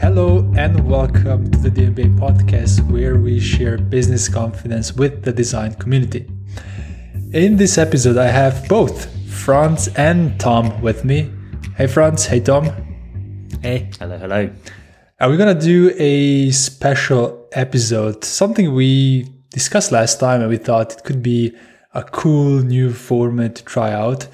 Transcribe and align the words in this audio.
Hello 0.00 0.50
and 0.56 0.88
welcome 0.88 1.50
to 1.50 1.58
the 1.58 1.70
DMBA 1.70 2.18
podcast 2.18 2.80
where 2.90 3.18
we 3.18 3.38
share 3.38 3.76
business 3.76 4.30
confidence 4.30 4.94
with 4.94 5.22
the 5.24 5.30
design 5.30 5.74
community. 5.74 6.26
In 7.34 7.58
this 7.58 7.76
episode, 7.76 8.16
I 8.16 8.28
have 8.28 8.66
both 8.66 9.14
Franz 9.30 9.88
and 9.88 10.40
Tom 10.40 10.80
with 10.80 11.04
me. 11.04 11.30
Hey 11.76 11.86
Franz, 11.86 12.24
hey 12.24 12.40
Tom. 12.40 12.64
Hey. 13.60 13.90
Hello, 13.98 14.16
hello. 14.16 14.50
Are 15.20 15.28
we 15.28 15.36
gonna 15.36 15.60
do 15.60 15.92
a 15.98 16.50
special 16.50 17.46
episode? 17.52 18.24
Something 18.24 18.72
we 18.72 19.28
discussed 19.50 19.92
last 19.92 20.18
time 20.18 20.40
and 20.40 20.48
we 20.48 20.56
thought 20.56 20.94
it 20.94 21.04
could 21.04 21.22
be 21.22 21.54
a 21.92 22.02
cool 22.02 22.62
new 22.62 22.90
format 22.90 23.56
to 23.56 23.64
try 23.64 23.92
out. 23.92 24.28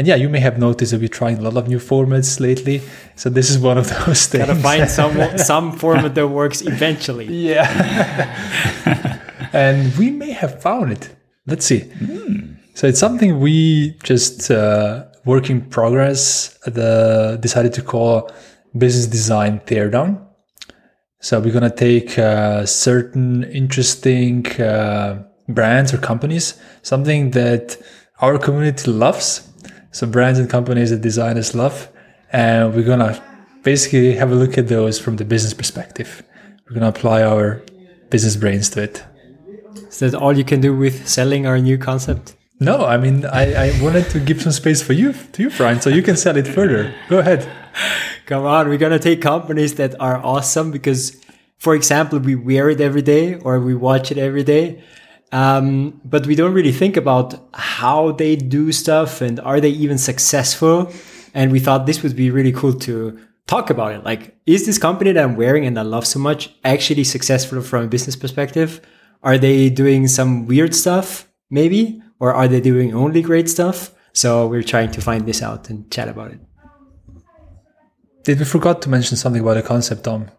And 0.00 0.06
yeah, 0.06 0.14
you 0.14 0.30
may 0.30 0.40
have 0.40 0.56
noticed 0.58 0.92
that 0.92 1.00
we're 1.02 1.08
trying 1.08 1.36
a 1.36 1.42
lot 1.42 1.58
of 1.58 1.68
new 1.68 1.76
formats 1.76 2.40
lately. 2.40 2.80
So 3.16 3.28
this 3.28 3.50
is 3.50 3.58
one 3.58 3.76
of 3.76 3.86
those 4.06 4.28
things. 4.28 4.46
Gotta 4.46 4.58
find 4.58 4.88
some 4.88 5.38
some 5.50 5.72
format 5.72 6.14
that 6.14 6.26
works 6.26 6.62
eventually. 6.62 7.26
Yeah. 7.26 7.68
and 9.52 9.94
we 9.98 10.10
may 10.10 10.30
have 10.30 10.62
found 10.62 10.92
it. 10.92 11.14
Let's 11.46 11.66
see. 11.66 11.80
Mm. 11.80 12.56
So 12.72 12.86
it's 12.86 12.98
something 12.98 13.40
we 13.40 13.98
just 14.02 14.50
uh, 14.50 15.04
work 15.26 15.50
in 15.50 15.60
progress. 15.68 16.58
The 16.64 17.36
decided 17.38 17.74
to 17.74 17.82
call 17.82 18.30
business 18.78 19.06
design 19.06 19.60
teardown. 19.66 20.26
So 21.20 21.40
we're 21.40 21.52
gonna 21.52 21.68
take 21.68 22.18
uh, 22.18 22.64
certain 22.64 23.44
interesting 23.44 24.46
uh, 24.58 25.24
brands 25.46 25.92
or 25.92 25.98
companies, 25.98 26.58
something 26.80 27.32
that 27.32 27.76
our 28.22 28.38
community 28.38 28.90
loves. 28.90 29.49
So 29.92 30.06
brands 30.06 30.38
and 30.38 30.48
companies 30.48 30.90
that 30.90 31.00
designers 31.00 31.54
love, 31.54 31.88
and 32.32 32.74
we're 32.74 32.84
gonna 32.84 33.20
basically 33.62 34.14
have 34.14 34.30
a 34.30 34.34
look 34.34 34.56
at 34.56 34.68
those 34.68 34.98
from 34.98 35.16
the 35.16 35.24
business 35.24 35.52
perspective. 35.52 36.22
We're 36.68 36.74
gonna 36.74 36.88
apply 36.88 37.22
our 37.22 37.62
business 38.08 38.36
brains 38.36 38.70
to 38.70 38.82
it. 38.82 39.02
Is 39.88 39.98
that 39.98 40.14
all 40.14 40.36
you 40.36 40.44
can 40.44 40.60
do 40.60 40.76
with 40.76 41.08
selling 41.08 41.46
our 41.46 41.58
new 41.58 41.76
concept? 41.76 42.34
No, 42.60 42.84
I 42.84 42.98
mean 42.98 43.24
I, 43.26 43.68
I 43.68 43.82
wanted 43.82 44.08
to 44.10 44.20
give 44.20 44.42
some 44.42 44.52
space 44.52 44.80
for 44.80 44.92
you 44.92 45.12
to 45.32 45.42
you, 45.42 45.50
Brian, 45.50 45.80
so 45.80 45.90
you 45.90 46.02
can 46.02 46.16
sell 46.16 46.36
it 46.36 46.46
further. 46.46 46.94
Go 47.08 47.18
ahead. 47.18 47.50
Come 48.26 48.44
on, 48.44 48.68
we're 48.68 48.78
gonna 48.78 49.00
take 49.00 49.20
companies 49.20 49.74
that 49.74 50.00
are 50.00 50.18
awesome 50.24 50.70
because, 50.70 51.20
for 51.58 51.74
example, 51.74 52.20
we 52.20 52.36
wear 52.36 52.70
it 52.70 52.80
every 52.80 53.02
day 53.02 53.34
or 53.34 53.58
we 53.58 53.74
watch 53.74 54.12
it 54.12 54.18
every 54.18 54.44
day. 54.44 54.84
Um, 55.32 56.00
but 56.04 56.26
we 56.26 56.34
don't 56.34 56.52
really 56.52 56.72
think 56.72 56.96
about 56.96 57.34
how 57.54 58.12
they 58.12 58.36
do 58.36 58.72
stuff 58.72 59.20
and 59.20 59.38
are 59.40 59.60
they 59.60 59.68
even 59.70 59.98
successful. 59.98 60.92
And 61.34 61.52
we 61.52 61.60
thought 61.60 61.86
this 61.86 62.02
would 62.02 62.16
be 62.16 62.30
really 62.30 62.52
cool 62.52 62.74
to 62.80 63.18
talk 63.46 63.70
about 63.70 63.92
it. 63.92 64.04
Like, 64.04 64.36
is 64.46 64.66
this 64.66 64.78
company 64.78 65.12
that 65.12 65.22
I'm 65.22 65.36
wearing 65.36 65.66
and 65.66 65.78
I 65.78 65.82
love 65.82 66.06
so 66.06 66.18
much 66.18 66.54
actually 66.64 67.04
successful 67.04 67.62
from 67.62 67.84
a 67.84 67.88
business 67.88 68.16
perspective? 68.16 68.80
Are 69.22 69.38
they 69.38 69.70
doing 69.70 70.08
some 70.08 70.46
weird 70.46 70.74
stuff, 70.74 71.28
maybe? 71.50 72.02
Or 72.18 72.34
are 72.34 72.48
they 72.48 72.60
doing 72.60 72.94
only 72.94 73.22
great 73.22 73.48
stuff? 73.48 73.92
So 74.12 74.46
we're 74.46 74.62
trying 74.62 74.90
to 74.92 75.00
find 75.00 75.26
this 75.26 75.42
out 75.42 75.70
and 75.70 75.90
chat 75.90 76.08
about 76.08 76.32
it. 76.32 76.40
Did 78.24 78.38
we 78.38 78.44
forgot 78.44 78.82
to 78.82 78.90
mention 78.90 79.16
something 79.16 79.40
about 79.40 79.54
the 79.54 79.62
concept, 79.62 80.04
Tom? 80.04 80.30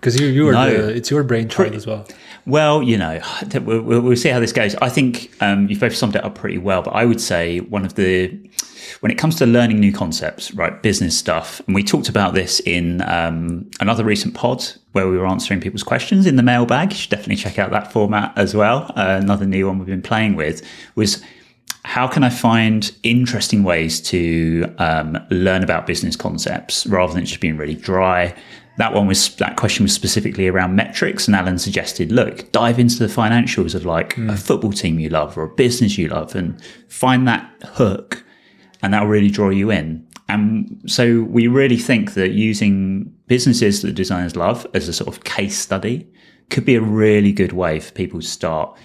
Because 0.00 0.18
you, 0.18 0.28
you 0.28 0.48
are 0.48 0.52
No. 0.52 0.70
the, 0.70 0.88
it's 0.94 1.10
your 1.10 1.22
brainchild 1.22 1.74
as 1.74 1.86
well. 1.86 2.06
Well, 2.46 2.82
you 2.82 2.96
know, 2.96 3.20
we'll, 3.62 3.82
we'll 4.00 4.16
see 4.16 4.30
how 4.30 4.40
this 4.40 4.52
goes. 4.52 4.74
I 4.76 4.88
think 4.88 5.30
um, 5.42 5.68
you've 5.68 5.80
both 5.80 5.94
summed 5.94 6.16
it 6.16 6.24
up 6.24 6.34
pretty 6.34 6.56
well, 6.56 6.80
but 6.80 6.92
I 6.92 7.04
would 7.04 7.20
say 7.20 7.60
one 7.60 7.84
of 7.84 7.96
the, 7.96 8.28
when 9.00 9.12
it 9.12 9.18
comes 9.18 9.36
to 9.36 9.46
learning 9.46 9.78
new 9.78 9.92
concepts, 9.92 10.52
right, 10.54 10.82
business 10.82 11.16
stuff, 11.16 11.60
and 11.66 11.74
we 11.74 11.84
talked 11.84 12.08
about 12.08 12.32
this 12.32 12.60
in 12.60 13.02
um, 13.02 13.70
another 13.78 14.02
recent 14.02 14.34
pod 14.34 14.64
where 14.92 15.06
we 15.06 15.18
were 15.18 15.26
answering 15.26 15.60
people's 15.60 15.82
questions 15.82 16.24
in 16.26 16.36
the 16.36 16.42
mailbag. 16.42 16.92
You 16.92 16.98
should 16.98 17.10
definitely 17.10 17.36
check 17.36 17.58
out 17.58 17.70
that 17.72 17.92
format 17.92 18.32
as 18.36 18.54
well. 18.54 18.90
Uh, 18.96 19.18
another 19.22 19.44
new 19.44 19.66
one 19.66 19.78
we've 19.78 19.86
been 19.86 20.00
playing 20.02 20.34
with 20.34 20.66
was 20.94 21.22
how 21.84 22.06
can 22.08 22.24
I 22.24 22.30
find 22.30 22.90
interesting 23.02 23.64
ways 23.64 24.00
to 24.02 24.74
um, 24.78 25.18
learn 25.30 25.62
about 25.62 25.86
business 25.86 26.16
concepts 26.16 26.86
rather 26.86 27.12
than 27.14 27.24
just 27.26 27.40
being 27.40 27.56
really 27.56 27.74
dry? 27.74 28.34
That 28.80 28.94
one 28.94 29.06
was 29.06 29.36
that 29.36 29.56
question 29.56 29.84
was 29.84 29.92
specifically 29.92 30.48
around 30.48 30.74
metrics, 30.74 31.28
and 31.28 31.36
Alen 31.36 31.60
suggested, 31.60 32.10
look, 32.10 32.50
dive 32.50 32.78
into 32.78 32.98
the 32.98 33.12
financials 33.12 33.74
of 33.74 33.84
like 33.84 34.16
a 34.16 34.38
football 34.38 34.72
team 34.72 34.98
you 34.98 35.10
love 35.10 35.36
or 35.36 35.42
a 35.42 35.54
business 35.54 35.98
you 35.98 36.08
love, 36.08 36.34
and 36.34 36.58
find 36.88 37.28
that 37.28 37.44
hook, 37.62 38.24
and 38.80 38.94
that 38.94 39.02
will 39.02 39.10
really 39.10 39.30
draw 39.30 39.50
you 39.50 39.70
in. 39.70 40.08
And 40.30 40.80
so 40.86 41.22
we 41.24 41.46
really 41.46 41.76
think 41.76 42.14
that 42.14 42.30
using 42.30 43.12
businesses 43.26 43.82
that 43.82 43.92
designers 43.92 44.34
love 44.34 44.66
as 44.72 44.88
a 44.88 44.94
sort 44.94 45.08
of 45.14 45.24
case 45.24 45.58
study 45.58 46.08
could 46.48 46.64
be 46.64 46.76
a 46.76 46.80
really 46.80 47.32
good 47.32 47.52
way 47.52 47.80
for 47.80 47.92
people 47.92 48.20
to 48.20 48.26
start 48.26 48.78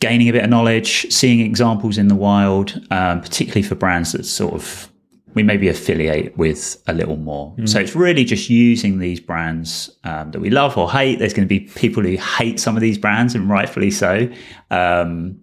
gaining 0.00 0.28
a 0.28 0.32
bit 0.32 0.44
of 0.44 0.50
knowledge, 0.50 1.10
seeing 1.10 1.40
examples 1.40 1.96
in 1.96 2.08
the 2.08 2.14
wild, 2.14 2.78
um, 2.90 3.22
particularly 3.22 3.62
for 3.62 3.74
brands 3.74 4.12
that 4.12 4.24
sort 4.24 4.52
of 4.52 4.90
we 5.36 5.42
maybe 5.42 5.68
affiliate 5.68 6.34
with 6.38 6.82
a 6.86 6.94
little 6.94 7.18
more. 7.18 7.54
So 7.66 7.78
it's 7.78 7.94
really 7.94 8.24
just 8.24 8.48
using 8.48 9.00
these 9.00 9.20
brands 9.20 9.90
um, 10.02 10.30
that 10.30 10.40
we 10.40 10.48
love 10.48 10.78
or 10.78 10.90
hate. 10.90 11.18
There's 11.18 11.34
going 11.34 11.46
to 11.46 11.48
be 11.48 11.60
people 11.60 12.02
who 12.02 12.16
hate 12.16 12.58
some 12.58 12.74
of 12.74 12.80
these 12.80 12.96
brands, 12.96 13.34
and 13.34 13.48
rightfully 13.48 13.90
so. 13.90 14.30
Um, 14.70 15.38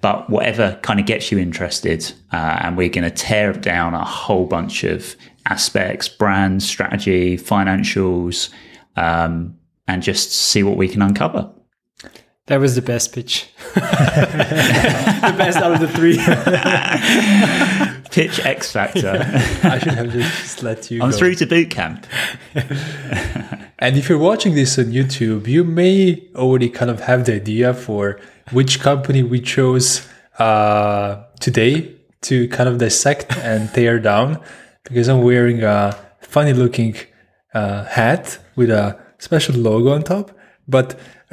but 0.00 0.30
whatever 0.30 0.78
kind 0.82 1.00
of 1.00 1.06
gets 1.06 1.32
you 1.32 1.38
interested, 1.38 2.12
uh, 2.32 2.60
and 2.60 2.76
we're 2.76 2.88
going 2.88 3.02
to 3.02 3.10
tear 3.10 3.52
down 3.52 3.94
a 3.94 4.04
whole 4.04 4.46
bunch 4.46 4.84
of 4.84 5.16
aspects, 5.46 6.08
brand 6.08 6.62
strategy, 6.62 7.36
financials, 7.36 8.48
um, 8.94 9.58
and 9.88 10.04
just 10.04 10.30
see 10.30 10.62
what 10.62 10.76
we 10.76 10.86
can 10.86 11.02
uncover. 11.02 11.52
That 12.46 12.60
was 12.60 12.76
the 12.76 12.82
best 12.82 13.12
pitch. 13.12 13.48
the 13.74 13.80
best 15.36 15.58
out 15.58 15.72
of 15.72 15.80
the 15.80 15.88
three. 15.88 16.18
Pitch 18.12 18.38
X 18.44 18.70
Factor. 18.72 19.18
I 19.64 19.78
should 19.78 19.94
have 19.94 20.12
just 20.12 20.62
let 20.62 20.90
you 20.90 21.02
I'm 21.02 21.10
go. 21.10 21.16
through 21.16 21.34
to 21.36 21.46
boot 21.46 21.70
camp. 21.70 22.06
And 23.82 23.96
if 23.96 24.08
you're 24.08 24.16
watching 24.16 24.54
this 24.54 24.78
on 24.78 24.92
YouTube, 24.92 25.48
you 25.48 25.64
may 25.64 26.22
already 26.36 26.68
kind 26.70 26.88
of 26.88 27.00
have 27.00 27.24
the 27.24 27.34
idea 27.34 27.74
for 27.74 28.20
which 28.52 28.78
company 28.78 29.24
we 29.24 29.40
chose 29.40 30.06
uh, 30.38 31.24
today 31.40 31.92
to 32.20 32.46
kind 32.46 32.68
of 32.68 32.78
dissect 32.78 33.36
and 33.38 33.68
tear 33.74 33.98
down 33.98 34.40
because 34.84 35.08
I'm 35.08 35.22
wearing 35.22 35.64
a 35.64 35.98
funny 36.20 36.52
looking 36.52 36.94
uh, 37.54 37.82
hat 37.86 38.38
with 38.54 38.70
a 38.70 39.00
special 39.18 39.56
logo 39.56 39.90
on 39.92 40.04
top. 40.04 40.30
But 40.68 40.96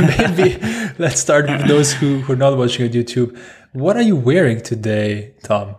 maybe 0.00 0.58
let's 0.98 1.20
start 1.20 1.46
with 1.48 1.68
those 1.68 1.92
who, 1.92 2.22
who 2.22 2.32
are 2.32 2.36
not 2.36 2.58
watching 2.58 2.86
on 2.86 2.92
YouTube. 2.92 3.38
What 3.74 3.96
are 3.96 4.02
you 4.02 4.14
wearing 4.14 4.60
today, 4.60 5.34
Tom? 5.42 5.74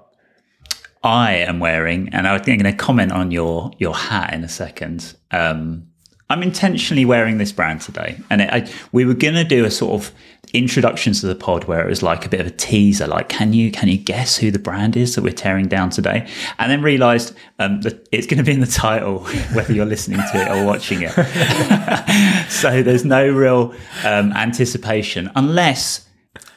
I 1.02 1.36
am 1.36 1.62
wearing, 1.62 2.10
and 2.10 2.28
I'm 2.28 2.42
going 2.42 2.62
to 2.66 2.74
comment 2.74 3.14
on 3.14 3.32
your 3.32 3.72
your 3.80 3.96
hat 3.96 4.34
in 4.34 4.44
a 4.44 4.50
second. 4.50 5.16
Um, 5.32 5.88
I'm 6.30 6.44
intentionally 6.44 7.06
wearing 7.06 7.38
this 7.38 7.54
brand 7.54 7.80
today, 7.80 8.20
and 8.30 8.42
it, 8.42 8.50
I, 8.52 8.70
we 8.92 9.06
were 9.06 9.14
going 9.14 9.36
to 9.36 9.46
do 9.46 9.64
a 9.64 9.72
sort 9.72 9.94
of 9.94 10.12
introduction 10.52 11.14
to 11.14 11.26
the 11.26 11.36
pod 11.36 11.66
where 11.66 11.86
it 11.86 11.90
was 11.90 12.04
like 12.04 12.26
a 12.26 12.30
bit 12.30 12.42
of 12.42 12.48
a 12.48 12.52
teaser, 12.52 13.08
like 13.08 13.30
can 13.30 13.54
you 13.54 13.72
can 13.72 13.88
you 13.88 13.98
guess 13.98 14.36
who 14.36 14.52
the 14.52 14.60
brand 14.60 14.98
is 14.98 15.16
that 15.16 15.24
we're 15.24 15.32
tearing 15.32 15.70
down 15.70 15.90
today? 15.90 16.30
And 16.60 16.70
then 16.70 16.82
realised 16.82 17.34
um, 17.60 17.80
that 17.84 18.10
it's 18.12 18.28
going 18.28 18.40
to 18.40 18.44
be 18.44 18.52
in 18.52 18.60
the 18.60 18.68
title, 18.68 19.20
whether 19.54 19.72
you're 19.72 19.86
listening 19.86 20.20
to 20.34 20.42
it 20.42 20.50
or 20.50 20.66
watching 20.66 21.00
it. 21.02 22.50
so 22.50 22.84
there's 22.84 23.06
no 23.06 23.26
real 23.32 23.74
um, 24.04 24.34
anticipation 24.34 25.32
unless 25.38 26.05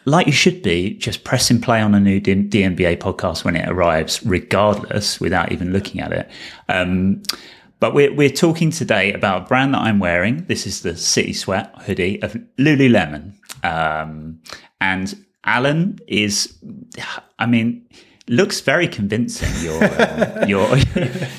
like 0.08 0.26
you 0.26 0.32
should 0.32 0.62
be, 0.62 0.94
just 0.94 1.24
pressing 1.24 1.60
play 1.60 1.80
on 1.80 1.94
a 1.94 2.00
new 2.00 2.20
D- 2.20 2.34
DMBA 2.34 2.98
podcast 2.98 3.44
when 3.44 3.56
it 3.56 3.69
arrives, 3.69 4.24
regardless, 4.24 5.20
without 5.20 5.52
even 5.52 5.72
looking 5.72 6.00
at 6.00 6.12
it. 6.12 6.30
Um, 6.69 7.22
but 7.80 7.94
we're, 7.94 8.12
we're 8.12 8.30
talking 8.30 8.70
today 8.70 9.12
about 9.12 9.43
a 9.43 9.44
brand 9.46 9.75
that 9.75 9.82
I'm 9.82 9.99
wearing. 9.99 10.44
This 10.46 10.66
is 10.66 10.82
the 10.82 10.96
City 10.96 11.32
Sweat 11.32 11.72
hoodie 11.82 12.20
of 12.22 12.32
Lululemon. 12.58 13.34
Um, 13.64 14.40
and 14.81 15.14
Alen 15.46 16.00
is, 16.08 16.58
I 17.38 17.46
mean, 17.46 17.87
looks 18.28 18.61
very 18.61 18.88
convincing. 18.88 19.49
Your 19.64 19.82
uh, 19.82 20.46
your 20.49 20.76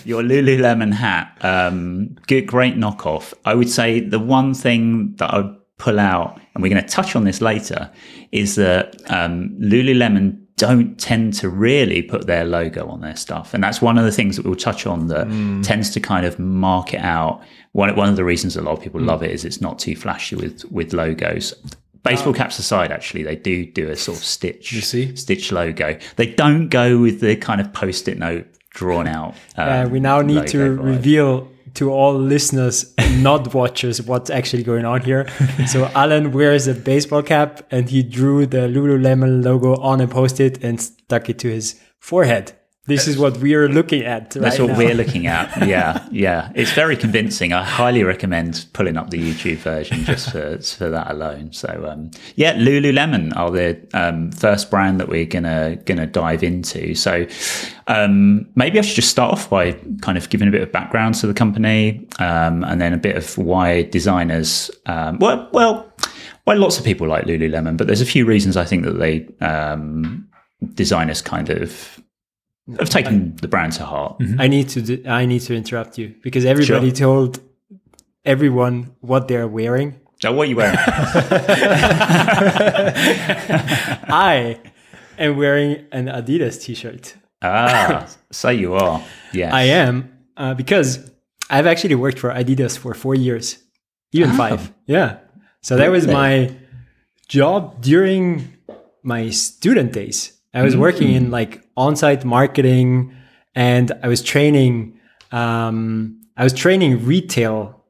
your 0.05 0.23
Lululemon 0.23 0.93
hat, 0.93 1.37
um, 1.41 2.15
good, 2.27 2.47
great 2.47 2.75
knockoff. 2.75 3.33
I 3.45 3.53
would 3.53 3.69
say 3.69 3.99
the 3.99 4.19
one 4.19 4.53
thing 4.53 5.15
that 5.17 5.33
I 5.33 5.37
would 5.39 5.55
pull 5.77 5.99
out, 5.99 6.39
and 6.59 6.63
we're 6.63 6.69
going 6.69 6.83
to 6.83 6.89
touch 6.89 7.15
on 7.15 7.23
this 7.23 7.39
later, 7.39 7.89
is 8.33 8.55
that 8.55 8.95
um, 9.09 9.55
Lululemon 9.61 10.37
don't 10.57 10.99
tend 10.99 11.33
to 11.35 11.47
really 11.47 12.01
put 12.01 12.27
their 12.27 12.43
logo 12.43 12.85
on 12.89 12.99
their 12.99 13.15
stuff, 13.15 13.53
and 13.53 13.63
that's 13.63 13.81
one 13.81 13.97
of 13.97 14.03
the 14.03 14.11
things 14.11 14.35
that 14.35 14.45
we'll 14.45 14.55
touch 14.57 14.85
on 14.85 15.07
that 15.07 15.25
tends 15.63 15.89
to 15.91 16.01
kind 16.01 16.25
of 16.25 16.37
mark 16.37 16.93
it 16.93 16.99
out. 16.99 17.41
One 17.71 17.95
one 17.95 18.09
of 18.09 18.17
the 18.17 18.25
reasons 18.25 18.57
a 18.57 18.61
lot 18.61 18.73
of 18.77 18.83
people 18.83 18.99
love 18.99 19.23
it 19.23 19.31
is 19.31 19.45
it's 19.45 19.61
not 19.61 19.79
too 19.79 19.95
flashy 19.95 20.35
with 20.35 20.65
with 20.69 20.91
logos. 20.91 21.53
Baseball 22.03 22.33
caps 22.33 22.59
aside, 22.59 22.91
actually, 22.91 23.23
they 23.23 23.37
do 23.37 23.65
do 23.65 23.89
a 23.89 23.95
sort 23.95 24.17
of 24.17 24.23
stitch, 24.23 24.73
You 24.73 24.81
see? 24.81 25.15
stitch 25.15 25.51
logo. 25.53 25.97
They 26.17 26.25
don't 26.33 26.67
go 26.67 26.97
with 26.99 27.21
the 27.21 27.37
kind 27.37 27.61
of 27.61 27.71
post-it 27.71 28.17
note 28.17 28.47
drawn 28.71 29.07
out. 29.07 29.35
Uh, 29.57 29.83
um, 29.85 29.91
we 29.91 29.99
now 30.01 30.21
need 30.21 30.47
to 30.47 30.57
vibe. 30.57 30.83
reveal 30.83 31.49
to 31.75 31.91
all 31.91 32.13
listeners, 32.13 32.93
and 32.97 33.23
not 33.29 33.53
watchers, 33.53 34.01
what's 34.01 34.29
actually 34.29 34.63
going 34.63 34.85
on 34.85 35.01
here. 35.01 35.27
So 35.67 35.85
Alen 35.87 36.31
wears 36.31 36.67
a 36.67 36.73
baseball 36.73 37.23
cap 37.23 37.65
and 37.71 37.89
he 37.89 38.03
drew 38.03 38.45
the 38.45 38.67
Lululemon 38.67 39.43
logo 39.43 39.75
on 39.75 40.01
a 40.01 40.07
post-it 40.07 40.63
and 40.63 40.81
stuck 40.81 41.29
it 41.29 41.39
to 41.39 41.49
his 41.49 41.79
forehead. 41.99 42.53
This 42.89 43.07
is 43.07 43.17
what 43.17 43.37
we 43.37 43.53
are 43.53 43.69
looking 43.69 44.03
at. 44.03 44.31
That's 44.31 44.59
what 44.59 44.71
now. 44.71 44.77
we're 44.77 44.95
looking 44.95 45.27
at. 45.27 45.57
Yeah, 45.69 46.07
yeah. 46.11 46.51
It's 46.55 46.71
very 46.71 46.97
convincing. 46.97 47.53
I 47.53 47.63
highly 47.63 48.03
recommend 48.03 48.65
pulling 48.73 48.97
up 48.97 49.11
the 49.11 49.19
YouTube 49.19 49.57
version 49.57 50.03
just 50.03 50.31
for, 50.31 50.57
for 50.57 50.89
that 50.89 51.11
alone. 51.11 51.53
So, 51.53 51.87
um, 51.87 52.09
yeah, 52.35 52.55
Lululemon 52.55 53.35
are 53.35 53.51
the 53.51 53.79
um, 53.93 54.31
first 54.31 54.71
brand 54.71 54.99
that 54.99 55.07
we're 55.07 55.27
gonna 55.27 55.75
gonna 55.85 56.07
dive 56.07 56.41
into. 56.41 56.95
So, 56.95 57.27
um, 57.87 58.47
maybe 58.55 58.79
I 58.79 58.81
should 58.81 58.95
just 58.95 59.09
start 59.09 59.33
off 59.33 59.49
by 59.49 59.73
kind 60.01 60.17
of 60.17 60.29
giving 60.29 60.47
a 60.47 60.51
bit 60.51 60.63
of 60.63 60.71
background 60.71 61.15
to 61.15 61.27
the 61.27 61.35
company, 61.35 62.07
um, 62.17 62.63
and 62.63 62.81
then 62.81 62.93
a 62.93 62.97
bit 62.97 63.15
of 63.15 63.37
why 63.37 63.83
designers. 63.83 64.71
Um, 64.87 65.19
well, 65.19 65.47
well, 65.53 65.93
why 66.45 66.55
lots 66.55 66.79
of 66.79 66.85
people 66.85 67.07
like 67.07 67.25
Lululemon, 67.25 67.77
but 67.77 67.85
there's 67.85 68.01
a 68.01 68.07
few 68.07 68.25
reasons 68.25 68.57
I 68.57 68.65
think 68.65 68.85
that 68.85 68.97
they 68.97 69.27
um, 69.45 70.27
designers 70.73 71.21
kind 71.21 71.49
of 71.49 72.01
have 72.77 72.89
taken 72.89 73.35
the 73.37 73.47
brand 73.47 73.73
to 73.73 73.85
heart. 73.85 74.21
I 74.37 74.47
need 74.47 74.69
to 74.69 74.81
do, 74.81 75.03
I 75.07 75.25
need 75.25 75.41
to 75.41 75.55
interrupt 75.55 75.97
you 75.97 76.15
because 76.21 76.45
everybody 76.45 76.91
told 76.91 77.39
everyone 78.25 78.95
what 79.01 79.27
they're 79.27 79.47
wearing. 79.47 79.99
Oh, 80.25 80.33
what 80.33 80.47
are 80.47 80.49
you 80.49 80.57
wearing? 80.57 80.77
I 84.11 84.59
am 85.17 85.37
wearing 85.37 85.85
an 85.91 86.07
Adidas 86.07 86.61
t-shirt. 86.61 87.15
ah, 87.41 88.05
so 88.31 88.49
you 88.49 88.73
are. 88.73 89.01
Yes. 89.33 89.53
I 89.53 89.63
am 89.63 90.11
uh, 90.35 90.53
because 90.55 91.09
I've 91.49 91.65
actually 91.67 91.95
worked 91.95 92.19
for 92.19 92.31
Adidas 92.31 92.77
for 92.77 92.93
four 92.93 93.15
years, 93.15 93.57
even 94.11 94.31
five. 94.33 94.73
Yeah. 94.87 95.19
So 95.61 95.77
that 95.77 95.89
was 95.89 96.05
my 96.07 96.53
job 97.27 97.81
during 97.81 98.57
my 99.03 99.29
student 99.29 99.93
days. 99.93 100.38
I 100.53 100.63
was 100.63 100.75
working 100.75 101.13
in 101.13 101.27
mm. 101.27 101.31
like 101.31 101.63
on-site 101.77 102.25
marketing, 102.25 103.15
and 103.55 103.91
I 104.03 104.07
was 104.07 104.21
training. 104.21 104.99
Um, 105.31 106.21
I 106.35 106.43
was 106.43 106.53
training 106.53 107.05
retail, 107.05 107.83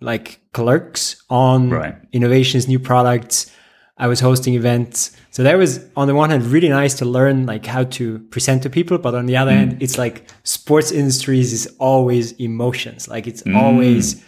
like 0.00 0.40
clerks 0.52 1.22
on 1.30 1.70
Right. 1.70 1.96
innovations, 2.12 2.68
new 2.68 2.78
products. 2.78 3.50
I 3.96 4.06
was 4.06 4.20
hosting 4.20 4.54
events. 4.54 5.16
So 5.30 5.42
that 5.42 5.56
was 5.56 5.84
on 5.96 6.06
the 6.06 6.14
one 6.14 6.30
hand 6.30 6.44
really 6.44 6.68
nice 6.68 6.94
to 6.94 7.04
learn 7.04 7.46
like 7.46 7.66
how 7.66 7.84
to 7.84 8.20
present 8.30 8.62
to 8.62 8.70
people, 8.70 8.98
but 8.98 9.14
on 9.14 9.26
the 9.26 9.36
other 9.36 9.50
hand, 9.50 9.72
mm. 9.72 9.82
it's 9.82 9.98
like 9.98 10.28
sports 10.44 10.92
industries 10.92 11.52
is 11.52 11.66
always 11.78 12.32
emotions. 12.32 13.08
Like 13.08 13.26
it's 13.26 13.42
mm. 13.42 13.56
always 13.56 14.22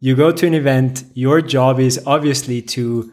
you 0.00 0.14
go 0.14 0.30
to 0.30 0.46
an 0.46 0.54
event, 0.54 1.04
your 1.14 1.40
job 1.40 1.80
is 1.80 2.00
obviously 2.06 2.62
to 2.62 3.12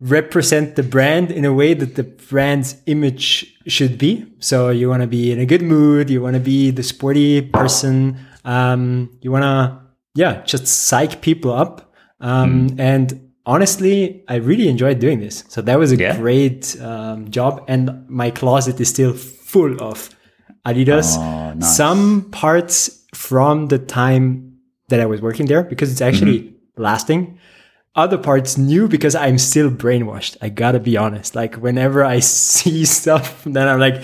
represent 0.00 0.76
the 0.76 0.82
brand 0.82 1.30
in 1.30 1.44
a 1.44 1.52
way 1.52 1.74
that 1.74 1.94
the 1.94 2.02
brand's 2.04 2.76
image 2.86 3.56
should 3.66 3.98
be. 3.98 4.26
So 4.38 4.70
you 4.70 4.88
want 4.88 5.02
to 5.02 5.06
be 5.06 5.30
in 5.30 5.38
a 5.38 5.46
good 5.46 5.62
mood, 5.62 6.08
you 6.10 6.22
want 6.22 6.34
to 6.34 6.40
be 6.40 6.70
the 6.70 6.82
sporty 6.82 7.42
person, 7.42 8.16
um, 8.44 9.10
you 9.20 9.30
want 9.30 9.44
to 9.44 9.78
yeah, 10.14 10.42
just 10.42 10.66
psych 10.66 11.20
people 11.20 11.52
up. 11.52 11.92
Um, 12.20 12.74
And 12.78 13.30
honestly, 13.46 14.24
I 14.28 14.36
really 14.36 14.68
enjoyed 14.68 14.98
doing 14.98 15.20
this. 15.20 15.44
So 15.48 15.62
that 15.62 15.78
was 15.78 15.92
a 15.92 15.96
Yeah. 15.96 16.16
great 16.18 16.76
um, 16.80 17.30
job. 17.30 17.62
And 17.68 18.08
my 18.08 18.30
closet 18.30 18.80
is 18.80 18.88
still 18.88 19.12
full 19.12 19.80
of 19.82 20.10
Adidas. 20.66 21.16
Oh, 21.16 21.54
nice. 21.54 21.76
Some 21.76 22.28
parts 22.30 23.04
from 23.14 23.68
the 23.68 23.78
time 23.78 24.54
that 24.88 25.00
I 25.00 25.06
was 25.06 25.20
working 25.20 25.46
there 25.46 25.62
because 25.62 25.92
it's 25.92 26.00
actually 26.02 26.38
Mm-hmm. 26.40 26.82
lasting. 26.82 27.38
Other 27.96 28.18
parts 28.18 28.56
new 28.56 28.86
because 28.88 29.14
I'm 29.16 29.38
still 29.38 29.70
brainwashed. 29.70 30.36
I 30.40 30.48
gotta 30.48 30.78
be 30.78 30.96
honest. 30.96 31.34
Like 31.34 31.56
whenever 31.56 32.04
I 32.04 32.20
see 32.20 32.84
stuff, 32.84 33.42
then 33.44 33.66
I'm 33.68 33.80
like, 33.80 34.02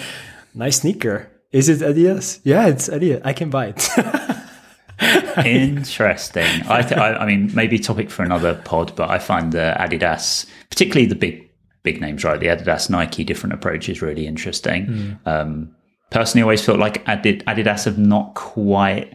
nice 0.54 0.80
sneaker. 0.80 1.30
Is 1.52 1.68
it 1.68 1.78
Adidas? 1.80 2.40
Yeah, 2.44 2.66
it's 2.66 2.88
Adidas. 2.88 3.20
I 3.24 3.32
can 3.32 3.48
buy 3.50 3.72
it. 3.74 3.88
Interesting. 5.46 6.46
I, 6.68 6.82
th- 6.82 6.98
I, 6.98 7.14
I 7.16 7.26
mean, 7.26 7.50
maybe 7.54 7.78
topic 7.78 8.10
for 8.10 8.22
another 8.24 8.54
pod, 8.64 8.94
but 8.96 9.10
I 9.10 9.18
find 9.18 9.52
the 9.52 9.74
Adidas, 9.78 10.46
particularly 10.70 11.06
the 11.06 11.14
big 11.14 11.48
big 11.82 12.00
names, 12.00 12.24
right? 12.24 12.40
The 12.40 12.46
Adidas, 12.46 12.90
Nike, 12.90 13.22
different 13.22 13.52
approach 13.52 13.88
is 13.88 14.02
really 14.02 14.26
interesting. 14.26 15.16
Um, 15.24 15.74
personally, 16.10 16.42
I 16.42 16.44
always 16.44 16.64
felt 16.64 16.80
like 16.80 17.04
Adid- 17.04 17.44
Adidas 17.44 17.84
have 17.84 17.96
not 17.98 18.34
quite, 18.34 19.14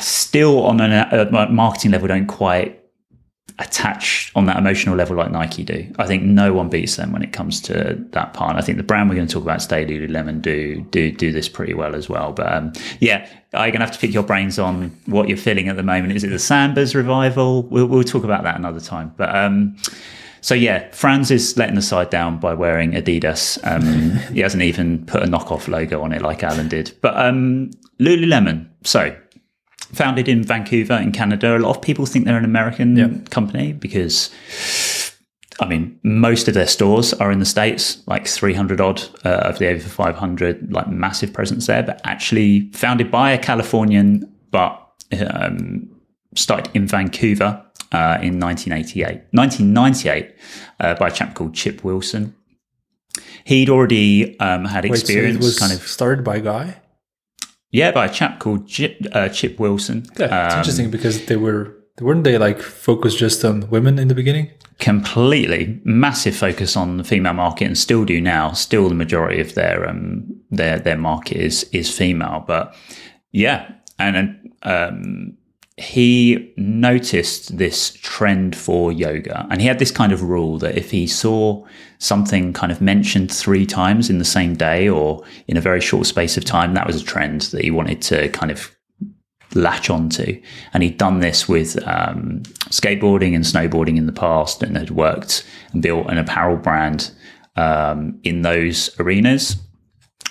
still 0.00 0.64
on 0.64 0.80
a 0.80 1.28
uh, 1.30 1.46
marketing 1.50 1.90
level, 1.90 2.08
don't 2.08 2.26
quite 2.26 2.80
attach 3.58 4.32
on 4.34 4.46
that 4.46 4.56
emotional 4.56 4.96
level 4.96 5.16
like 5.16 5.30
Nike 5.30 5.62
do. 5.62 5.86
I 5.98 6.06
think 6.06 6.24
no 6.24 6.52
one 6.52 6.68
beats 6.68 6.96
them 6.96 7.12
when 7.12 7.22
it 7.22 7.32
comes 7.32 7.60
to 7.62 8.04
that 8.10 8.34
part. 8.34 8.50
And 8.50 8.58
I 8.58 8.62
think 8.62 8.78
the 8.78 8.84
brand 8.84 9.08
we're 9.08 9.14
going 9.14 9.28
to 9.28 9.32
talk 9.32 9.44
about 9.44 9.60
today, 9.60 9.86
Lululemon, 9.86 10.42
do 10.42 10.80
do 10.90 11.12
do 11.12 11.30
this 11.30 11.48
pretty 11.48 11.74
well 11.74 11.94
as 11.94 12.08
well. 12.08 12.32
But 12.32 12.52
um, 12.52 12.72
yeah, 12.98 13.28
I'm 13.52 13.70
going 13.70 13.80
to 13.80 13.86
have 13.86 13.92
to 13.92 13.98
pick 13.98 14.12
your 14.12 14.24
brains 14.24 14.58
on 14.58 14.90
what 15.06 15.28
you're 15.28 15.38
feeling 15.38 15.68
at 15.68 15.76
the 15.76 15.82
moment. 15.82 16.14
Is 16.14 16.24
it 16.24 16.28
the 16.28 16.36
Sambas 16.36 16.94
revival? 16.94 17.62
We'll, 17.64 17.86
we'll 17.86 18.02
talk 18.02 18.24
about 18.24 18.42
that 18.42 18.56
another 18.56 18.80
time. 18.80 19.14
But 19.16 19.34
um, 19.34 19.76
so 20.40 20.54
yeah, 20.54 20.90
Franz 20.90 21.30
is 21.30 21.56
letting 21.56 21.76
the 21.76 21.82
side 21.82 22.10
down 22.10 22.38
by 22.38 22.54
wearing 22.54 22.92
Adidas. 22.92 23.58
Um, 23.64 24.16
he 24.34 24.40
hasn't 24.40 24.62
even 24.62 25.06
put 25.06 25.22
a 25.22 25.26
knockoff 25.26 25.68
logo 25.68 26.02
on 26.02 26.12
it 26.12 26.22
like 26.22 26.40
Alen 26.40 26.68
did. 26.68 26.92
But 27.00 27.16
um, 27.16 27.70
Lululemon. 28.00 28.68
So 28.82 29.16
founded 29.94 30.28
in 30.28 30.42
Vancouver 30.42 30.94
in 30.94 31.12
Canada. 31.12 31.56
A 31.56 31.58
lot 31.58 31.76
of 31.76 31.82
people 31.82 32.06
think 32.06 32.24
they're 32.24 32.36
an 32.36 32.44
American 32.44 33.24
company 33.26 33.72
because, 33.72 34.30
I 35.60 35.66
mean, 35.66 35.98
most 36.02 36.48
of 36.48 36.54
their 36.54 36.66
stores 36.66 37.14
are 37.14 37.30
in 37.30 37.38
the 37.38 37.46
States, 37.46 38.02
like 38.06 38.26
300 38.26 38.80
odd 38.80 39.02
uh, 39.24 39.28
of 39.28 39.58
the 39.58 39.68
over 39.68 39.88
500, 39.88 40.72
like 40.72 40.88
massive 40.88 41.32
presence 41.32 41.66
there, 41.66 41.82
but 41.82 42.00
actually 42.04 42.70
founded 42.72 43.10
by 43.10 43.30
a 43.30 43.38
Californian, 43.38 44.30
but 44.50 44.80
um, 45.30 45.88
started 46.34 46.70
in 46.74 46.86
Vancouver 46.86 47.64
uh, 47.92 48.18
in 48.20 48.40
1988, 48.40 49.22
1998 49.30 50.34
uh, 50.80 50.94
by 50.94 51.08
a 51.08 51.10
chap 51.10 51.34
called 51.34 51.54
Chip 51.54 51.84
Wilson. 51.84 52.34
He'd 53.44 53.70
already 53.70 54.38
um, 54.40 54.64
had 54.64 54.84
Wait, 54.84 54.96
so 54.96 55.00
experience 55.00 55.36
it 55.36 55.42
was 55.42 55.58
kind 55.58 55.72
of, 55.72 55.80
started 55.86 56.24
by 56.24 56.36
a 56.36 56.40
guy. 56.40 56.80
Yeah, 57.74 57.90
by 57.92 58.04
a 58.06 58.08
chap 58.18 58.38
called 58.38 58.68
Chip, 58.68 58.94
uh, 59.12 59.28
Chip 59.28 59.58
Wilson. 59.58 59.98
Yeah, 60.18 60.26
it's 60.46 60.54
Um, 60.54 60.58
interesting 60.60 60.90
because 60.90 61.16
they 61.26 61.36
were 61.36 61.62
weren't 62.00 62.24
they 62.24 62.38
like 62.38 62.60
focused 62.62 63.18
just 63.18 63.44
on 63.44 63.68
women 63.70 63.98
in 63.98 64.08
the 64.08 64.14
beginning? 64.14 64.46
completely 64.80 65.80
massive 65.84 66.36
focus 66.36 66.76
on 66.76 66.96
the 66.98 67.04
female 67.04 67.32
market 67.34 67.64
and 67.66 67.78
still 67.78 68.04
do 68.04 68.20
now 68.20 68.52
still 68.52 68.88
the 68.88 68.94
majority 68.94 69.40
of 69.40 69.54
their 69.54 69.88
um 69.88 70.24
their 70.50 70.80
their 70.80 70.98
market 70.98 71.36
is 71.48 71.64
is 71.72 71.88
female 71.98 72.42
but 72.46 72.74
yeah 73.30 73.60
and 73.98 74.16
um 74.64 75.32
he 75.76 76.52
noticed 76.56 77.58
this 77.58 77.94
trend 78.00 78.54
for 78.54 78.92
yoga 78.92 79.44
and 79.50 79.60
he 79.60 79.66
had 79.66 79.80
this 79.80 79.90
kind 79.90 80.12
of 80.12 80.22
rule 80.22 80.56
that 80.58 80.78
if 80.78 80.92
he 80.92 81.04
saw 81.04 81.64
something 81.98 82.52
kind 82.52 82.70
of 82.70 82.80
mentioned 82.80 83.30
three 83.30 83.66
times 83.66 84.08
in 84.08 84.18
the 84.18 84.24
same 84.24 84.54
day 84.54 84.88
or 84.88 85.24
in 85.48 85.56
a 85.56 85.60
very 85.60 85.80
short 85.80 86.06
space 86.06 86.36
of 86.36 86.44
time 86.44 86.74
that 86.74 86.86
was 86.86 87.02
a 87.02 87.04
trend 87.04 87.40
that 87.42 87.64
he 87.64 87.72
wanted 87.72 88.00
to 88.00 88.28
kind 88.28 88.52
of 88.52 88.74
latch 89.54 89.90
onto. 89.90 90.40
And 90.72 90.82
he'd 90.82 90.98
done 90.98 91.20
this 91.20 91.48
with 91.48 91.76
um, 91.86 92.42
skateboarding 92.70 93.34
and 93.34 93.44
snowboarding 93.44 93.96
in 93.96 94.06
the 94.06 94.12
past 94.12 94.62
and 94.62 94.76
had 94.76 94.90
worked 94.90 95.46
and 95.72 95.82
built 95.82 96.08
an 96.08 96.18
apparel 96.18 96.56
brand 96.56 97.10
um, 97.56 98.18
in 98.24 98.42
those 98.42 98.90
arenas. 98.98 99.56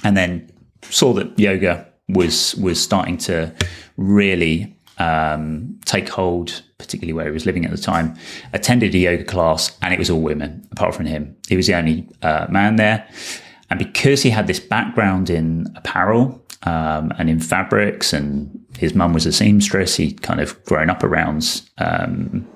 And 0.04 0.18
then 0.18 0.52
saw 0.84 1.14
that 1.14 1.38
yoga 1.40 1.88
was 2.10 2.56
was 2.56 2.82
starting 2.82 3.18
to 3.18 3.54
really 3.96 4.78
um, 4.98 5.80
take 5.86 6.10
hold, 6.10 6.62
particularly 6.78 7.14
where 7.14 7.26
he 7.26 7.32
was 7.32 7.46
living 7.46 7.66
at 7.66 7.72
the 7.72 7.78
time. 7.78 8.16
Attended 8.54 8.94
a 8.96 8.98
yoga 8.98 9.24
class, 9.24 9.78
and 9.82 9.94
it 9.94 10.00
was 10.00 10.10
all 10.10 10.22
women, 10.22 10.68
apart 10.72 10.96
from 10.96 11.06
him. 11.06 11.36
He 11.48 11.56
was 11.56 11.68
the 11.68 11.76
only 11.76 12.08
uh, 12.22 12.48
man 12.50 12.76
there. 12.76 13.08
And 13.70 13.80
because 13.80 14.22
he 14.22 14.30
had 14.30 14.48
this 14.48 14.60
background 14.60 15.30
in 15.30 15.68
apparel 15.76 16.44
um, 16.64 17.12
and 17.18 17.30
in 17.30 17.40
fabrics, 17.40 18.14
and 18.14 18.64
his 18.78 18.94
mum 18.94 19.14
was 19.14 19.26
a 19.26 19.32
seamstress, 19.32 19.96
he'd 19.96 20.22
kind 20.22 20.40
of 20.40 20.64
grown 20.66 20.90
up 20.90 21.04
around 21.04 21.62
um, 21.80 22.48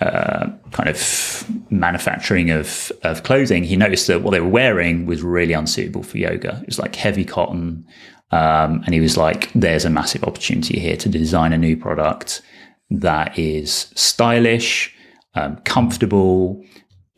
uh, 0.00 0.46
kind 0.70 0.88
of 0.88 1.44
manufacturing 1.70 2.50
of, 2.50 2.92
of 3.02 3.24
clothing. 3.24 3.64
He 3.64 3.76
noticed 3.76 4.06
that 4.06 4.22
what 4.22 4.30
they 4.30 4.40
were 4.40 4.48
wearing 4.48 5.06
was 5.06 5.22
really 5.22 5.52
unsuitable 5.52 6.04
for 6.04 6.18
yoga. 6.18 6.60
It 6.62 6.66
was 6.66 6.78
like 6.78 6.94
heavy 6.94 7.24
cotton. 7.24 7.84
Um, 8.30 8.82
and 8.84 8.94
he 8.94 9.00
was 9.00 9.16
like, 9.16 9.50
there's 9.54 9.84
a 9.84 9.90
massive 9.90 10.24
opportunity 10.24 10.78
here 10.78 10.96
to 10.96 11.08
design 11.08 11.52
a 11.52 11.58
new 11.58 11.76
product 11.76 12.42
that 12.90 13.38
is 13.38 13.90
stylish, 13.94 14.94
um, 15.34 15.56
comfortable, 15.64 16.62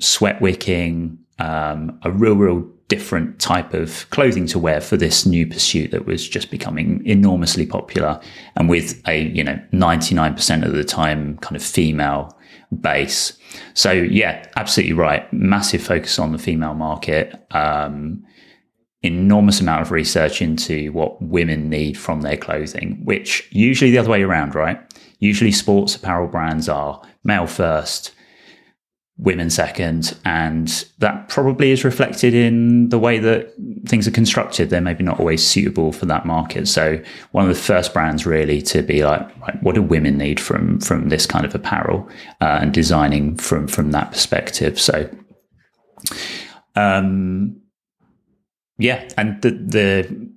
sweat 0.00 0.40
wicking, 0.40 1.18
um, 1.38 1.98
a 2.02 2.10
real, 2.10 2.34
real 2.34 2.68
different 2.90 3.38
type 3.38 3.72
of 3.72 4.10
clothing 4.10 4.46
to 4.48 4.58
wear 4.58 4.80
for 4.80 4.96
this 4.96 5.24
new 5.24 5.46
pursuit 5.46 5.92
that 5.92 6.06
was 6.06 6.28
just 6.28 6.50
becoming 6.50 7.00
enormously 7.06 7.64
popular 7.64 8.20
and 8.56 8.68
with 8.68 9.00
a 9.06 9.28
you 9.28 9.44
know 9.44 9.58
99% 9.72 10.66
of 10.66 10.72
the 10.72 10.82
time 10.82 11.38
kind 11.38 11.54
of 11.54 11.62
female 11.62 12.36
base. 12.80 13.38
So 13.74 13.92
yeah 13.92 14.44
absolutely 14.56 14.94
right. 14.94 15.32
Massive 15.32 15.82
focus 15.82 16.18
on 16.18 16.32
the 16.32 16.38
female 16.38 16.74
market. 16.74 17.46
Um, 17.52 18.24
enormous 19.02 19.60
amount 19.60 19.80
of 19.80 19.90
research 19.90 20.42
into 20.42 20.92
what 20.92 21.20
women 21.22 21.68
need 21.68 21.96
from 21.96 22.20
their 22.20 22.36
clothing 22.36 23.00
which 23.04 23.48
usually 23.50 23.90
the 23.90 23.98
other 23.98 24.10
way 24.10 24.22
around 24.22 24.54
right 24.54 24.80
usually 25.18 25.52
sports 25.52 25.94
apparel 25.94 26.28
brands 26.28 26.68
are 26.68 27.00
male 27.24 27.46
first 27.46 28.12
women 29.20 29.50
second. 29.50 30.16
And 30.24 30.68
that 30.98 31.28
probably 31.28 31.70
is 31.70 31.84
reflected 31.84 32.34
in 32.34 32.88
the 32.88 32.98
way 32.98 33.18
that 33.18 33.52
things 33.86 34.08
are 34.08 34.12
constructed. 34.12 34.70
They're 34.70 34.80
maybe 34.80 35.04
not 35.04 35.20
always 35.20 35.46
suitable 35.46 35.92
for 35.92 36.06
that 36.06 36.24
market. 36.24 36.66
So 36.68 37.02
one 37.32 37.44
of 37.44 37.54
the 37.54 37.60
first 37.60 37.92
brands 37.92 38.24
really 38.24 38.62
to 38.62 38.82
be 38.82 39.04
like, 39.04 39.20
right, 39.40 39.62
what 39.62 39.74
do 39.74 39.82
women 39.82 40.16
need 40.16 40.40
from, 40.40 40.80
from 40.80 41.10
this 41.10 41.26
kind 41.26 41.44
of 41.44 41.54
apparel 41.54 42.08
uh, 42.40 42.60
and 42.62 42.72
designing 42.72 43.36
from, 43.36 43.68
from 43.68 43.90
that 43.90 44.10
perspective. 44.10 44.80
So, 44.80 45.08
um, 46.74 47.60
yeah. 48.80 49.08
And 49.16 49.40
the, 49.42 49.50
the 49.50 50.30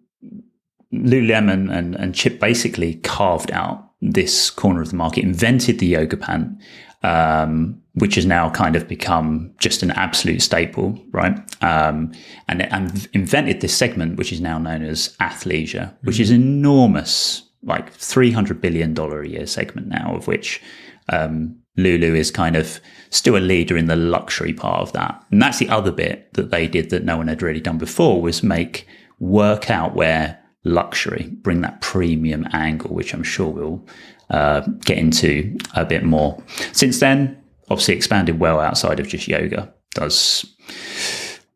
Lululemon 0.93 1.75
and, 1.75 1.95
and 1.95 2.13
Chip 2.13 2.39
basically 2.39 2.95
carved 2.95 3.51
out 3.51 3.89
this 4.01 4.49
corner 4.49 4.81
of 4.81 4.89
the 4.89 4.95
market, 4.95 5.23
invented 5.23 5.79
the 5.79 5.87
yoga 5.87 6.17
pant, 6.17 6.61
um, 7.03 7.81
which 7.93 8.15
has 8.15 8.25
now 8.25 8.49
kind 8.49 8.75
of 8.75 8.87
become 8.87 9.53
just 9.59 9.81
an 9.81 9.91
absolute 9.91 10.41
staple, 10.41 11.01
right? 11.11 11.37
Um, 11.63 12.11
and, 12.49 12.63
and 12.73 13.07
invented 13.13 13.61
this 13.61 13.75
segment, 13.75 14.17
which 14.17 14.31
is 14.31 14.41
now 14.41 14.57
known 14.57 14.83
as 14.83 15.15
athleisure, 15.21 15.93
which 16.03 16.19
is 16.19 16.29
enormous, 16.29 17.43
like 17.63 17.93
$300 17.93 18.59
billion 18.59 18.97
a 18.97 19.23
year 19.23 19.47
segment 19.47 19.87
now, 19.87 20.15
of 20.15 20.27
which 20.27 20.61
um, 21.09 21.62
Lulu 21.75 22.13
is 22.13 22.31
kind 22.31 22.55
of 22.55 22.79
still 23.09 23.35
a 23.35 23.39
leader 23.39 23.77
in 23.77 23.87
the 23.87 23.95
luxury 23.95 24.53
part 24.53 24.81
of 24.81 24.93
that. 24.93 25.23
And 25.31 25.41
that's 25.41 25.59
the 25.59 25.69
other 25.69 25.91
bit 25.91 26.33
that 26.33 26.51
they 26.51 26.67
did 26.67 26.89
that 26.91 27.03
no 27.03 27.17
one 27.17 27.27
had 27.27 27.41
really 27.41 27.59
done 27.59 27.77
before 27.77 28.21
was 28.21 28.43
make 28.43 28.87
workout 29.19 29.95
wear 29.95 30.39
luxury, 30.63 31.29
bring 31.41 31.61
that 31.61 31.81
premium 31.81 32.47
angle, 32.53 32.93
which 32.93 33.13
I'm 33.13 33.23
sure 33.23 33.49
we'll 33.49 33.87
uh, 34.29 34.61
get 34.85 34.97
into 34.97 35.57
a 35.75 35.85
bit 35.85 36.03
more. 36.03 36.41
Since 36.71 36.99
then, 36.99 37.41
obviously 37.69 37.95
expanded 37.95 38.39
well 38.39 38.59
outside 38.59 38.99
of 38.99 39.07
just 39.07 39.27
yoga. 39.27 39.73
Does 39.95 40.45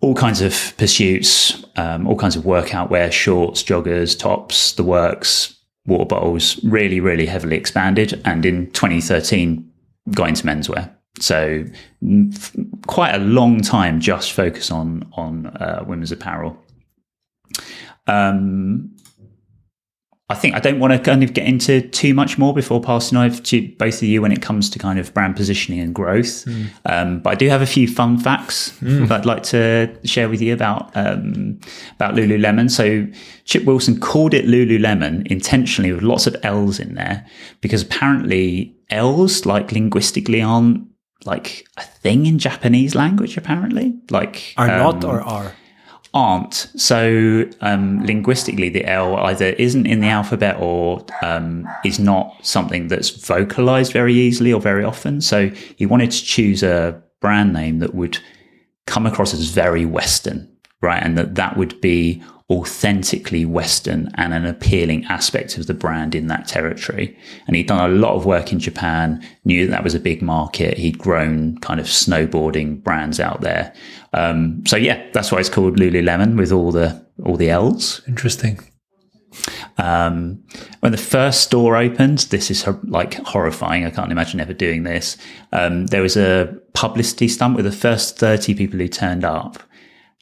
all 0.02 0.14
kinds 0.14 0.42
of 0.42 0.74
pursuits, 0.78 1.64
um, 1.76 2.08
all 2.08 2.16
kinds 2.16 2.36
of 2.36 2.46
workout 2.46 2.90
wear, 2.90 3.12
shorts, 3.12 3.64
joggers, 3.64 4.18
tops, 4.18 4.74
the 4.74 4.84
works, 4.84 5.56
water 5.86 6.06
bottles. 6.06 6.64
Really, 6.64 7.00
really 7.00 7.26
heavily 7.26 7.56
expanded, 7.56 8.22
and 8.26 8.46
in 8.46 8.70
2013 8.72 9.67
got 10.12 10.30
into 10.30 10.44
menswear. 10.44 10.94
So 11.20 11.66
quite 12.86 13.16
a 13.16 13.20
long 13.20 13.62
time 13.62 14.00
just 14.00 14.32
focus 14.34 14.72
on 14.72 15.10
on 15.14 15.48
uh, 15.48 15.84
women's 15.88 16.12
apparel. 16.12 16.58
Um, 18.06 18.96
I 20.30 20.36
think 20.36 20.56
I 20.56 20.60
don't 20.60 20.80
want 20.80 20.92
to 20.92 21.00
kind 21.00 21.24
of 21.24 21.34
get 21.34 21.48
into 21.48 21.82
too 21.82 22.14
much 22.14 22.38
more 22.38 22.54
before 22.54 22.82
passing 22.82 23.18
over 23.18 23.42
to 23.42 23.68
both 23.78 23.96
of 23.96 24.04
you 24.04 24.22
when 24.22 24.34
it 24.34 24.42
comes 24.42 24.70
to 24.72 24.80
kind 24.80 25.00
of 25.00 25.14
brand 25.14 25.38
positioning 25.38 25.80
and 25.80 25.96
growth. 25.96 26.44
Mm. 26.44 26.70
Um, 26.86 27.20
but 27.20 27.30
I 27.30 27.36
do 27.36 27.48
have 27.48 27.62
a 27.62 27.66
few 27.66 27.88
fun 27.88 28.20
facts 28.20 28.72
mm. 28.82 29.08
that 29.08 29.22
I'd 29.22 29.26
like 29.26 29.44
to 29.44 29.98
share 30.04 30.28
with 30.28 30.42
you 30.42 30.54
about 30.54 30.92
um, 30.96 31.60
about 31.96 32.16
Lululemon. 32.16 32.70
So 32.70 33.08
Chip 33.46 33.64
Wilson 33.64 34.02
called 34.02 34.34
it 34.34 34.46
Lululemon 34.46 35.26
intentionally 35.28 35.94
with 35.94 36.04
lots 36.04 36.28
of 36.28 36.36
L's 36.44 36.78
in 36.78 36.96
there 36.96 37.26
because 37.62 37.82
apparently 37.82 38.77
L's 38.90 39.46
like 39.46 39.72
linguistically 39.72 40.42
aren't 40.42 40.88
like 41.26 41.68
a 41.78 41.84
thing 41.84 42.26
in 42.26 42.40
Japanese 42.40 42.96
language. 42.96 43.38
Apparently, 43.38 43.96
like 44.10 44.54
are 44.58 44.70
um, 44.70 44.78
not 44.78 45.04
or 45.04 45.22
are 45.22 45.54
aren't. 46.14 46.54
So 46.76 47.48
um, 47.62 48.04
linguistically, 48.06 48.70
the 48.70 48.86
L 48.86 49.18
either 49.18 49.48
isn't 49.48 49.86
in 49.86 50.00
the 50.00 50.08
alphabet 50.08 50.58
or 50.60 51.06
um, 51.22 51.68
is 51.84 52.00
not 52.00 52.34
something 52.42 52.88
that's 52.88 53.10
vocalized 53.10 53.94
very 53.94 54.14
easily 54.14 54.52
or 54.52 54.62
very 54.62 54.84
often. 54.84 55.22
So 55.22 55.50
he 55.50 55.86
wanted 55.86 56.12
to 56.12 56.24
choose 56.24 56.64
a 56.64 57.02
brand 57.20 57.54
name 57.54 57.80
that 57.80 57.94
would 57.94 58.18
come 58.86 59.06
across 59.06 59.34
as 59.34 59.50
very 59.50 59.86
Western, 59.86 60.50
right? 60.82 61.02
And 61.04 61.18
that 61.18 61.36
that 61.36 61.58
would 61.58 61.80
be 61.82 62.24
authentically 62.50 63.44
Western 63.44 64.10
and 64.16 64.34
an 64.34 64.46
appealing 64.46 65.04
aspect 65.06 65.58
of 65.58 65.68
the 65.68 65.74
brand 65.74 66.16
in 66.16 66.28
that 66.28 66.48
territory. 66.48 67.18
And 67.46 67.56
he'd 67.56 67.68
done 67.68 67.90
a 67.90 67.94
lot 67.94 68.16
of 68.16 68.26
work 68.26 68.54
in 68.54 68.60
Japan, 68.60 69.22
knew 69.44 69.66
that, 69.66 69.72
that 69.72 69.84
was 69.84 69.94
a 69.94 70.00
big 70.00 70.22
market. 70.22 70.78
He'd 70.78 70.98
grown 70.98 71.58
kind 71.58 71.80
of 71.80 71.88
snowboarding 71.88 72.82
brands 72.82 73.20
out 73.20 73.42
there. 73.42 73.74
Um, 74.14 74.64
so 74.66 74.78
yeah, 74.78 75.06
that's 75.12 75.32
why 75.32 75.40
it's 75.40 75.50
called 75.50 75.78
Lululemon 75.78 76.38
with 76.38 76.52
all 76.52 76.72
the 76.72 77.06
all 77.26 77.36
the 77.36 77.50
L's. 77.50 78.02
Interesting. 78.08 78.60
Um, 79.78 80.44
when 80.80 80.92
the 80.92 80.98
first 80.98 81.42
store 81.42 81.76
opened, 81.76 82.20
this 82.20 82.50
is 82.50 82.66
like 82.84 83.16
horrifying. 83.16 83.86
I 83.86 83.90
can't 83.90 84.12
imagine 84.12 84.40
ever 84.40 84.54
doing 84.54 84.84
this. 84.84 85.18
Um, 85.52 85.88
there 85.88 86.02
was 86.02 86.16
a 86.16 86.58
publicity 86.74 87.28
stunt 87.28 87.56
with 87.56 87.66
the 87.66 87.72
first 87.72 88.18
30 88.18 88.56
people 88.56 88.80
who 88.80 88.88
turned 88.88 89.26
up 89.26 89.62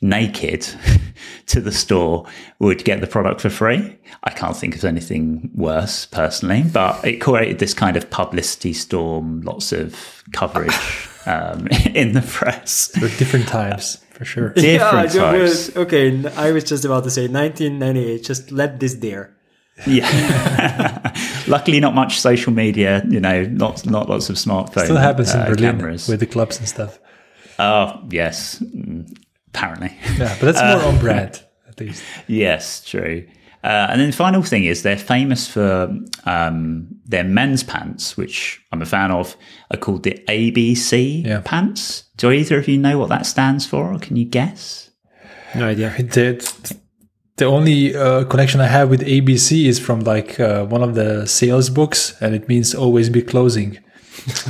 naked 0.01 0.67
to 1.47 1.61
the 1.61 1.71
store 1.71 2.25
would 2.59 2.83
get 2.83 3.01
the 3.01 3.07
product 3.07 3.41
for 3.41 3.49
free. 3.49 3.97
I 4.23 4.31
can't 4.31 4.55
think 4.55 4.75
of 4.75 4.83
anything 4.83 5.51
worse 5.55 6.05
personally, 6.05 6.63
but 6.63 7.03
it 7.05 7.17
created 7.17 7.59
this 7.59 7.73
kind 7.73 7.97
of 7.97 8.09
publicity 8.09 8.73
storm, 8.73 9.41
lots 9.41 9.71
of 9.71 10.23
coverage 10.33 10.75
um, 11.25 11.67
in 11.93 12.13
the 12.13 12.21
press. 12.21 12.91
For 12.93 13.07
different 13.17 13.47
times, 13.47 13.97
for 14.11 14.25
sure. 14.25 14.49
Different 14.49 15.13
yeah, 15.13 15.31
was, 15.31 15.75
okay, 15.75 16.25
I 16.35 16.51
was 16.51 16.63
just 16.63 16.85
about 16.85 17.03
to 17.05 17.11
say 17.11 17.27
1998, 17.27 18.23
just 18.23 18.51
let 18.51 18.79
this 18.79 18.95
there. 18.95 19.35
Yeah. 19.85 21.13
Luckily, 21.47 21.81
not 21.81 21.93
much 21.93 22.19
social 22.19 22.53
media. 22.53 23.03
You 23.09 23.19
know, 23.19 23.43
not 23.43 23.85
not 23.85 24.07
lots 24.07 24.29
of 24.29 24.37
smartphones. 24.37 24.85
Still 24.85 24.95
happens 24.95 25.35
uh, 25.35 25.39
in 25.39 25.45
Berlin 25.53 25.77
cameras. 25.77 26.07
with 26.07 26.21
the 26.21 26.25
clubs 26.25 26.57
and 26.59 26.67
stuff. 26.67 26.97
Oh 27.59 28.01
yes, 28.09 28.63
apparently. 29.55 29.97
Yeah, 30.17 30.35
but 30.39 30.53
that's 30.53 30.62
more 30.62 30.83
uh, 30.83 30.93
on 30.93 31.00
brand, 31.00 31.43
at 31.67 31.79
least. 31.79 32.03
Yes, 32.27 32.83
true. 32.83 33.27
Uh, 33.63 33.88
and 33.89 34.00
then 34.00 34.12
the 34.12 34.15
final 34.15 34.43
thing 34.43 34.65
is 34.65 34.83
they're 34.83 34.95
famous 34.95 35.47
for 35.47 35.91
um, 36.25 36.88
their 37.05 37.24
men's 37.24 37.63
pants, 37.63 38.15
which 38.15 38.63
I'm 38.71 38.81
a 38.81 38.85
fan 38.85 39.12
of, 39.12 39.35
are 39.71 39.77
called 39.77 40.03
the 40.03 40.24
ABC 40.27 41.25
yeah. 41.25 41.41
pants. 41.43 42.03
Do 42.17 42.31
either 42.31 42.59
of 42.59 42.67
you 42.67 42.77
know 42.77 43.00
what 43.00 43.09
that 43.09 43.25
stands 43.25 43.65
for, 43.65 43.93
or 43.93 43.97
can 43.97 44.17
you 44.17 44.25
guess? 44.25 44.91
No 45.55 45.67
idea. 45.67 45.89
The, 45.97 46.79
the 47.38 47.45
only 47.45 47.95
uh, 47.95 48.25
connection 48.25 48.62
I 48.62 48.67
have 48.67 48.89
with 48.89 49.01
ABC 49.01 49.65
is 49.65 49.79
from 49.79 50.01
like 50.01 50.39
uh, 50.39 50.65
one 50.65 50.83
of 50.83 50.93
the 50.93 51.25
sales 51.25 51.71
books, 51.71 52.15
and 52.21 52.35
it 52.35 52.47
means 52.47 52.75
always 52.75 53.09
be 53.09 53.24
closing. 53.24 53.79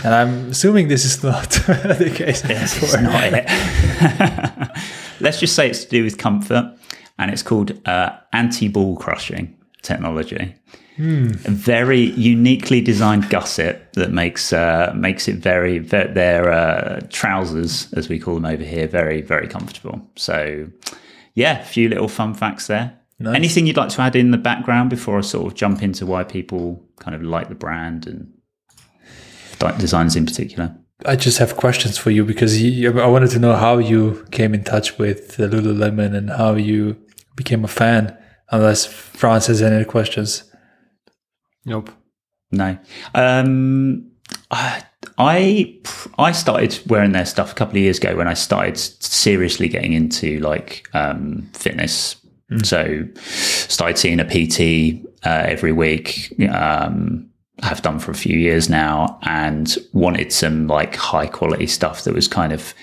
And 0.04 0.14
I'm 0.14 0.50
assuming 0.52 0.88
this 0.88 1.06
is 1.06 1.24
not 1.24 1.50
the 1.52 2.12
case. 2.14 2.44
Yes, 2.48 2.82
it's 2.82 3.02
not 3.02 3.34
it. 3.34 4.72
Let's 5.20 5.40
just 5.40 5.56
say 5.56 5.70
it's 5.70 5.84
to 5.86 5.90
do 5.90 6.04
with 6.04 6.18
comfort, 6.18 6.78
and 7.18 7.32
it's 7.32 7.44
called 7.44 7.88
uh, 7.88 8.12
anti-ball 8.34 8.98
crushing 8.98 9.58
technology. 9.82 10.56
Hmm. 10.98 11.32
A 11.46 11.52
very 11.52 12.00
uniquely 12.00 12.80
designed 12.80 13.30
gusset 13.30 13.92
that 13.94 14.12
makes 14.12 14.54
uh, 14.54 14.94
makes 14.96 15.28
it 15.28 15.36
very, 15.36 15.80
very 15.80 16.14
their 16.14 16.52
uh, 16.52 17.02
trousers, 17.10 17.92
as 17.94 18.08
we 18.08 18.18
call 18.18 18.36
them 18.36 18.46
over 18.46 18.64
here, 18.64 18.88
very 18.88 19.22
very 19.22 19.48
comfortable. 19.48 20.02
So, 20.16 20.68
yeah, 21.34 21.60
a 21.60 21.66
few 21.66 21.90
little 21.90 22.08
fun 22.08 22.34
facts 22.34 22.68
there. 22.68 22.98
Nice. 23.20 23.36
Anything 23.36 23.66
you'd 23.66 23.78
like 23.78 23.90
to 23.90 24.02
add 24.02 24.16
in 24.16 24.32
the 24.32 24.38
background 24.38 24.90
before 24.90 25.18
I 25.18 25.22
sort 25.22 25.48
of 25.48 25.56
jump 25.56 25.82
into 25.82 26.06
why 26.06 26.24
people 26.24 26.84
kind 27.00 27.16
of 27.16 27.24
like 27.24 27.50
the 27.50 27.56
brand 27.56 28.08
and 28.08 28.32
designers 29.78 30.16
in 30.16 30.26
particular? 30.26 30.76
I 31.06 31.16
just 31.16 31.40
have 31.40 31.58
questions 31.58 31.98
for 31.98 32.10
you 32.10 32.24
because 32.24 32.56
I 32.64 33.08
wanted 33.08 33.32
to 33.32 33.40
know 33.40 33.56
how 33.56 33.78
you 33.78 34.26
came 34.32 34.54
in 34.54 34.64
touch 34.64 34.98
with 34.98 35.38
Lululemon 35.38 36.16
and 36.16 36.30
how 36.30 36.56
you 36.56 36.98
became 37.36 37.66
a 37.66 37.68
fan. 37.68 38.18
Unless 38.52 38.86
Franz 38.86 39.48
has 39.48 39.62
any 39.62 39.84
questions. 39.86 40.44
Nope. 41.66 41.90
No. 42.52 42.78
Um, 43.14 44.12
I 45.18 45.78
I 46.18 46.32
started 46.32 46.80
wearing 46.88 47.12
their 47.12 47.26
stuff 47.26 47.52
a 47.52 47.56
couple 47.56 47.76
of 47.76 47.82
years 47.82 47.98
ago 47.98 48.16
when 48.16 48.28
I 48.28 48.34
started 48.34 48.78
seriously 48.78 49.68
getting 49.68 49.94
into 49.94 50.40
like 50.40 50.88
um, 50.94 51.50
fitness. 51.54 52.16
Mm. 52.52 52.66
So 52.66 53.22
started 53.24 53.98
seeing 53.98 54.20
a 54.20 54.26
PT 54.26 55.06
uh, 55.26 55.46
every 55.48 55.72
week. 55.72 56.34
Um, 56.50 57.30
have 57.62 57.82
done 57.82 58.00
for 58.00 58.12
a 58.12 58.16
few 58.16 58.38
years 58.38 58.70
now 58.70 59.20
and 59.24 59.78
wanted 59.94 60.32
some 60.32 60.68
like 60.68 60.96
high 60.96 61.28
quality 61.28 61.68
stuff 61.68 62.04
that 62.04 62.14
was 62.14 62.28
kind 62.28 62.52
of 62.52 62.74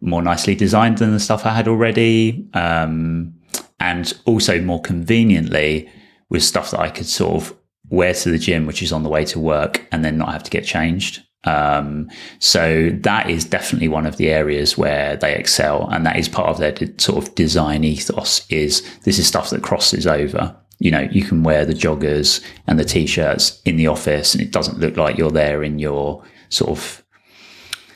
more 0.00 0.22
nicely 0.22 0.54
designed 0.54 0.98
than 0.98 1.12
the 1.12 1.20
stuff 1.20 1.44
I 1.44 1.54
had 1.54 1.68
already. 1.68 2.48
Um, 2.54 3.34
and 3.80 4.12
also 4.24 4.60
more 4.60 4.80
conveniently 4.80 5.88
with 6.30 6.42
stuff 6.42 6.70
that 6.70 6.80
I 6.80 6.90
could 6.90 7.06
sort 7.06 7.42
of 7.42 7.56
wear 7.90 8.12
to 8.12 8.30
the 8.30 8.38
gym, 8.38 8.66
which 8.66 8.82
is 8.82 8.92
on 8.92 9.02
the 9.02 9.08
way 9.08 9.24
to 9.26 9.38
work, 9.38 9.86
and 9.92 10.04
then 10.04 10.18
not 10.18 10.32
have 10.32 10.42
to 10.42 10.50
get 10.50 10.64
changed. 10.64 11.22
Um, 11.44 12.10
so 12.38 12.90
that 13.02 13.30
is 13.30 13.44
definitely 13.44 13.88
one 13.88 14.04
of 14.04 14.16
the 14.16 14.30
areas 14.30 14.76
where 14.76 15.16
they 15.16 15.34
excel, 15.34 15.88
and 15.90 16.04
that 16.04 16.16
is 16.16 16.28
part 16.28 16.48
of 16.48 16.58
their 16.58 16.74
sort 16.98 17.24
of 17.24 17.34
design 17.34 17.84
ethos. 17.84 18.46
Is 18.50 18.82
this 19.04 19.18
is 19.18 19.26
stuff 19.26 19.50
that 19.50 19.62
crosses 19.62 20.06
over. 20.06 20.56
You 20.78 20.90
know, 20.90 21.08
you 21.10 21.22
can 21.22 21.42
wear 21.42 21.64
the 21.64 21.74
joggers 21.74 22.42
and 22.66 22.78
the 22.78 22.84
t-shirts 22.84 23.60
in 23.64 23.76
the 23.76 23.88
office, 23.88 24.34
and 24.34 24.42
it 24.42 24.52
doesn't 24.52 24.78
look 24.78 24.96
like 24.96 25.18
you're 25.18 25.30
there 25.30 25.62
in 25.62 25.78
your 25.78 26.22
sort 26.48 26.70
of 26.70 27.04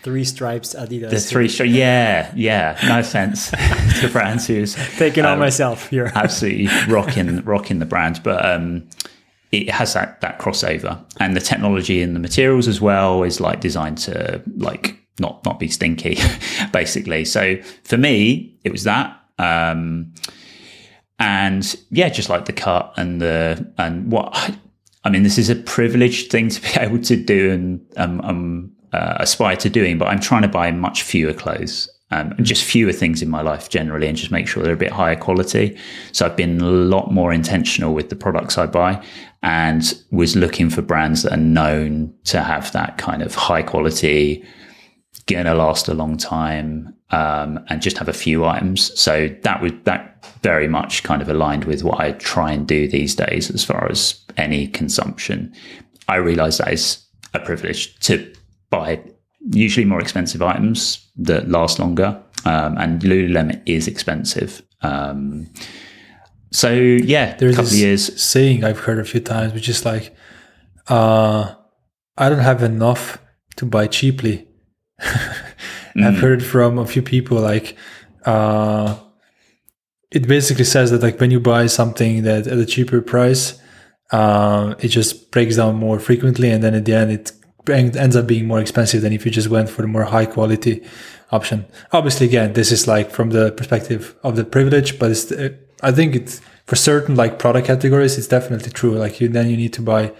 three 0.03 0.25
stripes 0.25 0.75
Adidas. 0.75 1.11
The 1.11 1.21
three 1.21 1.49
stripes, 1.49 1.73
yeah, 1.73 2.33
yeah. 2.35 2.79
No 2.87 3.01
offense 3.01 3.51
to 4.01 4.09
brands 4.11 4.47
who's 4.47 4.75
taking 4.97 5.25
um, 5.25 5.33
on 5.33 5.39
myself 5.39 5.89
here. 5.89 6.11
absolutely 6.15 6.69
rocking, 6.93 7.43
rocking 7.45 7.79
the 7.79 7.87
brand, 7.87 8.21
but 8.23 8.45
um, 8.45 8.89
it 9.53 9.71
has 9.71 9.95
that 9.95 10.21
that 10.21 10.39
crossover, 10.39 11.05
and 11.19 11.37
the 11.37 11.41
technology 11.41 12.03
and 12.03 12.17
the 12.17 12.21
materials 12.21 12.67
as 12.69 12.81
well 12.81 13.23
is 13.23 13.41
like 13.41 13.61
designed 13.61 13.99
to 13.99 14.43
like 14.57 14.99
not 15.21 15.45
not 15.45 15.59
be 15.59 15.69
stinky, 15.69 16.19
basically. 16.73 17.25
So 17.25 17.57
for 17.85 17.97
me, 17.97 18.59
it 18.65 18.73
was 18.73 18.85
that. 18.85 19.19
Um, 19.39 20.12
and 21.23 21.76
yeah, 21.91 22.09
just 22.09 22.29
like 22.29 22.47
the 22.47 22.52
cut 22.52 22.93
and 22.97 23.23
the 23.23 23.73
and 23.79 24.11
what 24.11 24.59
I 25.05 25.09
mean, 25.09 25.23
this 25.23 25.38
is 25.38 25.49
a 25.49 25.55
privileged 25.55 26.33
thing 26.33 26.49
to 26.49 26.61
be 26.61 26.69
able 26.81 27.00
to 27.02 27.17
do, 27.17 27.52
and 27.52 27.81
um, 27.97 28.21
um 28.23 28.73
uh, 28.93 29.17
aspire 29.21 29.57
to 29.57 29.71
doing, 29.71 29.97
but 29.99 30.09
I'm 30.09 30.21
trying 30.21 30.43
to 30.43 30.49
buy 30.49 30.71
much 30.73 31.02
fewer 31.02 31.33
clothes. 31.33 31.88
Um, 32.11 32.33
and 32.33 32.45
just 32.45 32.62
fewer 32.62 32.93
things 32.93 33.23
in 33.23 33.31
my 33.31 33.41
life 33.41 33.71
generally, 33.71 34.07
and 34.07 34.19
just 34.19 34.31
make 34.31 34.47
sure 34.47 34.62
they're 34.62 34.75
a 34.75 34.76
bit 34.76 34.93
higher 34.93 35.17
quality. 35.17 35.79
So 36.11 36.26
I've 36.26 36.37
been 36.37 36.61
a 36.61 36.67
lot 36.67 37.11
more 37.11 37.33
intentional 37.33 37.95
with 37.95 38.11
the 38.11 38.17
products 38.17 38.59
I 38.59 38.67
buy, 38.67 39.02
and 39.43 39.95
was 40.11 40.37
looking 40.37 40.69
for 40.69 40.83
brands 40.83 41.23
that 41.23 41.33
are 41.33 41.38
known 41.38 42.12
to 42.25 42.43
have 42.43 42.71
that 42.73 42.99
kind 42.99 43.23
of 43.23 43.35
high 43.35 43.62
quality, 43.62 44.45
gonna 45.26 45.55
last 45.55 45.88
a 45.88 45.95
long 45.95 46.17
time, 46.17 46.95
um, 47.11 47.64
and 47.69 47.83
just 47.83 47.99
have 47.99 48.09
a 48.09 48.12
few 48.12 48.45
items. 48.45 48.99
So 49.00 49.29
that 49.43 49.62
would 49.62 49.85
that 49.85 50.25
very 50.43 50.69
much 50.69 51.02
kind 51.02 51.23
of 51.23 51.29
aligned 51.29 51.64
with 51.64 51.85
what 51.85 52.00
I 52.00 52.12
try 52.12 52.52
and 52.52 52.67
do 52.67 52.88
these 52.88 53.14
days 53.14 53.50
as 53.50 53.64
far 53.64 53.91
as 53.91 54.21
any 54.37 54.69
consumption. 54.69 55.52
I 56.09 56.17
realize 56.17 56.59
that 56.59 56.73
is 56.73 57.05
a 57.35 57.41
privilege 57.41 57.99
to 58.00 58.33
buy 58.71 59.00
usually 59.50 59.85
more 59.85 60.00
expensive 60.00 60.43
items 60.43 61.07
that 61.17 61.49
last 61.49 61.79
longer. 61.79 62.21
Um, 62.45 62.76
and 62.79 63.00
Lululemon 63.02 63.62
is 63.67 63.87
expensive. 63.87 64.62
Um, 64.83 65.49
so 66.50 66.73
yeah, 66.73 67.37
there's 67.37 67.55
a 67.55 67.57
couple 67.57 67.71
this 67.71 67.75
of 67.75 67.79
years. 67.79 68.21
saying 68.21 68.64
I've 68.64 68.81
heard 68.81 68.99
a 68.99 69.05
few 69.05 69.21
times, 69.21 69.55
which 69.55 69.69
is 69.69 69.85
like, 69.85 70.14
uh, 70.88 71.55
I 72.19 72.29
don't 72.29 72.41
have 72.41 72.62
enough 72.62 73.19
to 73.57 73.64
buy 73.64 73.87
cheaply. 73.87 74.49
Mm. 75.02 76.04
I've 76.04 76.18
heard 76.18 76.44
from 76.44 76.78
a 76.78 76.87
few 76.87 77.02
people 77.02 77.38
like, 77.40 77.76
uh, 78.25 78.99
it 80.11 80.28
basically 80.28 80.64
says 80.64 80.90
that 80.90 81.02
like 81.02 81.21
when 81.21 81.30
you 81.30 81.40
buy 81.40 81.66
something 81.66 82.23
that 82.23 82.47
at 82.47 82.59
a 82.59 82.66
cheaper 82.66 83.00
price, 83.00 83.61
uh, 84.12 84.75
it 84.78 84.88
just 84.88 85.30
breaks 85.30 85.56
down 85.56 85.76
more 85.76 85.99
frequently, 85.99 86.50
and 86.50 86.62
then 86.62 86.75
at 86.75 86.85
the 86.85 86.94
end 86.94 87.11
it 87.11 87.32
ends 87.68 88.16
up 88.16 88.26
being 88.26 88.47
more 88.47 88.61
expensive 88.61 89.02
than 89.02 89.12
if 89.12 89.25
you 89.25 89.30
just 89.30 89.49
went 89.49 89.71
for 89.71 89.82
the 89.82 89.88
more 89.88 90.04
high 90.04 90.26
quality 90.26 90.82
option. 91.30 91.64
Obviously, 91.92 92.26
again, 92.26 92.52
this 92.52 92.71
is 92.71 92.87
like 92.87 93.11
from 93.11 93.30
the 93.30 93.52
perspective 93.52 94.14
of 94.23 94.37
the 94.37 94.44
privilege, 94.44 94.99
but 94.99 95.11
it's, 95.11 95.32
uh, 95.32 95.50
I 95.82 95.92
think 95.92 96.14
it's 96.14 96.40
for 96.66 96.76
certain 96.76 97.16
like 97.16 97.38
product 97.38 97.66
categories, 97.66 98.18
it's 98.18 98.28
definitely 98.28 98.71
true. 98.71 98.94
Like 98.97 99.21
you, 99.21 99.28
then 99.28 99.49
you 99.49 99.56
need 99.56 99.73
to 99.75 99.82
buy 99.82 100.12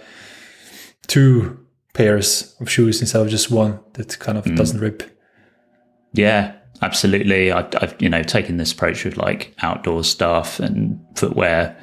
two 1.07 1.62
pairs 1.93 2.55
of 2.59 2.69
shoes 2.69 3.01
instead 3.01 3.21
of 3.21 3.29
just 3.29 3.51
one 3.51 3.79
that 3.93 4.19
kind 4.19 4.37
of 4.37 4.45
mm. 4.45 4.55
doesn't 4.55 4.79
rip. 4.79 5.03
Yeah, 6.13 6.55
absolutely. 6.81 7.51
I, 7.51 7.67
I've, 7.81 7.95
you 7.99 8.09
know, 8.09 8.23
taken 8.23 8.57
this 8.57 8.71
approach 8.71 9.05
with 9.05 9.17
like 9.17 9.55
outdoor 9.61 10.03
stuff 10.03 10.59
and 10.59 10.99
footwear 11.15 11.77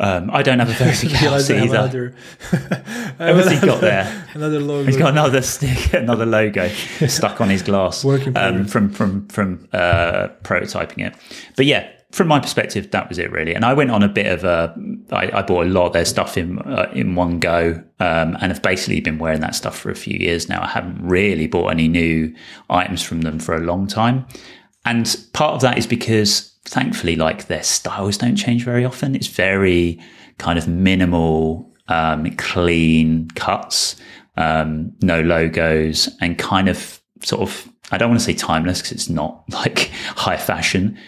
um, 0.00 0.30
I 0.32 0.42
don't 0.42 0.58
have 0.58 0.70
a 0.70 0.72
very 0.72 0.96
big 1.02 1.12
house 1.12 1.50
either. 1.50 1.74
Another, 1.74 2.14
What's 3.18 3.50
he 3.50 3.60
got 3.60 3.80
there? 3.82 4.26
Another 4.32 4.58
logo. 4.58 4.86
He's 4.86 4.96
got 4.96 5.10
another 5.10 5.42
stick, 5.42 5.92
another 5.92 6.24
logo 6.24 6.68
stuck 7.06 7.40
on 7.42 7.50
his 7.50 7.62
glass 7.62 8.02
Working 8.02 8.34
um, 8.36 8.64
from 8.64 8.88
from 8.88 9.28
from 9.28 9.68
uh, 9.74 10.28
prototyping 10.42 11.06
it. 11.06 11.14
But 11.54 11.66
yeah, 11.66 11.90
from 12.12 12.26
my 12.26 12.40
perspective, 12.40 12.90
that 12.90 13.08
was 13.08 13.18
it 13.18 13.30
really. 13.30 13.54
And 13.54 13.64
I 13.64 13.72
went 13.72 13.90
on 13.90 14.02
a 14.02 14.08
bit 14.08 14.26
of 14.26 14.44
a. 14.44 14.74
I, 15.12 15.38
I 15.38 15.42
bought 15.42 15.66
a 15.66 15.68
lot 15.68 15.86
of 15.86 15.92
their 15.92 16.04
stuff 16.04 16.36
in 16.36 16.58
uh, 16.60 16.90
in 16.92 17.14
one 17.14 17.38
go, 17.38 17.82
um, 18.00 18.36
and 18.40 18.52
have 18.52 18.62
basically 18.62 19.00
been 19.00 19.18
wearing 19.18 19.40
that 19.40 19.54
stuff 19.54 19.78
for 19.78 19.90
a 19.90 19.96
few 19.96 20.18
years 20.18 20.48
now. 20.48 20.62
I 20.62 20.68
haven't 20.68 21.00
really 21.00 21.46
bought 21.46 21.68
any 21.68 21.88
new 21.88 22.34
items 22.68 23.02
from 23.02 23.22
them 23.22 23.38
for 23.38 23.54
a 23.54 23.60
long 23.60 23.86
time, 23.86 24.26
and 24.84 25.16
part 25.32 25.54
of 25.54 25.60
that 25.60 25.78
is 25.78 25.86
because 25.86 26.50
thankfully, 26.64 27.16
like 27.16 27.46
their 27.46 27.62
styles 27.62 28.18
don't 28.18 28.36
change 28.36 28.64
very 28.64 28.84
often. 28.84 29.14
It's 29.14 29.26
very 29.26 30.00
kind 30.38 30.58
of 30.58 30.66
minimal, 30.68 31.70
um, 31.88 32.30
clean 32.36 33.28
cuts, 33.30 33.96
um, 34.36 34.92
no 35.02 35.20
logos, 35.20 36.08
and 36.20 36.38
kind 36.38 36.68
of 36.68 37.00
sort 37.22 37.42
of, 37.42 37.70
I 37.90 37.98
don't 37.98 38.10
want 38.10 38.20
to 38.20 38.24
say 38.24 38.34
timeless 38.34 38.80
because 38.80 38.92
it's 38.92 39.08
not 39.08 39.44
like 39.52 39.90
high 40.16 40.36
fashion, 40.36 40.98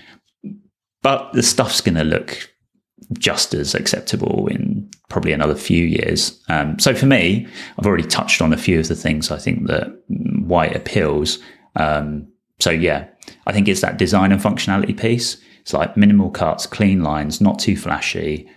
but 1.02 1.32
the 1.32 1.42
stuff's 1.42 1.80
going 1.80 1.96
to 1.96 2.04
look 2.04 2.48
just 3.18 3.54
as 3.54 3.74
acceptable 3.74 4.46
in 4.48 4.88
probably 5.08 5.32
another 5.32 5.54
few 5.54 5.84
years. 5.84 6.40
Um, 6.48 6.78
so 6.78 6.94
for 6.94 7.06
me, 7.06 7.46
I've 7.78 7.86
already 7.86 8.06
touched 8.06 8.40
on 8.40 8.52
a 8.52 8.56
few 8.56 8.80
of 8.80 8.88
the 8.88 8.94
things 8.94 9.30
I 9.30 9.38
think 9.38 9.66
that 9.66 9.88
white 10.08 10.74
appeals. 10.74 11.38
Um, 11.76 12.28
so 12.60 12.70
yeah, 12.70 13.08
I 13.46 13.52
think 13.52 13.68
it's 13.68 13.80
that 13.80 13.98
design 13.98 14.32
and 14.32 14.40
functionality 14.40 14.98
piece. 14.98 15.36
It's 15.60 15.72
like 15.72 15.96
minimal 15.96 16.30
cuts, 16.30 16.66
clean 16.66 17.02
lines, 17.02 17.40
not 17.40 17.58
too 17.58 17.76
flashy. 17.76 18.48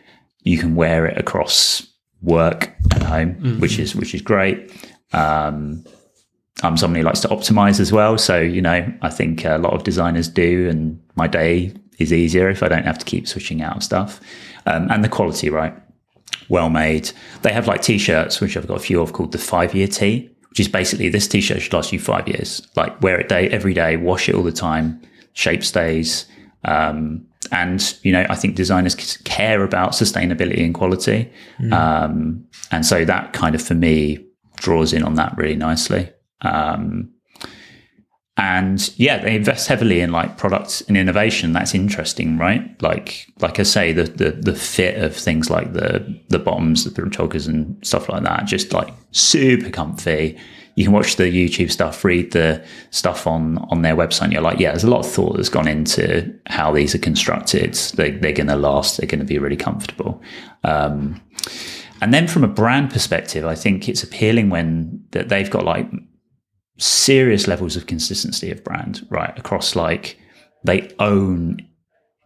You 0.43 0.57
can 0.57 0.75
wear 0.75 1.05
it 1.05 1.17
across 1.17 1.87
work 2.21 2.73
and 2.93 3.03
home, 3.03 3.35
mm-hmm. 3.35 3.59
which 3.59 3.77
is 3.79 3.95
which 3.95 4.15
is 4.15 4.21
great. 4.21 4.71
Um, 5.13 5.83
I'm 6.63 6.77
somebody 6.77 7.01
who 7.01 7.05
likes 7.05 7.19
to 7.21 7.27
optimize 7.27 7.79
as 7.79 7.91
well, 7.91 8.17
so 8.17 8.39
you 8.39 8.61
know 8.61 8.91
I 9.01 9.09
think 9.09 9.45
a 9.45 9.57
lot 9.57 9.73
of 9.73 9.83
designers 9.83 10.27
do, 10.27 10.67
and 10.69 10.99
my 11.15 11.27
day 11.27 11.73
is 11.99 12.11
easier 12.13 12.49
if 12.49 12.63
I 12.63 12.67
don't 12.67 12.85
have 12.85 12.97
to 12.97 13.05
keep 13.05 13.27
switching 13.27 13.61
out 13.61 13.77
of 13.77 13.83
stuff. 13.83 14.19
Um, 14.65 14.89
and 14.91 15.03
the 15.03 15.09
quality, 15.09 15.49
right? 15.49 15.73
Well 16.49 16.69
made. 16.69 17.11
They 17.41 17.53
have 17.53 17.67
like 17.67 17.81
t-shirts, 17.81 18.41
which 18.41 18.57
I've 18.57 18.67
got 18.67 18.77
a 18.77 18.81
few 18.81 19.01
of, 19.01 19.13
called 19.13 19.31
the 19.31 19.37
five 19.37 19.73
year 19.73 19.87
tee 19.87 20.35
which 20.55 20.61
is 20.61 20.69
basically 20.69 21.09
this 21.09 21.27
t-shirt 21.27 21.61
should 21.61 21.73
last 21.73 21.91
you 21.91 21.99
five 21.99 22.29
years. 22.29 22.65
Like 22.77 23.01
wear 23.01 23.19
it 23.19 23.27
day 23.27 23.49
every 23.49 23.73
day, 23.73 23.97
wash 23.97 24.29
it 24.29 24.35
all 24.35 24.43
the 24.43 24.53
time, 24.53 25.01
shape 25.33 25.65
stays. 25.65 26.27
Um, 26.63 27.27
and 27.51 27.93
you 28.03 28.13
know, 28.13 28.25
I 28.29 28.35
think 28.35 28.55
designers 28.55 28.95
care 28.95 29.65
about 29.65 29.91
sustainability 29.91 30.63
and 30.63 30.73
quality, 30.73 31.29
mm. 31.59 31.73
um, 31.73 32.47
and 32.71 32.85
so 32.85 33.03
that 33.03 33.33
kind 33.33 33.53
of 33.53 33.61
for 33.61 33.73
me 33.73 34.25
draws 34.55 34.93
in 34.93 35.03
on 35.03 35.15
that 35.15 35.35
really 35.35 35.57
nicely. 35.57 36.09
Um, 36.39 37.11
and 38.37 38.91
yeah, 38.97 39.19
they 39.19 39.33
invest 39.33 39.67
heavily 39.67 40.01
in 40.01 40.11
like 40.11 40.37
products 40.37 40.81
and 40.81 40.97
innovation. 40.97 41.53
That's 41.53 41.73
interesting, 41.73 42.37
right? 42.37 42.81
Like, 42.81 43.27
like 43.39 43.59
I 43.59 43.63
say, 43.63 43.93
the 43.93 44.03
the, 44.03 44.31
the 44.31 44.55
fit 44.55 45.01
of 45.01 45.15
things 45.15 45.49
like 45.49 45.71
the 45.71 46.19
the 46.27 46.39
bottoms, 46.39 46.83
the 46.83 47.09
chokers 47.09 47.47
and 47.47 47.77
stuff 47.85 48.09
like 48.09 48.23
that, 48.23 48.45
just 48.45 48.73
like 48.73 48.93
super 49.11 49.69
comfy. 49.69 50.37
You 50.75 50.83
can 50.83 50.91
watch 50.91 51.15
the 51.15 51.23
YouTube 51.23 51.71
stuff, 51.71 52.03
read 52.03 52.33
the 52.33 52.61
stuff 52.89 53.25
on 53.25 53.57
on 53.69 53.83
their 53.83 53.95
website. 53.95 54.33
you're 54.33 54.41
like, 54.41 54.59
yeah, 54.59 54.71
there's 54.71 54.83
a 54.83 54.89
lot 54.89 55.05
of 55.05 55.11
thought 55.11 55.37
that's 55.37 55.47
gone 55.47 55.69
into 55.69 56.37
how 56.47 56.73
these 56.73 56.93
are 56.93 56.99
constructed. 56.99 57.73
They, 57.95 58.11
they're 58.11 58.33
going 58.33 58.47
to 58.47 58.57
last. 58.57 58.97
They're 58.97 59.07
going 59.07 59.21
to 59.21 59.25
be 59.25 59.39
really 59.39 59.55
comfortable. 59.55 60.21
Um, 60.65 61.21
and 62.01 62.13
then 62.13 62.27
from 62.27 62.43
a 62.43 62.49
brand 62.49 62.91
perspective, 62.91 63.45
I 63.45 63.55
think 63.55 63.87
it's 63.87 64.03
appealing 64.03 64.49
when 64.49 65.05
that 65.11 65.29
they've 65.29 65.49
got 65.49 65.63
like 65.63 65.89
serious 66.77 67.47
levels 67.47 67.75
of 67.75 67.87
consistency 67.87 68.51
of 68.51 68.63
brand, 68.63 69.05
right? 69.09 69.37
Across 69.37 69.75
like 69.75 70.17
they 70.63 70.89
own 70.99 71.59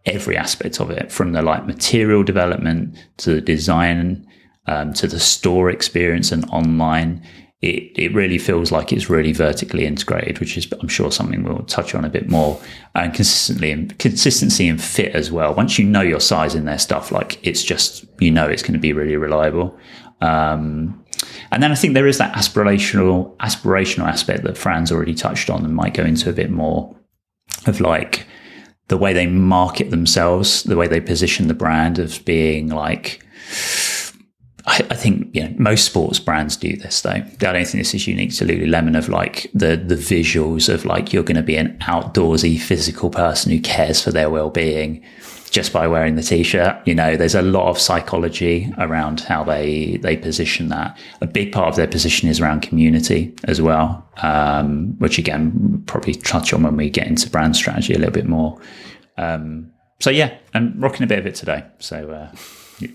every 0.06 0.38
aspect 0.38 0.80
of 0.80 0.90
it 0.90 1.12
from 1.12 1.34
the 1.34 1.42
like 1.42 1.66
material 1.66 2.24
development 2.24 2.96
to 3.18 3.36
the 3.36 3.42
design 3.42 4.26
um, 4.68 4.94
to 4.94 5.08
the 5.08 5.20
store 5.20 5.70
experience 5.70 6.32
and 6.32 6.46
online. 6.50 7.26
It, 7.62 7.92
it 7.98 8.14
really 8.14 8.38
feels 8.38 8.72
like 8.72 8.94
it's 8.94 9.10
really 9.10 9.34
vertically 9.34 9.86
integrated, 9.86 10.40
which 10.40 10.58
is 10.58 10.72
I'm 10.80 10.88
sure 10.88 11.12
something 11.12 11.44
we'll 11.44 11.64
touch 11.64 11.94
on 11.94 12.06
a 12.06 12.10
bit 12.10 12.30
more. 12.30 12.62
And 12.96 13.14
consistently 13.14 13.72
and 13.72 13.98
consistency 14.00 14.70
and 14.70 14.82
fit 14.82 15.14
as 15.14 15.30
well. 15.30 15.54
Once 15.54 15.78
you 15.78 15.86
know 15.86 16.02
your 16.02 16.22
size 16.22 16.56
in 16.56 16.66
their 16.66 16.80
stuff, 16.80 17.12
like 17.12 17.46
it's 17.46 17.64
just 17.64 18.06
you 18.20 18.32
know 18.32 18.48
it's 18.48 18.62
going 18.62 18.74
to 18.74 18.80
be 18.80 18.94
really 18.94 19.18
reliable. 19.18 19.78
Um, 20.22 21.04
and 21.52 21.62
then 21.64 21.72
I 21.72 21.76
think 21.76 21.94
there 21.94 22.08
is 22.08 22.18
that 22.18 22.34
aspirational 22.36 23.36
aspirational 23.38 24.08
aspect 24.08 24.44
that 24.44 24.58
Franz 24.58 24.92
already 24.92 25.16
touched 25.16 25.50
on 25.50 25.66
and 25.66 25.76
might 25.76 25.94
go 25.94 26.04
into 26.04 26.30
a 26.30 26.34
bit 26.34 26.50
more 26.50 26.96
of 27.66 27.80
like 27.80 28.26
the 28.88 28.98
way 28.98 29.14
they 29.14 29.28
market 29.28 29.92
themselves, 29.92 30.64
the 30.64 30.76
way 30.76 30.88
they 30.88 31.02
position 31.02 31.48
the 31.48 31.54
brand 31.54 32.00
of 32.00 32.24
being 32.26 32.70
like. 32.70 33.24
I, 34.66 34.86
I 34.90 34.96
think 34.96 35.34
you 35.34 35.44
know 35.44 35.56
most 35.58 35.86
sports 35.86 36.20
brands 36.20 36.56
do 36.58 36.76
this 36.76 37.02
though. 37.02 37.12
I 37.12 37.36
don't 37.40 37.54
think 37.54 37.82
this 37.82 37.94
is 37.94 38.08
unique 38.08 38.36
to 38.36 38.46
Lululemon. 38.46 38.98
Of 38.98 39.10
like 39.10 39.50
the 39.54 39.76
the 39.76 39.96
visuals 39.96 40.72
of 40.72 40.86
like 40.86 41.14
you're 41.14 41.24
going 41.24 41.38
to 41.38 41.44
be 41.44 41.58
an 41.58 41.78
outdoorsy 41.80 42.60
physical 42.60 43.10
person 43.10 43.52
who 43.52 43.60
cares 43.60 44.04
for 44.04 44.12
their 44.12 44.30
well 44.30 44.50
being 44.50 45.04
just 45.50 45.74
by 45.74 45.88
wearing 45.88 46.16
the 46.16 46.24
t-shirt. 46.24 46.80
You 46.86 46.96
know, 46.96 47.16
there's 47.16 47.36
a 47.36 47.42
lot 47.42 47.70
of 47.70 47.80
psychology 47.80 48.72
around 48.78 49.22
how 49.22 49.44
they 49.44 49.98
they 49.98 50.18
position 50.18 50.70
that. 50.70 50.98
A 51.22 51.28
big 51.28 51.52
part 51.52 51.70
of 51.70 51.76
their 51.76 51.88
position 51.88 52.30
is 52.30 52.40
around 52.40 52.62
community 52.62 53.34
as 53.46 53.62
well, 53.62 54.08
um, 54.22 54.96
which 55.00 55.18
again 55.18 55.84
probably 55.88 56.14
touch 56.14 56.54
on 56.54 56.64
when 56.64 56.78
we 56.78 56.90
get 56.90 57.08
into 57.08 57.30
brand 57.30 57.56
strategy 57.56 57.94
a 57.94 57.98
little 57.98 58.14
bit 58.14 58.28
more. 58.28 58.60
Um, 59.18 59.72
so 60.00 60.10
yeah, 60.10 60.38
I'm 60.54 60.80
rocking 60.80 61.04
a 61.04 61.08
bit 61.08 61.20
of 61.20 61.26
it 61.26 61.36
today. 61.36 61.66
So. 61.80 62.12
Uh, 62.12 62.88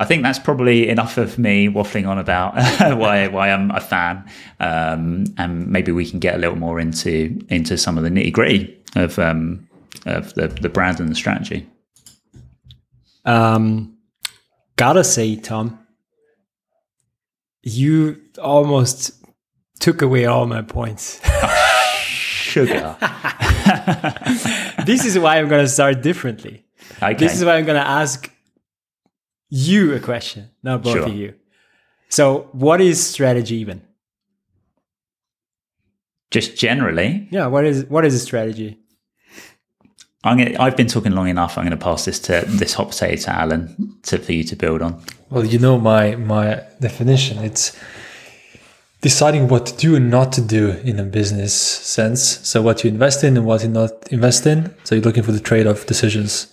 I 0.00 0.04
think 0.04 0.22
that's 0.22 0.38
probably 0.38 0.88
enough 0.88 1.18
of 1.18 1.38
me 1.40 1.66
waffling 1.66 2.08
on 2.08 2.18
about 2.18 2.54
why 2.98 3.26
why 3.26 3.50
I'm 3.50 3.72
a 3.72 3.80
fan, 3.80 4.24
um, 4.60 5.24
and 5.36 5.66
maybe 5.66 5.90
we 5.90 6.08
can 6.08 6.20
get 6.20 6.36
a 6.36 6.38
little 6.38 6.56
more 6.56 6.78
into 6.78 7.36
into 7.48 7.76
some 7.76 7.98
of 7.98 8.04
the 8.04 8.10
nitty 8.10 8.32
gritty 8.32 8.78
of 8.94 9.18
um, 9.18 9.68
of 10.06 10.34
the 10.34 10.46
the 10.46 10.68
brand 10.68 11.00
and 11.00 11.08
the 11.08 11.16
strategy. 11.16 11.66
Um, 13.24 13.98
gotta 14.76 15.04
say, 15.04 15.36
Tom, 15.36 15.78
you 17.62 18.20
almost 18.42 19.12
took 19.80 20.02
away 20.02 20.24
all 20.26 20.46
my 20.46 20.62
points. 20.62 21.20
Sugar. 22.02 22.96
this 24.86 25.04
is 25.04 25.18
why 25.18 25.38
I'm 25.38 25.48
gonna 25.48 25.68
start 25.68 26.02
differently. 26.02 26.64
Okay. 27.02 27.14
This 27.14 27.36
is 27.36 27.44
why 27.44 27.56
I'm 27.56 27.66
gonna 27.66 27.80
ask 27.80 28.30
you 29.50 29.94
a 29.94 30.00
question, 30.00 30.50
not 30.62 30.82
both 30.82 30.94
Sure. 30.94 31.06
of 31.06 31.14
you. 31.14 31.34
So, 32.08 32.48
what 32.52 32.80
is 32.80 33.04
strategy 33.04 33.56
even? 33.56 33.82
Just 36.30 36.56
generally, 36.56 37.28
Yeah, 37.30 37.46
what 37.46 37.64
is 37.64 37.84
what 37.86 38.04
is 38.04 38.14
a 38.14 38.18
strategy? 38.18 38.78
I'm 40.24 40.36
gonna, 40.36 40.56
I've 40.58 40.76
been 40.76 40.88
talking 40.88 41.12
long 41.12 41.28
enough. 41.28 41.56
I'm 41.56 41.64
going 41.64 41.78
to 41.78 41.84
pass 41.84 42.04
this 42.04 42.18
to 42.20 42.44
this 42.46 42.74
hot 42.74 42.90
potato 42.90 43.22
to 43.22 43.30
Alen 43.30 44.02
to, 44.02 44.18
for 44.18 44.32
you 44.32 44.44
to 44.44 44.56
build 44.56 44.82
on. 44.82 45.00
Well, 45.30 45.44
you 45.44 45.58
know 45.58 45.78
my 45.78 46.16
my 46.16 46.64
definition. 46.80 47.38
It's 47.38 47.78
deciding 49.00 49.46
what 49.46 49.66
to 49.66 49.76
do 49.76 49.94
and 49.94 50.10
not 50.10 50.32
to 50.32 50.40
do 50.40 50.70
in 50.70 50.98
a 50.98 51.04
business 51.04 51.54
sense. 51.54 52.46
So 52.48 52.62
what 52.62 52.82
you 52.82 52.90
invest 52.90 53.22
in 53.22 53.36
and 53.36 53.46
what 53.46 53.62
you 53.62 53.68
not 53.68 54.08
invest 54.10 54.46
in. 54.46 54.74
So 54.84 54.96
you're 54.96 55.04
looking 55.04 55.22
for 55.22 55.30
the 55.30 55.40
trade-off 55.40 55.86
decisions. 55.86 56.52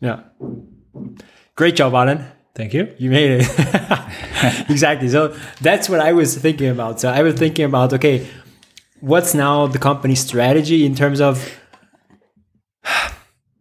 Yeah. 0.00 0.20
Great 1.56 1.76
job, 1.76 1.94
Alen. 1.94 2.30
Thank 2.54 2.74
you. 2.74 2.94
You 2.98 3.08
made 3.08 3.40
it. 3.40 4.68
exactly. 4.70 5.08
So 5.08 5.34
that's 5.62 5.88
what 5.88 6.00
I 6.00 6.12
was 6.12 6.36
thinking 6.36 6.68
about. 6.68 7.00
So 7.00 7.08
I 7.08 7.22
was 7.22 7.36
thinking 7.36 7.64
about 7.64 7.94
okay, 7.94 8.28
what's 9.00 9.32
now 9.32 9.66
the 9.66 9.78
company's 9.78 10.20
strategy 10.20 10.84
in 10.84 10.94
terms 10.94 11.22
of 11.22 11.58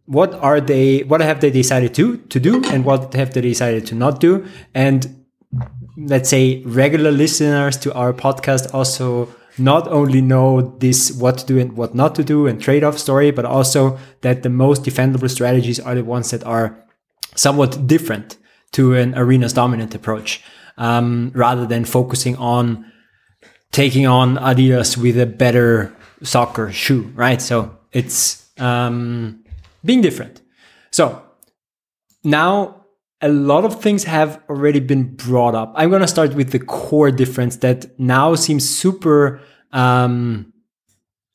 what 0.06 0.34
are 0.34 0.60
they 0.60 1.00
what 1.04 1.22
have 1.22 1.40
they 1.40 1.52
decided 1.52 1.94
to 1.96 2.18
to 2.18 2.40
do 2.40 2.64
and 2.66 2.84
what 2.84 3.14
have 3.14 3.34
they 3.34 3.42
decided 3.42 3.86
to 3.88 3.96
not 3.96 4.20
do? 4.20 4.46
And 4.74 5.26
let's 5.98 6.30
say 6.30 6.62
regular 6.64 7.12
listeners 7.12 7.78
to 7.78 7.94
our 7.94 8.14
podcast 8.14 8.74
also 8.74 9.30
not 9.58 9.88
only 9.88 10.22
know 10.22 10.76
this 10.80 11.12
what 11.12 11.38
to 11.38 11.46
do 11.46 11.60
and 11.60 11.78
what 11.78 11.94
not 11.94 12.16
to 12.16 12.24
do 12.24 12.48
and 12.48 12.62
trade-off 12.62 12.98
story 12.98 13.32
but 13.32 13.46
also 13.46 14.00
that 14.22 14.44
the 14.44 14.50
most 14.50 14.84
defendable 14.84 15.30
strategies 15.30 15.80
are 15.80 15.96
the 15.96 16.04
ones 16.04 16.32
that 16.32 16.44
are 16.46 16.78
somewhat 17.36 17.86
different 17.88 18.38
to 18.72 18.94
an 18.96 19.14
arenas 19.16 19.54
dominant 19.54 19.94
approach 19.94 20.42
um, 20.78 21.32
rather 21.36 21.66
than 21.66 21.84
focusing 21.84 22.36
on 22.38 22.90
taking 23.72 24.08
on 24.08 24.38
adidas 24.38 24.98
with 24.98 25.20
a 25.20 25.26
better 25.26 25.94
soccer 26.24 26.72
shoe 26.72 27.12
right? 27.16 27.42
So 27.42 27.78
it's 27.92 28.41
um, 28.62 29.44
being 29.84 30.02
different 30.02 30.42
so 30.92 31.22
now 32.24 32.82
a 33.22 33.30
lot 33.30 33.66
of 33.66 33.82
things 33.82 34.04
have 34.04 34.42
already 34.50 34.80
been 34.80 35.16
brought 35.16 35.54
up. 35.54 35.74
I'm 35.76 35.90
going 35.90 36.02
to 36.02 36.08
start 36.08 36.34
with 36.34 36.52
the 36.52 36.60
core 36.60 37.12
difference 37.12 37.58
that 37.58 38.00
now 38.00 38.34
seems 38.34 38.68
super 38.68 39.40
um, 39.72 40.52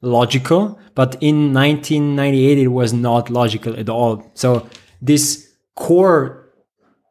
logical, 0.02 0.78
but 0.94 1.16
in 1.20 1.54
1998 1.54 2.58
it 2.58 2.68
was 2.68 2.92
not 2.92 3.30
logical 3.30 3.78
at 3.78 3.88
all. 3.88 4.30
So 4.34 4.68
this 5.00 5.54
core 5.76 6.52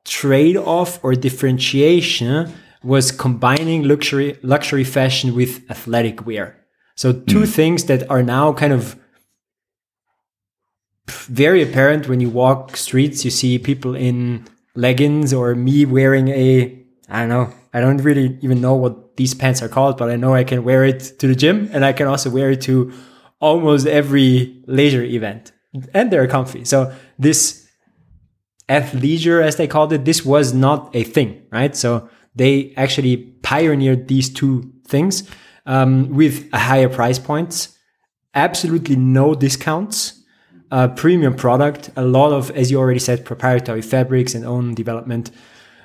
trade-off 0.04 1.04
or 1.04 1.16
differentiation 1.16 2.52
was 2.84 3.12
combining 3.12 3.88
luxury 3.88 4.38
luxury 4.44 4.84
fashion 4.84 5.34
with 5.36 5.64
athletic 5.72 6.26
wear. 6.26 6.64
So 6.96 7.12
two 7.12 7.46
things 7.46 7.86
that 7.86 8.10
are 8.10 8.22
now 8.22 8.54
kind 8.54 8.72
of 8.72 8.96
very 11.08 11.62
apparent 11.62 12.08
when 12.08 12.20
you 12.20 12.30
walk 12.30 12.78
streets. 12.78 13.26
You 13.26 13.32
see 13.32 13.60
people 13.60 13.96
in 13.96 14.48
leggings 14.76 15.34
or 15.34 15.56
me 15.56 15.86
wearing 15.86 16.30
a, 16.30 16.84
I 17.10 17.20
don't 17.22 17.30
know, 17.30 17.54
I 17.74 17.82
don't 17.82 17.98
really 17.98 18.38
even 18.42 18.62
know 18.62 18.76
what 18.76 19.18
these 19.18 19.34
pants 19.34 19.62
are 19.62 19.70
called, 19.70 19.98
but 19.98 20.10
I 20.10 20.16
know 20.16 20.34
I 20.34 20.44
can 20.44 20.64
wear 20.64 20.84
it 20.84 21.20
to 21.20 21.28
the 21.28 21.36
gym 21.36 21.70
and 21.72 21.86
I 21.86 21.94
can 21.94 22.08
also 22.08 22.30
wear 22.30 22.52
it 22.52 22.62
to 22.62 22.92
almost 23.40 23.88
every 23.88 24.64
leisure 24.68 25.04
event. 25.04 25.52
And 25.94 26.12
they're 26.12 26.28
comfy. 26.28 26.64
So 26.66 26.94
this 27.20 27.68
athleisure, 28.70 29.44
as 29.44 29.58
they 29.58 29.68
called 29.68 29.94
it, 29.94 30.06
this 30.06 30.26
was 30.26 30.54
not 30.54 30.96
a 30.96 31.04
thing, 31.04 31.44
right? 31.52 31.76
So 31.76 32.10
they 32.34 32.74
actually 32.78 33.18
pioneered 33.18 34.08
these 34.08 34.30
two 34.30 34.72
things 34.88 35.30
um, 35.66 36.10
with 36.10 36.48
a 36.54 36.60
higher 36.60 36.90
price 36.90 37.20
points, 37.20 37.78
absolutely 38.34 38.96
no 38.96 39.36
discounts, 39.36 40.24
uh, 40.72 40.88
premium 40.90 41.36
product, 41.36 41.90
a 41.96 42.04
lot 42.04 42.32
of, 42.32 42.52
as 42.52 42.72
you 42.72 42.78
already 42.78 43.00
said, 43.00 43.26
proprietary 43.26 43.82
fabrics 43.82 44.34
and 44.34 44.46
own 44.46 44.74
development, 44.74 45.32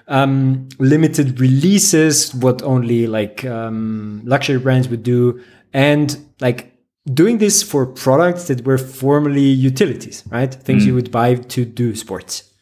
um, 0.08 0.68
limited 0.78 1.40
releases, 1.40 2.34
what 2.34 2.62
only 2.62 3.06
like 3.06 3.44
um, 3.44 4.22
luxury 4.24 4.58
brands 4.58 4.88
would 4.88 5.02
do, 5.02 5.40
and 5.72 6.18
like 6.40 6.76
doing 7.12 7.38
this 7.38 7.62
for 7.62 7.86
products 7.86 8.48
that 8.48 8.64
were 8.64 8.78
formerly 8.78 9.40
utilities, 9.40 10.24
right? 10.28 10.52
Things 10.52 10.84
you 10.86 10.94
would 10.94 11.10
buy 11.10 11.34
to 11.36 11.64
do 11.64 11.94
sports. 11.94 12.52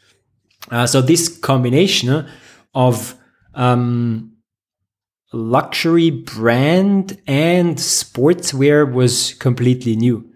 Uh, 0.70 0.86
so 0.86 1.00
this 1.00 1.38
combination 1.38 2.26
of 2.74 3.14
um, 3.54 4.32
luxury 5.32 6.10
brand 6.10 7.20
and 7.26 7.76
sportswear 7.76 8.90
was 8.90 9.34
completely 9.34 9.96
new. 9.96 10.30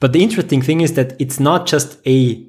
But 0.00 0.12
the 0.12 0.22
interesting 0.22 0.62
thing 0.62 0.80
is 0.80 0.94
that 0.94 1.20
it's 1.20 1.40
not 1.40 1.66
just 1.66 1.98
a 2.06 2.44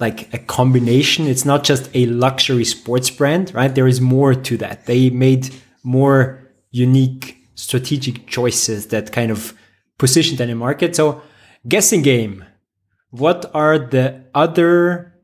like 0.00 0.32
a 0.32 0.38
combination. 0.38 1.26
It's 1.26 1.44
not 1.44 1.64
just 1.64 1.90
a 1.94 2.06
luxury 2.06 2.64
sports 2.64 3.10
brand, 3.10 3.52
right? 3.52 3.74
There 3.74 3.88
is 3.88 4.00
more 4.00 4.34
to 4.34 4.56
that. 4.58 4.86
They 4.86 5.10
made 5.10 5.54
more 5.82 6.40
unique 6.70 7.36
strategic 7.54 8.26
choices 8.28 8.88
that 8.88 9.10
kind 9.10 9.32
of 9.32 9.54
positioned 9.98 10.38
them 10.38 10.50
in 10.50 10.56
the 10.56 10.64
market. 10.64 10.94
So 10.94 11.22
guessing 11.66 12.02
game. 12.02 12.44
What 13.10 13.50
are 13.54 13.78
the 13.78 14.24
other 14.34 15.14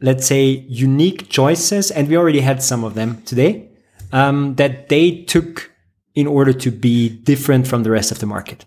let's 0.00 0.26
say 0.26 0.64
unique 0.68 1.28
choices 1.28 1.90
and 1.90 2.08
we 2.08 2.16
already 2.16 2.40
had 2.40 2.62
some 2.62 2.84
of 2.84 2.94
them 2.94 3.20
today 3.22 3.68
um, 4.12 4.54
that 4.54 4.88
they 4.88 5.22
took 5.24 5.72
in 6.14 6.26
order 6.26 6.52
to 6.52 6.70
be 6.70 7.08
different 7.08 7.66
from 7.66 7.82
the 7.82 7.90
rest 7.90 8.12
of 8.12 8.20
the 8.20 8.26
market 8.26 8.64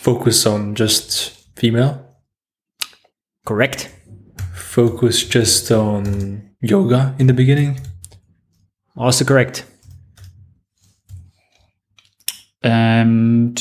Focus 0.00 0.46
on 0.46 0.74
just 0.74 1.30
female. 1.56 2.06
correct 3.46 3.90
Focus 4.54 5.24
just 5.26 5.70
on 5.72 6.50
yoga 6.60 7.14
in 7.18 7.26
the 7.26 7.32
beginning. 7.34 7.80
also 8.96 9.24
correct 9.24 9.64
Um, 12.62 13.54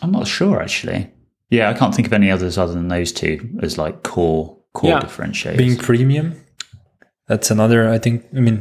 I'm 0.00 0.10
not 0.10 0.26
sure 0.26 0.60
actually. 0.62 1.10
Yeah, 1.50 1.68
I 1.68 1.74
can't 1.74 1.94
think 1.94 2.06
of 2.06 2.12
any 2.14 2.30
others 2.30 2.56
other 2.56 2.72
than 2.72 2.88
those 2.88 3.12
two 3.12 3.50
as 3.62 3.76
like 3.76 4.02
core 4.02 4.56
core 4.72 4.90
Yeah. 4.90 5.00
differentiators. 5.00 5.58
Being 5.58 5.76
premium. 5.76 6.41
That's 7.32 7.50
another. 7.50 7.80
I 7.96 7.98
think. 8.04 8.16
I 8.36 8.40
mean, 8.46 8.58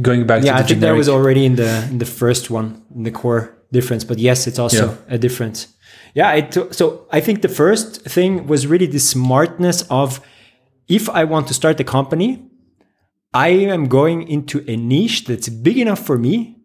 going 0.00 0.26
back 0.26 0.42
yeah 0.44 0.54
to 0.54 0.58
i 0.58 0.62
think 0.62 0.80
that 0.80 0.92
was 0.92 1.08
already 1.08 1.44
in 1.44 1.56
the 1.56 1.70
in 1.90 1.98
the 1.98 2.10
first 2.20 2.50
one 2.50 2.82
in 2.94 3.02
the 3.04 3.10
core 3.10 3.56
difference 3.72 4.04
but 4.04 4.18
yes 4.18 4.46
it's 4.46 4.58
also 4.58 4.86
Yeah. 4.86 5.16
a 5.16 5.18
difference 5.18 5.58
yeah 6.14 6.32
it, 6.38 6.74
so 6.78 6.84
i 7.10 7.20
think 7.20 7.42
the 7.42 7.48
first 7.62 8.02
thing 8.14 8.46
was 8.46 8.66
really 8.66 8.86
the 8.86 9.04
smartness 9.14 9.82
of 9.90 10.20
if 10.88 11.08
i 11.20 11.22
want 11.24 11.44
to 11.48 11.54
start 11.54 11.80
a 11.80 11.84
company 11.84 12.30
i 13.32 13.48
am 13.48 13.88
going 13.88 14.18
into 14.28 14.56
a 14.72 14.76
niche 14.76 15.24
that's 15.28 15.48
big 15.48 15.78
enough 15.78 16.02
for 16.08 16.18
me 16.18 16.56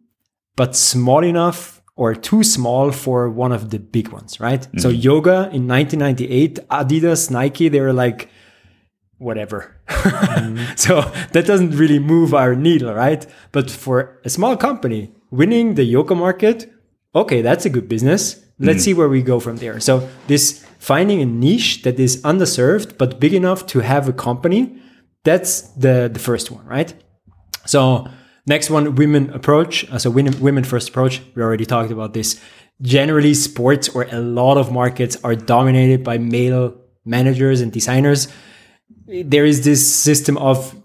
but 0.56 0.75
small 0.75 1.23
enough 1.23 1.82
or 1.95 2.15
too 2.15 2.43
small 2.43 2.91
for 2.91 3.30
one 3.30 3.52
of 3.52 3.71
the 3.71 3.78
big 3.78 4.08
ones, 4.08 4.39
right? 4.39 4.63
So 4.78 4.88
mm-hmm. 4.89 5.02
yoga 5.02 5.38
in 5.52 5.67
1998, 5.67 6.60
Adidas, 6.69 7.30
Nike, 7.30 7.67
they 7.67 7.82
were 7.82 7.91
like, 7.91 8.30
whatever. 9.19 9.75
so 10.75 11.01
that 11.34 11.43
doesn't 11.45 11.71
really 11.71 11.99
move 11.99 12.34
our 12.34 12.55
needle, 12.55 12.93
right? 12.93 13.25
But 13.51 13.69
for 13.69 14.19
a 14.25 14.29
small 14.29 14.58
company, 14.58 15.12
winning 15.29 15.75
the 15.75 15.84
yoga 15.84 16.15
market, 16.15 16.71
okay, 17.13 17.41
that's 17.41 17.65
a 17.65 17.69
good 17.69 17.88
business. 17.88 18.43
Let's 18.62 18.84
see 18.84 18.93
where 18.93 19.08
we 19.08 19.21
go 19.21 19.39
from 19.39 19.58
there. 19.58 19.79
So 19.79 20.10
this 20.27 20.65
finding 20.79 21.21
a 21.21 21.25
niche 21.25 21.84
that 21.84 21.97
is 21.97 22.21
underserved 22.23 22.97
but 22.97 23.19
big 23.19 23.34
enough 23.34 23.65
to 23.67 23.79
have 23.79 24.10
a 24.10 24.13
company, 24.13 24.82
that's 25.23 25.62
the 25.77 26.10
the 26.12 26.19
first 26.19 26.51
one, 26.51 26.65
right? 26.65 26.93
So 27.65 28.08
next 28.47 28.69
one, 28.69 28.95
women 28.95 29.29
approach. 29.29 29.89
Uh, 29.91 29.97
So 29.97 30.10
women 30.10 30.34
women 30.41 30.63
first 30.63 30.89
approach. 30.89 31.21
We 31.36 31.41
already 31.41 31.65
talked 31.65 31.91
about 31.91 32.13
this. 32.13 32.39
Generally, 32.82 33.34
sports 33.36 33.89
or 33.95 34.08
a 34.12 34.19
lot 34.19 34.58
of 34.58 34.71
markets 34.71 35.17
are 35.23 35.36
dominated 35.36 36.03
by 36.03 36.17
male 36.17 36.73
managers 37.05 37.62
and 37.62 37.71
designers. 37.71 38.27
There 39.10 39.45
is 39.45 39.65
this 39.65 39.82
system 39.91 40.38
of 40.38 40.76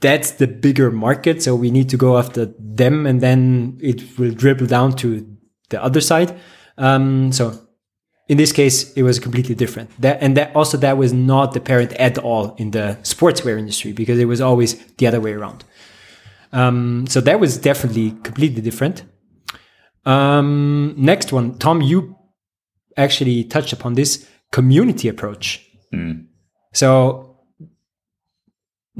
that's 0.00 0.32
the 0.32 0.46
bigger 0.46 0.90
market, 0.90 1.42
so 1.42 1.54
we 1.54 1.70
need 1.70 1.88
to 1.90 1.96
go 1.96 2.18
after 2.18 2.46
them, 2.58 3.06
and 3.06 3.20
then 3.20 3.78
it 3.80 4.18
will 4.18 4.32
dribble 4.32 4.66
down 4.66 4.92
to 4.96 5.26
the 5.68 5.82
other 5.82 6.00
side. 6.00 6.38
Um, 6.78 7.32
so 7.32 7.58
in 8.28 8.36
this 8.36 8.52
case, 8.52 8.92
it 8.94 9.02
was 9.02 9.18
completely 9.18 9.54
different. 9.54 9.90
That 10.00 10.22
and 10.22 10.36
that 10.36 10.54
also 10.54 10.76
that 10.78 10.96
was 10.96 11.12
not 11.12 11.56
apparent 11.56 11.92
at 11.94 12.16
all 12.18 12.54
in 12.56 12.70
the 12.70 12.98
sportswear 13.02 13.58
industry 13.58 13.92
because 13.92 14.18
it 14.18 14.26
was 14.26 14.40
always 14.40 14.76
the 14.98 15.06
other 15.06 15.20
way 15.20 15.32
around. 15.32 15.64
Um, 16.52 17.06
so 17.08 17.20
that 17.20 17.40
was 17.40 17.58
definitely 17.58 18.12
completely 18.22 18.62
different. 18.62 19.04
Um, 20.04 20.94
next 20.96 21.32
one, 21.32 21.58
Tom, 21.58 21.82
you 21.82 22.16
actually 22.96 23.44
touched 23.44 23.72
upon 23.72 23.94
this 23.94 24.26
community 24.50 25.08
approach. 25.08 25.66
So 26.72 27.29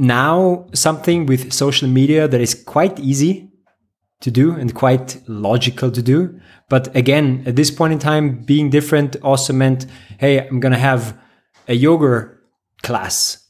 now 0.01 0.67
something 0.73 1.27
with 1.27 1.53
social 1.53 1.87
media 1.87 2.27
that 2.27 2.41
is 2.41 2.55
quite 2.55 2.99
easy 2.99 3.51
to 4.21 4.31
do 4.31 4.53
and 4.53 4.75
quite 4.75 5.21
logical 5.29 5.91
to 5.91 6.03
do. 6.03 6.41
But 6.71 6.95
again, 6.97 7.43
at 7.47 7.57
this 7.57 7.71
point 7.71 7.93
in 7.93 7.99
time, 7.99 8.45
being 8.45 8.71
different 8.71 9.17
also 9.23 9.53
meant, 9.53 9.87
hey, 10.19 10.47
I'm 10.47 10.59
going 10.59 10.73
to 10.73 10.79
have 10.79 11.19
a 11.69 11.75
yoga 11.75 12.31
class 12.83 13.47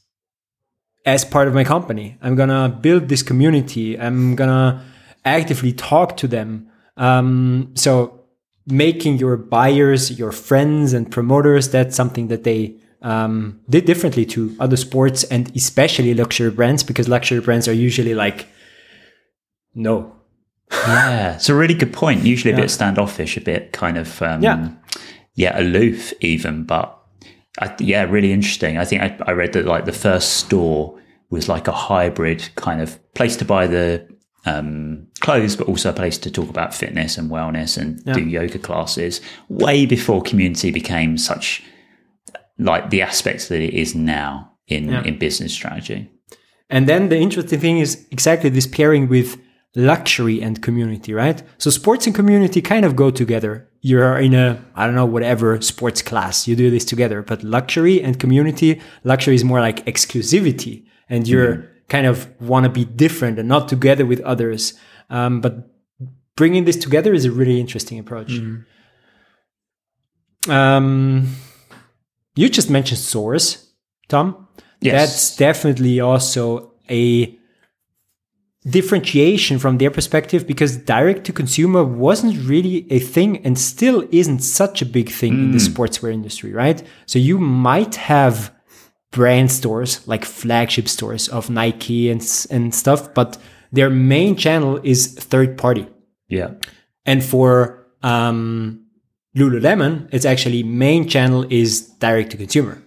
as 1.05 1.23
part 1.23 1.47
of 1.47 1.53
my 1.53 1.63
company. 1.63 2.17
I'm 2.21 2.35
going 2.35 2.49
to 2.49 2.67
build 2.69 3.07
this 3.07 3.23
community. 3.23 3.97
I'm 3.97 4.35
going 4.35 4.49
to 4.49 4.81
actively 5.23 5.71
talk 5.71 6.17
to 6.17 6.27
them. 6.27 6.67
Um, 6.97 7.71
so 7.75 8.25
making 8.67 9.17
your 9.17 9.37
buyers, 9.37 10.19
your 10.19 10.31
friends 10.31 10.91
and 10.93 11.09
promoters, 11.09 11.69
that's 11.69 11.95
something 11.95 12.27
that 12.27 12.43
they 12.43 12.75
um, 13.01 13.59
did 13.69 13.85
differently 13.85 14.25
to 14.27 14.55
other 14.59 14.77
sports 14.77 15.23
and 15.25 15.51
especially 15.55 16.13
luxury 16.13 16.51
brands 16.51 16.83
because 16.83 17.07
luxury 17.09 17.39
brands 17.41 17.67
are 17.67 17.73
usually 17.73 18.13
like, 18.13 18.47
no, 19.73 20.15
Yeah, 20.71 21.35
it's 21.35 21.49
a 21.49 21.55
really 21.55 21.73
good 21.73 21.93
point. 21.93 22.23
Usually 22.23 22.53
a 22.53 22.57
bit 22.57 22.69
standoffish, 22.71 23.37
a 23.37 23.41
bit 23.41 23.71
kind 23.73 23.97
of 23.97 24.21
um, 24.21 24.41
Yeah. 24.43 24.69
yeah, 25.35 25.59
aloof 25.59 26.13
even. 26.21 26.63
But 26.63 26.97
I, 27.59 27.75
yeah, 27.79 28.03
really 28.03 28.31
interesting. 28.31 28.77
I 28.77 28.85
think 28.85 29.01
I, 29.01 29.17
I 29.27 29.31
read 29.31 29.53
that 29.53 29.65
like 29.65 29.85
the 29.85 29.91
first 29.93 30.33
store 30.37 30.97
was 31.29 31.47
like 31.49 31.67
a 31.67 31.71
hybrid 31.71 32.49
kind 32.55 32.81
of 32.81 32.99
place 33.13 33.35
to 33.37 33.45
buy 33.45 33.67
the 33.67 34.07
um, 34.45 35.07
clothes, 35.19 35.55
but 35.55 35.67
also 35.67 35.89
a 35.89 35.93
place 35.93 36.17
to 36.19 36.31
talk 36.31 36.49
about 36.49 36.73
fitness 36.73 37.17
and 37.17 37.29
wellness 37.29 37.77
and 37.77 38.03
do 38.13 38.21
yoga 38.21 38.59
classes. 38.59 39.21
Way 39.49 39.85
before 39.85 40.21
community 40.21 40.71
became 40.71 41.17
such 41.17 41.63
like 42.61 42.89
the 42.89 43.01
aspects 43.01 43.47
that 43.47 43.61
it 43.61 43.73
is 43.73 43.93
now 43.95 44.51
in 44.67 44.89
Yeah. 44.89 45.03
in 45.07 45.17
business 45.17 45.53
strategy. 45.53 46.09
And 46.69 46.87
then 46.87 47.09
the 47.09 47.17
interesting 47.17 47.59
thing 47.59 47.79
is 47.79 48.05
exactly 48.11 48.49
this 48.49 48.67
pairing 48.67 49.09
with 49.09 49.35
luxury 49.75 50.41
and 50.41 50.61
community, 50.61 51.13
right? 51.13 51.43
So 51.57 51.69
sports 51.69 52.05
and 52.07 52.15
community 52.15 52.61
kind 52.61 52.85
of 52.85 52.95
go 52.95 53.09
together. 53.11 53.67
You're 53.81 54.17
in 54.19 54.33
a, 54.33 54.57
I 54.75 54.85
don't 54.85 54.95
know, 54.95 55.05
whatever 55.15 55.59
sports 55.61 56.01
class, 56.01 56.47
you 56.47 56.55
do 56.55 56.69
this 56.69 56.85
together. 56.85 57.21
But 57.23 57.43
luxury 57.43 58.01
and 58.05 58.19
community, 58.19 58.79
luxury 59.03 59.35
is 59.35 59.43
more 59.43 59.61
like 59.67 59.85
exclusivity. 59.85 60.85
And 61.09 61.27
you're 61.27 61.67
kind 61.89 62.05
of 62.07 62.27
want 62.39 62.63
to 62.65 62.69
be 62.69 62.85
different 62.85 63.39
and 63.39 63.47
not 63.49 63.67
together 63.67 64.05
with 64.05 64.21
others. 64.21 64.73
Um, 65.09 65.41
but 65.41 65.53
bringing 66.35 66.65
this 66.65 66.77
together 66.77 67.13
is 67.13 67.25
a 67.25 67.31
really 67.31 67.59
interesting 67.59 67.99
approach. 67.99 68.31
Um, 70.49 71.35
you 72.35 72.49
just 72.49 72.69
mentioned 72.69 72.99
source, 72.99 73.71
Tom. 74.07 74.47
Yes. 74.79 74.93
That's 74.93 75.37
definitely 75.37 75.99
also 75.99 76.73
a 76.89 77.37
differentiation 78.63 79.57
from 79.57 79.79
their 79.79 79.89
perspective 79.89 80.45
because 80.45 80.77
direct 80.77 81.23
to 81.25 81.33
consumer 81.33 81.83
wasn't 81.83 82.37
really 82.47 82.85
a 82.91 82.99
thing 82.99 83.43
and 83.43 83.57
still 83.57 84.07
isn't 84.11 84.39
such 84.39 84.81
a 84.81 84.85
big 84.85 85.09
thing 85.09 85.33
in 85.33 85.51
the 85.51 85.57
sportswear 85.57 86.13
industry, 86.13 86.53
right? 86.53 86.83
So 87.07 87.17
you 87.17 87.39
might 87.39 87.95
have 87.95 88.53
brand 89.11 89.51
stores 89.51 90.07
like 90.07 90.23
flagship 90.25 90.87
stores 90.87 91.27
of 91.27 91.49
Nike 91.49 92.09
and, 92.09 92.21
and 92.51 92.73
stuff, 92.73 93.13
but 93.13 93.37
their 93.71 93.89
main 93.89 94.35
channel 94.35 94.79
is 94.83 95.13
third 95.15 95.57
party. 95.57 95.87
Yeah. 96.27 96.51
And 97.05 97.23
for 97.23 97.87
um, 98.03 98.80
Lululemon, 99.35 100.07
its 100.13 100.25
actually 100.25 100.63
main 100.63 101.07
channel 101.07 101.45
is 101.49 101.81
direct 101.99 102.31
to 102.31 102.37
consumer. 102.37 102.83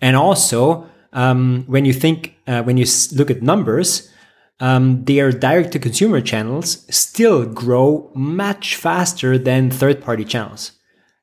And 0.00 0.16
also, 0.16 0.88
um, 1.12 1.64
when 1.66 1.84
you 1.84 1.92
think, 1.92 2.36
uh, 2.46 2.62
when 2.62 2.76
you 2.76 2.86
look 3.12 3.30
at 3.30 3.42
numbers, 3.42 4.10
um, 4.60 5.04
their 5.04 5.32
direct 5.32 5.72
to 5.72 5.78
consumer 5.78 6.20
channels 6.20 6.84
still 6.94 7.44
grow 7.46 8.10
much 8.14 8.76
faster 8.76 9.38
than 9.38 9.70
third 9.70 10.02
party 10.02 10.24
channels. 10.24 10.72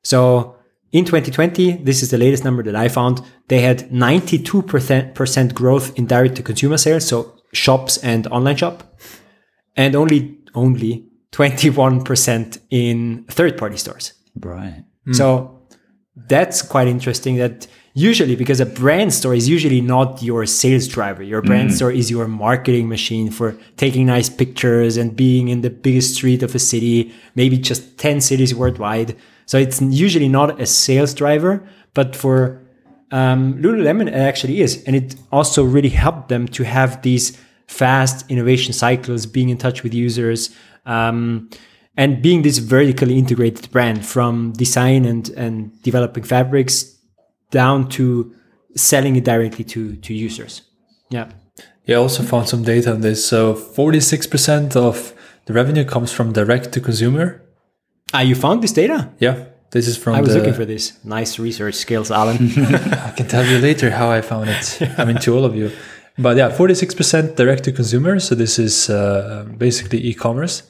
So 0.02 0.56
in 0.92 1.04
2020, 1.04 1.84
this 1.84 2.02
is 2.02 2.10
the 2.10 2.18
latest 2.18 2.44
number 2.44 2.62
that 2.62 2.76
I 2.76 2.88
found. 2.88 3.20
They 3.48 3.60
had 3.60 3.90
92% 3.90 5.54
growth 5.54 5.98
in 5.98 6.06
direct 6.06 6.36
to 6.36 6.42
consumer 6.42 6.78
sales, 6.78 7.06
so 7.06 7.34
shops 7.52 7.98
and 7.98 8.26
online 8.28 8.56
shop, 8.56 8.98
and 9.76 9.94
only 9.94 10.38
only 10.54 11.06
21% 11.32 12.58
in 12.70 13.24
third 13.28 13.58
party 13.58 13.76
stores. 13.76 14.15
Right. 14.40 14.84
So 15.14 15.62
that's 16.16 16.62
quite 16.62 16.88
interesting 16.88 17.36
that 17.36 17.66
usually 17.94 18.36
because 18.36 18.60
a 18.60 18.66
brand 18.66 19.12
store 19.12 19.34
is 19.34 19.48
usually 19.48 19.80
not 19.80 20.22
your 20.22 20.44
sales 20.46 20.86
driver. 20.88 21.22
Your 21.22 21.42
brand 21.42 21.74
store 21.74 21.90
is 21.90 22.10
your 22.10 22.28
marketing 22.28 22.88
machine 22.88 23.30
for 23.30 23.56
taking 23.76 24.06
nice 24.06 24.28
pictures 24.28 24.96
and 24.96 25.16
being 25.16 25.48
in 25.48 25.60
the 25.60 25.70
biggest 25.70 26.14
street 26.14 26.42
of 26.42 26.54
a 26.54 26.58
city, 26.58 27.12
maybe 27.34 27.56
just 27.56 27.96
10 27.98 28.20
cities 28.20 28.54
worldwide. 28.54 29.16
So 29.46 29.58
it's 29.58 29.80
usually 29.80 30.28
not 30.28 30.60
a 30.60 30.66
sales 30.66 31.14
driver, 31.14 31.66
but 31.94 32.16
for 32.16 32.60
um, 33.12 33.54
Lululemon, 33.62 34.08
it 34.08 34.14
actually 34.14 34.60
is. 34.60 34.82
And 34.84 34.96
it 34.96 35.16
also 35.32 35.64
really 35.64 35.88
helped 35.88 36.28
them 36.28 36.48
to 36.48 36.64
have 36.64 37.00
these 37.02 37.38
fast 37.66 38.30
innovation 38.30 38.72
cycles, 38.72 39.26
being 39.26 39.48
in 39.48 39.58
touch 39.58 39.82
with 39.82 39.94
users, 39.94 40.54
um, 40.84 41.48
and 41.96 42.22
being 42.22 42.42
this 42.42 42.58
vertically 42.58 43.18
integrated 43.18 43.70
brand 43.70 44.04
from 44.04 44.52
design 44.52 45.04
and, 45.04 45.30
and 45.30 45.82
developing 45.82 46.22
fabrics 46.22 46.96
down 47.50 47.88
to 47.88 48.34
selling 48.74 49.16
it 49.16 49.24
directly 49.24 49.64
to, 49.64 49.96
to 49.96 50.12
users. 50.12 50.62
Yeah. 51.10 51.30
Yeah, 51.84 51.96
I 51.96 52.00
also 52.00 52.22
found 52.22 52.48
some 52.48 52.64
data 52.64 52.92
on 52.92 53.00
this. 53.00 53.26
So 53.26 53.54
46% 53.54 54.76
of 54.76 55.14
the 55.46 55.52
revenue 55.52 55.84
comes 55.84 56.12
from 56.12 56.32
direct 56.32 56.72
to 56.72 56.80
consumer. 56.80 57.42
Ah, 58.12 58.20
you 58.20 58.34
found 58.34 58.62
this 58.62 58.72
data? 58.72 59.10
Yeah, 59.18 59.46
this 59.70 59.88
is 59.88 59.96
from 59.96 60.16
I 60.16 60.20
was 60.20 60.32
the, 60.32 60.38
looking 60.38 60.54
for 60.54 60.64
this. 60.64 61.02
Nice 61.04 61.38
research 61.38 61.76
skills, 61.76 62.10
Alen. 62.10 62.38
I 63.06 63.12
can 63.12 63.28
tell 63.28 63.44
you 63.44 63.58
later 63.58 63.90
how 63.90 64.10
I 64.10 64.20
found 64.20 64.48
it. 64.48 64.82
I 64.98 65.04
mean, 65.04 65.18
to 65.18 65.34
all 65.34 65.44
of 65.44 65.54
you. 65.54 65.70
But 66.18 66.36
yeah, 66.36 66.50
46% 66.50 67.36
direct 67.36 67.64
to 67.64 67.72
consumer. 67.72 68.18
So 68.20 68.34
this 68.34 68.58
is 68.58 68.90
uh, 68.90 69.46
basically 69.56 70.04
e 70.04 70.14
commerce. 70.14 70.62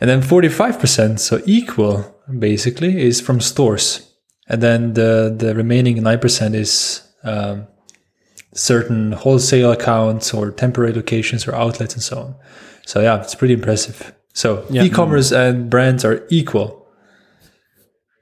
And 0.00 0.08
then 0.08 0.22
45%, 0.22 1.18
so 1.18 1.40
equal 1.46 2.16
basically, 2.38 3.02
is 3.02 3.20
from 3.20 3.40
stores. 3.40 4.06
And 4.48 4.62
then 4.62 4.94
the, 4.94 5.34
the 5.36 5.54
remaining 5.54 5.98
9% 5.98 6.54
is 6.54 7.02
um, 7.22 7.66
certain 8.54 9.12
wholesale 9.12 9.72
accounts 9.72 10.32
or 10.34 10.50
temporary 10.50 10.92
locations 10.92 11.46
or 11.46 11.54
outlets 11.54 11.94
and 11.94 12.02
so 12.02 12.18
on. 12.18 12.34
So 12.86 13.00
yeah, 13.00 13.20
it's 13.20 13.34
pretty 13.34 13.54
impressive. 13.54 14.12
So 14.32 14.64
Yeah. 14.70 14.84
e-commerce 14.84 15.32
and 15.32 15.68
brands 15.70 16.04
are 16.04 16.24
equal. 16.30 16.78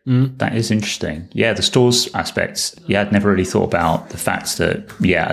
That 0.06 0.56
is 0.56 0.70
interesting. 0.70 1.28
Yeah, 1.32 1.52
the 1.52 1.60
stores 1.62 2.08
aspects. 2.14 2.74
Yeah, 2.86 3.02
I'd 3.02 3.12
never 3.12 3.30
really 3.30 3.44
thought 3.44 3.64
about 3.64 4.08
the 4.08 4.16
fact 4.16 4.56
that 4.56 4.90
yeah, 5.00 5.28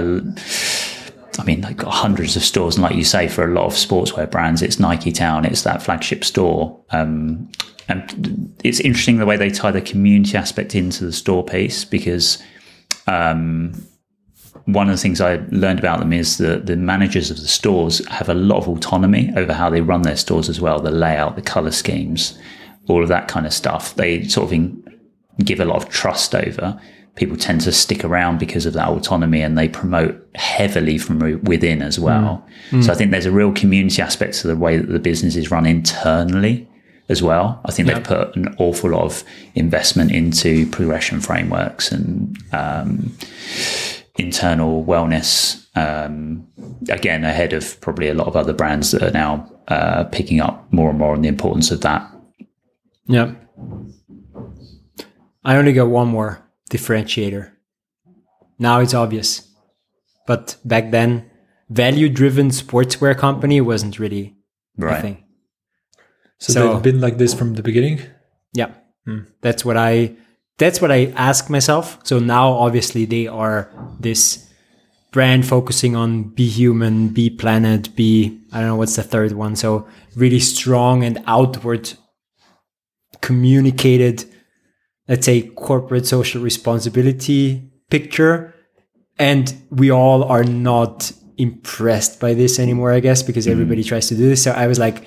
I 1.39 1.43
mean, 1.43 1.61
they've 1.61 1.75
got 1.75 1.91
hundreds 1.91 2.35
of 2.35 2.43
stores, 2.43 2.75
and 2.75 2.83
like 2.83 2.95
you 2.95 3.03
say, 3.03 3.27
for 3.27 3.43
a 3.43 3.53
lot 3.53 3.65
of 3.65 3.73
sportswear 3.73 4.29
brands, 4.29 4.61
it's 4.61 4.79
Nike 4.79 5.11
Town, 5.11 5.45
it's 5.45 5.63
that 5.63 5.81
flagship 5.81 6.23
store. 6.23 6.79
Um, 6.91 7.49
and 7.87 8.53
it's 8.63 8.79
interesting 8.79 9.17
the 9.17 9.25
way 9.25 9.37
they 9.37 9.49
tie 9.49 9.71
the 9.71 9.81
community 9.81 10.37
aspect 10.37 10.75
into 10.75 11.05
the 11.05 11.13
store 11.13 11.43
piece 11.43 11.85
because 11.85 12.41
um, 13.07 13.73
one 14.65 14.89
of 14.89 14.95
the 14.95 15.01
things 15.01 15.21
I 15.21 15.35
learned 15.51 15.79
about 15.79 15.99
them 15.99 16.11
is 16.11 16.37
that 16.39 16.65
the 16.65 16.75
managers 16.75 17.29
of 17.29 17.37
the 17.37 17.47
stores 17.47 18.05
have 18.07 18.29
a 18.29 18.33
lot 18.33 18.57
of 18.57 18.67
autonomy 18.67 19.31
over 19.35 19.53
how 19.53 19.69
they 19.69 19.81
run 19.81 20.01
their 20.01 20.17
stores 20.17 20.49
as 20.49 20.59
well, 20.59 20.79
the 20.79 20.91
layout, 20.91 21.35
the 21.35 21.41
color 21.41 21.71
schemes, 21.71 22.37
all 22.87 23.03
of 23.03 23.09
that 23.09 23.27
kind 23.27 23.45
of 23.45 23.53
stuff. 23.53 23.95
They 23.95 24.23
sort 24.23 24.47
of 24.47 24.53
in, 24.53 24.83
give 25.43 25.59
a 25.59 25.65
lot 25.65 25.83
of 25.83 25.89
trust 25.89 26.33
over. 26.33 26.79
People 27.15 27.37
tend 27.37 27.61
to 27.61 27.71
stick 27.71 28.03
around 28.03 28.39
because 28.39 28.65
of 28.65 28.73
that 28.73 28.89
autonomy 28.89 29.41
and 29.41 29.57
they 29.57 29.69
promote 29.69 30.21
heavily 30.35 30.97
from 30.97 31.41
within 31.43 31.81
as 31.81 31.97
well. 31.97 32.45
Mm. 32.71 32.83
So 32.83 32.91
I 32.91 32.95
think 32.95 33.11
there's 33.11 33.25
a 33.25 33.31
real 33.31 33.53
community 33.53 34.01
aspect 34.01 34.35
to 34.39 34.47
the 34.47 34.55
way 34.55 34.77
that 34.77 34.91
the 34.91 34.99
business 34.99 35.35
is 35.35 35.49
run 35.49 35.65
internally 35.65 36.67
as 37.07 37.21
well. 37.21 37.61
I 37.65 37.71
think 37.71 37.87
yep. 37.87 37.97
they've 37.97 38.05
put 38.05 38.35
an 38.35 38.55
awful 38.57 38.91
lot 38.91 39.03
of 39.03 39.23
investment 39.53 40.11
into 40.11 40.69
progression 40.71 41.21
frameworks 41.21 41.91
and 41.91 42.37
um, 42.51 43.15
internal 44.17 44.83
wellness. 44.83 45.65
Um, 45.77 46.47
again, 46.89 47.23
ahead 47.23 47.53
of 47.53 47.79
probably 47.81 48.07
a 48.07 48.13
lot 48.13 48.27
of 48.27 48.35
other 48.35 48.53
brands 48.53 48.91
that 48.91 49.03
are 49.03 49.11
now 49.11 49.51
uh, 49.67 50.05
picking 50.05 50.39
up 50.39 50.71
more 50.71 50.89
and 50.89 50.99
more 50.99 51.13
on 51.13 51.21
the 51.21 51.27
importance 51.27 51.71
of 51.71 51.81
that. 51.81 52.09
Yeah. 53.07 53.33
I 55.43 55.57
only 55.57 55.73
got 55.73 55.87
one 55.87 56.07
more 56.07 56.44
differentiator. 56.69 57.51
Now 58.57 58.79
it's 58.79 58.93
obvious. 58.93 59.47
But 60.27 60.57
back 60.65 60.91
then, 60.91 61.29
value 61.69 62.09
driven 62.09 62.49
sportswear 62.49 63.17
company 63.17 63.61
wasn't 63.61 63.99
really 63.99 64.35
right. 64.77 64.97
a 64.97 65.01
thing. 65.01 65.23
So, 66.39 66.53
so 66.53 66.73
they've 66.73 66.83
been 66.83 67.01
like 67.01 67.17
this 67.17 67.33
from 67.33 67.53
the 67.53 67.63
beginning? 67.63 68.01
Yeah. 68.53 68.71
Hmm. 69.05 69.21
That's 69.41 69.63
what 69.63 69.77
I 69.77 70.15
that's 70.57 70.81
what 70.81 70.91
I 70.91 71.07
ask 71.15 71.49
myself. 71.49 71.99
So 72.03 72.19
now 72.19 72.49
obviously 72.49 73.05
they 73.05 73.27
are 73.27 73.69
this 73.99 74.49
brand 75.11 75.45
focusing 75.45 75.95
on 75.95 76.23
be 76.23 76.47
human, 76.47 77.09
be 77.09 77.29
planet, 77.29 77.95
be 77.95 78.41
I 78.51 78.59
don't 78.59 78.69
know 78.69 78.75
what's 78.75 78.95
the 78.95 79.03
third 79.03 79.33
one. 79.33 79.55
So 79.55 79.87
really 80.15 80.39
strong 80.39 81.03
and 81.03 81.23
outward 81.27 81.93
communicated, 83.21 84.25
let's 85.07 85.25
say 85.25 85.41
corporate 85.41 86.05
social 86.05 86.41
responsibility 86.41 87.69
picture. 87.89 88.53
And 89.17 89.53
we 89.69 89.91
all 89.91 90.23
are 90.23 90.43
not 90.43 91.11
impressed 91.37 92.19
by 92.19 92.33
this 92.33 92.59
anymore, 92.59 92.91
I 92.91 92.99
guess, 92.99 93.23
because 93.23 93.45
mm-hmm. 93.45 93.53
everybody 93.53 93.83
tries 93.83 94.07
to 94.07 94.15
do 94.15 94.27
this. 94.27 94.43
So 94.43 94.51
I 94.51 94.67
was 94.67 94.79
like, 94.79 95.05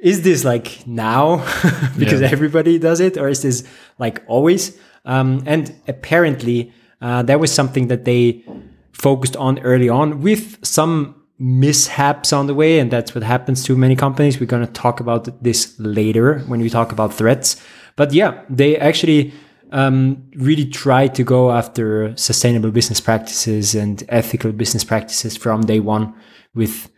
is 0.00 0.22
this 0.22 0.44
like 0.44 0.86
now 0.86 1.36
because 1.98 2.20
yeah. 2.20 2.28
everybody 2.30 2.78
does 2.78 3.00
it 3.00 3.16
or 3.16 3.28
is 3.28 3.42
this 3.42 3.64
like 3.98 4.22
always 4.26 4.78
um, 5.04 5.42
and 5.46 5.74
apparently 5.88 6.72
uh, 7.00 7.22
that 7.22 7.40
was 7.40 7.52
something 7.52 7.88
that 7.88 8.04
they 8.04 8.44
focused 8.92 9.36
on 9.36 9.58
early 9.60 9.88
on 9.88 10.20
with 10.20 10.64
some 10.64 11.14
mishaps 11.38 12.32
on 12.32 12.46
the 12.46 12.54
way 12.54 12.78
and 12.78 12.90
that's 12.90 13.14
what 13.14 13.24
happens 13.24 13.64
to 13.64 13.76
many 13.76 13.96
companies 13.96 14.40
we're 14.40 14.46
going 14.46 14.64
to 14.64 14.72
talk 14.72 15.00
about 15.00 15.42
this 15.42 15.78
later 15.78 16.40
when 16.40 16.60
we 16.60 16.68
talk 16.68 16.92
about 16.92 17.12
threats 17.12 17.62
but 17.96 18.12
yeah 18.12 18.42
they 18.48 18.76
actually 18.76 19.32
um, 19.72 20.28
really 20.34 20.66
try 20.66 21.06
to 21.06 21.22
go 21.22 21.52
after 21.52 22.16
sustainable 22.16 22.70
business 22.70 23.00
practices 23.00 23.74
and 23.74 24.02
ethical 24.08 24.52
business 24.52 24.84
practices 24.84 25.36
from 25.36 25.62
day 25.62 25.80
one 25.80 26.12
with 26.54 26.90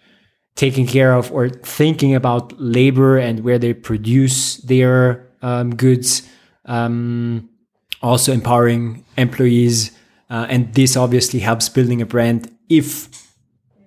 taking 0.54 0.86
care 0.86 1.14
of 1.14 1.32
or 1.32 1.48
thinking 1.48 2.14
about 2.14 2.52
labor 2.60 3.18
and 3.18 3.40
where 3.40 3.58
they 3.58 3.72
produce 3.72 4.56
their 4.58 5.28
um, 5.42 5.74
goods, 5.74 6.28
um, 6.66 7.48
also 8.02 8.32
empowering 8.32 9.04
employees. 9.16 9.92
Uh, 10.30 10.46
and 10.48 10.74
this 10.74 10.96
obviously 10.96 11.40
helps 11.40 11.68
building 11.68 12.00
a 12.00 12.06
brand 12.06 12.50
if 12.68 13.08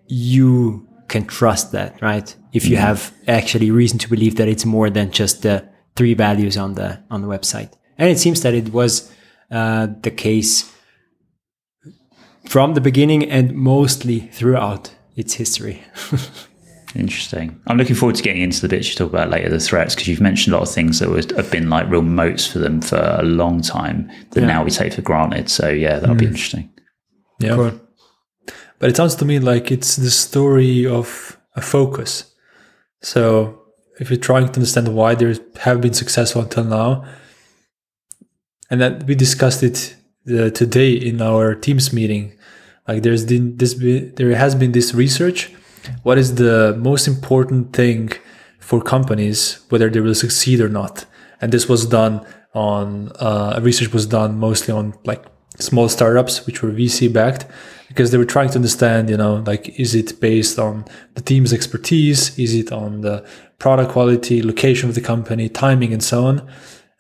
you 0.08 0.88
can 1.08 1.26
trust 1.26 1.72
that, 1.72 2.00
right? 2.02 2.36
If 2.52 2.68
you 2.68 2.78
have 2.78 3.14
actually 3.28 3.70
reason 3.70 4.00
to 4.00 4.10
believe 4.10 4.36
that 4.38 4.48
it's 4.48 4.66
more 4.66 4.90
than 4.90 5.12
just 5.12 5.42
the 5.42 5.68
three 5.96 6.14
values 6.14 6.58
on 6.58 6.74
the 6.74 7.00
on 7.10 7.22
the 7.22 7.28
website. 7.28 7.72
And 7.98 8.10
it 8.10 8.20
seems 8.20 8.42
that 8.42 8.54
it 8.54 8.74
was 8.74 9.12
uh, 9.52 9.88
the 10.02 10.12
case 10.12 10.72
from 12.46 12.74
the 12.74 12.82
beginning 12.82 13.30
and 13.30 13.54
mostly 13.54 14.20
throughout 14.20 14.94
its 15.16 15.34
history. 15.34 15.84
Interesting. 16.96 17.62
I'm 17.68 17.78
looking 17.78 17.96
forward 17.96 18.16
to 18.16 18.24
getting 18.24 18.42
into 18.42 18.62
the 18.62 18.70
bits 18.70 18.90
you 18.90 18.96
talk 18.96 19.10
about 19.10 19.30
later, 19.30 19.50
the 19.50 19.60
threats, 19.60 19.96
because 19.96 20.08
you've 20.08 20.22
mentioned 20.22 20.54
a 20.54 20.58
lot 20.58 20.68
of 20.68 20.74
things 20.74 21.00
that 21.00 21.10
would 21.10 21.32
have 21.32 21.52
been 21.52 21.70
like 21.70 21.90
real 21.90 22.02
moats 22.02 22.48
for 22.48 22.60
them 22.60 22.82
for 22.82 23.18
a 23.20 23.24
long 23.24 23.62
time 23.62 24.10
that 24.32 24.42
yeah. 24.42 24.48
now 24.48 24.64
we 24.64 24.72
take 24.72 24.94
for 24.94 25.02
granted. 25.02 25.50
So 25.50 25.70
yeah, 25.70 26.00
that'll 26.00 26.16
mm. 26.16 26.20
be 26.20 26.26
interesting. 26.26 26.70
Yeah. 27.40 27.56
Cool. 27.56 27.82
But 28.80 28.90
it 28.90 28.96
sounds 28.96 29.16
to 29.16 29.26
me 29.26 29.40
like 29.40 29.72
it's 29.72 29.98
the 29.98 30.12
story 30.12 30.86
of 30.86 31.38
a 31.56 31.62
focus. 31.62 32.34
So 33.02 33.65
if 34.00 34.10
you're 34.10 34.20
trying 34.20 34.48
to 34.48 34.54
understand 34.54 34.94
why 34.96 35.16
they 35.16 35.36
have 35.62 35.82
been 35.82 35.94
successful 35.94 36.42
until 36.42 36.64
now, 36.64 37.06
and 38.70 38.82
that 38.82 39.04
we 39.04 39.16
discussed 39.16 39.64
it 39.64 39.96
uh, 40.30 40.50
today 40.50 40.92
in 40.94 41.22
our 41.22 41.56
teams 41.56 41.94
meeting, 41.94 42.34
like 42.88 43.04
there's 43.04 43.26
been 43.26 43.58
this, 43.58 43.74
there 44.16 44.36
has 44.36 44.56
been 44.56 44.72
this 44.72 44.94
research 44.94 45.52
what 46.04 46.18
is 46.18 46.36
the 46.36 46.76
most 46.78 47.08
important 47.08 47.74
thing 47.74 48.12
for 48.60 48.82
companies, 48.82 49.60
whether 49.70 49.90
they 49.90 50.00
will 50.00 50.16
succeed 50.16 50.60
or 50.60 50.70
not. 50.70 51.06
And 51.42 51.52
this 51.52 51.70
was 51.70 51.86
done 51.86 52.26
on, 52.54 53.12
uh, 53.20 53.60
research 53.62 53.94
was 53.94 54.06
done 54.06 54.40
mostly 54.40 54.74
on 54.74 54.96
like 55.06 55.24
small 55.58 55.90
startups, 55.90 56.46
which 56.46 56.62
were 56.62 56.72
VC 56.72 57.12
backed, 57.12 57.46
because 57.88 58.12
they 58.12 58.18
were 58.18 58.26
trying 58.26 58.50
to 58.50 58.56
understand, 58.56 59.10
you 59.10 59.18
know, 59.18 59.44
like, 59.46 59.80
is 59.80 59.94
it 59.94 60.20
based 60.20 60.58
on 60.58 60.86
the 61.14 61.22
team's 61.22 61.54
expertise? 61.54 62.38
Is 62.40 62.54
it 62.56 62.72
on 62.72 63.02
the 63.02 63.26
product 63.60 63.92
quality, 63.92 64.42
location 64.42 64.90
of 64.90 64.96
the 64.96 65.02
company, 65.02 65.50
timing, 65.50 65.94
and 65.94 66.04
so 66.04 66.26
on? 66.26 66.48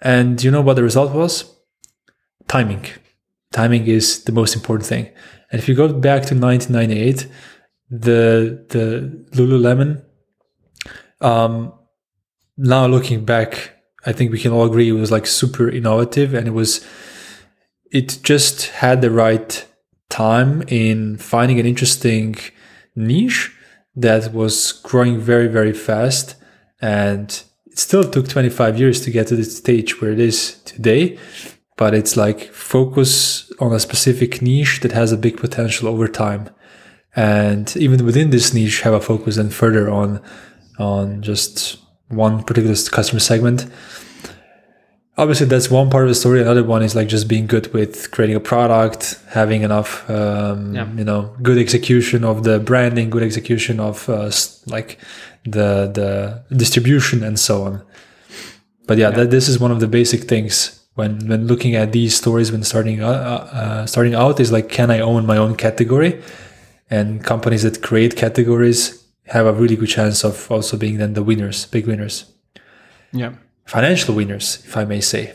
And 0.02 0.44
you 0.44 0.52
know 0.52 0.62
what 0.62 0.76
the 0.76 0.84
result 0.84 1.14
was? 1.14 1.52
Timing. 2.48 2.86
Timing 3.52 3.88
is 3.88 4.24
the 4.24 4.32
most 4.32 4.56
important 4.56 4.88
thing. 4.88 5.10
And 5.52 5.60
if 5.62 5.70
you 5.70 5.76
go 5.76 5.88
back 5.88 6.24
to 6.24 6.36
1998, 6.36 7.28
the 7.90 8.66
the 8.70 9.26
Lululemon. 9.36 10.04
Um, 11.22 11.74
now 12.58 12.88
looking 12.88 13.26
back, 13.26 13.72
I 14.06 14.12
think 14.12 14.32
we 14.32 14.40
can 14.40 14.52
all 14.52 14.66
agree 14.66 14.90
it 14.90 14.94
was 14.94 15.12
like 15.12 15.28
super 15.28 15.70
innovative, 15.70 16.34
and 16.34 16.48
it 16.48 16.52
was 16.52 16.86
it 17.92 18.20
just 18.24 18.68
had 18.68 19.02
the 19.02 19.12
right 19.12 19.66
time 20.10 20.64
in 20.68 21.18
finding 21.18 21.60
an 21.60 21.66
interesting 21.66 22.36
niche 22.96 23.52
that 23.96 24.34
was 24.34 24.72
growing 24.72 25.20
very 25.20 25.48
very 25.48 25.74
fast, 25.74 26.36
and 26.82 27.44
it 27.66 27.80
still 27.80 28.04
took 28.04 28.28
25 28.28 28.80
years 28.80 29.02
to 29.02 29.12
get 29.12 29.28
to 29.28 29.36
the 29.36 29.44
stage 29.44 30.02
where 30.02 30.12
it 30.12 30.20
is 30.20 30.62
today. 30.66 31.18
But 31.78 31.94
it's 31.94 32.16
like 32.16 32.52
focus 32.54 33.52
on 33.60 33.74
a 33.74 33.80
specific 33.80 34.42
niche 34.42 34.80
that 34.82 34.94
has 34.94 35.12
a 35.12 35.18
big 35.18 35.38
potential 35.38 35.90
over 35.90 36.08
time 36.08 36.50
and 37.16 37.76
even 37.78 38.06
within 38.06 38.30
this 38.30 38.54
niche 38.54 38.82
have 38.82 38.94
a 38.94 39.00
focus 39.00 39.38
and 39.38 39.54
further 39.54 39.90
on 39.90 40.22
on 40.78 41.22
just 41.22 41.78
one 42.10 42.44
particular 42.44 42.76
customer 42.92 43.20
segment 43.20 43.66
obviously 45.18 45.46
that's 45.46 45.72
one 45.72 45.90
part 45.90 46.04
of 46.04 46.10
the 46.10 46.16
story 46.16 46.42
another 46.42 46.64
one 46.64 46.84
is 46.84 46.96
like 46.96 47.08
just 47.08 47.28
being 47.28 47.48
good 47.48 47.72
with 47.74 48.12
creating 48.12 48.36
a 48.36 48.40
product 48.40 49.20
having 49.30 49.62
enough 49.62 50.08
um, 50.10 50.76
yeah. 50.76 50.92
you 50.94 51.04
know 51.04 51.34
good 51.42 51.58
execution 51.58 52.24
of 52.24 52.44
the 52.44 52.60
branding 52.60 53.10
good 53.10 53.24
execution 53.24 53.80
of 53.80 54.10
uh, 54.10 54.30
like 54.68 55.00
the 55.46 55.92
the 55.94 56.44
distribution 56.56 57.24
and 57.24 57.40
so 57.40 57.64
on 57.64 57.84
but 58.88 58.98
yeah, 58.98 59.10
yeah. 59.10 59.16
That, 59.16 59.32
this 59.32 59.48
is 59.48 59.60
one 59.60 59.72
of 59.72 59.80
the 59.80 59.88
basic 59.88 60.22
things 60.24 60.84
when 60.96 61.28
when 61.28 61.48
looking 61.48 61.76
at 61.76 61.92
these 61.92 62.16
stories 62.16 62.52
when 62.52 62.64
starting 62.64 63.04
uh, 63.04 63.10
uh, 63.10 63.86
starting 63.86 64.16
out 64.16 64.40
is 64.40 64.52
like 64.52 64.70
can 64.70 64.90
i 64.92 65.00
own 65.00 65.26
my 65.26 65.38
own 65.38 65.56
category 65.56 66.22
and 66.90 67.24
companies 67.24 67.64
that 67.64 67.82
create 67.82 68.16
categories 68.16 69.06
have 69.28 69.46
a 69.46 69.54
really 69.54 69.76
good 69.76 69.90
chance 69.90 70.24
of 70.24 70.52
also 70.52 70.78
being 70.78 70.98
then 70.98 71.14
the 71.14 71.24
winners, 71.24 71.66
big 71.68 71.88
winners. 71.88 72.32
Yeah. 73.12 73.34
Financial 73.66 74.14
winners, 74.14 74.64
if 74.66 74.78
I 74.78 74.86
may 74.86 75.02
say. 75.02 75.34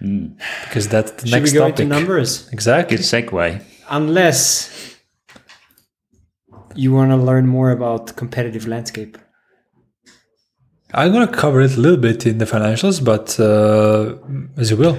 Mm. 0.00 0.38
Because 0.64 0.88
that's 0.88 1.10
the 1.10 1.26
Should 1.26 1.40
next 1.40 1.52
we 1.52 1.58
go 1.58 1.68
topic. 1.68 1.80
into 1.80 1.94
numbers? 1.94 2.48
Exactly. 2.52 2.96
Good 2.96 3.04
segue. 3.04 3.62
Unless 3.90 4.96
you 6.74 6.92
want 6.94 7.10
to 7.10 7.16
learn 7.16 7.46
more 7.46 7.70
about 7.70 8.16
competitive 8.16 8.66
landscape. 8.66 9.18
I'm 10.92 11.12
going 11.12 11.26
to 11.26 11.32
cover 11.32 11.60
it 11.60 11.76
a 11.76 11.80
little 11.80 11.98
bit 11.98 12.26
in 12.26 12.38
the 12.38 12.44
financials, 12.44 13.04
but 13.04 13.38
uh, 13.38 14.16
as 14.56 14.70
you 14.70 14.76
will. 14.76 14.98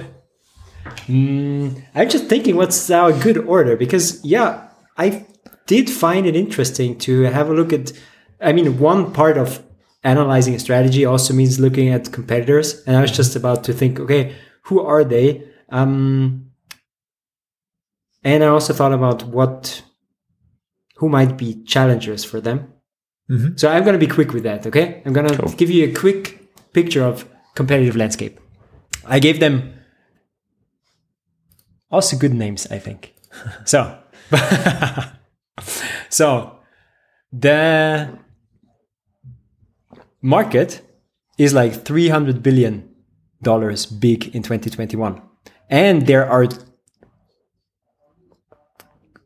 Mm, 1.06 1.82
I'm 1.94 2.08
just 2.08 2.26
thinking 2.26 2.56
what's 2.56 2.88
now 2.88 3.06
a 3.06 3.12
good 3.12 3.38
order 3.38 3.76
because, 3.76 4.24
yeah, 4.24 4.68
I 4.96 5.26
did 5.66 5.90
find 5.90 6.26
it 6.26 6.34
interesting 6.36 6.98
to 7.00 7.22
have 7.22 7.50
a 7.50 7.54
look 7.54 7.72
at. 7.72 7.92
I 8.40 8.52
mean, 8.52 8.78
one 8.78 9.12
part 9.12 9.36
of 9.38 9.62
analyzing 10.04 10.54
a 10.54 10.58
strategy 10.58 11.04
also 11.04 11.34
means 11.34 11.60
looking 11.60 11.90
at 11.90 12.12
competitors. 12.12 12.82
And 12.86 12.96
I 12.96 13.02
was 13.02 13.12
just 13.12 13.36
about 13.36 13.64
to 13.64 13.72
think, 13.72 14.00
okay, 14.00 14.34
who 14.64 14.80
are 14.80 15.04
they? 15.04 15.46
Um, 15.68 16.50
and 18.24 18.42
I 18.42 18.48
also 18.48 18.72
thought 18.72 18.92
about 18.92 19.24
what, 19.24 19.82
who 20.96 21.08
might 21.08 21.36
be 21.36 21.62
challengers 21.64 22.24
for 22.24 22.40
them. 22.40 22.72
Mhm. 23.30 23.58
So 23.58 23.68
I'm 23.70 23.84
going 23.84 23.98
to 23.98 24.06
be 24.06 24.12
quick 24.12 24.32
with 24.32 24.42
that. 24.44 24.66
Okay, 24.66 25.02
I'm 25.06 25.12
going 25.12 25.28
to 25.28 25.36
Cool. 25.36 25.52
give 25.52 25.70
you 25.70 25.88
a 25.88 25.92
quick 25.92 26.50
picture 26.72 27.02
of 27.04 27.24
competitive 27.54 27.96
landscape. 27.96 28.38
I 29.06 29.18
gave 29.18 29.40
them 29.40 29.72
also 31.90 32.16
good 32.16 32.34
names, 32.34 32.66
I 32.70 32.78
think. 32.78 33.14
so, 33.64 33.98
so 36.08 36.58
the 37.32 38.18
market 40.20 40.80
is 41.38 41.52
like 41.54 41.84
300 41.84 42.42
billion 42.42 42.88
dollars 43.42 43.86
big 43.86 44.34
in 44.36 44.42
2021 44.42 45.20
and 45.68 46.06
there 46.06 46.24
are 46.30 46.46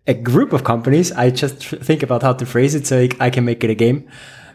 a 0.07 0.15
group 0.15 0.53
of 0.53 0.63
companies 0.65 1.13
i 1.13 1.31
just 1.31 1.57
think 1.89 2.03
about 2.03 2.23
how 2.23 2.33
to 2.33 2.47
phrase 2.47 2.75
it 2.75 2.87
so 2.87 3.07
I- 3.21 3.31
can 3.31 3.45
make 3.45 3.63
it 3.65 3.71
a 3.71 3.75
game 3.75 4.09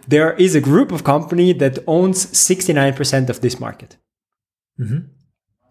there 0.07 0.33
is 0.33 0.55
a 0.55 0.61
group 0.61 0.91
of 0.91 1.03
company 1.03 1.53
that 1.53 1.77
owns 1.87 2.25
69% 2.25 3.29
of 3.29 3.41
this 3.41 3.59
market 3.59 3.97
mm-hmm. 4.79 4.99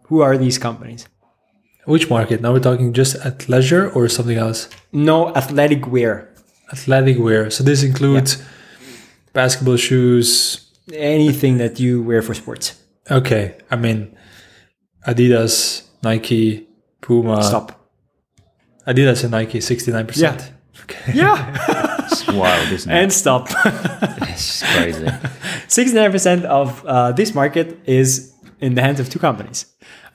who 0.09 0.21
are 0.21 0.37
these 0.39 0.59
companies 0.59 1.07
Which 1.87 2.09
market? 2.11 2.41
Now 2.43 2.53
we're 2.53 2.61
talking 2.71 2.93
just 2.93 3.17
athleisure 3.25 3.85
or 3.97 4.09
something 4.09 4.39
else? 4.39 4.69
no 4.93 5.35
athletic 5.35 5.87
wear 5.87 6.29
Athletic 6.73 7.19
wear. 7.19 7.51
So 7.51 7.65
this 7.65 7.83
includes 7.83 8.39
basketball 9.33 9.77
shoes. 9.77 10.71
anything 10.93 11.59
that 11.59 11.81
you 11.81 12.03
wear 12.03 12.23
for 12.23 12.35
sports 12.35 12.79
Okay. 13.11 13.57
I 13.71 13.77
mean, 13.77 14.17
Adidas, 15.07 15.83
Nike, 16.03 16.69
Puma. 17.01 17.43
stop 17.43 17.80
Adidas 18.87 19.23
and 19.23 19.33
Nike, 19.33 19.59
69%. 19.59 20.17
Yeah. 20.17 20.45
Okay. 20.83 21.13
yeah 21.13 22.07
It's 22.11 22.27
wild, 22.27 22.73
isn't 22.73 22.91
it? 22.91 22.95
and 22.95 23.13
stop 23.13 23.49
it's 24.29 24.63
crazy. 24.75 25.05
69% 25.69 26.45
of 26.45 26.85
uh, 26.87 27.13
this 27.13 27.35
market 27.35 27.79
is 27.85 28.33
in 28.61 28.75
the 28.75 28.83
hands 28.83 28.99
of 29.01 29.09
two 29.09 29.19
companies. 29.19 29.67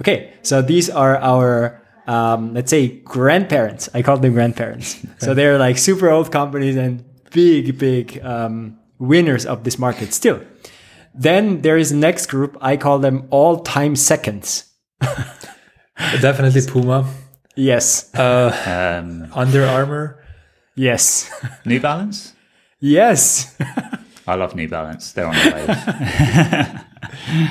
Okay, 0.01 0.34
so 0.41 0.61
these 0.61 0.89
are 0.89 1.18
our, 1.18 1.82
um, 2.07 2.53
let's 2.53 2.70
say, 2.70 2.88
grandparents. 3.03 3.88
I 3.93 4.01
call 4.01 4.18
them 4.18 4.34
grandparents. 4.34 4.97
so 5.20 5.34
they're 5.34 5.57
like 5.57 5.78
super 5.78 6.09
old 6.09 6.32
companies 6.32 6.76
and 6.76 7.03
big, 7.32 7.78
big 7.78 8.20
um, 8.24 8.78
winners 8.99 9.45
of 9.45 9.63
this 9.63 9.80
market 9.80 10.13
still. 10.13 10.41
Then 11.13 11.61
there 11.61 11.78
is 11.78 11.91
the 11.91 11.95
next 11.97 12.26
group. 12.26 12.57
I 12.59 12.76
call 12.76 12.99
them 12.99 13.28
all 13.30 13.59
time 13.59 13.95
seconds. 13.95 14.66
Definitely 16.20 16.61
Puma. 16.70 17.07
Yes. 17.56 18.14
Uh, 18.14 18.51
Um, 18.66 19.28
Under 19.34 19.66
Armour. 19.66 20.20
Yes. 20.76 21.30
New 21.66 21.80
Balance. 21.80 22.34
yes. 22.80 23.56
I 24.28 24.34
love 24.36 24.56
New 24.56 24.68
Balance. 24.68 25.12
They're 25.14 25.28
on 25.28 25.36
the 25.36 25.51
wave. 25.53 25.70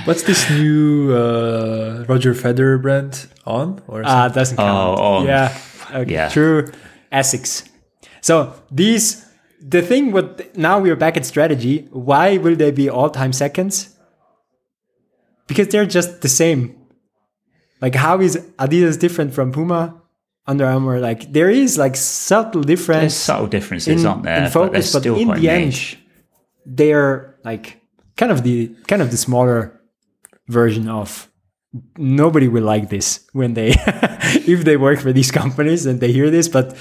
What's 0.07 0.25
this 0.25 0.51
new 0.51 1.15
uh, 1.15 2.05
Roger 2.09 2.35
Federer 2.35 2.83
brand 2.83 3.29
on? 3.47 3.81
Or 3.87 4.03
Ah, 4.05 4.27
doesn't 4.29 4.57
count. 4.57 4.99
Oh, 4.99 5.03
on. 5.23 5.27
Yeah. 5.27 5.57
Okay. 5.95 6.13
Yeah. 6.13 6.29
True. 6.29 6.67
Asics. 7.13 7.63
So 8.21 8.55
these, 8.73 9.25
the 9.63 9.83
thing 9.83 10.11
with 10.11 10.57
now 10.57 10.81
we're 10.81 10.97
back 10.97 11.17
at 11.17 11.25
strategy. 11.25 11.87
Why 11.93 12.39
will 12.39 12.57
they 12.57 12.73
be 12.73 12.91
all 12.91 13.09
time 13.09 13.33
seconds? 13.33 13.95
Because 15.47 15.69
they're 15.69 15.87
just 15.87 16.23
the 16.23 16.29
same. 16.29 16.75
Like 17.85 17.95
how 17.95 18.19
is 18.21 18.39
Adidas 18.59 18.99
different 18.99 19.35
from 19.35 19.53
Puma, 19.53 20.01
Under 20.47 20.65
Armour? 20.65 21.01
Like 21.01 21.31
there 21.31 21.51
is 21.51 21.77
like 21.77 21.97
subtle 21.97 22.63
There's 22.63 22.81
difference 22.81 23.15
subtle 23.15 23.47
differences, 23.47 24.01
in, 24.01 24.09
aren't 24.09 24.23
there? 24.23 24.39
in 24.39 24.45
but 24.45 24.53
focus, 24.53 24.91
but, 24.91 25.01
still 25.01 25.17
in 25.19 25.29
the 25.29 25.35
niche. 25.35 25.93
end, 25.93 26.79
they're 26.79 27.37
like 27.45 27.83
kind 28.17 28.33
of 28.33 28.43
the 28.43 28.75
kind 28.89 29.03
of 29.03 29.11
the 29.11 29.19
smaller 29.19 29.79
version 30.49 30.89
of 30.89 31.29
nobody 31.99 32.49
will 32.49 32.65
like 32.65 32.89
this 32.89 33.29
when 33.35 33.53
they 33.53 33.75
if 34.55 34.65
they 34.65 34.79
work 34.79 34.99
for 34.99 35.13
these 35.13 35.31
companies 35.31 35.85
and 35.85 36.01
they 36.01 36.11
hear 36.11 36.31
this 36.31 36.49
but 36.49 36.75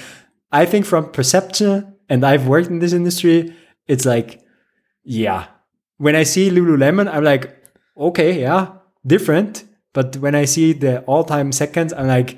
i 0.51 0.65
think 0.65 0.85
from 0.85 1.11
perception 1.11 1.95
and 2.09 2.23
i've 2.23 2.47
worked 2.47 2.69
in 2.69 2.79
this 2.79 2.93
industry 2.93 3.55
it's 3.87 4.05
like 4.05 4.41
yeah 5.03 5.47
when 5.97 6.15
i 6.15 6.23
see 6.23 6.49
lululemon 6.51 7.11
i'm 7.11 7.23
like 7.23 7.57
okay 7.97 8.41
yeah 8.41 8.73
different 9.05 9.63
but 9.93 10.17
when 10.17 10.35
i 10.35 10.45
see 10.45 10.73
the 10.73 11.01
all-time 11.01 11.51
seconds 11.51 11.93
i'm 11.93 12.07
like 12.07 12.37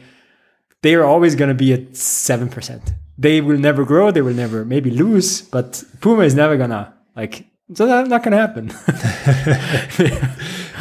they 0.82 0.93
are 0.95 1.03
always 1.03 1.34
going 1.36 1.49
to 1.49 1.56
be 1.56 1.74
at 1.74 1.91
7% 1.93 2.93
they 3.18 3.41
will 3.41 3.58
never 3.58 3.84
grow 3.86 4.12
they 4.12 4.22
will 4.22 4.34
never 4.36 4.64
maybe 4.66 4.91
lose 4.91 5.41
but 5.41 5.84
puma 6.01 6.24
is 6.24 6.36
never 6.36 6.58
gonna 6.58 6.93
like 7.16 7.45
so 7.74 7.86
that's 7.88 8.10
not 8.10 8.22
gonna 8.24 8.38
happen 8.38 8.70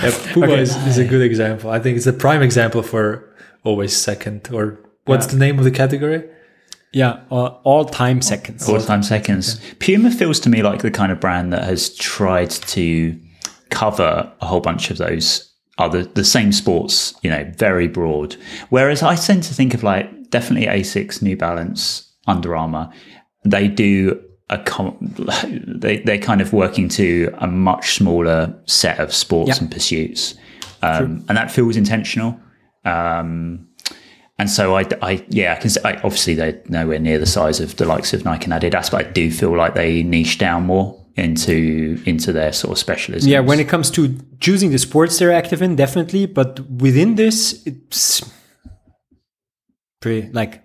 Yeah, 0.03 0.11
Puma 0.33 0.47
Okay. 0.47 0.61
is, 0.63 0.77
is 0.87 0.99
a 0.99 1.05
good 1.05 1.23
example. 1.23 1.71
I 1.71 1.79
think 1.79 1.97
it's 1.97 2.07
a 2.07 2.13
prime 2.13 2.43
example 2.43 2.83
for 2.83 3.33
always 3.63 3.97
second. 3.97 4.49
Or 4.53 4.79
what's 5.07 5.27
Yeah. 5.27 5.33
the 5.33 5.39
name 5.39 5.59
of 5.59 5.65
the 5.65 5.71
category? 5.71 6.25
yeah 6.93 7.21
uh, 7.31 7.47
all-time 7.65 8.21
seconds 8.23 8.69
All 8.69 8.81
time 8.81 9.03
seconds. 9.03 9.59
Puma 9.81 10.11
feels 10.11 10.39
to 10.41 10.49
me 10.51 10.63
like 10.63 10.83
the 10.83 10.91
kind 10.91 11.11
of 11.11 11.19
brand 11.21 11.53
that 11.53 11.65
has 11.65 11.95
tried 11.97 12.51
to 12.51 13.19
cover 13.71 14.31
a 14.41 14.47
whole 14.47 14.61
bunch 14.61 14.91
of 14.93 14.99
those 14.99 15.51
other 15.79 16.05
the 16.05 16.11
the 16.11 16.25
same 16.25 16.53
sports, 16.53 17.15
you 17.23 17.31
know, 17.31 17.51
very 17.57 17.89
broad. 17.89 18.37
Whereas 18.71 19.03
I 19.03 19.17
tend 19.17 19.43
to 19.45 19.55
think 19.55 19.75
of 19.75 19.83
like 19.83 20.31
definitely 20.31 20.67
Asics, 20.69 21.21
New 21.23 21.37
Balance, 21.37 22.13
Under 22.27 22.55
Armour. 22.57 22.91
They 23.45 23.69
do 23.69 24.21
a 24.51 24.59
com- 24.59 24.97
they 25.67 25.99
they're 25.99 26.19
kind 26.19 26.41
of 26.41 26.53
working 26.53 26.89
to 26.91 27.35
a 27.39 27.47
much 27.47 27.95
smaller 27.95 28.55
set 28.67 28.99
of 29.01 29.13
sports 29.15 29.49
Yeah. 29.49 29.59
and 29.61 29.71
pursuits, 29.71 30.35
um, 30.83 31.25
and 31.29 31.37
that 31.37 31.51
feels 31.51 31.77
intentional. 31.77 32.39
Um, 32.85 33.69
and 34.39 34.51
so 34.51 34.77
I, 34.77 34.85
I 35.01 35.25
yeah, 35.29 35.55
I 35.55 35.61
can 35.61 35.71
say, 35.71 35.81
I, 35.85 35.95
obviously 35.97 36.35
they're 36.35 36.61
nowhere 36.69 36.99
near 36.99 37.19
the 37.19 37.27
size 37.27 37.61
of 37.61 37.77
the 37.77 37.85
likes 37.87 38.13
of 38.13 38.25
Nike 38.25 38.51
and 38.51 38.53
Adidas, 38.53 38.91
but 38.91 39.07
I 39.07 39.11
do 39.11 39.31
feel 39.31 39.57
like 39.57 39.75
they 39.75 40.03
niche 40.03 40.39
down 40.39 40.65
more 40.65 41.01
into 41.17 42.03
into 42.07 42.33
their 42.33 42.53
sort 42.53 42.73
of 42.73 42.79
specialism. 42.79 43.31
Yeah, 43.31 43.41
when 43.41 43.61
it 43.61 43.69
comes 43.69 43.91
to 43.93 44.19
choosing 44.41 44.71
the 44.71 44.79
sports 44.79 45.19
they're 45.19 45.33
active 45.33 45.63
in, 45.63 45.77
definitely. 45.77 46.27
But 46.27 46.61
within 46.71 47.15
this, 47.15 47.63
it's 47.67 48.23
pretty 50.01 50.29
like 50.33 50.65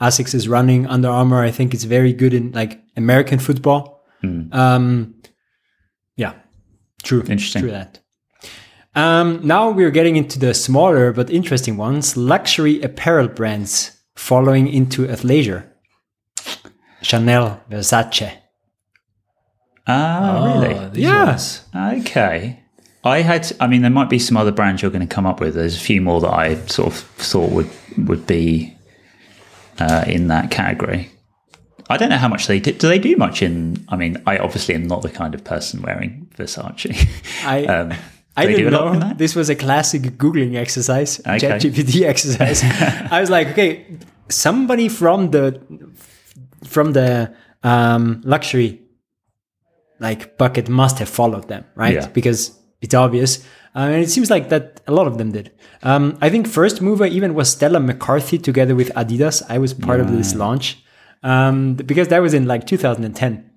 Asics 0.00 0.34
is 0.34 0.48
running 0.48 0.86
Under 0.86 1.08
Armour. 1.08 1.42
I 1.42 1.50
think 1.50 1.74
it's 1.74 1.84
very 1.84 2.12
good 2.12 2.32
in 2.32 2.52
like 2.52 2.80
American 2.96 3.38
football. 3.38 4.04
Um, 4.22 5.14
yeah, 6.16 6.34
true. 7.02 7.20
Interesting. 7.20 7.62
True 7.62 7.70
that. 7.70 8.00
Um, 8.94 9.46
now 9.46 9.70
we're 9.70 9.92
getting 9.92 10.16
into 10.16 10.38
the 10.38 10.54
smaller 10.54 11.12
but 11.12 11.30
interesting 11.30 11.76
ones: 11.76 12.16
luxury 12.16 12.80
apparel 12.82 13.28
brands 13.28 13.96
following 14.16 14.68
into 14.68 15.06
athleisure. 15.06 15.68
Chanel, 17.02 17.60
Versace. 17.70 18.32
Ah, 19.88 20.54
really? 20.54 21.00
Yes. 21.00 21.66
ones. 21.74 22.06
Okay. 22.06 22.60
I 23.04 23.22
had. 23.22 23.50
I 23.60 23.66
mean, 23.66 23.82
there 23.82 23.90
might 23.90 24.10
be 24.10 24.18
some 24.18 24.36
other 24.36 24.52
brands 24.52 24.82
you're 24.82 24.90
going 24.90 25.06
to 25.06 25.14
come 25.14 25.26
up 25.26 25.40
with. 25.40 25.54
There's 25.54 25.76
a 25.76 25.80
few 25.80 26.00
more 26.00 26.20
that 26.20 26.32
I 26.32 26.56
sort 26.66 26.88
of 26.88 26.98
thought 26.98 27.50
would 27.52 27.70
would 27.96 28.26
be 28.26 28.76
uh, 29.78 30.04
in 30.06 30.28
that 30.28 30.50
category. 30.50 31.10
I 31.90 31.96
don't 31.96 32.10
know 32.10 32.18
how 32.18 32.28
much 32.28 32.46
they 32.48 32.60
do. 32.60 32.72
Do 32.72 32.88
they 32.88 32.98
do 32.98 33.16
much 33.16 33.40
in? 33.40 33.84
I 33.88 33.96
mean, 33.96 34.22
I 34.26 34.38
obviously 34.38 34.74
am 34.74 34.86
not 34.86 35.02
the 35.02 35.08
kind 35.08 35.34
of 35.34 35.42
person 35.42 35.80
wearing 35.80 36.30
Versace. 36.36 37.08
I 37.44 37.64
um, 37.64 37.94
I 38.36 38.46
didn't 38.46 38.72
a 38.72 38.78
lot 38.78 38.94
in 38.94 39.00
know 39.00 39.14
this 39.14 39.34
was 39.34 39.48
a 39.48 39.56
classic 39.56 40.02
googling 40.02 40.54
exercise, 40.54 41.20
Okay. 41.20 41.38
ChatGPT 41.38 42.02
exercise. 42.12 42.62
I 43.10 43.20
was 43.20 43.30
like, 43.30 43.48
okay, 43.48 43.86
somebody 44.28 44.88
from 44.88 45.30
the 45.30 45.60
from 46.64 46.92
the 46.92 47.34
um, 47.62 48.20
luxury 48.24 48.82
like 50.00 50.38
bucket 50.38 50.68
must 50.68 50.98
have 50.98 51.08
followed 51.08 51.48
them, 51.48 51.64
right? 51.74 51.94
Yeah. 51.94 52.06
Because 52.08 52.58
it's 52.80 52.94
obvious, 52.94 53.44
um, 53.74 53.90
and 53.90 54.02
it 54.02 54.10
seems 54.10 54.30
like 54.30 54.48
that 54.50 54.80
a 54.86 54.92
lot 54.92 55.06
of 55.06 55.18
them 55.18 55.32
did. 55.32 55.50
Um, 55.82 56.18
I 56.20 56.30
think 56.30 56.46
first 56.46 56.80
mover 56.80 57.06
even 57.06 57.34
was 57.34 57.50
Stella 57.50 57.78
McCartney 57.78 58.42
together 58.42 58.74
with 58.74 58.90
Adidas. 58.94 59.42
I 59.48 59.58
was 59.58 59.74
part 59.74 60.00
of 60.00 60.10
this 60.10 60.34
launch 60.34 60.82
um, 61.22 61.74
because 61.74 62.08
that 62.08 62.20
was 62.20 62.34
in 62.34 62.46
like 62.46 62.66
2010. 62.66 63.50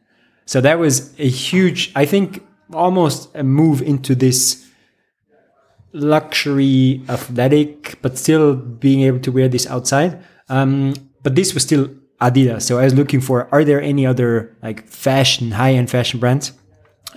So 0.46 0.62
that 0.62 0.80
was 0.80 1.18
a 1.20 1.30
huge, 1.30 1.92
I 1.96 2.06
think, 2.06 2.46
almost 2.74 3.30
a 3.36 3.44
move 3.44 3.82
into 3.82 4.16
this 4.16 4.68
luxury 5.94 7.04
athletic, 7.10 8.02
but 8.02 8.18
still 8.18 8.56
being 8.56 9.02
able 9.02 9.20
to 9.20 9.32
wear 9.32 9.48
this 9.48 9.68
outside. 9.68 10.24
Um, 10.50 10.94
but 11.24 11.36
this 11.36 11.54
was 11.54 11.64
still 11.64 11.90
Adidas. 12.22 12.62
So 12.64 12.78
I 12.80 12.84
was 12.84 12.94
looking 12.94 13.20
for 13.22 13.48
are 13.52 13.64
there 13.64 13.82
any 13.82 14.06
other 14.06 14.56
like 14.62 14.88
fashion, 14.88 15.52
high 15.52 15.74
end 15.74 15.90
fashion 15.90 16.20
brands? 16.20 16.54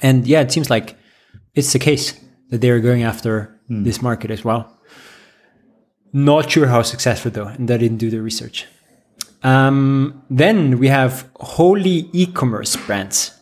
And 0.02 0.26
yeah, 0.26 0.40
it 0.40 0.50
seems 0.50 0.70
like 0.70 0.96
it's 1.54 1.72
the 1.72 1.78
case 1.78 2.18
that 2.50 2.60
they're 2.60 2.80
going 2.80 3.02
after 3.02 3.50
this 3.68 4.02
market 4.02 4.30
as 4.30 4.44
well. 4.44 4.70
Not 6.12 6.50
sure 6.50 6.66
how 6.66 6.82
successful 6.82 7.30
though, 7.30 7.46
and 7.46 7.70
I 7.70 7.76
didn't 7.76 7.98
do 7.98 8.10
the 8.10 8.20
research. 8.22 8.66
Um, 9.42 10.22
then 10.30 10.78
we 10.78 10.88
have 10.88 11.28
holy 11.36 12.08
e-commerce 12.12 12.76
brands. 12.76 13.32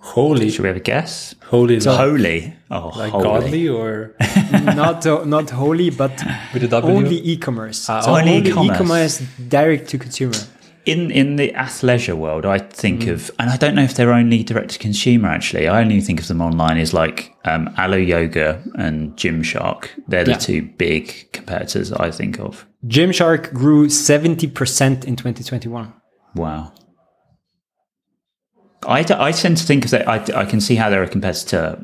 Holy, 0.00 0.50
Should 0.50 0.62
we 0.62 0.68
have 0.68 0.76
a 0.76 0.80
guess? 0.80 1.34
holy, 1.44 1.80
like, 1.80 1.96
Holy. 1.98 2.54
Oh, 2.76 2.90
like 3.02 3.12
holy. 3.12 3.24
godly 3.24 3.68
or 3.68 4.14
not 4.82 5.06
uh, 5.06 5.24
not 5.24 5.50
wholly, 5.50 5.90
but 5.90 6.14
with 6.52 6.64
a 6.64 6.68
W? 6.68 6.94
only 6.96 7.16
e-commerce. 7.32 7.88
Ah, 7.88 8.00
so 8.00 8.16
only 8.16 8.36
e-commerce. 8.38 8.74
e-commerce 8.76 9.14
direct 9.48 9.88
to 9.90 9.98
consumer. 9.98 10.40
In 10.86 11.10
in 11.10 11.36
the 11.36 11.48
athleisure 11.66 12.16
world, 12.24 12.44
I 12.44 12.58
think 12.58 13.02
Mm. 13.02 13.12
of, 13.14 13.30
and 13.38 13.48
I 13.54 13.56
don't 13.56 13.74
know 13.74 13.84
if 13.90 13.94
they're 13.96 14.12
only 14.12 14.42
direct 14.42 14.70
to 14.72 14.78
consumer. 14.78 15.28
Actually, 15.28 15.66
I 15.68 15.80
only 15.80 16.00
think 16.02 16.20
of 16.20 16.26
them 16.28 16.40
online 16.42 16.78
as 16.78 16.92
like 16.92 17.18
um, 17.44 17.68
Alo 17.78 17.96
Yoga 17.96 18.62
and 18.76 19.16
Gymshark. 19.16 19.88
They're 20.08 20.24
the 20.24 20.32
Yeah. 20.32 20.46
two 20.48 20.60
big 20.76 21.04
competitors 21.32 21.92
I 21.92 22.10
think 22.10 22.38
of. 22.40 22.66
Gymshark 22.86 23.52
grew 23.54 23.86
70% 23.88 25.04
in 25.04 25.16
2021. 25.16 25.92
Wow. 26.34 26.72
I, 28.86 29.00
I 29.28 29.32
tend 29.32 29.56
to 29.56 29.64
think 29.64 29.84
of 29.86 29.90
that. 29.92 30.06
I, 30.06 30.16
I 30.42 30.44
can 30.44 30.60
see 30.60 30.74
how 30.76 30.90
they're 30.90 31.02
a 31.02 31.08
competitor. 31.08 31.82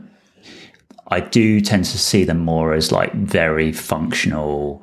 I 1.10 1.20
do 1.20 1.60
tend 1.60 1.84
to 1.86 1.98
see 1.98 2.24
them 2.24 2.38
more 2.38 2.72
as 2.72 2.92
like 2.92 3.12
very 3.14 3.72
functional 3.72 4.82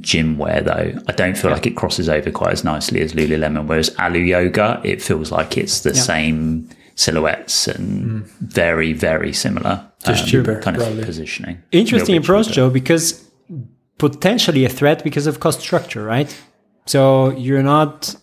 gym 0.00 0.38
wear, 0.38 0.62
though. 0.62 0.98
I 1.06 1.12
don't 1.12 1.36
feel 1.36 1.50
like 1.50 1.66
it 1.66 1.76
crosses 1.76 2.08
over 2.08 2.30
quite 2.30 2.52
as 2.52 2.64
nicely 2.64 3.00
as 3.00 3.12
Lululemon. 3.12 3.66
Whereas 3.66 3.94
Alo 3.98 4.16
Yoga, 4.16 4.80
it 4.84 5.02
feels 5.02 5.30
like 5.30 5.56
it's 5.56 5.80
the 5.80 5.94
same 5.94 6.68
silhouettes 6.94 7.68
and 7.68 8.24
very, 8.40 8.92
very 8.92 9.32
similar. 9.32 9.86
Just 10.04 10.24
um, 10.24 10.28
cheaper, 10.28 10.60
kind 10.62 10.76
of 10.76 10.82
probably. 10.82 11.04
positioning. 11.04 11.62
Interesting 11.72 12.16
approach. 12.16 12.48
Joe, 12.48 12.70
because 12.70 13.28
potentially 13.98 14.64
a 14.64 14.68
threat 14.68 15.04
because 15.04 15.26
of 15.26 15.40
cost 15.40 15.60
structure, 15.60 16.04
right? 16.04 16.34
So 16.86 17.30
you're 17.30 17.62
not 17.62 18.14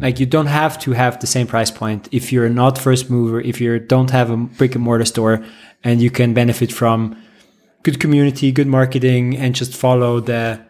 like 0.00 0.20
you 0.20 0.26
don't 0.26 0.46
have 0.46 0.78
to 0.80 0.92
have 0.92 1.20
the 1.20 1.26
same 1.26 1.46
price 1.46 1.70
point 1.70 2.08
if 2.12 2.32
you're 2.32 2.48
not 2.48 2.78
first 2.78 3.10
mover, 3.10 3.40
if 3.40 3.60
you 3.60 3.78
don't 3.78 4.10
have 4.10 4.30
a 4.30 4.36
brick 4.36 4.74
and 4.74 4.84
mortar 4.84 5.04
store, 5.04 5.44
and 5.84 6.00
you 6.00 6.10
can 6.10 6.34
benefit 6.34 6.72
from 6.72 7.16
good 7.82 7.98
community, 8.00 8.52
good 8.52 8.66
marketing, 8.68 9.36
and 9.36 9.54
just 9.54 9.74
follow 9.74 10.20
the 10.20 10.60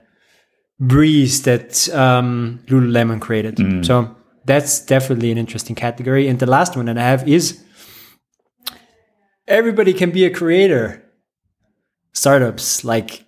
breeze 0.81 1.43
that 1.43 1.89
um, 1.95 2.61
Lululemon 2.67 3.21
created. 3.21 3.59
So 3.85 4.17
that's 4.45 4.85
definitely 4.85 5.31
an 5.31 5.39
interesting 5.39 5.77
category. 5.77 6.29
And 6.29 6.39
the 6.39 6.47
last 6.47 6.77
one 6.77 6.87
that 6.87 6.99
I 6.99 7.03
have 7.03 7.29
is 7.29 7.63
everybody 9.47 9.93
can 9.93 10.11
be 10.11 10.25
a 10.25 10.31
creator. 10.31 10.99
Startups 12.15 12.85
like 12.85 13.25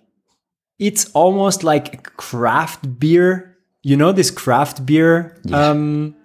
it's 0.77 1.09
almost 1.11 1.63
like 1.63 2.03
craft 2.17 2.99
beer. 2.99 3.57
You 3.81 3.95
know 3.95 4.11
this 4.11 4.31
craft 4.31 4.85
beer 4.85 5.37
um, 5.53 6.15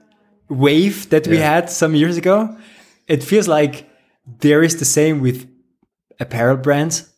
wave 0.48 1.08
that 1.10 1.26
we 1.26 1.36
had 1.38 1.70
some 1.70 1.94
years 1.94 2.16
ago. 2.16 2.56
It 3.06 3.22
feels 3.22 3.48
like 3.48 3.88
there 4.40 4.62
is 4.62 4.78
the 4.78 4.84
same 4.84 5.20
with 5.20 5.49
apparel 6.20 6.56
brands. 6.56 7.10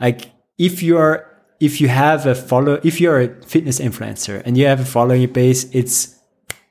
Like 0.00 0.30
if 0.58 0.82
you 0.82 0.98
are 0.98 1.30
if 1.60 1.80
you 1.80 1.88
have 1.88 2.26
a 2.26 2.34
follow 2.34 2.80
if 2.84 3.00
you're 3.00 3.20
a 3.20 3.28
fitness 3.44 3.78
influencer 3.80 4.42
and 4.44 4.58
you 4.58 4.66
have 4.66 4.80
a 4.80 4.84
following 4.84 5.32
base, 5.32 5.64
it's 5.72 6.16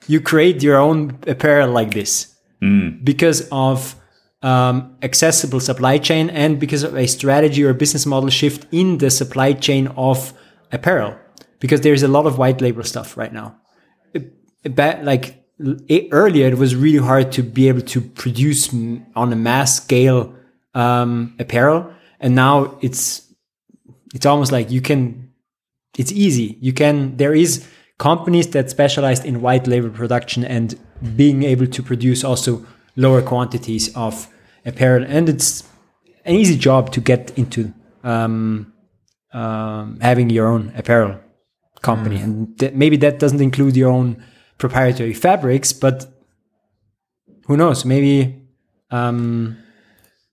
you 0.08 0.20
create 0.20 0.62
your 0.62 0.78
own 0.78 1.18
apparel 1.28 1.70
like 1.72 1.94
this 1.94 2.36
because 3.04 3.48
of 3.52 3.96
um, 4.42 4.96
accessible 5.02 5.60
supply 5.60 5.98
chain 5.98 6.30
and 6.30 6.60
because 6.60 6.84
of 6.84 6.96
a 6.96 7.08
strategy 7.08 7.64
or 7.64 7.74
business 7.74 8.06
model 8.06 8.30
shift 8.30 8.66
in 8.72 8.98
the 9.00 9.10
supply 9.10 9.54
chain 9.54 9.88
of 9.98 10.34
apparel. 10.72 11.16
Because 11.60 11.82
there's 11.82 12.04
a 12.04 12.08
lot 12.10 12.26
of 12.26 12.38
white 12.38 12.60
label 12.62 12.84
stuff 12.84 13.16
right 13.18 13.32
now. 13.34 13.56
It- 14.14 14.34
it 14.66 14.76
like 15.06 15.44
e- 15.90 16.08
earlier, 16.12 16.48
it 16.48 16.58
was 16.58 16.76
really 16.76 17.00
hard 17.06 17.32
to 17.34 17.42
be 17.44 17.68
able 17.70 17.82
to 17.82 18.02
produce 18.02 18.74
on 19.16 19.32
a 19.34 19.36
mass 19.36 19.78
scale 19.84 20.34
um, 20.74 21.36
apparel, 21.40 21.94
and 22.20 22.36
now 22.36 22.78
it's 22.82 23.34
it's 24.14 24.26
almost 24.26 24.52
like 24.52 24.72
you 24.72 24.82
can 24.82 25.32
it's 25.98 26.12
easy. 26.12 26.58
You 26.62 26.74
can 26.74 27.18
there 27.18 27.34
is 27.34 27.68
companies 27.98 28.48
that 28.50 28.70
specialized 28.70 29.26
in 29.26 29.42
white 29.42 29.68
label 29.68 29.90
production 29.90 30.44
and 30.44 30.76
being 31.16 31.44
able 31.44 31.68
to 31.68 31.84
produce 31.84 32.24
also 32.24 32.66
lower 32.96 33.22
quantities 33.22 33.96
of 33.96 34.28
apparel. 34.66 35.06
And 35.08 35.30
it's 35.30 35.64
an 36.26 36.36
easy 36.36 36.58
job 36.58 36.92
to 36.92 37.02
get 37.02 37.38
into 37.38 37.74
um, 38.04 38.74
um, 39.32 40.00
having 40.02 40.30
your 40.30 40.48
own 40.48 40.72
apparel 40.76 41.20
company. 41.82 42.18
And 42.18 42.58
th- 42.60 42.74
maybe 42.74 42.98
that 42.98 43.20
doesn't 43.20 43.42
include 43.42 43.76
your 43.76 43.92
own 43.92 44.24
proprietary 44.58 45.14
fabrics 45.14 45.74
but 45.74 46.08
who 47.48 47.58
knows? 47.58 47.86
Maybe 47.86 48.42
um, 48.92 49.58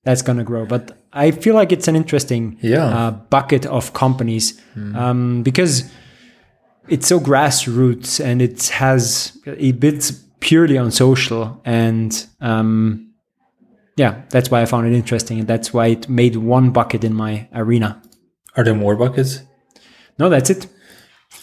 that's 0.04 0.22
gonna 0.22 0.44
grow 0.44 0.64
but 0.66 0.98
i 1.12 1.30
feel 1.30 1.54
like 1.54 1.72
it's 1.72 1.88
an 1.88 1.96
interesting 1.96 2.56
Yeah. 2.62 2.86
uh, 2.86 3.10
bucket 3.10 3.66
of 3.66 3.92
companies 3.92 4.60
um, 4.94 5.42
because 5.42 5.90
it's 6.88 7.06
so 7.06 7.20
grassroots 7.20 8.18
and 8.24 8.40
it 8.42 8.68
has 8.68 9.36
it 9.44 9.78
builds 9.78 10.12
purely 10.40 10.78
on 10.78 10.90
social 10.90 11.60
and 11.64 12.26
um, 12.40 13.12
yeah 13.96 14.22
that's 14.30 14.50
why 14.50 14.62
i 14.62 14.66
found 14.66 14.86
it 14.86 14.94
interesting 14.94 15.38
and 15.40 15.48
that's 15.48 15.72
why 15.74 15.88
it 15.88 16.08
made 16.08 16.36
one 16.36 16.70
bucket 16.70 17.04
in 17.04 17.12
my 17.14 17.46
arena 17.54 18.00
Are 18.56 18.64
there 18.64 18.74
more 18.74 18.96
buckets? 18.96 19.42
no 20.18 20.28
that's 20.28 20.50
it 20.50 20.66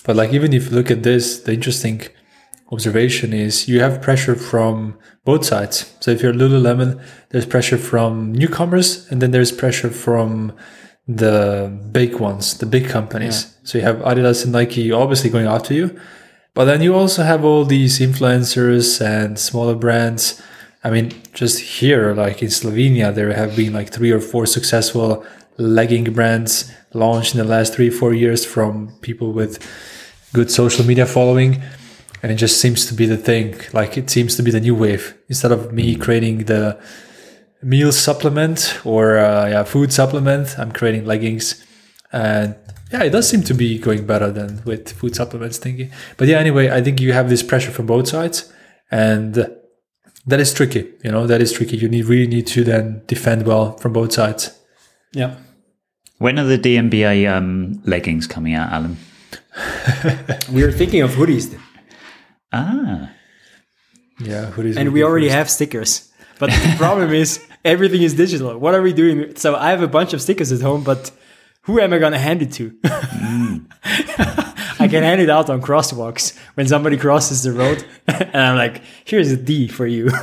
But 0.05 0.15
like 0.15 0.33
even 0.33 0.53
if 0.53 0.69
you 0.69 0.75
look 0.77 0.89
at 0.91 1.03
this, 1.03 1.43
the 1.43 1.53
interesting 1.53 2.01
observation 2.71 3.33
is 3.33 3.67
you 3.67 3.79
have 3.79 4.01
pressure 4.01 4.35
from 4.35 4.97
both 5.23 5.45
sides. 5.45 5.95
So 5.99 6.11
if 6.11 6.21
you're 6.21 6.33
Lululemon, 6.33 7.01
there's 7.29 7.45
pressure 7.45 7.77
from 7.77 8.33
newcomers, 8.33 9.09
and 9.11 9.21
then 9.21 9.31
there's 9.31 9.51
pressure 9.51 9.89
from 9.89 10.53
the 11.07 11.71
big 11.91 12.15
ones, 12.15 12.57
the 12.57 12.65
big 12.65 12.89
companies. 12.89 13.55
So 13.63 13.77
you 13.77 13.83
have 13.83 13.97
Adidas 13.97 14.43
and 14.43 14.51
Nike 14.51 14.91
obviously 14.91 15.29
going 15.29 15.47
after 15.47 15.73
you, 15.73 15.97
but 16.53 16.65
then 16.65 16.81
you 16.81 16.95
also 16.95 17.23
have 17.23 17.45
all 17.45 17.63
these 17.63 17.99
influencers 17.99 18.99
and 19.05 19.39
smaller 19.39 19.75
brands. 19.75 20.41
I 20.83 20.89
mean, 20.89 21.13
just 21.33 21.59
here, 21.59 22.13
like 22.13 22.41
in 22.41 22.49
Slovenia, 22.49 23.13
there 23.13 23.33
have 23.33 23.55
been 23.55 23.73
like 23.73 23.91
three 23.91 24.11
or 24.11 24.19
four 24.19 24.45
successful 24.45 25.25
legging 25.57 26.13
brands 26.13 26.71
launched 26.93 27.35
in 27.35 27.39
the 27.39 27.45
last 27.45 27.73
three, 27.73 27.89
four 27.89 28.13
years 28.13 28.45
from 28.45 28.93
people 29.01 29.33
with 29.33 29.59
good 30.33 30.51
social 30.51 30.85
media 30.85 31.05
following. 31.05 31.61
And 32.27 32.33
it 32.33 32.39
just 32.39 32.59
seems 32.59 32.85
to 32.87 32.93
be 32.93 33.05
the 33.05 33.15
thing. 33.15 33.55
Like 33.71 33.97
it 33.97 34.09
seems 34.09 34.35
to 34.35 34.43
be 34.43 34.51
the 34.51 34.59
new 34.59 34.75
wave. 34.75 35.17
Instead 35.29 35.53
of 35.53 35.71
me 35.71 35.95
creating 35.95 36.39
the 36.39 36.77
meal 37.63 37.93
supplement 37.93 38.81
or 38.83 39.17
uh, 39.17 39.47
yeah, 39.47 39.63
food 39.63 39.93
supplement, 39.93 40.59
I'm 40.59 40.73
creating 40.73 41.05
leggings. 41.05 41.65
And 42.11 42.57
yeah, 42.91 43.03
it 43.03 43.11
does 43.11 43.29
seem 43.29 43.43
to 43.43 43.53
be 43.53 43.79
going 43.79 44.05
better 44.05 44.29
than 44.29 44.61
with 44.65 44.91
food 44.91 45.15
supplements 45.15 45.57
thingy. 45.57 45.89
But 46.17 46.27
yeah, 46.27 46.39
anyway, 46.39 46.69
I 46.69 46.81
think 46.81 46.99
you 46.99 47.13
have 47.13 47.29
this 47.29 47.41
pressure 47.41 47.71
from 47.71 47.85
both 47.85 48.09
sides. 48.09 48.51
And 48.91 49.33
that 50.25 50.41
is 50.41 50.53
tricky. 50.53 50.91
You 51.05 51.13
know, 51.13 51.27
that 51.27 51.41
is 51.41 51.53
tricky. 51.53 51.77
You 51.77 51.87
need 51.87 52.07
really 52.07 52.27
need 52.27 52.47
to 52.47 52.65
then 52.65 53.03
defend 53.07 53.47
well 53.47 53.77
from 53.77 53.93
both 53.93 54.11
sides. 54.11 54.51
yeah 55.13 55.37
When 56.17 56.37
are 56.39 56.43
the 56.43 56.57
d.MBA 56.57 57.33
um, 57.33 57.81
leggings 57.85 58.27
coming 58.27 58.53
out, 58.53 58.69
Alen? 58.69 58.97
we 60.51 60.61
were 60.61 60.73
thinking 60.73 61.03
of 61.03 61.11
hoodies 61.11 61.57
Ah, 62.53 63.09
Yeah, 64.19 64.51
hoodies 64.51 64.77
and 64.77 64.93
we 64.93 65.03
already 65.03 65.27
first. 65.27 65.35
have 65.37 65.49
stickers 65.49 66.11
but 66.39 66.49
the 66.49 66.75
problem 66.77 67.11
is 67.13 67.39
everything 67.65 68.01
is 68.03 68.13
digital 68.13 68.57
what 68.57 68.73
are 68.73 68.81
we 68.81 68.93
doing 68.93 69.35
so 69.35 69.55
i 69.55 69.69
have 69.71 69.81
a 69.81 69.87
bunch 69.87 70.13
of 70.13 70.21
stickers 70.21 70.51
at 70.51 70.61
home 70.61 70.83
but 70.83 71.11
who 71.63 71.79
am 71.79 71.91
i 71.93 71.97
going 71.99 72.13
to 72.13 72.19
hand 72.19 72.41
it 72.41 72.51
to 72.53 72.71
i 74.79 74.87
can 74.87 75.03
hand 75.03 75.19
it 75.21 75.29
out 75.29 75.49
on 75.49 75.61
crosswalks 75.61 76.37
when 76.55 76.67
somebody 76.67 76.95
crosses 76.97 77.41
the 77.43 77.51
road 77.51 77.83
and 78.07 78.35
i'm 78.37 78.55
like 78.57 78.81
here's 79.05 79.31
a 79.31 79.37
d 79.37 79.67
for 79.67 79.85
you 79.87 80.09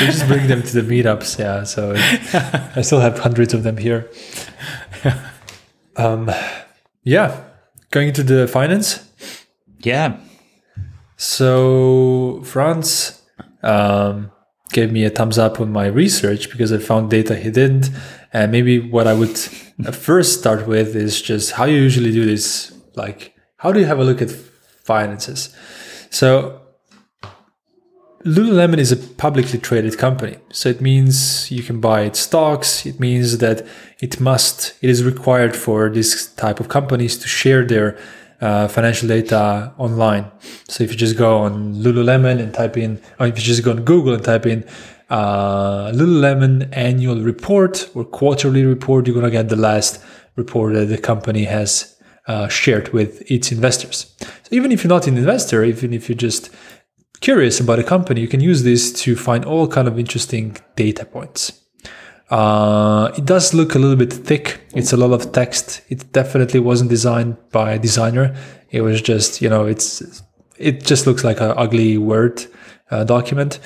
We 0.00 0.06
just 0.08 0.26
bring 0.26 0.48
them 0.48 0.62
to 0.62 0.82
the 0.82 0.86
meetups. 0.92 1.38
Yeah, 1.38 1.62
so 1.64 1.94
I 2.74 2.80
still 2.82 2.98
have 2.98 3.18
hundreds 3.20 3.54
of 3.54 3.62
them 3.62 3.76
here. 3.76 4.10
Um, 5.96 6.28
yeah, 7.04 7.44
going 7.90 8.08
into 8.08 8.24
the 8.24 8.48
finance. 8.48 9.08
yeah. 9.78 10.16
So 11.22 12.42
Franz 12.44 13.22
um, 13.62 14.32
gave 14.72 14.90
me 14.90 15.04
a 15.04 15.10
thumbs 15.10 15.38
up 15.38 15.60
on 15.60 15.72
my 15.72 15.86
research 15.86 16.50
because 16.50 16.72
I 16.72 16.78
found 16.78 17.10
data 17.10 17.36
he 17.36 17.50
didn't. 17.50 17.90
And 18.32 18.50
maybe 18.50 18.78
what 18.80 19.06
I 19.06 19.14
would 19.14 19.38
first 19.92 20.40
start 20.40 20.66
with 20.66 20.96
is 20.96 21.22
just 21.22 21.52
how 21.52 21.64
you 21.66 21.76
usually 21.76 22.10
do 22.10 22.24
this. 22.24 22.72
Like, 22.96 23.34
how 23.56 23.70
do 23.72 23.78
you 23.78 23.86
have 23.86 24.00
a 24.00 24.04
look 24.04 24.20
at 24.20 24.30
finances. 24.82 25.54
So 26.10 26.60
Lululemon 28.24 28.78
is 28.78 28.92
a 28.92 28.96
publicly 28.96 29.58
traded 29.58 29.98
company. 29.98 30.36
So 30.50 30.68
it 30.68 30.80
means 30.80 31.50
you 31.50 31.62
can 31.62 31.80
buy 31.80 32.02
its 32.02 32.20
stocks. 32.20 32.86
It 32.86 33.00
means 33.00 33.38
that 33.38 33.66
it 34.00 34.20
must, 34.20 34.74
it 34.80 34.90
is 34.90 35.04
required 35.04 35.56
for 35.56 35.88
this 35.88 36.32
type 36.34 36.60
of 36.60 36.68
companies 36.68 37.16
to 37.18 37.28
share 37.28 37.64
their 37.64 37.98
uh, 38.42 38.68
financial 38.68 39.08
data 39.08 39.72
online. 39.78 40.30
So 40.68 40.84
if 40.84 40.90
you 40.90 40.96
just 40.96 41.16
go 41.16 41.38
on 41.38 41.74
Lululemon 41.76 42.40
and 42.40 42.52
type 42.52 42.76
in, 42.76 43.00
or 43.18 43.28
if 43.28 43.38
you 43.38 43.44
just 43.44 43.62
go 43.62 43.70
on 43.70 43.84
Google 43.84 44.14
and 44.14 44.24
type 44.24 44.46
in 44.46 44.64
uh, 45.08 45.92
Lululemon 45.92 46.68
annual 46.72 47.20
report 47.22 47.88
or 47.94 48.04
quarterly 48.04 48.64
report, 48.64 49.06
you're 49.06 49.14
going 49.14 49.24
to 49.24 49.30
get 49.30 49.48
the 49.48 49.56
last 49.56 50.02
report 50.36 50.74
that 50.74 50.86
the 50.86 50.98
company 50.98 51.44
has 51.44 51.96
uh, 52.26 52.48
shared 52.48 52.88
with 52.92 53.30
its 53.30 53.52
investors. 53.52 54.14
So 54.20 54.48
even 54.50 54.72
if 54.72 54.82
you're 54.82 54.88
not 54.88 55.06
an 55.06 55.16
investor, 55.16 55.64
even 55.64 55.92
if 55.92 56.08
you're 56.08 56.16
just 56.16 56.50
curious 57.20 57.60
about 57.60 57.78
a 57.78 57.84
company, 57.84 58.20
you 58.20 58.28
can 58.28 58.40
use 58.40 58.64
this 58.64 58.92
to 59.04 59.14
find 59.14 59.44
all 59.44 59.68
kind 59.68 59.86
of 59.86 59.98
interesting 59.98 60.56
data 60.76 61.04
points. 61.04 61.61
Uh, 62.32 63.12
it 63.14 63.26
does 63.26 63.52
look 63.52 63.74
a 63.74 63.78
little 63.78 63.94
bit 63.94 64.10
thick. 64.10 64.62
It's 64.74 64.94
a 64.94 64.96
lot 64.96 65.12
of 65.12 65.32
text. 65.32 65.82
It 65.90 66.12
definitely 66.12 66.60
wasn't 66.60 66.88
designed 66.88 67.36
by 67.50 67.72
a 67.72 67.78
designer. 67.78 68.34
It 68.70 68.80
was 68.80 69.02
just, 69.02 69.42
you 69.42 69.50
know, 69.50 69.66
it's 69.66 70.22
it 70.56 70.82
just 70.82 71.06
looks 71.06 71.24
like 71.24 71.42
an 71.42 71.52
ugly 71.58 71.98
Word 71.98 72.42
uh, 72.90 73.04
document. 73.04 73.58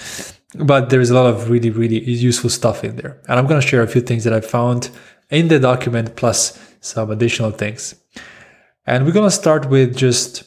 But 0.57 0.91
there 0.91 1.01
is 1.01 1.11
a 1.11 1.15
lot 1.15 1.27
of 1.27 1.49
really, 1.49 1.71
really 1.71 2.03
useful 2.03 2.51
stuff 2.51 2.83
in 2.83 2.97
there. 2.97 3.23
And 3.29 3.39
I'm 3.39 3.47
going 3.47 3.61
to 3.61 3.67
share 3.67 3.83
a 3.83 3.87
few 3.87 4.01
things 4.01 4.25
that 4.25 4.33
I 4.33 4.41
found 4.41 4.91
in 5.31 5.47
the 5.47 5.61
document 5.61 6.17
plus 6.17 6.59
some 6.81 7.13
additional 7.13 7.53
things. 7.53 7.95
And 8.85 9.07
we're 9.07 9.13
going 9.13 9.31
to 9.31 9.37
start 9.37 9.71
with 9.71 9.97
just 9.97 10.43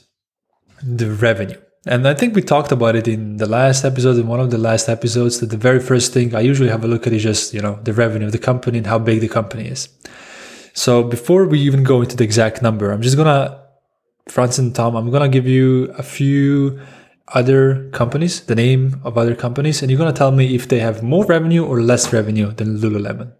the 0.83 1.09
revenue. 1.09 1.61
And 1.89 2.07
I 2.07 2.13
think 2.13 2.35
we 2.35 2.43
talked 2.43 2.71
about 2.71 2.95
it 2.95 3.07
in 3.07 3.37
the 3.37 3.47
last 3.47 3.83
episode, 3.83 4.17
in 4.17 4.27
one 4.27 4.39
of 4.39 4.51
the 4.51 4.59
last 4.59 4.87
episodes, 4.89 5.39
that 5.39 5.49
the 5.49 5.57
very 5.57 5.79
first 5.79 6.13
thing 6.13 6.35
I 6.35 6.41
usually 6.41 6.69
have 6.69 6.83
a 6.83 6.87
look 6.87 7.07
at 7.07 7.13
is 7.13 7.23
just, 7.23 7.51
you 7.51 7.61
know, 7.61 7.79
the 7.81 7.93
revenue 7.93 8.27
of 8.27 8.31
the 8.31 8.37
company 8.37 8.77
and 8.77 8.85
how 8.85 8.99
big 8.99 9.21
the 9.21 9.27
company 9.27 9.65
is. 9.67 9.89
So 10.73 11.03
before 11.03 11.47
we 11.47 11.59
even 11.61 11.83
go 11.83 12.01
into 12.03 12.15
the 12.15 12.23
exact 12.23 12.61
number, 12.61 12.91
I'm 12.91 13.01
just 13.01 13.17
gonna, 13.17 13.59
Franz 14.27 14.59
and 14.59 14.75
Tom, 14.75 14.95
I'm 14.95 15.09
gonna 15.09 15.29
give 15.29 15.47
you 15.47 15.91
a 15.97 16.03
few 16.03 16.79
other 17.29 17.89
companies, 17.89 18.41
the 18.41 18.53
name 18.53 19.01
of 19.03 19.17
other 19.17 19.33
companies, 19.33 19.81
and 19.81 19.89
you're 19.89 19.97
gonna 19.97 20.13
tell 20.13 20.31
me 20.31 20.53
if 20.53 20.67
they 20.67 20.79
have 20.79 21.01
more 21.01 21.25
revenue 21.25 21.65
or 21.65 21.81
less 21.81 22.13
revenue 22.13 22.51
than 22.51 22.77
Lululemon. 22.77 23.33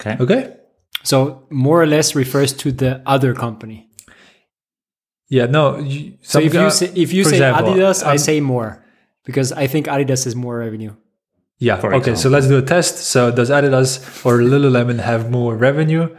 Okay. 0.00 0.16
Okay? 0.18 0.56
So 1.02 1.46
more 1.50 1.82
or 1.82 1.86
less 1.86 2.14
refers 2.14 2.54
to 2.54 2.72
the 2.72 3.02
other 3.04 3.34
company. 3.34 3.90
Yeah, 5.32 5.46
no. 5.46 5.78
You, 5.78 6.18
So 6.20 6.40
if 6.40 6.52
you 6.52 6.70
say, 6.70 6.92
if 6.94 7.10
you 7.14 7.24
say 7.24 7.36
example, 7.36 7.72
Adidas, 7.72 8.04
I 8.04 8.16
say 8.16 8.40
more 8.40 8.84
because 9.24 9.50
I 9.50 9.66
think 9.66 9.86
Adidas 9.86 10.24
has 10.24 10.36
more 10.36 10.58
revenue. 10.58 10.94
Yeah. 11.58 11.80
for 11.80 11.94
okay. 11.94 12.14
So 12.16 12.28
let's 12.28 12.48
do 12.48 12.58
a 12.58 12.62
test. 12.62 12.98
So 12.98 13.30
does 13.30 13.48
Adidas 13.48 13.90
or 14.26 14.40
Lululemon 14.40 14.98
have 15.00 15.30
more 15.30 15.56
revenue? 15.56 16.14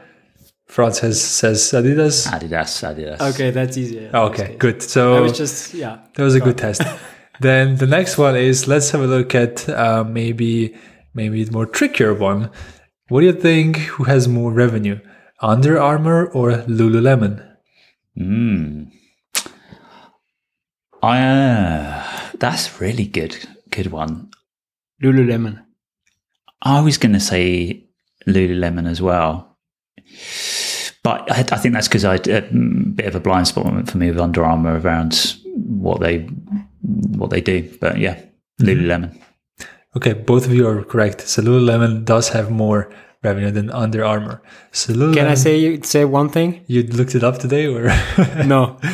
Franz 0.66 0.98
has, 1.00 1.22
says 1.22 1.60
Adidas. 1.74 2.26
Adidas, 2.28 2.72
Adidas. 2.90 3.22
Okay, 3.34 3.52
that's 3.52 3.78
easier. 3.78 4.10
Okay, 4.12 4.56
good. 4.58 4.82
So 4.82 5.14
I 5.14 5.20
was 5.20 5.38
just 5.38 5.76
yeah. 5.76 6.00
that 6.16 6.24
was 6.24 6.34
a 6.34 6.40
good 6.40 6.58
test. 6.58 6.82
then 7.40 7.76
the 7.76 7.86
next 7.86 8.18
one 8.18 8.36
is 8.36 8.68
let's 8.68 8.90
have 8.92 9.02
a 9.02 9.08
look 9.16 9.36
at 9.36 9.70
uh, 9.70 10.04
maybe 10.04 10.76
maybe 11.14 11.44
the 11.44 11.52
more 11.52 11.68
trickier 11.68 12.16
one. 12.16 12.50
What 13.10 13.20
do 13.20 13.28
you 13.28 13.40
think? 13.50 13.78
Who 13.94 14.06
has 14.06 14.28
more 14.28 14.52
revenue, 14.52 15.00
Under 15.40 15.80
Armour 15.80 16.26
or 16.32 16.64
Lululemon? 16.66 17.46
Mm. 18.18 18.90
I, 21.04 21.20
uh, 21.20 22.04
that's 22.40 22.80
really 22.80 23.06
good. 23.06 23.38
Good 23.70 23.88
one. 23.92 24.32
Lululemon. 25.04 25.64
I 26.62 26.80
was 26.80 26.98
going 26.98 27.12
to 27.14 27.20
say 27.20 27.84
Lululemon 28.26 28.90
as 28.90 29.02
well, 29.02 29.58
but 31.04 31.30
I, 31.30 31.40
I 31.40 31.58
think 31.58 31.74
that's 31.74 31.90
because 31.90 32.06
I 32.06 32.14
had 32.14 32.28
a 32.28 32.42
bit 32.42 33.06
of 33.08 33.16
a 33.16 33.20
blind 33.20 33.48
spot 33.50 33.66
moment 33.66 33.92
for 33.92 33.98
me 33.98 34.10
with 34.10 34.20
Under 34.20 34.46
Armour 34.46 34.80
around 34.80 35.36
what 35.46 36.00
they 36.00 36.20
what 37.18 37.32
they 37.32 37.42
do. 37.42 37.70
But 37.82 37.98
yeah, 37.98 38.22
Lululemon. 38.62 39.20
Okay, 39.98 40.14
both 40.14 40.46
of 40.46 40.54
you 40.54 40.66
are 40.68 40.84
correct. 40.84 41.28
So 41.28 41.42
Lululemon 41.42 42.06
does 42.06 42.30
have 42.30 42.50
more 42.50 42.90
revenue 43.24 43.52
than 43.52 43.70
Under 43.72 44.06
Armour. 44.06 44.42
So 44.72 44.94
Lululemon, 44.94 45.14
Can 45.16 45.28
I 45.28 45.34
say 45.36 45.82
say 45.82 46.06
one 46.06 46.30
thing? 46.30 46.64
you 46.68 46.84
looked 46.84 47.14
it 47.16 47.24
up 47.26 47.40
today, 47.40 47.68
or 47.68 47.92
No. 48.46 48.80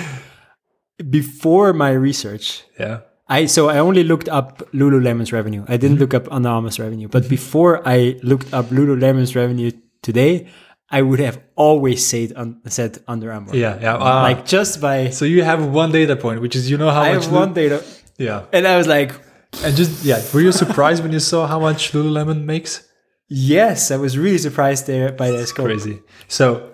Before 1.10 1.74
my 1.74 1.92
research, 1.92 2.64
yeah? 2.80 3.02
I 3.28 3.46
so 3.46 3.70
I 3.70 3.78
only 3.78 4.04
looked 4.04 4.28
up 4.28 4.64
Lululemon's 4.74 5.32
revenue. 5.32 5.64
I 5.68 5.78
didn't 5.78 5.98
look 6.00 6.14
up 6.14 6.28
Under 6.32 6.50
Armour's 6.50 6.80
revenue. 6.80 7.08
But 7.08 7.30
before 7.30 7.88
I 7.88 8.18
looked 8.24 8.54
up 8.54 8.66
Lululemon's 8.72 9.36
revenue 9.36 9.72
today, 10.02 10.50
I 10.90 11.04
would 11.04 11.20
have 11.20 11.40
always 11.56 12.06
said 12.06 12.34
un, 12.36 12.60
said 12.66 12.98
Under 13.08 13.32
Armour. 13.32 13.56
Yeah, 13.56 13.78
yeah. 13.80 13.96
Ah, 13.98 14.24
Like 14.24 14.46
just 14.46 14.82
by 14.82 15.12
so 15.12 15.26
you 15.26 15.44
have 15.44 15.64
one 15.66 15.92
data 15.92 16.16
point, 16.16 16.42
which 16.42 16.56
is 16.56 16.70
you 16.72 16.78
know 16.78 16.90
how 16.90 17.02
I 17.02 17.14
much. 17.14 17.26
have 17.26 17.34
one 17.34 17.54
data, 17.54 17.84
yeah, 18.18 18.46
and 18.52 18.68
I 18.68 18.76
was 18.78 18.88
like, 18.88 19.12
and 19.64 19.76
just 19.76 20.04
yeah. 20.04 20.20
Were 20.34 20.42
you 20.42 20.52
surprised 20.52 21.04
when 21.04 21.12
you 21.14 21.20
saw 21.20 21.46
how 21.48 21.60
much 21.60 21.92
Lululemon 21.94 22.44
makes? 22.46 22.84
yes, 23.32 23.92
I 23.92 23.98
was 23.98 24.18
really 24.18 24.40
surprised 24.40 24.88
there 24.88 25.12
by 25.12 25.30
the 25.30 25.46
scope. 25.46 25.68
Crazy. 25.68 26.02
So 26.28 26.72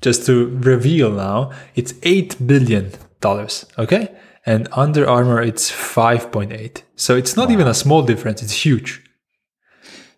just 0.00 0.24
to 0.26 0.48
reveal 0.64 1.10
now, 1.12 1.52
it's 1.74 1.92
eight 2.02 2.34
billion 2.46 2.92
dollars. 3.20 3.66
Okay, 3.78 4.14
and 4.46 4.68
Under 4.72 5.08
Armour 5.08 5.42
it's 5.42 5.70
five 5.70 6.30
point 6.30 6.52
eight. 6.52 6.84
So 6.96 7.16
it's 7.16 7.36
not 7.36 7.50
even 7.50 7.66
a 7.66 7.74
small 7.74 8.02
difference. 8.02 8.42
It's 8.42 8.64
huge. 8.64 9.04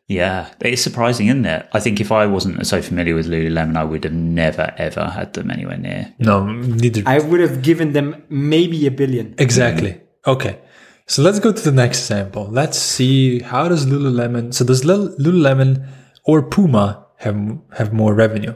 Yeah, 0.07 0.51
it's 0.61 0.82
surprising, 0.82 1.28
isn't 1.28 1.46
it? 1.46 1.68
I 1.72 1.78
think 1.78 2.01
if 2.01 2.11
I 2.11 2.26
wasn't 2.26 2.66
so 2.66 2.82
familiar 2.82 3.14
with 3.14 3.28
Lululemon, 3.28 3.76
I 3.76 3.84
would 3.84 4.03
have 4.03 4.12
never 4.12 4.74
ever 4.76 5.05
had 5.05 5.34
them 5.34 5.53
anywhere 5.53 5.78
near. 5.78 6.12
No, 6.18 6.44
neither. 6.51 7.05
I 7.07 7.20
would 7.20 7.38
have 7.38 7.62
given 7.62 7.92
them 7.92 8.24
maybe 8.28 8.88
a 8.88 8.90
billion. 8.90 9.36
Exactly. 9.38 10.01
Okay. 10.26 10.59
So 11.07 11.22
let's 11.22 11.38
go 11.38 11.53
to 11.53 11.62
the 11.62 11.72
next 11.72 12.01
sample. 12.07 12.48
Let's 12.51 12.78
see 12.78 13.40
how 13.40 13.68
does 13.68 13.86
Lululemon. 13.86 14.53
So 14.53 14.64
does 14.64 14.82
Lululemon 14.82 15.86
or 16.24 16.42
Puma 16.42 17.07
have 17.18 17.59
have 17.78 17.92
more 17.92 18.14
revenue? 18.14 18.55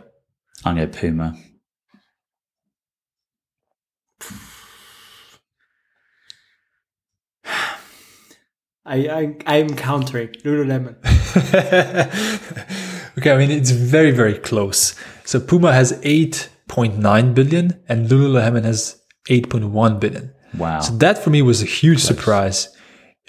I'm 0.64 0.76
going 0.76 0.90
Puma. 0.90 1.36
I 8.86 8.96
I 9.08 9.36
I'm 9.46 9.74
countering 9.76 10.28
Lululemon. 10.44 10.96
okay, 13.18 13.32
I 13.32 13.36
mean 13.36 13.50
it's 13.50 13.70
very 13.70 14.10
very 14.10 14.38
close. 14.38 14.94
So 15.24 15.40
Puma 15.40 15.72
has 15.72 15.92
8.9 16.02 17.34
billion 17.34 17.82
and 17.88 18.08
Lululemon 18.08 18.64
has 18.64 19.00
8.1 19.28 20.00
billion. 20.00 20.34
Wow. 20.58 20.80
So 20.80 20.94
that 20.96 21.18
for 21.18 21.30
me 21.30 21.40
was 21.42 21.62
a 21.62 21.66
huge 21.66 22.00
surprise. 22.00 22.68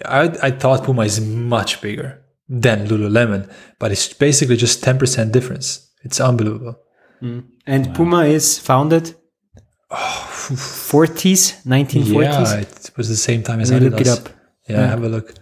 I 0.03 0.23
I 0.43 0.51
thought 0.51 0.83
Puma 0.83 1.03
is 1.03 1.21
much 1.21 1.81
bigger 1.81 2.21
than 2.49 2.87
Lululemon, 2.87 3.49
but 3.79 3.91
it's 3.91 4.13
basically 4.13 4.57
just 4.57 4.83
10% 4.83 5.31
difference. 5.31 5.89
It's 6.03 6.19
unbelievable. 6.19 6.75
Mm. 7.21 7.45
And 7.65 7.95
Puma 7.95 8.25
is 8.25 8.59
founded 8.59 9.15
40s, 9.89 11.63
1940s. 11.65 12.13
Yeah, 12.13 12.59
it 12.59 12.91
was 12.97 13.09
the 13.09 13.15
same 13.15 13.41
time 13.41 13.61
as 13.61 13.71
Let 13.71 13.81
me 13.81 13.87
Adidas. 13.87 13.91
look 13.91 14.01
it 14.01 14.07
up. 14.07 14.29
Yeah, 14.67 14.87
have 14.87 15.03
a 15.03 15.09
look. 15.09 15.33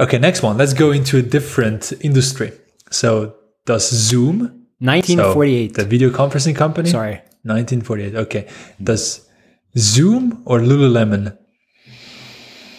Okay, 0.00 0.18
next 0.18 0.42
one. 0.42 0.56
Let's 0.56 0.74
go 0.74 0.90
into 0.90 1.18
a 1.18 1.22
different 1.22 1.92
industry. 2.00 2.52
So 2.90 3.36
does 3.66 3.88
Zoom, 3.90 4.38
so 4.38 4.86
1948. 4.86 5.74
the 5.74 5.84
video 5.84 6.10
conferencing 6.10 6.56
company? 6.56 6.90
Sorry. 6.90 7.20
1948. 7.44 8.14
Okay. 8.14 8.48
Does 8.82 9.28
Zoom 9.76 10.42
or 10.46 10.60
Lululemon 10.60 11.36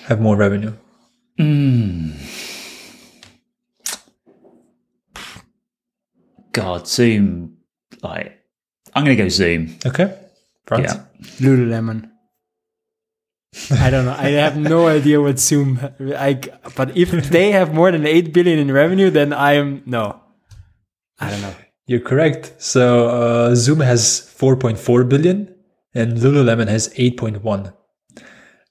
have 0.05 0.21
more 0.21 0.35
revenue? 0.35 0.73
Hmm. 1.37 2.11
God, 6.51 6.87
Zoom. 6.87 7.57
Like, 8.01 8.39
I'm 8.93 9.03
going 9.03 9.17
to 9.17 9.23
go 9.23 9.29
Zoom. 9.29 9.75
Okay. 9.85 10.17
Franz? 10.65 10.93
Yeah. 10.93 11.03
Lululemon. 11.39 12.12
I 13.71 13.89
don't 13.89 14.05
know. 14.05 14.15
I 14.17 14.31
have 14.31 14.57
no 14.57 14.87
idea 14.87 15.21
what 15.21 15.39
Zoom. 15.39 15.79
I, 15.99 16.39
but 16.75 16.97
if 16.97 17.11
they 17.29 17.51
have 17.51 17.73
more 17.73 17.91
than 17.91 18.05
8 18.05 18.33
billion 18.33 18.59
in 18.59 18.71
revenue, 18.71 19.09
then 19.09 19.33
I 19.33 19.53
am. 19.53 19.83
No. 19.85 20.21
I 21.19 21.29
don't 21.29 21.41
know. 21.41 21.53
You're 21.85 21.99
correct. 21.99 22.53
So 22.57 23.09
uh, 23.09 23.55
Zoom 23.55 23.81
has 23.81 24.33
4.4 24.37 25.07
billion 25.07 25.53
and 25.93 26.17
Lululemon 26.17 26.67
has 26.67 26.89
8.1. 26.89 27.73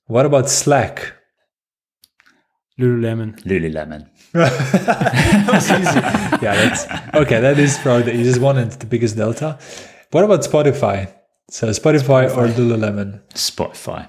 What 0.06 0.26
about 0.26 0.50
Slack? 0.50 1.14
Lululemon. 2.78 3.40
Lululemon. 3.44 4.08
yeah, 6.42 6.54
that's 6.54 6.86
okay. 7.14 7.40
That 7.40 7.58
is 7.58 7.78
probably 7.78 8.04
the 8.04 8.14
easiest 8.16 8.40
one 8.40 8.56
and 8.58 8.72
the 8.72 8.86
biggest 8.86 9.16
delta. 9.16 9.58
What 10.10 10.24
about 10.24 10.40
Spotify? 10.40 11.12
So 11.50 11.68
Spotify, 11.68 12.34
or 12.34 12.48
Lululemon. 12.48 13.20
Spotify. 13.34 14.08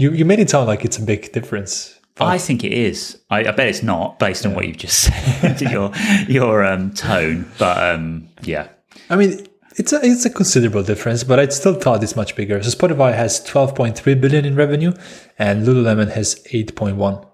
You 0.00 0.12
you 0.12 0.24
made 0.24 0.40
it 0.40 0.50
sound 0.50 0.66
like 0.66 0.84
it's 0.84 0.98
a 0.98 1.02
big 1.02 1.30
difference. 1.32 1.96
I 2.22 2.36
think 2.38 2.64
it 2.64 2.72
is. 2.72 3.18
I, 3.30 3.38
I 3.44 3.50
bet 3.52 3.68
it's 3.68 3.82
not, 3.82 4.18
based 4.18 4.44
on 4.44 4.54
what 4.54 4.66
you've 4.66 4.76
just 4.76 4.98
said, 5.40 5.60
your 5.74 5.92
your 6.28 6.64
um, 6.64 6.92
tone. 6.92 7.50
But 7.58 7.76
um, 7.94 8.28
yeah, 8.42 8.68
I 9.08 9.16
mean, 9.16 9.46
it's 9.76 9.92
a 9.92 10.00
it's 10.02 10.24
a 10.24 10.30
considerable 10.30 10.82
difference, 10.82 11.24
but 11.24 11.38
I 11.38 11.48
still 11.48 11.74
thought 11.74 12.02
it's 12.02 12.16
much 12.16 12.36
bigger. 12.36 12.62
So 12.62 12.70
Spotify 12.76 13.14
has 13.14 13.40
12.3 13.46 14.20
billion 14.20 14.44
in 14.44 14.54
revenue, 14.54 14.92
and 15.38 15.66
Lululemon 15.66 16.10
has 16.12 16.42
8.1. 16.52 17.26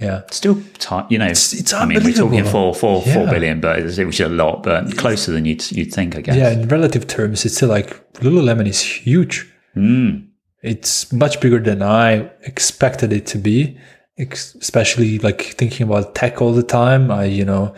Yeah, 0.00 0.22
still 0.30 0.62
ti 0.78 0.96
You 1.10 1.18
know, 1.18 1.26
it's 1.26 1.72
I 1.74 1.84
mean, 1.84 2.02
we're 2.02 2.12
talking 2.14 2.44
four, 2.44 2.74
four, 2.74 3.02
four 3.02 3.24
Yeah. 3.24 3.30
billion, 3.30 3.60
but 3.60 3.78
it's, 3.80 3.98
which 3.98 4.18
is 4.20 4.26
a 4.26 4.28
lot, 4.30 4.62
but 4.62 4.96
closer 4.96 5.30
than 5.30 5.44
you'd 5.44 5.70
you'd 5.72 5.92
think, 5.92 6.16
I 6.16 6.22
guess. 6.22 6.36
yeah. 6.36 6.50
In 6.50 6.68
relative 6.68 7.06
terms, 7.06 7.44
it's 7.44 7.56
still 7.56 7.68
like 7.68 8.12
Lululemon 8.14 8.66
is 8.66 8.80
huge. 8.80 9.46
Mm. 9.76 10.29
It's 10.62 11.10
much 11.12 11.40
bigger 11.40 11.58
than 11.58 11.82
I 11.82 12.30
expected 12.42 13.12
it 13.12 13.26
to 13.26 13.38
be, 13.38 13.78
especially 14.18 15.18
like 15.18 15.40
thinking 15.42 15.86
about 15.86 16.14
tech 16.14 16.42
all 16.42 16.52
the 16.52 16.62
time. 16.62 17.10
I 17.10 17.24
you 17.24 17.44
know, 17.44 17.74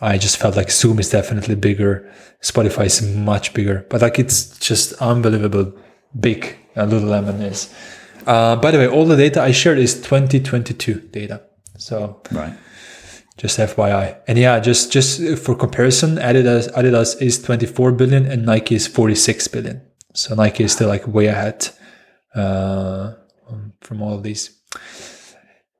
I 0.00 0.18
just 0.18 0.36
felt 0.36 0.56
like 0.56 0.70
Zoom 0.70 0.98
is 0.98 1.10
definitely 1.10 1.54
bigger. 1.54 2.10
Spotify 2.42 2.86
is 2.86 3.02
much 3.02 3.54
bigger, 3.54 3.86
but 3.90 4.02
like 4.02 4.18
it's 4.18 4.58
just 4.58 4.92
unbelievable 4.94 5.72
big. 6.18 6.56
Uh, 6.76 6.86
Lululemon 6.86 7.42
is. 7.42 7.72
Uh, 8.26 8.54
by 8.56 8.70
the 8.70 8.78
way, 8.78 8.86
all 8.86 9.06
the 9.06 9.16
data 9.16 9.42
I 9.42 9.52
shared 9.52 9.78
is 9.78 9.94
2022 9.94 11.00
data. 11.10 11.42
So 11.78 12.20
Right. 12.30 12.52
just 13.38 13.58
FYI. 13.58 14.16
And 14.28 14.36
yeah, 14.38 14.60
just 14.60 14.92
just 14.92 15.20
for 15.38 15.54
comparison, 15.56 16.16
Adidas 16.18 16.70
Adidas 16.74 17.20
is 17.22 17.40
24 17.42 17.92
billion 17.92 18.26
and 18.26 18.44
Nike 18.44 18.74
is 18.74 18.86
46 18.86 19.48
billion. 19.48 19.80
So 20.14 20.34
Nike 20.34 20.64
is 20.64 20.72
still 20.72 20.88
like 20.88 21.06
way 21.08 21.26
ahead 21.26 21.70
uh, 22.34 23.14
um, 23.48 23.72
from 23.80 24.02
all 24.02 24.14
of 24.14 24.22
these. 24.22 24.58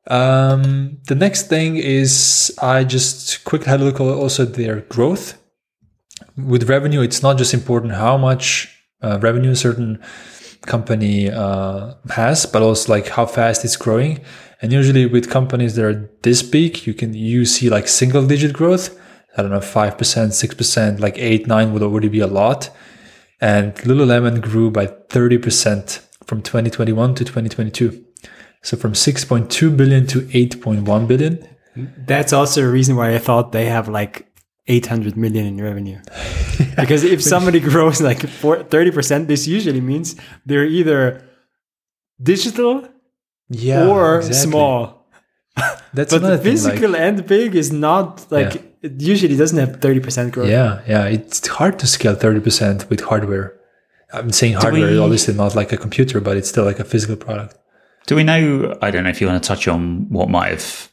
Um, 0.07 0.99
the 1.07 1.15
next 1.15 1.49
thing 1.49 1.77
is 1.77 2.57
I 2.63 2.85
just 2.85 3.45
quickly 3.45 3.69
had 3.69 3.81
a 3.81 3.85
look 3.85 3.97
at 3.97 4.03
also 4.03 4.45
their 4.45 4.81
growth. 4.83 5.39
With 6.37 6.69
revenue, 6.69 7.03
it's 7.03 7.23
not 7.23 7.37
just 7.37 7.53
important 7.53 7.93
how 7.93 8.17
much 8.17 8.75
uh, 9.03 9.19
revenue 9.21 9.51
a 9.51 9.57
certain 9.57 10.03
company 10.63 11.31
uh, 11.31 11.95
has, 12.11 12.47
but 12.47 12.63
also 12.63 12.93
like 12.93 13.09
how 13.09 13.27
fast 13.27 13.65
it's 13.65 13.77
growing. 13.77 14.21
And 14.61 14.73
usually 14.73 15.07
with 15.07 15.31
companies 15.31 15.77
that 15.77 15.85
are 15.85 16.11
this 16.23 16.43
big, 16.43 16.87
you 16.87 16.95
can 16.95 17.15
you 17.15 17.45
see 17.45 17.69
like 17.69 17.87
single 17.87 18.27
digit 18.27 18.53
growth. 18.53 18.99
I 19.37 19.43
don't 19.43 19.53
know, 19.53 19.61
five 19.61 19.97
percent, 19.99 20.35
six 20.35 20.55
percent, 20.55 21.01
like 21.01 21.17
eight, 21.19 21.47
nine 21.47 21.73
would 21.73 21.83
already 21.83 22.09
be 22.09 22.21
a 22.21 22.27
lot. 22.27 22.71
And 23.41 23.75
Lululemon 23.77 24.41
grew 24.41 24.71
by 24.71 24.87
thirty 24.87 25.39
percent 25.39 26.01
from 26.29 26.43
2021 26.43 27.15
to 27.17 27.25
2022. 27.25 28.05
So 28.63 28.77
from 28.77 28.93
6.2 28.93 29.77
billion 29.77 30.07
to 30.09 30.21
8.1 30.21 31.09
billion. 31.09 31.49
That's 32.07 32.33
also 32.33 32.63
a 32.65 32.71
reason 32.71 32.97
why 32.97 33.15
I 33.15 33.19
thought 33.19 33.53
they 33.53 33.67
have 33.67 33.89
like 33.89 34.27
800 34.67 35.17
million 35.17 35.47
in 35.47 35.57
revenue. 35.63 35.99
because 36.77 37.03
if 37.05 37.23
somebody 37.23 37.61
grows 37.61 38.01
like 38.03 38.19
30%, 38.19 39.27
this 39.27 39.47
usually 39.47 39.81
means 39.81 40.17
they're 40.45 40.67
either 40.67 41.25
digital 42.23 42.87
Yeah, 43.49 43.87
or 43.87 44.17
exactly. 44.19 44.51
small. 44.51 45.07
That's 45.95 46.13
But 46.13 46.21
the 46.23 46.29
thing, 46.29 46.31
like- 46.37 46.43
physical 46.43 46.97
and 46.97 47.27
big 47.27 47.55
is 47.55 47.73
not 47.73 48.31
like 48.31 48.55
Yeah. 48.55 48.61
it 48.83 49.01
usually 49.01 49.37
doesn't 49.37 49.59
have 49.59 49.81
30% 49.81 50.33
growth. 50.33 50.51
Yeah, 50.51 50.83
yeah. 50.87 51.05
It's 51.07 51.47
hard 51.47 51.79
to 51.79 51.87
scale 51.87 52.15
30% 52.17 52.91
with 52.91 53.01
hardware. 53.03 53.55
I'm 54.13 54.33
saying 54.33 54.55
hardware, 54.55 54.91
we- 54.91 54.99
obviously 54.99 55.35
not 55.35 55.55
like 55.55 55.73
a 55.73 55.77
computer, 55.77 56.21
but 56.21 56.37
it's 56.37 56.49
still 56.49 56.65
like 56.65 56.81
a 56.81 56.85
physical 56.85 57.17
product. 57.17 57.57
Do 58.07 58.17
we 58.17 58.25
know? 58.25 58.77
I 58.81 58.91
don't 58.91 59.05
know 59.05 59.11
if 59.11 59.21
you 59.21 59.27
want 59.27 59.43
to 59.43 59.47
touch 59.47 59.69
on 59.69 60.09
what 60.09 60.31
might 60.31 60.51
have 60.51 60.91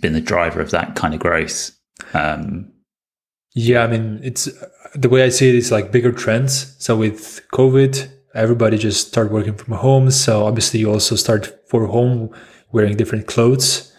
been 0.00 0.12
the 0.12 0.20
driver 0.20 0.60
of 0.60 0.70
that 0.72 0.94
kind 0.94 1.14
of 1.14 1.20
growth. 1.20 1.70
Um, 2.12 2.70
Yeah, 3.54 3.84
I 3.84 3.86
mean, 3.86 4.20
it's 4.22 4.48
the 4.94 5.08
way 5.08 5.22
I 5.24 5.28
see 5.30 5.48
it 5.48 5.54
is 5.54 5.70
like 5.70 5.92
bigger 5.92 6.12
trends. 6.12 6.74
So 6.78 6.96
with 6.96 7.40
COVID, 7.52 8.10
everybody 8.34 8.76
just 8.78 9.08
started 9.08 9.32
working 9.32 9.54
from 9.54 9.74
home. 9.74 10.10
So 10.10 10.44
obviously, 10.44 10.80
you 10.80 10.90
also 10.92 11.14
start 11.16 11.52
for 11.68 11.86
home 11.86 12.30
wearing 12.72 12.96
different 12.96 13.26
clothes. 13.26 13.92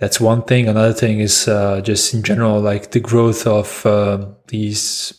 That's 0.00 0.20
one 0.20 0.42
thing. 0.42 0.68
Another 0.68 0.92
thing 0.92 1.20
is 1.20 1.48
uh, 1.48 1.80
just 1.80 2.12
in 2.12 2.22
general, 2.22 2.60
like 2.60 2.90
the 2.90 3.00
growth 3.00 3.46
of 3.46 3.86
uh, 3.86 4.26
these 4.48 5.14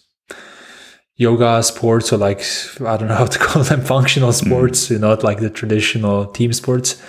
yoga 1.20 1.62
sports 1.62 2.14
or 2.14 2.18
like 2.18 2.42
I 2.80 2.96
don't 2.98 3.10
know 3.10 3.16
how 3.16 3.26
to 3.26 3.40
call 3.48 3.62
them 3.62 3.82
functional 3.82 4.34
sports, 4.34 4.90
you 4.90 4.98
know, 4.98 5.10
not 5.10 5.24
like 5.24 5.40
the 5.40 5.50
traditional 5.50 6.26
team 6.26 6.54
sports. 6.54 7.00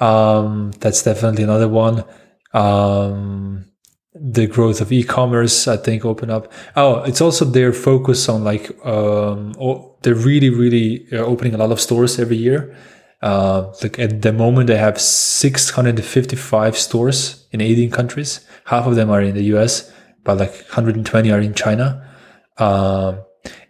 Um, 0.00 0.72
that's 0.80 1.02
definitely 1.02 1.44
another 1.44 1.68
one. 1.68 2.04
Um, 2.52 3.66
the 4.12 4.46
growth 4.48 4.80
of 4.80 4.90
e-commerce, 4.92 5.68
I 5.68 5.76
think, 5.76 6.04
open 6.04 6.30
up. 6.30 6.52
Oh, 6.74 7.02
it's 7.04 7.20
also 7.20 7.44
their 7.44 7.72
focus 7.72 8.28
on 8.28 8.42
like 8.42 8.64
um, 8.84 9.54
oh, 9.60 9.96
they're 10.02 10.14
really, 10.14 10.50
really 10.50 11.06
uh, 11.12 11.18
opening 11.18 11.54
a 11.54 11.58
lot 11.58 11.70
of 11.70 11.80
stores 11.80 12.18
every 12.18 12.36
year. 12.36 12.76
Uh, 13.22 13.72
like 13.82 13.98
at 13.98 14.22
the 14.22 14.32
moment, 14.32 14.66
they 14.66 14.76
have 14.76 15.00
655 15.00 16.76
stores 16.76 17.46
in 17.52 17.60
18 17.60 17.90
countries. 17.90 18.44
Half 18.64 18.86
of 18.86 18.96
them 18.96 19.10
are 19.10 19.22
in 19.22 19.36
the 19.36 19.44
US, 19.54 19.92
but 20.24 20.38
like 20.38 20.52
120 20.52 21.30
are 21.30 21.40
in 21.40 21.54
China. 21.54 22.09
Um, 22.60 23.20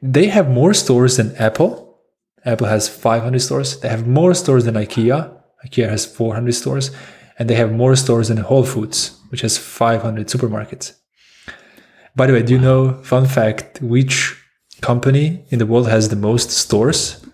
they 0.03 0.26
have 0.26 0.51
more 0.51 0.74
stores 0.74 1.16
than 1.16 1.34
Apple. 1.36 1.99
Apple 2.45 2.66
has 2.66 2.88
500 2.88 3.38
stores. 3.41 3.80
They 3.80 3.88
have 3.88 4.07
more 4.07 4.34
stores 4.34 4.64
than 4.64 4.74
IKEA. 4.74 5.34
IKEA 5.66 5.88
has 5.88 6.05
400 6.05 6.53
stores. 6.55 6.91
And 7.38 7.49
they 7.49 7.55
have 7.55 7.72
more 7.72 7.97
stores 7.97 8.28
than 8.28 8.38
Whole 8.38 8.64
Foods, 8.64 9.18
which 9.30 9.41
has 9.43 9.57
500 9.57 10.26
supermarkets. 10.26 10.95
By 12.16 12.26
the 12.26 12.32
way, 12.32 12.43
do 12.43 12.55
you 12.55 12.61
know, 12.61 13.03
fun 13.03 13.26
fact, 13.26 13.80
which 13.80 14.36
company 14.80 15.45
in 15.49 15.59
the 15.59 15.66
world 15.66 15.88
has 15.88 16.09
the 16.09 16.16
most 16.16 16.51
stores? 16.51 17.24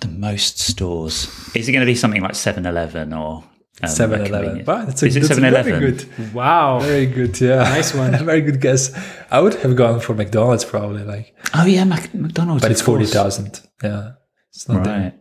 the 0.00 0.08
most 0.08 0.58
stores. 0.58 1.28
Is 1.54 1.68
it 1.68 1.72
going 1.72 1.80
to 1.80 1.86
be 1.86 1.94
something 1.94 2.22
like 2.22 2.32
7-Eleven 2.32 3.12
or 3.12 3.44
um, 3.82 3.88
7 3.88 4.20
a 4.20 4.24
Eleven. 4.24 4.64
Wow, 4.64 4.84
that's 4.84 5.02
a, 5.02 5.06
Is 5.06 5.16
it 5.16 5.20
that's 5.20 5.36
a 5.38 5.40
7-Eleven? 5.40 5.80
very 5.80 5.92
good. 5.92 6.34
Wow. 6.34 6.80
Very 6.80 7.06
good, 7.06 7.40
yeah. 7.40 7.56
Nice 7.64 7.92
one. 7.94 8.12
very 8.24 8.40
good 8.40 8.60
guess. 8.60 8.92
I 9.30 9.40
would 9.40 9.54
have 9.54 9.74
gone 9.76 10.00
for 10.00 10.14
McDonald's 10.14 10.64
probably, 10.64 11.02
like, 11.04 11.34
Oh 11.54 11.64
yeah, 11.66 11.84
Mac- 11.84 12.14
McDonald's. 12.14 12.62
but 12.62 12.70
it's 12.70 12.82
course. 12.82 13.12
40,000. 13.12 13.60
Yeah. 13.82 14.12
It's 14.50 14.68
not 14.68 14.84
there. 14.84 14.98
Right. 15.00 15.14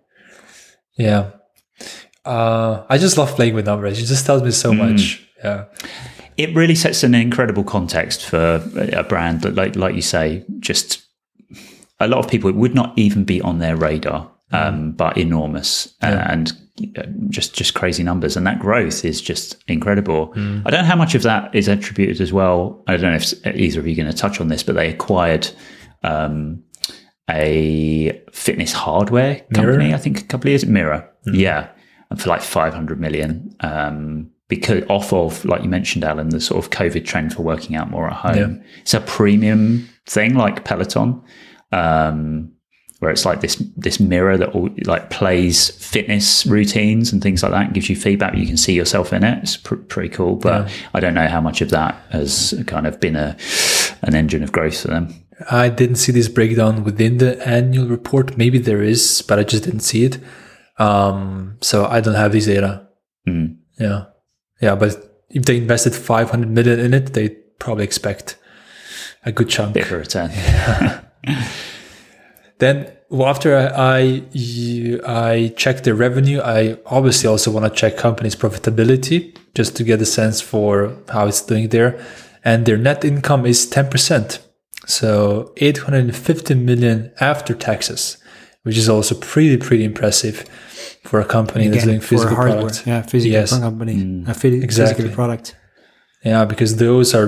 Yeah. 0.97 1.31
Uh, 2.25 2.85
I 2.89 2.97
just 2.99 3.17
love 3.17 3.31
playing 3.35 3.55
with 3.55 3.65
numbers. 3.65 3.99
It 3.99 4.05
just 4.05 4.25
tells 4.25 4.43
me 4.43 4.51
so 4.51 4.73
much. 4.73 5.27
Yeah. 5.43 5.65
It 6.37 6.55
really 6.55 6.75
sets 6.75 7.03
an 7.03 7.13
incredible 7.15 7.63
context 7.63 8.25
for 8.25 8.63
a 8.93 9.03
brand 9.03 9.41
that, 9.41 9.55
like, 9.55 9.75
like 9.75 9.95
you 9.95 10.01
say, 10.01 10.45
just 10.59 11.03
a 11.99 12.07
lot 12.07 12.19
of 12.23 12.29
people 12.29 12.49
it 12.49 12.55
would 12.55 12.73
not 12.73 12.93
even 12.97 13.23
be 13.23 13.41
on 13.41 13.59
their 13.59 13.75
radar, 13.75 14.31
um, 14.51 14.91
but 14.91 15.17
enormous 15.17 15.93
uh, 16.03 16.25
and 16.27 16.53
uh, 16.97 17.03
just 17.29 17.53
just 17.53 17.73
crazy 17.73 18.03
numbers, 18.03 18.35
and 18.35 18.45
that 18.45 18.59
growth 18.59 19.05
is 19.05 19.21
just 19.21 19.63
incredible. 19.67 20.33
I 20.35 20.69
don't 20.69 20.81
know 20.81 20.83
how 20.83 20.95
much 20.95 21.15
of 21.15 21.23
that 21.23 21.53
is 21.53 21.67
attributed 21.67 22.21
as 22.21 22.33
well. 22.33 22.83
I 22.87 22.97
don't 22.97 23.11
know 23.11 23.15
if 23.15 23.33
either 23.47 23.79
of 23.79 23.87
you 23.87 23.93
are 23.93 24.03
going 24.03 24.11
to 24.11 24.17
touch 24.17 24.41
on 24.41 24.47
this, 24.47 24.63
but 24.63 24.75
they 24.75 24.89
acquired. 24.89 25.49
Um, 26.03 26.63
a 27.29 28.21
fitness 28.33 28.73
hardware 28.73 29.35
company, 29.53 29.77
Mirror? 29.77 29.95
I 29.95 29.97
think 29.97 30.19
a 30.19 30.23
couple 30.25 30.47
of 30.47 30.49
years. 30.49 30.65
Mirror, 30.65 31.09
yeah, 31.25 31.69
and 32.09 32.21
for 32.21 32.29
like 32.29 32.41
five 32.41 32.73
hundred 32.73 32.99
million. 32.99 33.55
Um, 33.61 34.29
because 34.49 34.83
off 34.89 35.13
of 35.13 35.45
like 35.45 35.63
you 35.63 35.69
mentioned, 35.69 36.03
Alen, 36.03 36.31
the 36.31 36.41
sort 36.41 36.63
of 36.63 36.71
COVID 36.71 37.05
trend 37.05 37.33
for 37.33 37.43
working 37.43 37.75
out 37.75 37.89
more 37.89 38.07
at 38.07 38.13
home. 38.13 38.63
It's 38.81 38.93
a 38.93 38.99
premium 39.01 39.89
thing 40.05 40.35
like 40.35 40.65
Peloton, 40.65 41.23
um, 41.71 42.51
where 43.03 43.11
it's 43.11 43.25
like 43.25 43.41
this 43.41 43.61
this 43.75 43.99
mirror 43.99 44.37
that 44.37 44.55
all, 44.55 44.69
like 44.85 45.09
plays 45.09 45.69
fitness 45.71 46.45
routines 46.45 47.11
and 47.11 47.21
things 47.21 47.43
like 47.43 47.51
that, 47.51 47.65
and 47.65 47.73
gives 47.73 47.89
you 47.89 47.97
feedback. 47.97 48.35
You 48.35 48.47
can 48.47 48.55
see 48.55 48.73
yourself 48.73 49.11
in 49.11 49.25
it. 49.25 49.39
It's 49.43 49.57
pr- 49.57 49.75
pretty 49.75 50.07
cool, 50.07 50.37
but 50.37 50.71
I 50.93 51.01
don't 51.01 51.13
know 51.13 51.27
how 51.27 51.41
much 51.41 51.59
of 51.59 51.69
that 51.71 52.01
has 52.11 52.53
kind 52.65 52.87
of 52.87 53.01
been 53.01 53.17
a 53.17 53.35
an 54.03 54.15
engine 54.15 54.41
of 54.41 54.53
growth 54.53 54.81
for 54.81 54.87
them. 54.87 55.13
I 55.51 55.67
didn't 55.67 55.97
see 55.97 56.13
this 56.13 56.29
breakdown 56.29 56.85
within 56.85 57.17
the 57.17 57.45
annual 57.45 57.87
report. 57.87 58.37
Maybe 58.37 58.57
there 58.57 58.81
is, 58.81 59.21
but 59.27 59.37
I 59.37 59.43
just 59.43 59.65
didn't 59.65 59.81
see 59.81 60.05
it. 60.05 60.19
Um, 60.77 61.57
so 61.59 61.85
I 61.85 61.99
don't 61.99 62.15
have 62.15 62.31
these 62.31 62.45
data. 62.45 62.87
Mm. 63.27 63.57
Yeah. 63.77 64.05
Yeah. 64.61 64.75
But 64.75 65.25
if 65.29 65.43
they 65.43 65.57
invested 65.57 65.93
500 65.93 66.49
million 66.49 66.79
in 66.79 66.93
it, 66.93 67.13
they 67.13 67.29
probably 67.59 67.83
expect 67.83 68.37
a 69.25 69.31
good 69.31 69.49
chunk. 69.49 69.73
Bit 69.73 69.91
of 69.91 69.99
return. 69.99 70.31
Then 72.63 72.77
well, 73.09 73.27
after 73.33 73.49
I, 73.57 73.65
I 73.93 74.01
I 75.31 75.53
check 75.61 75.83
the 75.87 75.93
revenue, 76.05 76.39
I 76.59 76.77
obviously 76.97 77.27
also 77.33 77.51
want 77.55 77.65
to 77.67 77.71
check 77.81 77.93
company's 77.97 78.35
profitability 78.43 79.17
just 79.59 79.71
to 79.77 79.83
get 79.83 80.01
a 80.01 80.05
sense 80.19 80.37
for 80.51 80.69
how 81.13 81.27
it's 81.27 81.41
doing 81.51 81.69
there. 81.69 81.91
And 82.43 82.65
their 82.65 82.77
net 82.77 82.99
income 83.05 83.45
is 83.45 83.59
10%. 83.69 84.39
So 84.85 85.53
850 85.57 86.55
million 86.55 87.11
after 87.19 87.53
taxes, 87.53 88.17
which 88.65 88.77
is 88.77 88.89
also 88.89 89.13
pretty, 89.15 89.57
pretty 89.57 89.83
impressive 89.91 90.37
for 91.09 91.19
a 91.21 91.25
company 91.25 91.67
that's 91.69 91.85
doing 91.85 92.01
for 92.01 92.07
physical 92.07 92.35
hardware. 92.35 92.57
products. 92.61 92.87
Yeah, 92.87 93.01
physical 93.13 93.33
Yes. 93.39 93.49
company. 93.59 94.23
A 94.27 94.33
phy- 94.33 94.61
Exactly. 94.69 94.95
physical 95.03 95.15
product. 95.15 95.55
Yeah, 96.25 96.45
because 96.45 96.71
those 96.77 97.13
are 97.17 97.27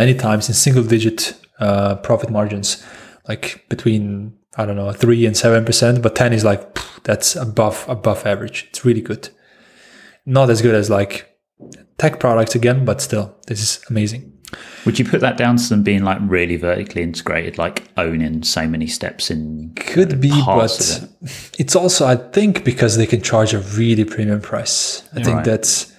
many 0.00 0.14
times 0.26 0.48
in 0.48 0.54
single 0.54 0.82
digit 0.94 1.20
uh, 1.66 1.94
profit 2.08 2.30
margins, 2.30 2.68
like 3.28 3.44
between 3.68 4.32
I 4.60 4.66
don't 4.66 4.76
know 4.76 4.92
three 4.92 5.24
and 5.26 5.36
seven 5.36 5.64
percent, 5.64 6.02
but 6.02 6.14
ten 6.14 6.32
is 6.32 6.44
like 6.44 6.74
pff, 6.74 7.02
that's 7.02 7.34
above 7.36 7.84
above 7.88 8.26
average. 8.26 8.66
It's 8.68 8.84
really 8.84 9.00
good. 9.00 9.30
Not 10.26 10.50
as 10.50 10.60
good 10.60 10.74
as 10.74 10.90
like 10.90 11.26
tech 11.98 12.20
products 12.20 12.54
again, 12.54 12.84
but 12.84 13.00
still, 13.00 13.34
this 13.46 13.60
is 13.60 13.84
amazing. 13.88 14.32
Would 14.84 14.98
you 14.98 15.04
put 15.04 15.20
that 15.20 15.36
down 15.36 15.56
to 15.56 15.68
them 15.68 15.82
being 15.82 16.02
like 16.02 16.18
really 16.22 16.56
vertically 16.56 17.02
integrated, 17.02 17.56
like 17.56 17.88
owning 17.96 18.42
so 18.42 18.66
many 18.66 18.86
steps 18.86 19.30
in? 19.30 19.72
Could 19.76 20.20
be, 20.20 20.30
uh, 20.32 20.44
but 20.44 20.80
of 20.90 21.54
it's 21.58 21.76
also 21.76 22.06
I 22.06 22.16
think 22.16 22.64
because 22.64 22.96
they 22.96 23.06
can 23.06 23.22
charge 23.22 23.54
a 23.54 23.60
really 23.60 24.04
premium 24.04 24.40
price. 24.40 25.02
I 25.12 25.22
think 25.22 25.36
Right. 25.36 25.44
that's 25.44 25.92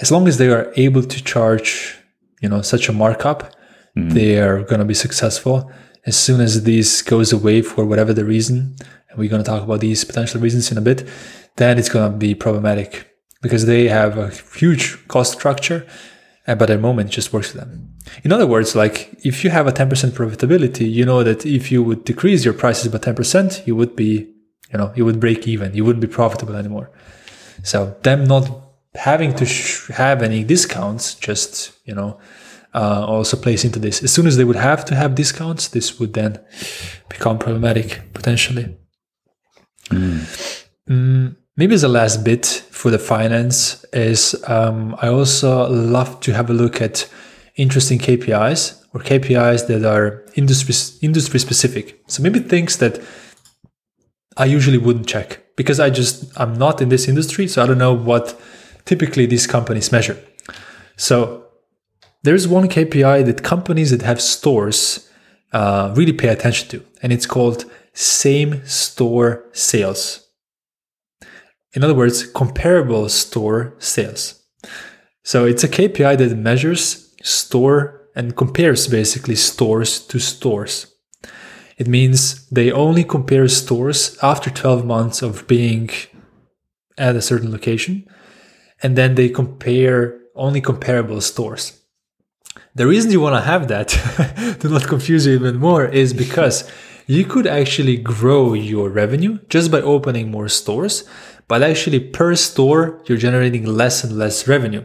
as 0.00 0.12
long 0.12 0.28
as 0.28 0.38
they 0.38 0.48
are 0.48 0.72
able 0.76 1.02
to 1.02 1.24
charge, 1.24 1.96
you 2.40 2.48
know, 2.48 2.62
such 2.62 2.88
a 2.88 2.92
markup, 2.92 3.54
hmm. 3.94 4.10
they 4.10 4.38
are 4.38 4.62
going 4.62 4.80
to 4.80 4.84
be 4.84 4.94
successful. 4.94 5.72
As 6.06 6.16
soon 6.16 6.40
as 6.40 6.64
this 6.64 7.02
goes 7.02 7.32
away 7.32 7.62
for 7.62 7.84
whatever 7.84 8.12
the 8.12 8.24
reason, 8.24 8.76
and 9.08 9.18
we're 9.18 9.28
going 9.28 9.42
to 9.42 9.50
talk 9.50 9.62
about 9.62 9.80
these 9.80 10.04
potential 10.04 10.40
reasons 10.40 10.70
in 10.70 10.78
a 10.78 10.82
bit, 10.82 11.06
then 11.56 11.78
it's 11.78 11.88
going 11.88 12.10
to 12.10 12.16
be 12.16 12.34
problematic 12.34 13.08
because 13.42 13.66
they 13.66 13.88
have 13.88 14.18
a 14.18 14.30
huge 14.30 15.06
cost 15.08 15.32
structure, 15.32 15.86
but 16.46 16.62
at 16.62 16.68
the 16.68 16.78
moment 16.78 17.10
it 17.10 17.12
just 17.12 17.32
works 17.32 17.50
for 17.50 17.58
them. 17.58 17.94
In 18.24 18.32
other 18.32 18.46
words, 18.46 18.74
like 18.74 19.14
if 19.24 19.44
you 19.44 19.50
have 19.50 19.66
a 19.66 19.72
10% 19.72 19.88
profitability, 20.10 20.90
you 20.90 21.04
know 21.04 21.22
that 21.22 21.44
if 21.44 21.70
you 21.70 21.82
would 21.82 22.04
decrease 22.04 22.44
your 22.44 22.54
prices 22.54 22.90
by 22.90 22.98
10%, 22.98 23.66
you 23.66 23.76
would 23.76 23.94
be, 23.94 24.32
you 24.72 24.78
know, 24.78 24.92
you 24.96 25.04
would 25.04 25.20
break 25.20 25.46
even. 25.46 25.74
You 25.74 25.84
wouldn't 25.84 26.00
be 26.00 26.12
profitable 26.12 26.56
anymore. 26.56 26.90
So 27.62 27.96
them 28.02 28.24
not 28.24 28.50
having 28.94 29.34
to 29.34 29.46
sh- 29.46 29.88
have 29.88 30.22
any 30.22 30.42
discounts 30.44 31.14
just, 31.14 31.72
you 31.84 31.94
know, 31.94 32.18
uh, 32.74 33.04
also 33.06 33.36
plays 33.36 33.64
into 33.64 33.78
this. 33.78 34.02
As 34.02 34.12
soon 34.12 34.26
as 34.26 34.36
they 34.36 34.44
would 34.44 34.56
have 34.56 34.84
to 34.86 34.94
have 34.94 35.14
discounts, 35.14 35.68
this 35.68 35.98
would 35.98 36.14
then 36.14 36.38
become 37.08 37.38
problematic 37.38 38.02
potentially. 38.14 38.76
Mm, 40.88 41.36
maybe 41.56 41.74
as 41.74 41.82
a 41.82 41.88
last 41.88 42.24
bit 42.24 42.46
for 42.70 42.90
the 42.90 42.98
finance 42.98 43.84
is 43.92 44.34
um, 44.46 44.94
I 45.00 45.08
also 45.08 45.68
love 45.68 46.20
to 46.20 46.32
have 46.32 46.50
a 46.50 46.54
look 46.54 46.80
at 46.80 47.10
interesting 47.56 47.98
KPIs 47.98 48.84
or 48.94 49.00
KPIs 49.00 49.66
that 49.66 49.84
are 49.84 50.24
industry 50.34 50.74
industry 51.02 51.40
specific. 51.40 52.00
So 52.06 52.22
maybe 52.22 52.40
things 52.40 52.78
that 52.78 53.00
I 54.36 54.44
usually 54.44 54.78
wouldn't 54.78 55.08
check 55.08 55.42
because 55.56 55.80
I 55.80 55.90
just 55.90 56.38
I'm 56.38 56.54
not 56.54 56.80
in 56.80 56.88
this 56.88 57.08
industry, 57.08 57.48
so 57.48 57.62
I 57.62 57.66
don't 57.66 57.78
know 57.78 57.92
what 57.94 58.40
typically 58.84 59.26
these 59.26 59.46
companies 59.46 59.90
measure. 59.90 60.16
So 60.96 61.47
there's 62.22 62.48
one 62.48 62.68
KPI 62.68 63.24
that 63.26 63.42
companies 63.42 63.90
that 63.90 64.02
have 64.02 64.20
stores 64.20 65.08
uh, 65.52 65.94
really 65.96 66.12
pay 66.12 66.28
attention 66.28 66.68
to, 66.68 66.84
and 67.02 67.12
it's 67.12 67.26
called 67.26 67.64
same 67.92 68.64
store 68.66 69.44
sales. 69.52 70.26
In 71.74 71.84
other 71.84 71.94
words, 71.94 72.26
comparable 72.26 73.08
store 73.08 73.74
sales. 73.78 74.42
So 75.22 75.44
it's 75.44 75.64
a 75.64 75.68
KPI 75.68 76.18
that 76.18 76.36
measures 76.36 77.14
store 77.22 78.08
and 78.14 78.36
compares 78.36 78.88
basically 78.88 79.36
stores 79.36 80.00
to 80.06 80.18
stores. 80.18 80.92
It 81.76 81.86
means 81.86 82.48
they 82.48 82.72
only 82.72 83.04
compare 83.04 83.46
stores 83.46 84.18
after 84.22 84.50
12 84.50 84.84
months 84.84 85.22
of 85.22 85.46
being 85.46 85.90
at 86.96 87.14
a 87.14 87.22
certain 87.22 87.52
location, 87.52 88.08
and 88.82 88.96
then 88.96 89.14
they 89.14 89.28
compare 89.28 90.20
only 90.34 90.60
comparable 90.60 91.20
stores. 91.20 91.77
The 92.78 92.86
reason 92.86 93.10
you 93.10 93.20
want 93.20 93.34
to 93.34 93.40
have 93.40 93.66
that, 93.66 93.88
to 94.60 94.68
not 94.68 94.86
confuse 94.86 95.26
you 95.26 95.34
even 95.34 95.56
more, 95.56 95.84
is 95.84 96.14
because 96.14 96.70
you 97.08 97.24
could 97.24 97.44
actually 97.44 97.96
grow 97.96 98.52
your 98.52 98.88
revenue 98.88 99.40
just 99.48 99.72
by 99.72 99.80
opening 99.80 100.30
more 100.30 100.48
stores, 100.48 101.02
but 101.48 101.60
actually 101.60 101.98
per 101.98 102.36
store, 102.36 103.02
you're 103.06 103.18
generating 103.18 103.64
less 103.64 104.04
and 104.04 104.16
less 104.16 104.46
revenue. 104.46 104.84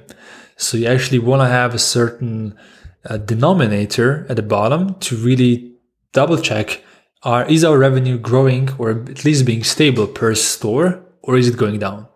So 0.57 0.75
you 0.75 0.87
actually 0.87 1.19
want 1.19 1.43
to 1.43 1.47
have 1.47 1.75
a 1.75 1.77
certain 1.77 2.57
uh, 3.05 3.17
denominator 3.17 4.25
at 4.27 4.37
the 4.37 4.41
bottom 4.41 4.95
to 5.01 5.15
really 5.15 5.75
double 6.13 6.39
check 6.39 6.83
are, 7.21 7.45
is 7.45 7.63
our 7.63 7.77
revenue 7.77 8.17
growing 8.17 8.71
or 8.79 8.89
at 8.89 9.23
least 9.23 9.45
being 9.45 9.63
stable 9.63 10.07
per 10.07 10.33
store 10.33 10.99
or 11.21 11.37
is 11.37 11.47
it 11.47 11.57
going 11.57 11.77
down? 11.77 12.07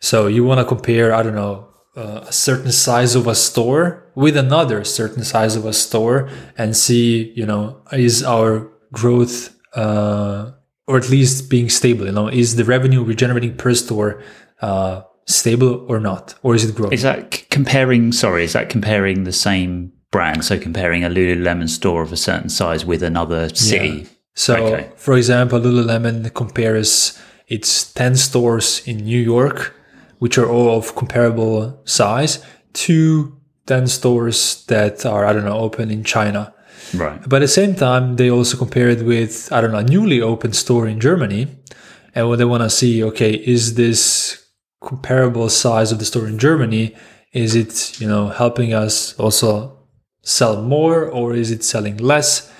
So 0.00 0.26
you 0.26 0.42
want 0.42 0.60
to 0.60 0.64
compare, 0.64 1.12
I 1.12 1.22
don't 1.22 1.34
know, 1.34 1.68
uh, 1.94 2.24
a 2.26 2.32
certain 2.32 2.72
size 2.72 3.14
of 3.14 3.26
a 3.26 3.34
store 3.34 4.05
with 4.16 4.36
another 4.36 4.82
certain 4.82 5.22
size 5.22 5.54
of 5.54 5.64
a 5.64 5.72
store 5.72 6.28
and 6.58 6.76
see, 6.76 7.32
you 7.36 7.46
know, 7.46 7.80
is 7.92 8.24
our 8.24 8.68
growth 8.92 9.54
uh, 9.76 10.50
or 10.88 10.96
at 10.96 11.08
least 11.10 11.48
being 11.50 11.68
stable? 11.68 12.06
You 12.06 12.12
know, 12.12 12.28
is 12.28 12.56
the 12.56 12.64
revenue 12.64 13.04
we're 13.04 13.14
generating 13.14 13.56
per 13.56 13.74
store 13.74 14.20
uh, 14.62 15.02
stable 15.26 15.84
or 15.88 16.00
not, 16.00 16.34
or 16.42 16.54
is 16.54 16.64
it 16.64 16.74
growing? 16.74 16.92
Is 16.92 17.02
that 17.02 17.32
c- 17.34 17.44
comparing? 17.50 18.10
Sorry, 18.12 18.42
is 18.44 18.54
that 18.54 18.68
comparing 18.70 19.24
the 19.24 19.32
same 19.32 19.92
brand? 20.10 20.44
So 20.44 20.58
comparing 20.58 21.04
a 21.04 21.08
Lululemon 21.10 21.68
store 21.68 22.02
of 22.02 22.12
a 22.12 22.16
certain 22.16 22.48
size 22.48 22.84
with 22.86 23.02
another 23.02 23.48
city. 23.54 23.88
Yeah. 23.88 24.08
So, 24.34 24.56
Okay. 24.56 24.90
for 24.96 25.16
example, 25.16 25.60
Lululemon 25.60 26.32
compares 26.34 27.18
its 27.48 27.92
10 27.92 28.16
stores 28.16 28.82
in 28.86 28.98
New 28.98 29.18
York, 29.20 29.74
which 30.18 30.36
are 30.38 30.48
all 30.48 30.76
of 30.78 30.94
comparable 30.94 31.80
size, 31.84 32.38
to 32.74 33.35
10 33.66 33.86
stores 33.88 34.64
that 34.66 35.04
are, 35.04 35.24
I 35.24 35.32
don't 35.32 35.44
know, 35.44 35.58
open 35.58 35.90
in 35.90 36.04
China. 36.04 36.54
Right. 36.94 37.20
But 37.28 37.36
at 37.36 37.46
the 37.46 37.48
same 37.48 37.74
time, 37.74 38.16
they 38.16 38.30
also 38.30 38.56
compare 38.56 38.88
it 38.88 39.04
with, 39.04 39.52
I 39.52 39.60
don't 39.60 39.72
know, 39.72 39.78
a 39.78 39.84
newly 39.84 40.20
opened 40.20 40.56
store 40.56 40.86
in 40.86 41.00
Germany. 41.00 41.48
And 42.14 42.28
what 42.28 42.38
they 42.38 42.44
want 42.44 42.62
to 42.62 42.70
see, 42.70 43.02
okay, 43.04 43.34
is 43.34 43.74
this 43.74 44.46
comparable 44.80 45.48
size 45.48 45.92
of 45.92 45.98
the 45.98 46.04
store 46.04 46.26
in 46.26 46.38
Germany? 46.38 46.94
Is 47.32 47.54
it, 47.54 48.00
you 48.00 48.08
know, 48.08 48.28
helping 48.28 48.72
us 48.72 49.18
also 49.18 49.76
sell 50.22 50.62
more 50.62 51.04
or 51.04 51.34
is 51.34 51.50
it 51.50 51.64
selling 51.64 51.96
less? 51.98 52.50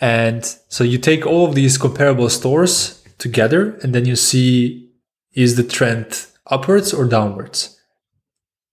And 0.00 0.44
so 0.68 0.84
you 0.84 0.98
take 0.98 1.24
all 1.24 1.46
of 1.48 1.54
these 1.54 1.78
comparable 1.78 2.28
stores 2.28 3.02
together 3.18 3.78
and 3.82 3.94
then 3.94 4.04
you 4.04 4.16
see 4.16 4.90
is 5.32 5.56
the 5.56 5.62
trend 5.62 6.26
upwards 6.46 6.92
or 6.92 7.06
downwards? 7.06 7.78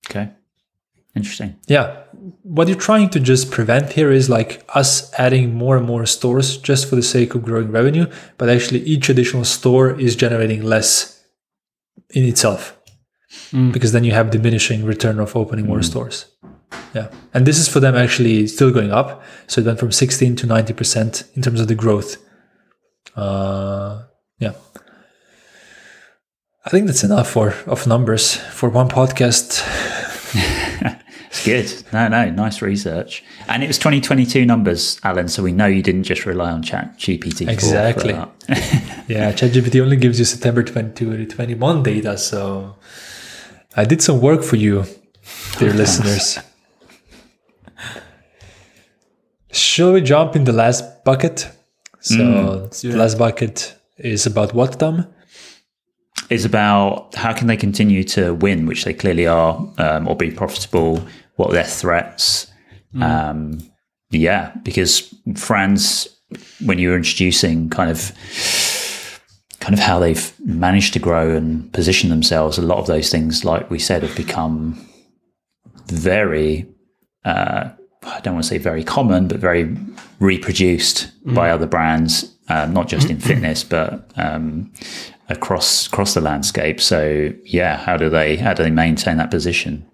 Okay. 0.10 0.32
Interesting. 1.16 1.56
Yeah. 1.68 1.98
What 2.42 2.68
you're 2.68 2.78
trying 2.78 3.10
to 3.12 3.20
just 3.20 3.52
prevent 3.52 3.94
here 3.94 4.12
is 4.12 4.30
like 4.30 4.64
us 4.70 5.14
adding 5.14 5.54
more 5.54 5.78
and 5.78 5.86
more 5.86 6.06
stores 6.06 6.58
just 6.58 6.90
for 6.90 6.96
the 6.96 7.04
sake 7.04 7.36
of 7.36 7.44
growing 7.44 7.72
revenue, 7.72 8.08
but 8.38 8.50
actually 8.50 8.80
each 8.82 9.10
additional 9.10 9.46
store 9.46 10.00
is 10.00 10.16
generating 10.16 10.64
less 10.64 11.24
in 12.10 12.24
itself. 12.24 12.78
Because 13.72 13.92
then 13.92 14.04
you 14.04 14.12
have 14.12 14.32
diminishing 14.32 14.86
return 14.86 15.20
of 15.20 15.36
opening 15.36 15.68
more 15.68 15.82
stores. 15.84 16.26
Yeah. 16.94 17.10
And 17.34 17.46
this 17.46 17.60
is 17.60 17.68
for 17.68 17.80
them 17.80 17.96
actually 17.96 18.48
still 18.48 18.72
going 18.72 18.92
up. 18.92 19.24
So 19.48 19.62
it 19.62 19.66
went 19.66 19.80
from 19.80 19.92
16 19.92 20.36
to 20.38 20.48
90% 20.48 21.36
in 21.36 21.42
terms 21.42 21.60
of 21.60 21.68
the 21.68 21.76
growth. 21.76 22.18
Uh, 23.16 24.04
yeah. 24.40 24.54
I 26.66 26.70
think 26.70 26.88
that's 26.88 27.04
enough 27.04 27.30
for 27.30 27.54
of 27.66 27.86
numbers 27.88 28.36
for 28.36 28.70
one 28.70 28.90
podcast. 28.90 29.62
It's 31.34 31.46
good. 31.46 31.84
No, 31.92 32.08
no, 32.10 32.30
nice 32.30 32.62
research. 32.62 33.24
And 33.48 33.64
it 33.64 33.68
was 33.68 33.80
2022 33.80 34.46
numbers, 34.46 35.00
Alen. 35.02 35.32
So 35.32 35.42
we 35.42 35.52
know 35.52 35.66
you 35.66 35.82
didn't 35.82 36.04
just 36.04 36.28
rely 36.28 36.52
on 36.52 36.62
Chat 36.62 36.98
GPT. 37.00 37.50
Exactly. 37.50 38.14
Yeah, 39.08 39.34
ChatGPT 39.34 39.82
only 39.82 39.98
gives 39.98 40.18
you 40.18 40.24
September 40.26 40.64
22 40.64 41.26
to 41.26 41.36
21 41.36 41.84
data. 41.84 42.18
So 42.18 42.78
I 43.76 43.84
did 43.84 44.02
some 44.02 44.22
work 44.22 44.44
for 44.44 44.56
you, 44.56 44.86
dear 45.58 45.74
listeners. 45.82 46.40
Shall 49.52 49.94
we 49.94 50.02
jump 50.02 50.36
in 50.36 50.46
the 50.46 50.54
last 50.54 51.04
bucket? 51.04 51.50
So 52.00 52.70
do 52.80 52.92
the 52.92 52.98
last 52.98 53.18
bucket 53.18 53.76
is 53.98 54.26
about 54.26 54.54
what, 54.54 54.80
Tom? 54.80 55.08
Is 56.30 56.46
about 56.46 57.14
how 57.16 57.34
can 57.34 57.48
they 57.48 57.58
continue 57.58 58.04
to 58.06 58.34
win, 58.34 58.66
which 58.66 58.86
they 58.86 58.94
clearly 58.94 59.28
are, 59.28 59.68
um, 59.78 60.08
or 60.08 60.16
be 60.16 60.32
profitable. 60.32 61.06
What 61.36 61.50
are 61.50 61.54
their 61.54 61.64
threats? 61.64 62.48
Um, 63.02 63.60
yeah, 64.12 64.54
because 64.64 65.14
Franz, 65.36 66.08
when 66.64 66.78
you 66.78 66.90
were 66.90 66.96
introducing 66.96 67.70
kind 67.70 67.90
of 67.90 68.12
kind 69.60 69.74
of 69.74 69.80
how 69.80 69.98
they've 70.00 70.34
managed 70.40 70.94
to 70.94 71.00
grow 71.00 71.36
and 71.36 71.72
position 71.74 72.10
themselves, 72.10 72.58
a 72.58 72.62
lot 72.62 72.78
of 72.80 72.88
those 72.88 73.10
things, 73.10 73.46
like 73.46 73.70
we 73.70 73.80
said, 73.80 74.04
have 74.04 74.16
become 74.16 74.86
very 75.88 76.68
uh, 77.26 77.70
I 78.06 78.20
don't 78.20 78.34
want 78.34 78.44
to 78.44 78.50
say 78.50 78.58
very 78.58 78.84
common, 78.84 79.28
but 79.28 79.40
very 79.40 79.76
reproduced 80.20 81.12
by 81.26 81.50
other 81.50 81.68
brands, 81.68 82.33
uh, 82.50 82.66
not 82.66 82.88
just 82.88 83.10
in 83.10 83.20
fitness, 83.20 83.64
but 83.64 84.12
um, 84.16 84.72
across 85.30 85.88
across 85.88 86.14
the 86.14 86.22
landscape. 86.22 86.80
So 86.82 87.34
yeah, 87.44 87.78
how 87.78 87.98
do 87.98 88.10
they 88.10 88.38
how 88.38 88.54
do 88.54 88.64
they 88.64 88.72
maintain 88.72 89.18
that 89.18 89.32
position? 89.32 89.86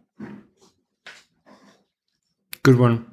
Good 2.63 2.77
one. 2.77 3.05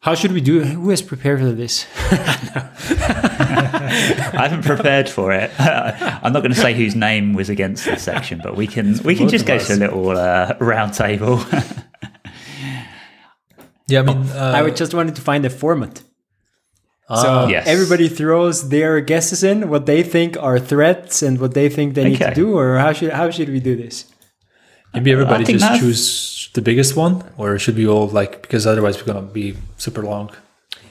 How 0.00 0.14
should 0.14 0.32
we 0.32 0.42
do? 0.42 0.62
Who 0.62 0.90
has 0.90 1.00
prepared 1.00 1.40
for 1.40 1.52
this? 1.52 1.86
I 4.36 4.48
haven't 4.48 4.64
prepared 4.64 5.08
for 5.08 5.32
it. 5.32 5.50
I'm 5.58 6.32
not 6.34 6.40
going 6.40 6.52
to 6.52 6.60
say 6.60 6.74
whose 6.74 6.94
name 6.94 7.32
was 7.32 7.48
against 7.48 7.86
this 7.86 8.02
section, 8.02 8.38
but 8.42 8.54
we 8.54 8.66
can 8.66 8.98
we 9.02 9.14
can 9.14 9.30
just 9.30 9.46
go 9.46 9.58
to 9.58 9.72
a 9.72 9.76
little 9.76 10.10
uh, 10.10 10.56
round 10.60 10.92
table. 10.94 11.42
Yeah, 13.86 14.00
I 14.00 14.02
mean, 14.02 14.16
uh, 14.30 14.52
I 14.56 14.62
would 14.62 14.76
just 14.76 14.94
wanted 14.94 15.14
to 15.16 15.20
find 15.20 15.44
a 15.44 15.50
format. 15.50 16.02
Ah, 17.08 17.22
So 17.22 17.48
Yes. 17.48 17.66
everybody 17.66 18.08
throws 18.08 18.68
their 18.68 19.00
guesses 19.00 19.42
in, 19.42 19.68
what 19.68 19.86
they 19.86 20.02
think 20.02 20.36
are 20.40 20.58
threats 20.58 21.22
and 21.22 21.38
what 21.40 21.52
they 21.54 21.68
think 21.68 21.94
they 21.94 22.04
need 22.10 22.18
to 22.20 22.34
do, 22.34 22.56
or 22.58 22.78
how 22.78 22.92
should 22.92 23.12
how 23.12 23.30
should 23.30 23.48
we 23.50 23.60
do 23.60 23.76
this? 23.76 24.06
maybe 24.94 25.10
everybody 25.10 25.44
just 25.44 25.58
that's- 25.60 25.80
choose 25.80 26.50
the 26.54 26.62
biggest 26.62 26.94
one, 26.96 27.14
or 27.36 27.58
should 27.58 27.76
we 27.76 27.86
all 27.86 28.06
like 28.20 28.32
because 28.42 28.64
otherwise 28.66 28.94
we're 28.98 29.12
gonna 29.12 29.26
be 29.42 29.54
super 29.76 30.02
long. 30.02 30.30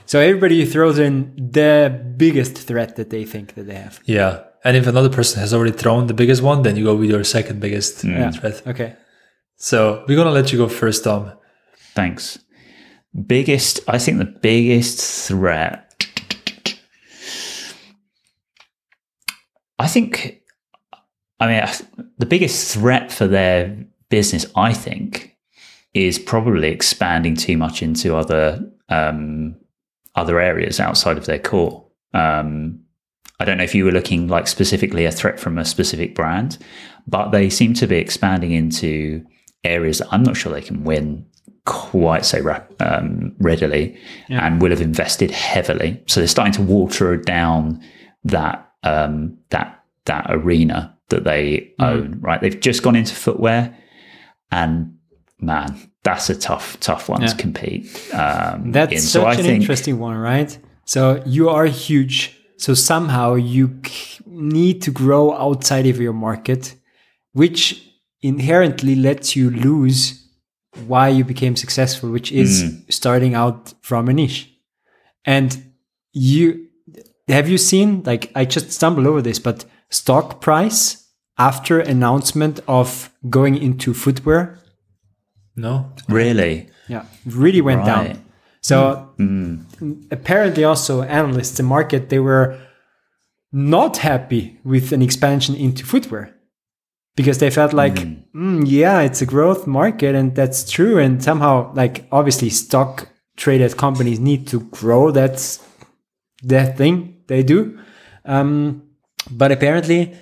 So 0.06 0.20
everybody 0.20 0.66
throws 0.66 1.00
in 1.00 1.14
the 1.58 1.72
biggest 2.18 2.54
threat 2.68 2.98
that 2.98 3.10
they 3.10 3.24
think 3.34 3.56
that 3.56 3.66
they 3.70 3.76
have. 3.86 4.00
Yeah, 4.06 4.34
and 4.66 4.76
if 4.76 4.86
another 4.88 5.10
person 5.18 5.40
has 5.40 5.54
already 5.54 5.72
thrown 5.82 6.08
the 6.08 6.14
biggest 6.22 6.42
one, 6.44 6.64
then 6.64 6.76
you 6.78 6.84
go 6.92 6.96
with 6.96 7.10
your 7.10 7.24
second 7.24 7.58
biggest 7.62 8.04
Yeah. 8.04 8.32
threat. 8.32 8.62
Okay. 8.68 8.90
So 9.56 10.04
we're 10.08 10.18
gonna 10.22 10.38
let 10.40 10.52
you 10.52 10.58
go 10.64 10.68
first, 10.68 11.00
Tom. 11.06 11.32
Thanks. 11.96 12.40
Biggest, 13.36 13.80
I 13.88 13.98
think 14.00 14.18
the 14.18 14.26
biggest 14.50 14.98
threat. 15.28 15.83
I 19.80 19.88
think, 19.88 20.42
I 21.40 21.48
mean, 21.48 22.08
the 22.18 22.26
biggest 22.26 22.74
threat 22.74 23.12
for 23.12 23.28
their 23.28 23.86
business, 24.10 24.46
I 24.56 24.74
think, 24.74 25.36
is 25.94 26.20
probably 26.20 26.70
expanding 26.70 27.36
too 27.36 27.58
much 27.58 27.82
into 27.82 28.16
other 28.16 28.64
um, 28.90 29.56
other 30.16 30.40
areas 30.40 30.80
outside 30.80 31.18
of 31.18 31.26
their 31.26 31.40
core. 31.40 31.86
Um, 32.14 32.80
I 33.40 33.46
don't 33.46 33.58
know 33.58 33.64
if 33.64 33.74
you 33.74 33.86
were 33.86 33.92
looking 33.92 34.28
like 34.28 34.48
specifically 34.48 35.06
a 35.06 35.12
threat 35.12 35.40
from 35.40 35.58
a 35.58 35.66
specific 35.66 36.14
brand, 36.14 36.58
but 37.08 37.30
they 37.30 37.50
seem 37.50 37.74
to 37.76 37.88
be 37.88 37.98
expanding 37.98 38.52
into 38.52 39.26
areas 39.64 39.98
that 39.98 40.10
I'm 40.12 40.24
not 40.24 40.38
sure 40.38 40.54
they 40.54 40.62
can 40.62 40.84
win 40.84 41.26
quite 41.66 42.26
so 42.26 42.42
rap- 42.42 42.72
um, 42.80 43.36
readily 43.40 43.98
and 44.30 44.62
will 44.62 44.70
have 44.70 44.82
invested 44.82 45.32
heavily. 45.32 46.02
So 46.08 46.20
they're 46.20 46.28
starting 46.28 46.54
to 46.54 46.62
water 46.62 47.18
down 47.18 47.82
that 48.26 48.70
um, 48.84 49.38
that 49.50 49.84
that 50.06 50.26
arena 50.30 50.98
that 51.10 51.24
they 51.24 51.74
own. 51.80 52.20
Right, 52.22 52.42
they've 52.42 52.60
just 52.60 52.84
gone 52.84 52.96
into 52.96 53.16
footwear, 53.16 53.76
and 54.52 54.98
man, 55.40 55.76
that's 56.04 56.30
a 56.30 56.36
tough 56.36 56.80
tough 56.80 57.10
one 57.10 57.22
Yeah. 57.22 57.28
to 57.28 57.36
compete. 57.38 57.86
Um, 58.14 58.72
That's 58.72 58.94
in. 58.94 59.00
such 59.00 59.12
so 59.22 59.26
I 59.26 59.34
an 59.34 59.38
think 59.44 59.62
interesting 59.62 60.00
one, 60.00 60.18
right? 60.18 60.58
So 60.86 61.22
you 61.26 61.50
are 61.50 61.66
huge. 61.66 62.38
So 62.58 62.74
somehow 62.74 63.36
you 63.36 63.80
need 64.26 64.82
to 64.84 64.92
grow 64.92 65.34
outside 65.34 65.86
of 65.88 66.00
your 66.00 66.14
market, 66.14 66.76
which 67.34 67.82
inherently 68.22 68.96
lets 68.96 69.36
you 69.36 69.50
lose 69.50 70.28
why 70.88 71.10
you 71.10 71.24
became 71.26 71.56
successful, 71.56 72.10
which 72.10 72.32
is 72.32 72.74
starting 72.90 73.36
out 73.36 73.74
from 73.82 74.08
a 74.10 74.14
niche. 74.14 74.50
And 75.26 75.72
you 76.14 76.68
have 77.28 77.48
you 77.50 77.58
seen 77.58 78.04
like 78.06 78.32
I 78.36 78.46
just 78.46 78.72
stumbled 78.72 79.08
over 79.08 79.22
this, 79.22 79.40
but 79.40 79.66
stock 79.90 80.42
price 80.42 81.08
after 81.38 81.80
announcement 81.80 82.60
of 82.68 83.10
going 83.30 83.58
into 83.58 83.94
footwear, 83.94 84.60
No, 85.56 85.92
really? 86.10 86.68
Yeah, 86.88 87.06
really 87.26 87.62
went 87.62 87.82
Right. 87.82 88.14
down. 88.14 88.24
So 88.62 89.10
apparently 90.12 90.64
also 90.64 91.02
analysts 91.04 91.58
the 91.58 91.64
market 91.64 92.10
they 92.10 92.20
were 92.20 92.58
not 93.52 93.98
happy 93.98 94.58
with 94.64 94.92
an 94.92 95.02
expansion 95.02 95.56
into 95.56 95.86
footwear 95.86 96.34
because 97.16 97.38
they 97.38 97.50
felt 97.52 97.74
like 97.74 97.96
"Mm, 98.34 98.64
yeah 98.66 99.02
it's 99.02 99.22
a 99.22 99.26
growth 99.28 99.68
market 99.68 100.16
and 100.16 100.34
that's 100.36 100.70
true. 100.72 100.98
And 100.98 101.22
somehow 101.24 101.72
like 101.76 102.06
obviously 102.12 102.50
stock 102.50 103.10
traded 103.38 103.78
companies 103.78 104.20
need 104.20 104.48
to 104.48 104.62
grow. 104.72 105.12
That's 105.12 105.60
the 106.44 106.66
thing 106.66 107.13
they 107.28 107.44
do. 107.44 107.80
Um, 108.26 108.84
but 109.30 109.52
apparently 109.52 110.16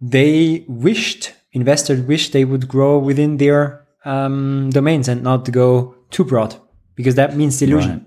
they 0.00 0.64
wished 0.68 1.32
investors 1.52 2.00
wished 2.00 2.32
they 2.32 2.44
would 2.44 2.68
grow 2.68 2.98
within 2.98 3.36
their 3.36 3.86
um, 4.04 4.70
domains 4.70 5.08
and 5.08 5.22
not 5.22 5.50
go 5.52 5.94
too 6.10 6.24
broad 6.24 6.56
because 6.94 7.14
that 7.14 7.36
means 7.36 7.58
delusion. 7.58 8.06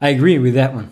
I 0.00 0.08
agree 0.08 0.38
with 0.38 0.54
that 0.54 0.74
one. 0.74 0.90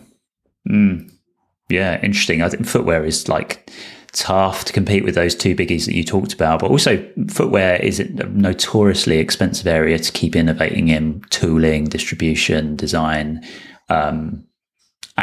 Yeah, 1.68 2.00
interesting. 2.02 2.42
I 2.42 2.48
think 2.48 2.66
footwear 2.66 3.04
is 3.04 3.28
like 3.28 3.70
tough 4.12 4.66
to 4.66 4.72
compete 4.72 5.04
with 5.04 5.14
those 5.14 5.34
two 5.34 5.56
biggies 5.56 5.86
that 5.86 5.94
you 5.94 6.04
talked 6.04 6.34
about, 6.34 6.60
but 6.60 6.70
also 6.70 7.04
footwear 7.30 7.76
is 7.76 7.98
a 7.98 8.04
notoriously 8.04 9.18
expensive 9.18 9.66
area 9.66 9.98
to 9.98 10.12
keep 10.12 10.36
innovating 10.36 10.88
in. 10.88 11.22
Tooling, 11.30 11.84
distribution, 11.84 12.76
design. 12.76 13.42
Um, 13.88 14.44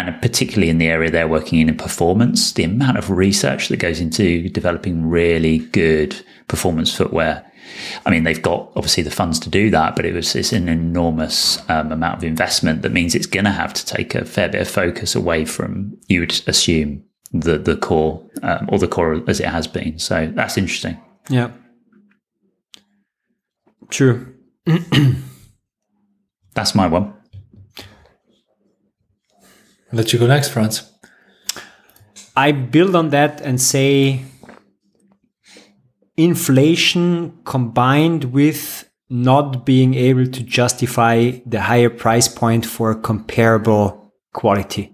and 0.07 0.21
particularly 0.21 0.69
in 0.69 0.77
the 0.77 0.87
area 0.87 1.11
they're 1.11 1.27
working 1.27 1.59
in 1.59 1.69
in 1.69 1.77
performance, 1.77 2.53
the 2.53 2.63
amount 2.63 2.97
of 2.97 3.09
research 3.09 3.67
that 3.69 3.77
goes 3.77 3.99
into 3.99 4.49
developing 4.49 5.07
really 5.07 5.59
good 5.59 6.23
performance 6.47 6.95
footwear. 6.95 7.45
I 8.05 8.09
mean, 8.09 8.23
they've 8.23 8.41
got 8.41 8.71
obviously 8.75 9.03
the 9.03 9.11
funds 9.11 9.39
to 9.41 9.49
do 9.49 9.69
that, 9.69 9.95
but 9.95 10.05
it 10.05 10.13
was 10.13 10.35
it's 10.35 10.53
an 10.53 10.67
enormous 10.67 11.59
um, 11.69 11.91
amount 11.91 12.17
of 12.17 12.23
investment 12.23 12.81
that 12.81 12.91
means 12.91 13.15
it's 13.15 13.27
going 13.27 13.45
to 13.45 13.51
have 13.51 13.73
to 13.73 13.85
take 13.85 14.15
a 14.15 14.25
fair 14.25 14.49
bit 14.49 14.61
of 14.61 14.69
focus 14.69 15.15
away 15.15 15.45
from 15.45 15.97
you 16.07 16.21
would 16.21 16.41
assume 16.47 17.03
the 17.31 17.57
the 17.57 17.77
core 17.77 18.27
um, 18.41 18.67
or 18.71 18.79
the 18.79 18.87
core 18.87 19.21
as 19.29 19.39
it 19.39 19.47
has 19.47 19.67
been. 19.67 19.99
So 19.99 20.31
that's 20.33 20.57
interesting. 20.57 20.99
yeah 21.29 21.51
true 23.89 24.35
That's 26.59 26.75
my 26.75 26.87
one. 26.87 27.13
I'll 29.91 29.97
let 29.97 30.13
you 30.13 30.19
go 30.19 30.27
next, 30.27 30.49
Franz. 30.49 30.91
I 32.35 32.51
build 32.51 32.95
on 32.95 33.09
that 33.09 33.41
and 33.41 33.59
say 33.59 34.21
inflation 36.15 37.39
combined 37.45 38.25
with 38.25 38.89
not 39.09 39.65
being 39.65 39.95
able 39.95 40.27
to 40.27 40.43
justify 40.43 41.31
the 41.45 41.61
higher 41.61 41.89
price 41.89 42.27
point 42.27 42.65
for 42.65 42.93
comparable 42.93 44.13
quality. 44.33 44.93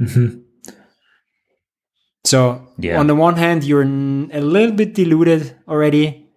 Mm-hmm. 0.00 0.40
So, 2.24 2.68
Yeah. 2.78 2.98
on 3.00 3.06
the 3.06 3.14
one 3.14 3.36
hand, 3.36 3.64
you're 3.64 3.82
a 3.82 4.40
little 4.40 4.74
bit 4.74 4.94
diluted 4.94 5.56
already. 5.66 6.28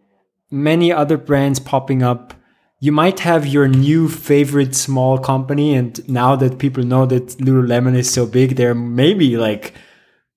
Many 0.51 0.91
other 0.93 1.17
brands 1.17 1.59
popping 1.59 2.01
up. 2.03 2.33
You 2.81 2.93
might 2.93 3.19
have 3.19 3.45
your 3.45 3.67
new 3.67 4.07
favorite 4.07 4.73
small 4.73 5.17
company, 5.17 5.75
and 5.75 6.07
now 6.07 6.35
that 6.37 6.59
people 6.59 6.83
know 6.83 7.05
that 7.05 7.37
Lululemon 7.39 7.95
is 7.95 8.09
so 8.09 8.25
big, 8.25 8.55
they're 8.55 8.73
maybe 8.73 9.35
like, 9.35 9.73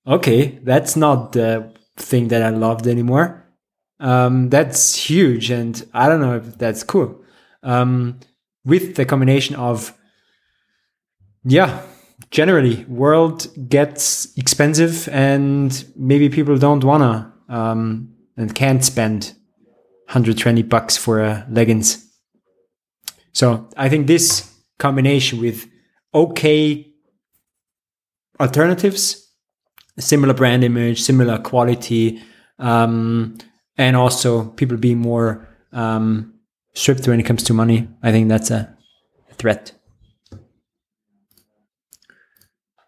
okay, 0.05 0.59
that's 0.63 0.97
not 0.97 1.31
the 1.31 1.73
thing 1.95 2.27
that 2.27 2.41
I 2.41 2.49
loved 2.49 2.85
anymore. 2.85 3.45
Um, 4.01 4.49
that's 4.49 4.95
huge, 4.95 5.51
and 5.51 5.85
I 5.93 6.09
don't 6.09 6.19
know 6.19 6.35
if 6.35 6.57
that's 6.57 6.83
cool. 6.83 7.23
Um, 7.63 8.19
with 8.65 8.95
the 8.95 9.05
combination 9.05 9.55
of, 9.55 9.97
yeah, 11.45 11.81
generally, 12.29 12.83
world 12.85 13.47
gets 13.69 14.37
expensive, 14.37 15.07
and 15.09 15.85
maybe 15.95 16.27
people 16.27 16.57
don't 16.57 16.83
wanna 16.83 17.33
um, 17.47 18.13
and 18.35 18.53
can't 18.53 18.83
spend 18.83 19.33
120 20.07 20.61
bucks 20.63 20.97
for 20.97 21.21
a 21.21 21.47
leggings. 21.49 22.02
So 23.33 23.67
I 23.75 23.89
think 23.89 24.07
this 24.07 24.53
combination 24.77 25.41
with 25.41 25.67
okay 26.13 26.93
alternatives, 28.39 29.29
similar 29.99 30.33
brand 30.33 30.63
image, 30.63 31.01
similar 31.01 31.37
quality, 31.39 32.21
um, 32.59 33.37
and 33.77 33.95
also 33.95 34.45
people 34.49 34.77
being 34.77 34.99
more 34.99 35.47
um, 35.71 36.33
stripped 36.73 37.07
when 37.07 37.19
it 37.19 37.23
comes 37.23 37.43
to 37.43 37.53
money. 37.53 37.87
I 38.01 38.11
think 38.11 38.29
that's 38.29 38.51
a 38.51 38.75
threat. 39.33 39.71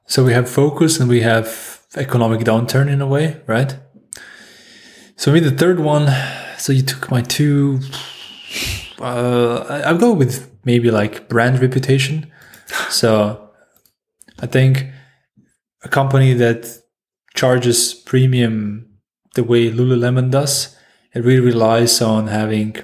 So 0.08 0.24
we 0.24 0.34
have 0.34 0.48
focus 0.48 1.00
and 1.00 1.10
we 1.10 1.22
have 1.22 1.82
economic 1.96 2.42
downturn 2.42 2.90
in 2.90 3.02
a 3.02 3.08
way, 3.08 3.42
right? 3.48 3.76
So 5.16 5.32
maybe 5.32 5.50
the 5.50 5.58
third 5.58 5.80
one. 5.80 6.08
So 6.58 6.72
you 6.72 6.84
took 6.84 7.10
my 7.10 7.22
two. 7.22 7.80
Uh, 9.00 9.82
I'll 9.86 9.98
go 9.98 10.14
with 10.14 10.50
maybe 10.64 10.92
like 10.92 11.30
brand 11.30 11.62
reputation. 11.62 12.32
So 12.90 13.52
I 14.40 14.48
think 14.48 14.88
a 15.84 15.88
company 15.88 16.34
that 16.34 16.80
charges 17.36 17.94
premium 17.94 18.88
the 19.36 19.44
way 19.44 19.70
Lululemon 19.70 20.32
does, 20.32 20.76
it 21.14 21.24
really 21.24 21.46
relies 21.46 22.02
on 22.02 22.28
having, 22.28 22.76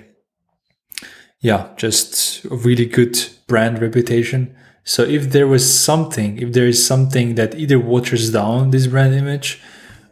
yeah, 1.39 1.69
just 1.77 2.45
a 2.45 2.55
really 2.55 2.85
good 2.85 3.17
brand 3.47 3.81
reputation. 3.81 4.55
So 4.83 5.03
if 5.03 5.31
there 5.31 5.47
was 5.47 5.67
something, 5.67 6.37
if 6.37 6.53
there 6.53 6.67
is 6.67 6.85
something 6.85 7.35
that 7.35 7.55
either 7.55 7.79
waters 7.79 8.31
down 8.31 8.69
this 8.69 8.87
brand 8.87 9.15
image, 9.15 9.61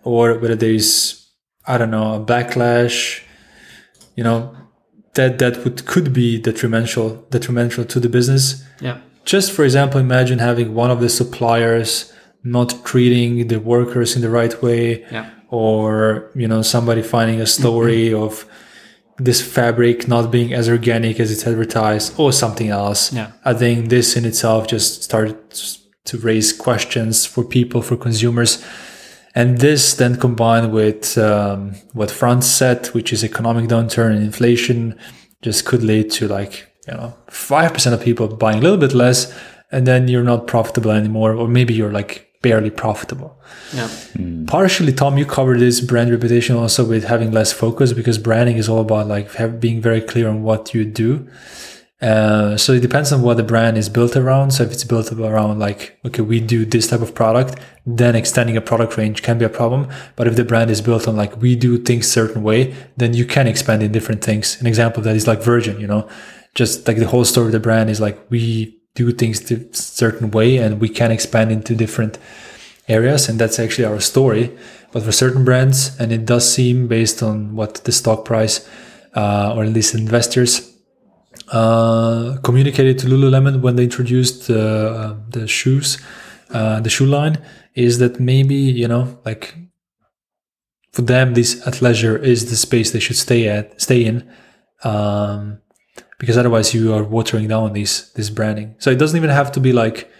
or 0.03 0.39
whether 0.39 0.55
there 0.55 0.71
is, 0.71 1.27
I 1.65 1.77
don't 1.77 1.91
know, 1.91 2.15
a 2.15 2.25
backlash, 2.25 3.21
you 4.15 4.23
know, 4.23 4.55
that 5.19 5.37
that 5.41 5.63
would 5.63 5.85
could 5.85 6.07
be 6.21 6.27
detrimental 6.49 7.07
detrimental 7.35 7.83
to 7.93 7.99
the 7.99 8.09
business. 8.17 8.43
Yeah. 8.87 8.97
Just 9.25 9.51
for 9.51 9.63
example, 9.69 9.99
imagine 9.99 10.39
having 10.39 10.73
one 10.83 10.91
of 10.95 10.99
the 11.01 11.09
suppliers 11.09 11.89
not 12.43 12.69
treating 12.85 13.47
the 13.51 13.59
workers 13.73 14.15
in 14.15 14.21
the 14.21 14.29
right 14.39 14.55
way, 14.65 14.81
Yeah. 15.11 15.25
or 15.49 16.31
you 16.41 16.47
know 16.51 16.61
somebody 16.75 17.01
finding 17.01 17.39
a 17.41 17.45
story 17.45 18.09
mm-hmm. 18.09 18.23
of 18.25 18.45
this 19.27 19.41
fabric 19.41 20.07
not 20.07 20.31
being 20.31 20.53
as 20.59 20.65
organic 20.69 21.19
as 21.19 21.29
it's 21.33 21.45
advertised, 21.51 22.09
or 22.21 22.31
something 22.31 22.69
else. 22.69 23.01
Yeah. 23.13 23.29
I 23.51 23.53
think 23.61 23.89
this 23.89 24.15
in 24.17 24.23
itself 24.25 24.61
just 24.75 25.03
started 25.03 25.35
to 26.09 26.17
raise 26.29 26.49
questions 26.67 27.25
for 27.33 27.43
people, 27.43 27.81
for 27.81 27.97
consumers. 27.97 28.63
And 29.39 29.57
this 29.59 29.93
then 29.93 30.17
combined 30.17 30.73
with 30.73 31.17
um, 31.17 31.73
what 31.93 32.11
Franz 32.11 32.45
said, 32.45 32.87
which 32.87 33.13
is 33.13 33.23
economic 33.23 33.69
downturn 33.69 34.11
and 34.11 34.21
inflation, 34.21 34.99
just 35.41 35.63
could 35.63 35.81
lead 35.81 36.11
to 36.11 36.27
like, 36.27 36.67
you 36.85 36.93
know, 36.93 37.15
5% 37.29 37.93
of 37.93 38.01
people 38.03 38.27
buying 38.27 38.57
a 38.57 38.61
little 38.61 38.77
bit 38.77 38.93
less, 38.93 39.33
and 39.71 39.87
then 39.87 40.09
you're 40.09 40.25
not 40.25 40.45
profitable 40.45 40.91
anymore, 40.91 41.31
or 41.33 41.47
maybe 41.47 41.73
you're 41.73 41.93
like 41.93 42.33
barely 42.41 42.69
profitable. 42.69 43.39
Yeah. 43.73 43.87
Partially, 44.45 44.91
Tom, 44.91 45.17
you 45.17 45.25
covered 45.25 45.61
this 45.61 45.79
brand 45.79 46.11
reputation 46.11 46.57
also 46.57 46.83
with 46.83 47.05
having 47.05 47.31
less 47.31 47.53
focus 47.53 47.93
because 47.93 48.17
branding 48.17 48.57
is 48.57 48.67
all 48.67 48.81
about 48.81 49.07
like 49.07 49.31
have, 49.35 49.61
being 49.61 49.81
very 49.81 50.01
clear 50.01 50.27
on 50.27 50.43
what 50.43 50.73
you 50.73 50.83
do. 50.83 51.29
Uh, 52.01 52.55
so 52.55 52.71
it 52.71 52.79
depends 52.79 53.11
on 53.11 53.21
what 53.21 53.35
the 53.35 53.43
brand 53.43 53.77
is 53.77 53.89
built 53.89 54.15
around. 54.15 54.51
So 54.51 54.63
if 54.63 54.71
it's 54.71 54.85
built 54.85 55.11
around 55.11 55.59
like, 55.59 55.99
okay, 56.05 56.21
we 56.21 56.39
do 56.39 56.65
this 56.65 56.87
type 56.87 57.01
of 57.01 57.13
product, 57.13 57.59
then 57.85 58.15
extending 58.15 58.55
a 58.55 58.61
product 58.61 58.95
range 58.95 59.21
can 59.21 59.37
be 59.37 59.45
a 59.45 59.49
problem. 59.49 59.89
But 60.15 60.27
if 60.27 60.35
the 60.35 60.45
brand 60.45 60.71
is 60.71 60.81
built 60.81 61.07
on 61.07 61.17
like, 61.17 61.41
we 61.41 61.55
do 61.55 61.77
things 61.77 62.09
certain 62.09 62.41
way, 62.41 62.73
then 62.95 63.13
you 63.13 63.25
can 63.25 63.47
expand 63.47 63.83
in 63.83 63.91
different 63.91 64.23
things. 64.23 64.59
An 64.61 64.67
example 64.67 65.01
of 65.01 65.05
that 65.05 65.15
is 65.15 65.27
like 65.27 65.41
Virgin, 65.41 65.79
you 65.79 65.87
know, 65.87 66.07
just 66.55 66.87
like 66.87 66.97
the 66.97 67.07
whole 67.07 67.25
story 67.25 67.47
of 67.47 67.51
the 67.51 67.59
brand 67.59 67.89
is 67.89 67.99
like, 67.99 68.17
we 68.29 68.79
do 68.95 69.11
things 69.11 69.41
the 69.41 69.67
certain 69.73 70.31
way 70.31 70.57
and 70.57 70.79
we 70.79 70.87
can 70.87 71.11
expand 71.11 71.51
into 71.51 71.75
different 71.75 72.17
areas. 72.87 73.27
And 73.27 73.39
that's 73.39 73.59
actually 73.59 73.85
our 73.85 73.99
story. 73.99 74.57
But 74.93 75.03
for 75.03 75.11
certain 75.11 75.43
brands, 75.43 75.99
and 75.99 76.13
it 76.13 76.25
does 76.25 76.51
seem 76.51 76.87
based 76.87 77.21
on 77.21 77.55
what 77.55 77.75
the 77.83 77.91
stock 77.91 78.23
price, 78.23 78.67
uh, 79.15 79.53
or 79.55 79.63
at 79.63 79.69
least 79.69 79.93
investors 79.93 80.68
uh, 81.51 82.37
communicated 82.43 82.99
to 82.99 83.07
Lululemon 83.07 83.61
when 83.61 83.75
they 83.75 83.83
introduced 83.83 84.49
uh, 84.49 85.15
the 85.29 85.47
shoes, 85.47 85.97
uh, 86.51 86.79
the 86.79 86.89
shoe 86.89 87.05
line, 87.05 87.37
is 87.75 87.99
that 87.99 88.19
maybe 88.19 88.55
you 88.55 88.87
know, 88.87 89.19
like 89.25 89.55
for 90.91 91.01
them, 91.01 91.33
this 91.33 91.63
athleisure 91.65 92.21
is 92.21 92.49
the 92.49 92.55
space 92.55 92.91
they 92.91 92.99
should 92.99 93.15
stay 93.15 93.47
at, 93.47 93.79
stay 93.81 94.05
in, 94.05 94.29
um, 94.83 95.59
because 96.19 96.37
otherwise 96.37 96.73
you 96.73 96.93
are 96.93 97.03
watering 97.03 97.47
down 97.47 97.73
this 97.73 98.11
this 98.13 98.29
branding. 98.29 98.75
So 98.79 98.91
it 98.91 98.99
doesn't 98.99 99.17
even 99.17 99.29
have 99.29 99.51
to 99.53 99.59
be 99.59 99.73
like 99.73 100.11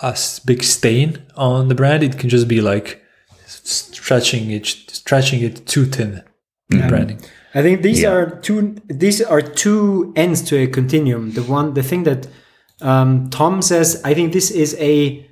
a 0.00 0.16
big 0.44 0.62
stain 0.62 1.24
on 1.36 1.68
the 1.68 1.74
brand. 1.74 2.02
It 2.02 2.18
can 2.18 2.28
just 2.28 2.48
be 2.48 2.60
like 2.60 3.02
stretching 3.46 4.50
it, 4.50 4.66
stretching 4.66 5.42
it 5.42 5.66
too 5.66 5.86
thin. 5.86 6.22
The 6.68 6.88
branding. 6.88 7.20
I 7.54 7.62
think 7.62 7.82
these 7.82 8.02
Yeah. 8.02 8.12
are 8.12 8.40
two. 8.40 8.76
These 8.88 9.20
are 9.22 9.42
two 9.42 10.12
ends 10.16 10.40
to 10.42 10.56
a 10.56 10.66
continuum. 10.66 11.32
The 11.32 11.42
one, 11.42 11.74
the 11.74 11.82
thing 11.82 12.04
that 12.04 12.26
um, 12.80 13.28
Tom 13.30 13.62
says, 13.62 14.00
I 14.04 14.14
think 14.14 14.32
this 14.32 14.50
is 14.50 14.74
a, 14.80 15.26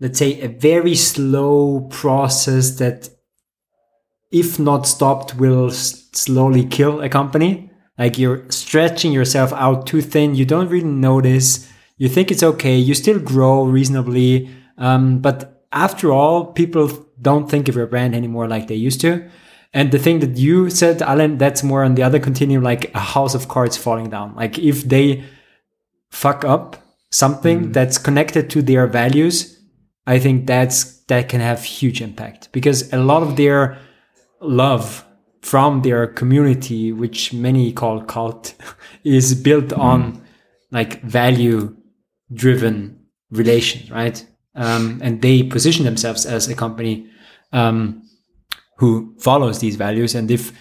let's 0.00 0.18
say, 0.18 0.40
a 0.40 0.48
very 0.48 0.94
slow 0.94 1.82
process 1.90 2.70
that, 2.78 3.10
if 4.32 4.58
not 4.58 4.86
stopped, 4.86 5.36
will 5.36 5.68
s- 5.70 6.08
slowly 6.12 6.64
kill 6.64 7.00
a 7.00 7.08
company. 7.08 7.70
Like 7.98 8.18
you're 8.18 8.44
stretching 8.50 9.12
yourself 9.12 9.52
out 9.52 9.86
too 9.86 10.00
thin. 10.00 10.34
You 10.34 10.46
don't 10.46 10.68
really 10.68 10.86
notice. 10.88 11.68
You 11.98 12.08
think 12.08 12.30
it's 12.30 12.42
okay. 12.42 12.76
You 12.78 12.94
still 12.94 13.18
grow 13.18 13.64
reasonably, 13.64 14.48
um, 14.78 15.18
but 15.20 15.64
after 15.72 16.10
all, 16.12 16.46
people 16.46 16.88
don't 17.20 17.50
think 17.50 17.68
of 17.68 17.76
your 17.76 17.86
brand 17.86 18.14
anymore 18.14 18.48
like 18.48 18.66
they 18.68 18.74
used 18.74 19.00
to. 19.02 19.28
And 19.72 19.92
the 19.92 19.98
thing 19.98 20.18
that 20.20 20.36
you 20.36 20.68
said, 20.68 20.98
Alen, 20.98 21.38
that's 21.38 21.62
more 21.62 21.84
on 21.84 21.94
the 21.94 22.02
other 22.02 22.18
continuum, 22.18 22.64
like 22.64 22.92
a 22.94 22.98
house 22.98 23.34
of 23.34 23.48
cards 23.48 23.76
falling 23.76 24.10
down. 24.10 24.34
Like 24.34 24.58
if 24.58 24.82
they 24.84 25.24
fuck 26.10 26.44
up 26.44 26.76
something 27.10 27.72
that's 27.72 27.98
connected 27.98 28.50
to 28.50 28.62
their 28.62 28.86
values, 28.86 29.60
I 30.06 30.18
think 30.18 30.46
that's 30.46 30.98
that 31.04 31.28
can 31.28 31.40
have 31.40 31.62
huge 31.62 32.00
impact 32.00 32.50
because 32.52 32.92
a 32.92 32.98
lot 32.98 33.22
of 33.22 33.36
their 33.36 33.78
love 34.40 35.04
from 35.42 35.82
their 35.82 36.06
community, 36.06 36.92
which 36.92 37.32
many 37.32 37.72
call 37.72 38.02
cult, 38.02 38.54
is 39.04 39.34
built 39.34 39.72
on 39.72 40.24
like 40.70 41.00
value 41.02 41.76
driven 42.32 43.00
relations, 43.30 43.90
right? 43.90 44.24
Um, 44.54 45.00
and 45.02 45.22
they 45.22 45.42
position 45.42 45.84
themselves 45.84 46.26
as 46.26 46.48
a 46.48 46.54
company 46.54 47.08
um, 47.52 48.02
who 48.80 49.14
follows 49.18 49.58
these 49.58 49.76
values. 49.76 50.14
And 50.14 50.30
if 50.30 50.52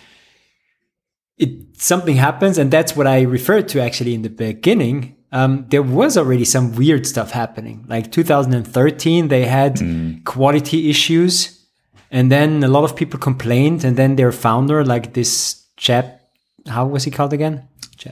it 1.38 1.82
something 1.82 2.18
happens, 2.18 2.58
and 2.58 2.70
that's 2.70 2.94
what 2.96 3.08
I 3.08 3.22
referred 3.22 3.70
to 3.70 3.82
actually 3.82 4.14
in 4.14 4.24
the 4.24 4.30
beginning, 4.30 5.16
um, 5.32 5.66
there 5.70 5.82
was 5.82 6.18
already 6.18 6.44
some 6.44 6.76
weird 6.76 7.08
stuff 7.08 7.32
happening. 7.32 7.86
Like 7.88 8.12
2013, 8.12 9.30
they 9.30 9.46
had 9.46 9.80
quality 10.26 10.90
issues, 10.90 11.66
and 12.12 12.30
then 12.30 12.62
a 12.62 12.68
lot 12.68 12.84
of 12.84 12.98
people 12.98 13.18
complained, 13.20 13.86
and 13.86 13.96
then 13.96 14.18
their 14.18 14.34
founder, 14.34 14.84
like 14.84 15.14
this 15.14 15.66
chap, 15.78 16.22
how 16.68 16.86
was 16.88 17.06
he 17.06 17.12
called 17.12 17.32
again? 17.32 17.70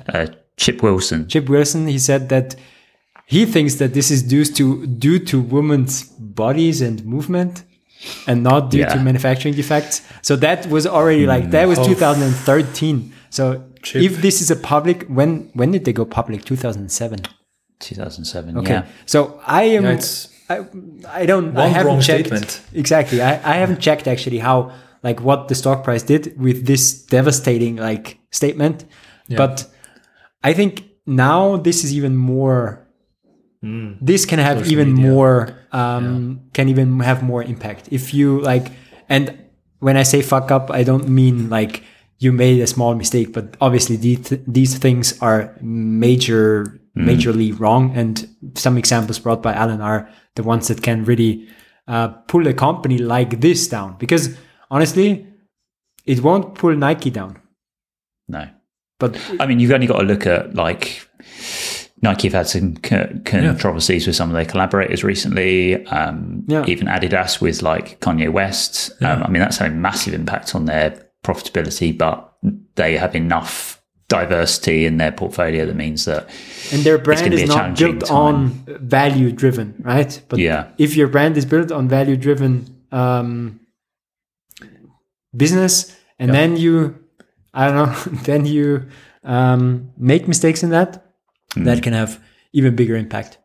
Uh, 0.08 0.28
Chip 0.56 0.82
Wilson. 0.82 1.28
Chip 1.28 1.50
Wilson, 1.50 1.86
he 1.88 2.00
said 2.00 2.30
that 2.30 2.56
he 3.26 3.46
thinks 3.46 3.76
that 3.76 3.94
this 3.94 4.10
is 4.10 4.24
due 4.24 4.46
to 4.46 4.88
due 4.88 5.20
to 5.20 5.42
women's 5.42 6.04
bodies 6.04 6.82
and 6.82 7.04
movement 7.04 7.66
and 8.28 8.44
not 8.44 8.72
due 8.72 8.86
to 8.86 9.00
manufacturing 9.00 9.54
defects. 9.54 10.02
So 10.22 10.36
that 10.38 10.68
was 10.68 10.86
already 10.86 11.26
like 11.26 11.52
that 11.52 11.68
was 11.68 11.80
mm. 11.80 11.86
Oh. 11.86 11.88
2013. 11.88 13.14
So 13.30 13.64
if 13.94 14.22
this 14.22 14.42
is 14.42 14.52
a 14.52 14.56
public 14.56 15.04
when 15.08 15.50
when 15.54 15.72
did 15.72 15.86
they 15.86 15.94
go 15.94 16.06
public? 16.06 16.46
2007. 16.46 17.20
2007. 17.80 18.58
Okay. 18.58 18.74
Yeah. 18.74 18.86
So 19.06 19.40
I 19.46 19.64
am 19.64 19.84
Yeah, 19.84 20.02
I, 20.50 20.66
I 21.22 21.26
don't 21.26 21.56
I 21.58 21.62
One 21.62 21.72
haven't 21.72 21.88
wrong 21.88 22.02
checked 22.02 22.28
statement. 22.28 22.62
exactly. 22.74 23.22
I, 23.22 23.34
I 23.34 23.56
haven't 23.56 23.80
checked 23.80 24.08
actually 24.08 24.40
how 24.40 24.72
like 25.04 25.22
what 25.22 25.48
the 25.48 25.56
stock 25.56 25.84
price 25.84 26.04
did 26.04 26.40
with 26.40 26.66
this 26.66 27.04
devastating 27.04 27.76
like 27.76 28.20
statement. 28.32 28.86
But 29.30 29.66
I 30.44 30.54
think 30.54 30.86
now 31.06 31.58
this 31.58 31.84
is 31.84 31.94
even 31.94 32.16
more 32.16 32.87
this 33.62 34.26
can 34.26 34.40
have 34.40 34.60
Social 34.60 34.72
even 34.72 34.94
media. 34.94 35.12
more 35.12 35.60
um 35.72 36.42
can 36.54 36.70
even 36.70 37.00
have 37.00 37.24
more 37.24 37.44
impact. 37.44 37.90
If 37.92 38.14
you 38.14 38.40
like 38.42 38.72
and 39.10 39.38
when 39.80 39.96
i 39.98 40.04
say 40.04 40.22
fuck 40.22 40.50
up 40.52 40.72
i 40.72 40.84
don't 40.84 41.08
mean 41.08 41.50
like 41.50 41.84
you 42.20 42.32
made 42.32 42.60
a 42.62 42.68
small 42.68 42.96
mistake 42.96 43.32
but 43.32 43.56
obviously 43.62 43.96
these, 43.96 44.34
these 44.48 44.78
things 44.78 45.20
are 45.22 45.56
major 45.62 46.80
majorly 46.98 47.58
wrong. 47.60 47.96
And 47.96 48.28
some 48.56 48.76
examples 48.78 49.20
brought 49.20 49.44
by 49.44 49.54
alen 49.54 49.82
are 49.84 50.10
the 50.36 50.44
ones 50.44 50.68
that 50.68 50.82
can 50.82 51.06
really 51.06 51.48
uh, 51.88 52.08
pull 52.28 52.48
a 52.48 52.54
company 52.54 52.98
like 52.98 53.40
this 53.40 53.68
down. 53.68 53.98
Because 54.00 54.36
honestly 54.72 55.28
it 56.06 56.22
won't 56.22 56.56
pull 56.56 56.76
nike 56.76 57.12
down. 57.12 57.40
No. 58.28 58.50
but 59.00 59.16
I 59.40 59.46
mean, 59.46 59.60
you've 59.60 59.72
only 59.72 59.88
got 59.88 60.00
to 60.00 60.06
look 60.06 60.26
at 60.26 60.56
like 60.56 61.08
Nike 62.02 62.28
have 62.28 62.34
had 62.34 62.48
some 62.48 62.78
co- 62.78 63.10
controversies 63.26 64.06
with 64.06 64.16
some 64.16 64.30
of 64.30 64.36
their 64.36 64.46
collaborators 64.46 65.04
recently. 65.04 65.86
Um, 65.88 66.44
Yeah. 66.48 66.64
Even 66.68 66.88
Adidas 66.88 67.42
with 67.42 67.62
like 67.64 68.00
Kanye 68.02 68.32
West. 68.32 68.92
Um, 69.02 69.24
I 69.24 69.30
mean, 69.30 69.42
that's 69.42 69.58
having 69.58 69.78
a 69.78 69.82
massive 69.82 70.14
impact 70.14 70.54
on 70.56 70.66
their 70.66 71.10
profitability, 71.26 71.98
but 71.98 72.34
they 72.76 72.98
have 72.98 73.16
enough 73.16 73.82
diversity 74.10 74.86
in 74.86 74.98
their 74.98 75.12
portfolio 75.12 75.66
that 75.66 75.76
means 75.76 76.06
that 76.06 76.30
and 76.72 76.84
their 76.84 76.98
brand 76.98 77.34
is 77.34 77.42
a 77.42 77.46
not 77.48 77.78
built 77.78 78.10
on 78.10 78.52
value 78.80 79.34
driven 79.34 79.74
right 79.80 80.22
but 80.30 80.40
Yeah. 80.40 80.68
if 80.78 80.96
your 80.96 81.10
brand 81.10 81.36
is 81.36 81.46
built 81.46 81.74
on 81.74 81.90
value 81.90 82.16
driven 82.16 82.74
um, 82.94 83.60
business 85.36 85.94
and 86.20 86.34
then 86.34 86.56
you 86.56 86.98
i 87.54 87.66
don't 87.70 87.76
know 87.76 87.96
then 88.24 88.46
you 88.46 88.88
um, 89.26 89.92
make 89.98 90.26
mistakes 90.26 90.64
in 90.64 90.70
that 90.70 91.07
that 91.66 91.84
can 91.84 91.94
have 91.94 92.22
even 92.54 92.76
bigger 92.76 92.96
impact. 92.96 93.38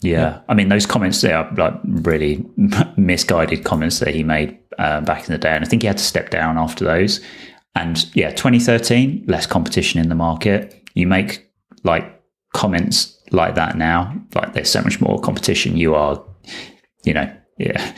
Yeah. 0.00 0.40
I 0.48 0.54
mean, 0.54 0.68
those 0.68 0.86
comments 0.86 1.20
they 1.20 1.32
are 1.32 1.50
like 1.54 1.74
really 1.84 2.44
misguided 2.96 3.64
comments 3.64 3.98
that 4.00 4.14
he 4.14 4.22
made 4.22 4.58
uh, 4.78 5.00
back 5.00 5.26
in 5.26 5.32
the 5.32 5.38
day, 5.38 5.54
and 5.54 5.64
I 5.64 5.68
think 5.68 5.82
he 5.82 5.88
had 5.88 5.98
to 5.98 6.04
step 6.04 6.30
down 6.30 6.58
after 6.58 6.84
those. 6.84 7.20
And 7.74 8.06
yeah, 8.14 8.30
2013, 8.30 9.24
less 9.26 9.46
competition 9.46 10.00
in 10.00 10.08
the 10.08 10.14
market. 10.14 10.82
You 10.94 11.06
make 11.06 11.50
like 11.84 12.22
comments 12.54 13.18
like 13.30 13.54
that 13.54 13.76
now, 13.76 14.14
like 14.34 14.54
there's 14.54 14.70
so 14.70 14.82
much 14.82 15.00
more 15.00 15.20
competition. 15.20 15.76
You 15.76 15.94
are, 15.94 16.22
you 17.04 17.12
know, 17.12 17.30
yeah. 17.58 17.94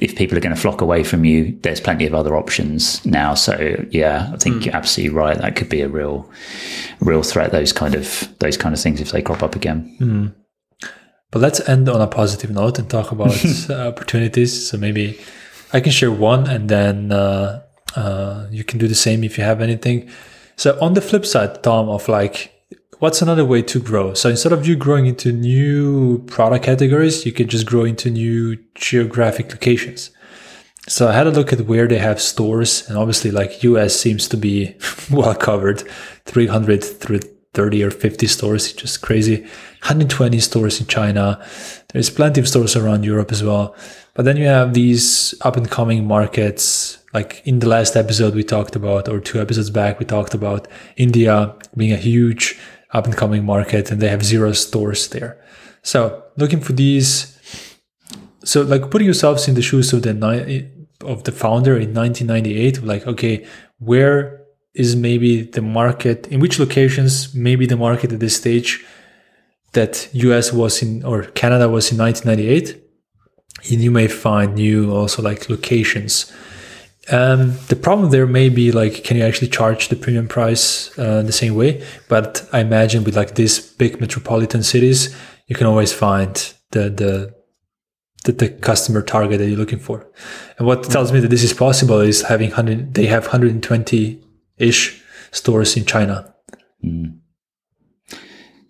If 0.00 0.16
people 0.16 0.36
are 0.36 0.40
going 0.40 0.54
to 0.54 0.60
flock 0.60 0.80
away 0.80 1.04
from 1.04 1.24
you, 1.24 1.58
there's 1.62 1.80
plenty 1.80 2.06
of 2.06 2.14
other 2.14 2.36
options 2.36 3.04
now. 3.06 3.34
So 3.34 3.84
yeah, 3.90 4.30
I 4.32 4.36
think 4.36 4.66
you're 4.66 4.76
absolutely 4.76 5.16
right. 5.16 5.38
That 5.38 5.56
could 5.56 5.68
be 5.68 5.80
a 5.80 5.88
real, 5.88 6.30
real 7.00 7.22
threat. 7.22 7.52
Those 7.52 7.72
kind 7.72 7.94
of 7.94 8.28
those 8.38 8.56
kind 8.56 8.74
of 8.74 8.80
things 8.80 9.00
if 9.00 9.10
they 9.10 9.22
crop 9.22 9.42
up 9.42 9.56
again. 9.56 9.96
But 11.30 11.42
let's 11.42 11.66
end 11.68 11.88
on 11.88 12.00
a 12.00 12.06
positive 12.06 12.50
note 12.50 12.78
and 12.78 12.88
talk 12.88 13.12
about 13.12 13.34
uh, 13.70 13.88
opportunities. 13.88 14.70
So 14.70 14.78
maybe 14.78 15.18
I 15.72 15.80
can 15.80 15.92
share 15.92 16.12
one, 16.12 16.46
and 16.46 16.68
then 16.68 17.12
uh, 17.12 17.62
uh, 17.94 18.46
you 18.50 18.64
can 18.64 18.78
do 18.78 18.88
the 18.88 18.94
same 18.94 19.24
if 19.24 19.36
you 19.38 19.44
have 19.44 19.60
anything. 19.60 20.08
So 20.56 20.78
on 20.80 20.94
the 20.94 21.02
flip 21.02 21.26
side, 21.26 21.62
Tom, 21.62 21.88
of 21.88 22.08
like, 22.08 22.52
what's 22.98 23.22
another 23.22 23.44
way 23.44 23.62
to 23.62 23.80
grow? 23.80 24.14
So 24.14 24.30
instead 24.30 24.52
of 24.52 24.66
you 24.66 24.76
growing 24.76 25.06
into 25.06 25.32
new 25.32 26.18
product 26.26 26.64
categories, 26.64 27.26
you 27.26 27.32
can 27.32 27.48
just 27.48 27.66
grow 27.66 27.84
into 27.84 28.10
new 28.10 28.56
geographic 28.74 29.50
locations. 29.50 30.10
So 30.88 31.08
I 31.08 31.12
had 31.12 31.26
a 31.26 31.32
look 31.32 31.52
at 31.52 31.62
where 31.62 31.88
they 31.88 31.98
have 31.98 32.20
stores, 32.20 32.88
and 32.88 32.96
obviously, 32.96 33.30
like 33.32 33.64
US 33.64 33.96
seems 33.96 34.28
to 34.28 34.36
be 34.36 34.76
well 35.10 35.34
covered, 35.34 35.82
300 36.26 36.82
through 36.84 37.20
30 37.54 37.82
or 37.82 37.90
50 37.90 38.26
stores, 38.26 38.72
just 38.72 39.02
crazy. 39.02 39.40
120 39.80 40.38
stores 40.40 40.80
in 40.80 40.86
China. 40.86 41.44
There's 41.92 42.10
plenty 42.10 42.40
of 42.40 42.48
stores 42.48 42.76
around 42.76 43.04
Europe 43.04 43.32
as 43.32 43.42
well. 43.42 43.74
But 44.14 44.24
then 44.24 44.36
you 44.36 44.46
have 44.46 44.74
these 44.74 45.34
up 45.42 45.56
and 45.56 45.70
coming 45.70 46.06
markets. 46.06 46.98
Like 47.14 47.42
in 47.46 47.60
the 47.60 47.68
last 47.68 47.96
episode 47.96 48.34
we 48.34 48.44
talked 48.44 48.76
about, 48.76 49.08
or 49.08 49.20
two 49.20 49.40
episodes 49.40 49.70
back, 49.70 49.98
we 49.98 50.04
talked 50.04 50.34
about 50.34 50.68
India 50.96 51.54
being 51.76 51.92
a 51.92 51.96
huge 51.96 52.58
up 52.92 53.06
and 53.06 53.16
coming 53.16 53.44
market, 53.44 53.90
and 53.90 54.00
they 54.00 54.08
have 54.08 54.24
zero 54.24 54.52
stores 54.52 55.08
there. 55.08 55.42
So 55.82 56.24
looking 56.36 56.60
for 56.60 56.72
these. 56.72 57.32
So 58.44 58.62
like 58.62 58.90
putting 58.90 59.06
yourselves 59.06 59.48
in 59.48 59.54
the 59.54 59.62
shoes 59.62 59.92
of 59.92 60.02
the 60.02 60.14
ni- 60.14 60.68
of 61.02 61.24
the 61.24 61.32
founder 61.32 61.76
in 61.76 61.94
1998, 61.94 62.82
like 62.82 63.06
okay, 63.06 63.46
where 63.78 64.46
is 64.76 64.94
maybe 64.94 65.42
the 65.42 65.62
market 65.62 66.26
in 66.28 66.38
which 66.38 66.60
locations 66.60 67.34
maybe 67.34 67.66
the 67.66 67.76
market 67.76 68.12
at 68.12 68.20
this 68.20 68.36
stage 68.36 68.84
that 69.72 70.08
US 70.12 70.52
was 70.52 70.82
in 70.82 71.02
or 71.02 71.22
Canada 71.22 71.68
was 71.68 71.90
in 71.90 71.98
1998 71.98 72.82
and 73.70 73.80
you 73.80 73.90
may 73.90 74.06
find 74.06 74.54
new 74.54 74.94
also 74.94 75.22
like 75.22 75.48
locations 75.48 76.30
um, 77.10 77.56
the 77.68 77.76
problem 77.76 78.10
there 78.10 78.26
may 78.26 78.48
be 78.48 78.72
like 78.72 79.04
can 79.04 79.16
you 79.16 79.22
actually 79.22 79.48
charge 79.48 79.88
the 79.88 79.96
premium 79.96 80.28
price 80.28 80.96
uh, 80.98 81.22
the 81.22 81.32
same 81.32 81.54
way? 81.54 81.84
But 82.08 82.48
I 82.52 82.60
imagine 82.60 83.04
with 83.04 83.16
like 83.16 83.34
these 83.34 83.60
big 83.60 84.00
metropolitan 84.00 84.62
cities 84.62 85.14
you 85.46 85.54
can 85.54 85.66
always 85.66 85.92
find 85.92 86.34
the 86.70 86.90
the 86.90 87.34
the, 88.24 88.32
the 88.32 88.48
customer 88.48 89.02
target 89.02 89.38
that 89.38 89.48
you're 89.48 89.58
looking 89.58 89.78
for. 89.78 90.04
And 90.58 90.66
what 90.66 90.82
tells 90.84 91.12
me 91.12 91.20
that 91.20 91.28
this 91.28 91.44
is 91.44 91.52
possible 91.52 92.00
is 92.00 92.22
having 92.22 92.50
100 92.50 92.94
they 92.94 93.06
have 93.06 93.24
120 93.24 94.22
ish 94.58 95.02
stores 95.30 95.76
in 95.76 95.84
China. 95.84 96.34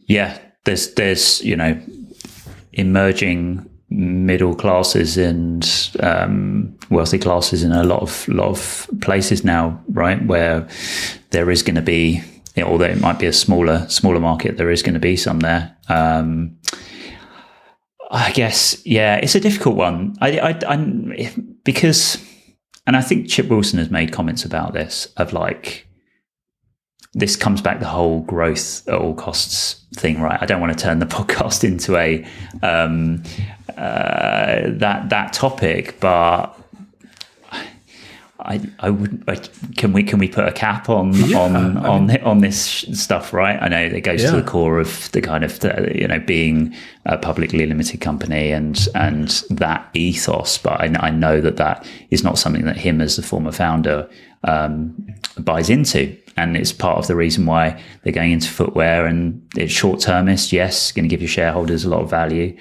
Yeah, 0.06 0.38
there's 0.64 0.94
there's 0.94 1.42
you 1.42 1.56
know 1.56 1.80
emerging 2.72 3.70
middle 3.88 4.54
classes 4.54 5.16
and 5.16 5.90
um, 6.00 6.76
wealthy 6.90 7.18
classes 7.18 7.62
in 7.62 7.72
a 7.72 7.84
lot 7.84 8.02
of 8.02 8.26
lot 8.28 8.48
of 8.48 8.90
places 9.00 9.44
now, 9.44 9.80
right? 9.88 10.24
Where 10.26 10.66
there 11.30 11.50
is 11.50 11.62
going 11.62 11.76
to 11.76 11.82
be, 11.82 12.22
you 12.54 12.62
know, 12.62 12.70
although 12.70 12.86
it 12.86 13.00
might 13.00 13.18
be 13.18 13.26
a 13.26 13.32
smaller 13.32 13.88
smaller 13.88 14.20
market, 14.20 14.56
there 14.56 14.70
is 14.70 14.82
going 14.82 14.94
to 14.94 15.00
be 15.00 15.16
some 15.16 15.40
there. 15.40 15.76
Um, 15.88 16.56
I 18.10 18.30
guess, 18.32 18.84
yeah, 18.86 19.16
it's 19.16 19.34
a 19.34 19.40
difficult 19.40 19.76
one. 19.76 20.16
I, 20.20 20.38
I, 20.38 20.58
I, 20.68 21.34
because, 21.64 22.18
and 22.86 22.96
I 22.96 23.02
think 23.02 23.28
Chip 23.28 23.48
Wilson 23.48 23.78
has 23.80 23.90
made 23.90 24.12
comments 24.12 24.44
about 24.44 24.74
this 24.74 25.06
of 25.16 25.32
like, 25.32 25.88
this 27.12 27.34
comes 27.34 27.60
back 27.60 27.80
the 27.80 27.86
whole 27.86 28.20
growth 28.20 28.86
at 28.86 28.94
all 28.94 29.14
costs 29.14 29.85
thing, 29.96 30.20
right? 30.20 30.40
I 30.40 30.46
don't 30.46 30.60
want 30.60 30.76
to 30.76 30.82
turn 30.82 30.98
the 30.98 31.06
podcast 31.18 31.64
into 31.64 31.96
a 31.96 32.24
um, 32.62 33.22
uh, 33.76 34.62
that 34.66 35.08
that 35.08 35.32
topic, 35.32 35.98
but 36.00 36.56
I 38.46 38.60
I 38.78 38.90
would 38.90 39.24
I, 39.26 39.36
can 39.76 39.92
we 39.92 40.02
can 40.02 40.18
we 40.18 40.28
put 40.28 40.46
a 40.46 40.52
cap 40.52 40.88
on 40.88 41.12
Yeah, 41.14 41.38
on 41.38 41.76
I 41.78 41.88
on 41.88 42.16
on 42.22 42.38
this 42.40 42.58
stuff, 42.92 43.32
right? 43.32 43.60
I 43.60 43.68
know 43.68 43.80
it 43.80 44.02
goes 44.02 44.22
to 44.22 44.36
the 44.36 44.42
core 44.42 44.78
of 44.78 45.10
the 45.12 45.20
kind 45.20 45.42
of 45.42 45.58
the, 45.60 45.92
you 45.94 46.06
know 46.06 46.20
being 46.20 46.74
a 47.06 47.18
publicly 47.18 47.66
limited 47.66 48.00
company 48.00 48.52
and 48.52 48.88
and 48.94 49.28
that 49.50 49.88
ethos, 49.94 50.58
but 50.58 50.80
I, 50.80 50.94
I 51.00 51.10
know 51.10 51.40
that 51.40 51.56
that 51.56 51.86
is 52.10 52.22
not 52.22 52.38
something 52.38 52.64
that 52.66 52.76
him 52.76 53.00
as 53.00 53.16
the 53.16 53.22
former 53.22 53.52
founder 53.52 54.08
um, 54.44 54.94
buys 55.38 55.68
into. 55.68 56.16
And 56.36 56.56
it's 56.56 56.72
part 56.72 56.98
of 56.98 57.06
the 57.06 57.16
reason 57.16 57.46
why 57.46 57.82
they're 58.02 58.12
going 58.12 58.32
into 58.32 58.50
footwear 58.50 59.06
and 59.06 59.40
it's 59.56 59.72
short 59.72 60.00
termist, 60.00 60.52
yes, 60.52 60.92
going 60.92 61.04
to 61.04 61.08
give 61.08 61.22
your 61.22 61.28
shareholders 61.28 61.84
a 61.84 61.88
lot 61.88 62.02
of 62.02 62.10
value, 62.10 62.54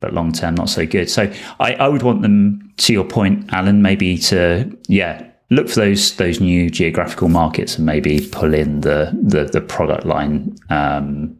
but 0.00 0.14
long 0.14 0.30
term, 0.32 0.54
not 0.54 0.68
so 0.68 0.86
good. 0.86 1.10
So 1.10 1.32
I, 1.58 1.74
I 1.74 1.88
would 1.88 2.02
want 2.02 2.22
them, 2.22 2.72
to 2.78 2.92
your 2.92 3.04
point, 3.04 3.48
Alen, 3.48 3.80
maybe 3.80 4.18
to, 4.18 4.70
yeah, 4.88 5.28
look 5.50 5.68
for 5.68 5.80
those 5.80 6.16
those 6.16 6.40
new 6.40 6.70
geographical 6.70 7.28
markets 7.28 7.76
and 7.76 7.84
maybe 7.84 8.26
pull 8.32 8.54
in 8.54 8.80
the 8.80 9.12
the, 9.22 9.44
the 9.44 9.60
product 9.60 10.06
line 10.06 10.56
um, 10.70 11.38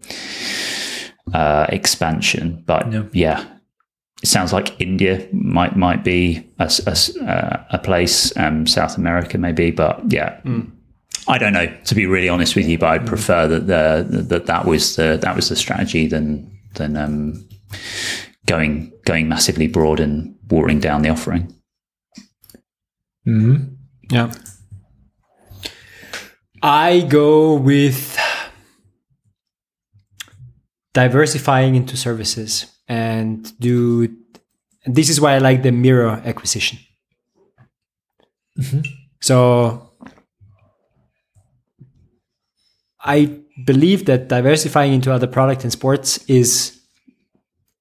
uh, 1.33 1.67
expansion. 1.71 2.63
But 2.67 2.93
Yeah. 2.93 3.05
yeah, 3.13 3.45
it 4.23 4.27
sounds 4.29 4.53
like 4.53 4.79
India 4.81 5.27
might 5.33 5.77
might 5.77 6.05
be 6.05 6.47
a, 6.59 6.71
a 6.87 6.97
uh, 7.25 7.65
a 7.71 7.79
place, 7.79 8.37
um, 8.37 8.67
South 8.67 8.99
America 8.99 9.39
maybe, 9.39 9.71
but 9.71 10.01
yeah. 10.13 10.41
I 11.33 11.39
don't 11.39 11.55
know, 11.55 11.67
to 11.67 11.95
be 11.95 12.05
really 12.05 12.29
honest 12.29 12.57
with 12.57 12.69
you, 12.69 12.77
but 12.77 12.91
I'd 12.91 13.07
prefer 13.07 13.49
that 13.49 13.67
the, 13.67 14.23
that 14.25 14.45
that 14.47 14.67
was 14.67 14.97
the 14.97 15.19
that 15.23 15.35
was 15.35 15.49
the 15.49 15.57
strategy 15.57 16.07
than 16.07 16.51
than 16.75 16.95
um, 16.97 17.49
going 18.47 18.93
going 19.07 19.29
massively 19.29 19.67
broad 19.67 19.99
and 19.99 20.37
watering 20.51 20.79
down 20.79 21.01
the 21.01 21.09
offering. 21.09 21.55
Mm-hmm. 23.27 23.75
Yeah. 24.11 24.31
I 26.63 27.01
go 27.09 27.55
with 27.55 28.19
diversifying 30.93 31.77
into 31.77 31.97
services 31.97 32.67
and 32.89 33.59
do 33.59 34.15
this 34.85 35.09
is 35.09 35.19
why 35.19 35.35
I 35.35 35.39
like 35.39 35.63
the 35.63 35.73
mirror 35.73 36.21
acquisition. 36.27 36.79
So 39.23 39.92
I 43.05 43.41
believe 43.65 44.07
that 44.07 44.29
diversifying 44.29 44.93
into 44.93 45.13
other 45.13 45.27
product 45.27 45.65
and 45.65 45.73
sports 45.73 46.19
is 46.29 46.81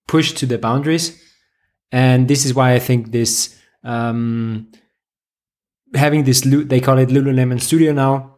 pushed 0.08 0.38
to 0.38 0.46
the 0.46 0.58
boundaries. 0.58 1.22
And 1.92 2.28
this 2.28 2.46
is 2.46 2.54
why 2.54 2.74
I 2.74 2.80
think 2.80 3.12
this 3.12 3.58
um, 3.84 4.72
having 5.94 6.24
this 6.24 6.42
they 6.42 6.80
call 6.80 6.98
it 6.98 7.10
Lululemon 7.10 7.62
Studio 7.62 7.92
now, 7.92 8.38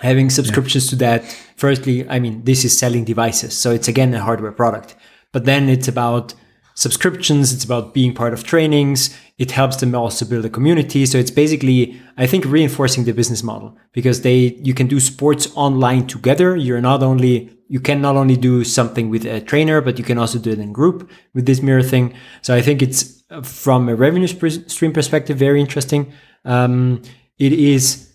having 0.00 0.30
subscriptions 0.30 0.88
to 0.88 0.96
that. 0.96 1.24
Firstly, 1.56 2.08
I 2.08 2.18
mean 2.18 2.44
this 2.44 2.64
is 2.64 2.78
selling 2.78 3.04
devices, 3.04 3.56
so 3.56 3.70
it's 3.70 3.88
again 3.88 4.14
a 4.14 4.20
hardware 4.20 4.52
product. 4.52 4.96
But 5.32 5.44
then 5.44 5.68
it's 5.68 5.88
about 5.88 6.34
subscriptions. 6.80 7.52
It's 7.52 7.62
about 7.62 7.92
being 7.92 8.14
part 8.14 8.32
of 8.32 8.42
trainings. 8.42 9.14
It 9.36 9.50
helps 9.50 9.76
them 9.76 9.94
also 9.94 10.24
build 10.24 10.46
a 10.46 10.48
community. 10.48 11.04
So 11.04 11.18
it's 11.18 11.30
basically, 11.30 12.00
I 12.16 12.26
think, 12.26 12.46
reinforcing 12.46 13.04
the 13.04 13.12
business 13.12 13.42
model 13.42 13.76
because 13.92 14.22
they 14.22 14.58
you 14.62 14.72
can 14.72 14.86
do 14.86 14.98
sports 14.98 15.46
online 15.54 16.06
together. 16.06 16.56
You're 16.56 16.80
not 16.80 17.02
only 17.02 17.50
you 17.68 17.80
can 17.80 18.00
not 18.00 18.16
only 18.16 18.36
do 18.36 18.64
something 18.64 19.10
with 19.10 19.26
a 19.26 19.42
trainer, 19.42 19.82
but 19.82 19.98
you 19.98 20.04
can 20.04 20.16
also 20.16 20.38
do 20.38 20.50
it 20.50 20.58
in 20.58 20.72
group 20.72 21.10
with 21.34 21.44
this 21.44 21.62
mirror 21.62 21.82
thing. 21.82 22.14
So 22.40 22.54
I 22.54 22.62
think 22.62 22.80
it's 22.80 23.22
uh, 23.30 23.42
from 23.42 23.88
a 23.88 23.94
revenue 23.94 24.26
stream 24.26 24.92
perspective 24.92 25.36
very 25.36 25.60
interesting. 25.60 26.12
Um, 26.46 27.02
it 27.38 27.52
is 27.52 28.10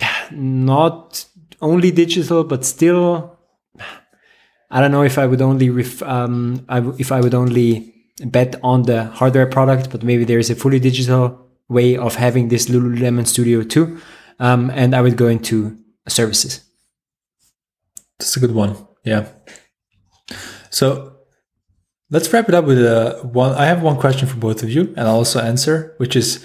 not 0.32 1.24
only 1.62 1.92
digital, 1.92 2.42
but 2.42 2.64
still 2.64 3.35
I 4.70 4.80
don't 4.80 4.90
know 4.90 5.02
if 5.02 5.18
I 5.18 5.26
would 5.26 5.40
only 5.40 5.70
ref, 5.70 6.02
um, 6.02 6.64
I 6.68 6.76
w- 6.76 6.96
if 6.98 7.12
I 7.12 7.20
would 7.20 7.34
only 7.34 7.94
bet 8.24 8.56
on 8.62 8.82
the 8.82 9.04
hardware 9.04 9.46
product, 9.46 9.90
but 9.90 10.02
maybe 10.02 10.24
there 10.24 10.38
is 10.38 10.50
a 10.50 10.54
fully 10.54 10.80
digital 10.80 11.46
way 11.68 11.96
of 11.96 12.16
having 12.16 12.48
this 12.48 12.66
Lululemon 12.66 13.26
Studio 13.26 13.62
too, 13.62 13.98
um, 14.38 14.70
and 14.70 14.94
I 14.94 15.02
would 15.02 15.16
go 15.16 15.28
into 15.28 15.76
services. 16.08 16.64
That's 18.18 18.36
a 18.36 18.40
good 18.40 18.54
one. 18.54 18.76
Yeah. 19.04 19.26
So 20.70 21.16
let's 22.10 22.32
wrap 22.32 22.48
it 22.48 22.54
up 22.54 22.64
with 22.64 22.78
a 22.78 23.20
one. 23.32 23.52
I 23.52 23.66
have 23.66 23.82
one 23.82 23.98
question 23.98 24.26
for 24.28 24.36
both 24.36 24.62
of 24.62 24.70
you, 24.70 24.94
and 24.96 25.00
I'll 25.08 25.16
also 25.16 25.40
answer, 25.40 25.94
which 25.98 26.16
is 26.16 26.44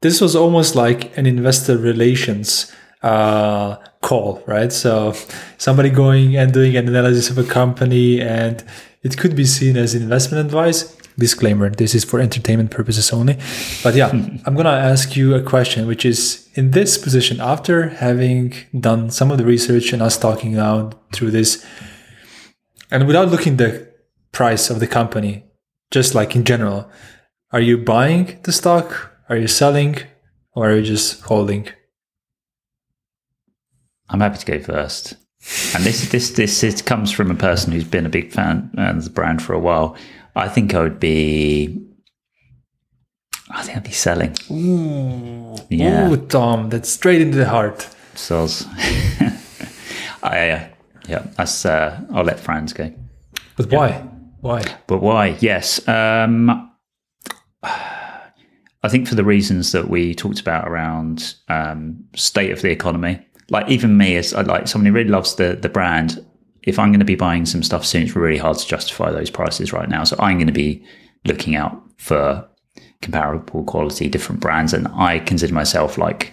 this 0.00 0.20
was 0.20 0.34
almost 0.34 0.74
like 0.74 1.16
an 1.16 1.26
investor 1.26 1.76
relations 1.78 2.72
uh, 3.02 3.76
call, 4.02 4.42
right? 4.46 4.70
So 4.70 5.14
somebody 5.56 5.88
going 5.88 6.36
and 6.36 6.52
doing 6.52 6.76
an 6.76 6.88
analysis 6.88 7.30
of 7.30 7.38
a 7.38 7.44
company, 7.44 8.20
and 8.20 8.62
it 9.02 9.16
could 9.16 9.34
be 9.34 9.46
seen 9.46 9.76
as 9.76 9.94
investment 9.94 10.44
advice. 10.44 10.94
Disclaimer: 11.18 11.70
This 11.70 11.94
is 11.94 12.04
for 12.04 12.20
entertainment 12.20 12.70
purposes 12.70 13.12
only. 13.12 13.38
But 13.82 13.94
yeah, 13.94 14.08
I'm 14.46 14.54
gonna 14.54 14.70
ask 14.70 15.16
you 15.16 15.34
a 15.34 15.42
question, 15.42 15.86
which 15.86 16.04
is 16.04 16.48
in 16.54 16.72
this 16.72 16.98
position 16.98 17.40
after 17.40 17.88
having 17.88 18.54
done 18.78 19.10
some 19.10 19.30
of 19.30 19.38
the 19.38 19.44
research 19.44 19.92
and 19.92 20.02
us 20.02 20.18
talking 20.18 20.52
now 20.52 20.90
through 21.12 21.30
this, 21.30 21.64
and 22.90 23.06
without 23.06 23.28
looking 23.28 23.56
the 23.56 23.88
price 24.32 24.70
of 24.70 24.80
the 24.80 24.86
company, 24.86 25.44
just 25.90 26.14
like 26.14 26.34
in 26.34 26.44
general, 26.44 26.90
are 27.52 27.60
you 27.60 27.78
buying 27.78 28.38
the 28.44 28.52
stock? 28.52 29.12
Are 29.28 29.36
you 29.36 29.48
selling? 29.48 29.96
Or 30.54 30.70
are 30.70 30.76
you 30.76 30.82
just 30.82 31.22
holding? 31.22 31.68
I'm 34.12 34.20
happy 34.20 34.38
to 34.38 34.46
go 34.46 34.60
first. 34.60 35.14
And 35.74 35.82
this 35.82 36.08
this 36.10 36.30
this, 36.30 36.82
comes 36.82 37.10
from 37.10 37.30
a 37.30 37.34
person 37.34 37.72
who's 37.72 37.84
been 37.84 38.06
a 38.06 38.10
big 38.10 38.30
fan 38.30 38.70
of 38.78 39.02
the 39.02 39.10
brand 39.10 39.42
for 39.42 39.54
a 39.54 39.58
while. 39.58 39.96
I 40.36 40.48
think 40.48 40.72
I 40.74 40.82
would 40.82 41.00
be. 41.00 41.84
I 43.50 43.62
think 43.62 43.76
I'd 43.76 43.84
be 43.84 43.90
selling. 43.90 44.36
Ooh, 44.50 45.56
Yeah. 45.68 46.08
Ooh, 46.08 46.16
Tom, 46.16 46.70
that's 46.70 46.88
straight 46.88 47.20
into 47.20 47.36
the 47.38 47.48
heart. 47.48 47.88
Soz. 48.14 48.66
I 50.22 50.50
uh, 50.50 50.68
yeah. 51.08 51.26
That's 51.36 51.66
uh, 51.66 52.00
I'll 52.12 52.24
let 52.24 52.38
Franz 52.38 52.72
go. 52.72 52.92
But 53.56 53.70
why? 53.70 54.08
Why? 54.40 54.62
But 54.86 55.02
why? 55.02 55.36
Yes. 55.40 55.86
Um, 55.88 56.70
I 57.64 58.88
think 58.88 59.08
for 59.08 59.14
the 59.14 59.24
reasons 59.24 59.72
that 59.72 59.88
we 59.88 60.14
talked 60.14 60.40
about 60.40 60.68
around 60.68 61.34
um, 61.48 62.04
state 62.14 62.50
of 62.50 62.62
the 62.62 62.70
economy. 62.70 63.24
Like 63.52 63.68
even 63.68 63.96
me, 63.96 64.16
as 64.16 64.34
I 64.34 64.42
like 64.42 64.66
someone 64.66 64.86
who 64.86 64.92
really 64.92 65.10
loves 65.10 65.36
the 65.36 65.54
the 65.54 65.68
brand. 65.68 66.24
If 66.64 66.78
I'm 66.78 66.90
going 66.90 67.00
to 67.00 67.04
be 67.04 67.16
buying 67.16 67.44
some 67.44 67.62
stuff 67.62 67.84
soon, 67.84 68.02
it's 68.02 68.14
really 68.14 68.38
hard 68.38 68.56
to 68.56 68.66
justify 68.66 69.10
those 69.10 69.30
prices 69.30 69.72
right 69.72 69.88
now. 69.88 70.04
So 70.04 70.14
I'm 70.20 70.38
going 70.38 70.46
to 70.46 70.52
be 70.52 70.84
looking 71.24 71.56
out 71.56 71.76
for 71.98 72.48
comparable 73.00 73.64
quality, 73.64 74.08
different 74.08 74.40
brands, 74.40 74.72
and 74.72 74.88
I 74.88 75.18
consider 75.18 75.52
myself 75.52 75.98
like 75.98 76.32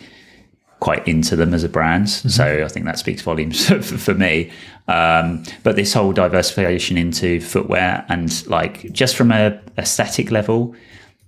quite 0.79 1.05
into 1.07 1.35
them 1.35 1.53
as 1.53 1.63
a 1.63 1.69
brand. 1.69 2.09
So 2.09 2.63
I 2.63 2.67
think 2.67 2.85
that 2.85 2.99
speaks 2.99 3.21
volumes 3.21 3.67
for, 3.67 3.81
for 3.81 4.13
me. 4.13 4.51
Um, 4.87 5.43
but 5.63 5.75
this 5.75 5.93
whole 5.93 6.13
diversification 6.13 6.97
into 6.97 7.41
footwear 7.41 8.05
and 8.09 8.47
like 8.47 8.91
just 8.93 9.15
from 9.15 9.31
a 9.31 9.59
aesthetic 9.77 10.31
level, 10.31 10.75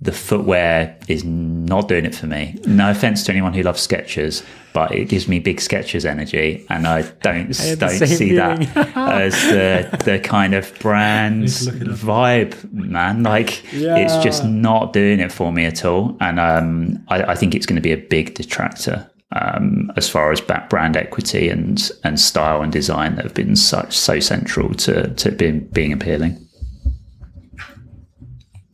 the 0.02 0.12
footwear 0.12 0.98
is 1.08 1.24
not 1.24 1.88
doing 1.88 2.06
it 2.06 2.16
for 2.16 2.26
me. 2.26 2.60
No 2.66 2.90
offense 2.90 3.24
to 3.26 3.32
anyone 3.32 3.54
who 3.54 3.62
loves 3.62 3.88
Skechers, 3.88 4.44
but 4.74 4.92
it 4.92 5.10
gives 5.10 5.28
me 5.28 5.38
big 5.40 5.58
Skechers 5.58 6.06
energy, 6.06 6.66
and 6.70 6.88
I 6.88 7.04
don't 7.22 7.56
had 7.56 7.78
the 7.80 7.86
don't 7.86 7.90
same 7.92 8.08
see 8.08 8.36
that 8.36 8.78
as 8.98 9.34
the 9.44 10.04
the 10.04 10.20
kind 10.20 10.56
of 10.56 10.74
brand 10.80 11.46
vibe, 11.46 12.72
man. 12.74 13.22
Like 13.22 13.64
it's 13.74 14.18
just 14.24 14.44
not 14.44 14.92
doing 14.92 15.20
it 15.20 15.32
for 15.32 15.52
me 15.54 15.66
at 15.66 15.86
all, 15.86 16.18
and 16.20 16.40
um, 16.40 17.04
I, 17.10 17.24
I 17.24 17.36
think 17.36 17.54
it's 17.54 17.68
going 17.68 17.76
to 17.76 17.82
be 17.82 17.92
a 17.92 17.98
big 17.98 18.34
detractor 18.34 19.08
um, 19.34 19.92
as 19.98 20.10
far 20.10 20.32
as 20.32 20.42
back 20.42 20.68
brand 20.68 20.98
equity 20.98 21.48
and 21.48 21.92
and 22.04 22.20
style 22.20 22.64
and 22.64 22.72
design 22.72 23.18
that 23.18 23.26
have 23.26 23.36
been 23.36 23.56
such 23.56 23.96
so 23.96 24.20
central 24.20 24.74
to 24.74 25.14
to 25.14 25.32
being 25.32 25.60
being 25.68 25.94
appealing. 25.94 26.44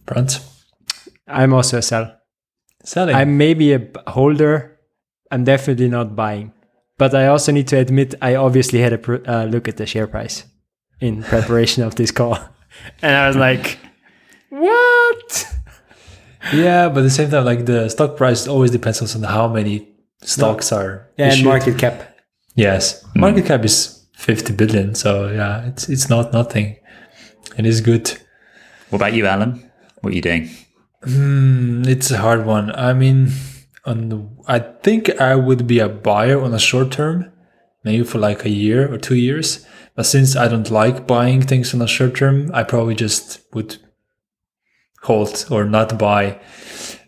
Brant? 0.06 0.40
I'm 1.28 1.54
also 1.54 1.78
a 1.78 1.82
sell. 1.82 2.16
Selling. 2.84 3.16
I'm 3.16 3.38
maybe 3.38 3.74
a 3.74 3.82
holder. 4.08 4.80
I'm 5.32 5.44
definitely 5.44 5.90
not 5.90 6.16
buying. 6.16 6.54
But 6.98 7.14
I 7.14 7.28
also 7.28 7.52
need 7.52 7.68
to 7.68 7.78
admit, 7.78 8.16
I 8.22 8.36
obviously 8.36 8.80
had 8.80 8.94
a 8.94 8.98
pr- 8.98 9.28
uh, 9.28 9.46
look 9.46 9.68
at 9.68 9.78
the 9.78 9.86
share 9.86 10.08
price 10.08 10.46
in 11.00 11.24
preparation 11.34 11.84
of 11.84 11.96
this 11.96 12.12
call. 12.12 12.38
And 13.02 13.16
I 13.16 13.28
was 13.28 13.36
like, 13.36 13.80
what? 14.50 15.56
yeah, 16.54 16.90
but 16.90 17.00
at 17.00 17.04
the 17.04 17.10
same 17.10 17.32
time, 17.32 17.44
like 17.44 17.66
the 17.66 17.90
stock 17.90 18.18
price 18.18 18.48
always 18.48 18.70
depends 18.72 19.16
on 19.16 19.24
how 19.24 19.48
many 19.48 19.90
stocks 20.22 20.72
are. 20.72 21.10
Yeah, 21.18 21.34
and 21.34 21.44
market 21.44 21.80
cap. 21.80 22.16
Yes, 22.56 23.04
market 23.16 23.46
cap 23.46 23.66
is 23.66 24.06
50 24.14 24.54
billion. 24.54 24.96
So 24.96 25.30
yeah, 25.32 25.66
it's 25.66 25.90
it's 25.90 26.10
not 26.10 26.34
nothing. 26.34 26.78
It 27.58 27.66
is 27.66 27.82
good. 27.82 28.12
What 28.90 28.98
about 28.98 29.14
you, 29.14 29.24
Alen? 29.24 29.64
What 30.02 30.14
are 30.14 30.16
you 30.16 30.22
doing? 30.22 30.50
Mm, 31.04 31.88
it's 31.88 32.12
a 32.12 32.18
hard 32.18 32.46
one. 32.46 32.72
I 32.76 32.94
mean, 32.94 33.32
on 33.86 34.10
the, 34.10 34.30
I 34.48 34.60
think 34.60 35.10
I 35.22 35.36
would 35.36 35.68
be 35.68 35.80
a 35.80 35.90
buyer 35.90 36.42
on 36.42 36.54
a 36.54 36.60
short 36.60 36.92
term, 36.92 37.32
maybe 37.84 38.04
for 38.04 38.18
like 38.18 38.46
a 38.46 38.50
year 38.50 38.92
or 38.92 38.98
two 38.98 39.16
years. 39.16 39.66
But 39.96 40.06
since 40.06 40.36
I 40.36 40.48
don't 40.48 40.70
like 40.70 41.08
buying 41.08 41.42
things 41.42 41.74
on 41.74 41.82
a 41.82 41.88
short 41.88 42.16
term, 42.16 42.52
I 42.54 42.64
probably 42.64 42.96
just 42.96 43.42
would 43.54 43.78
hold 45.04 45.46
or 45.50 45.66
not 45.66 45.98
buy. 45.98 46.40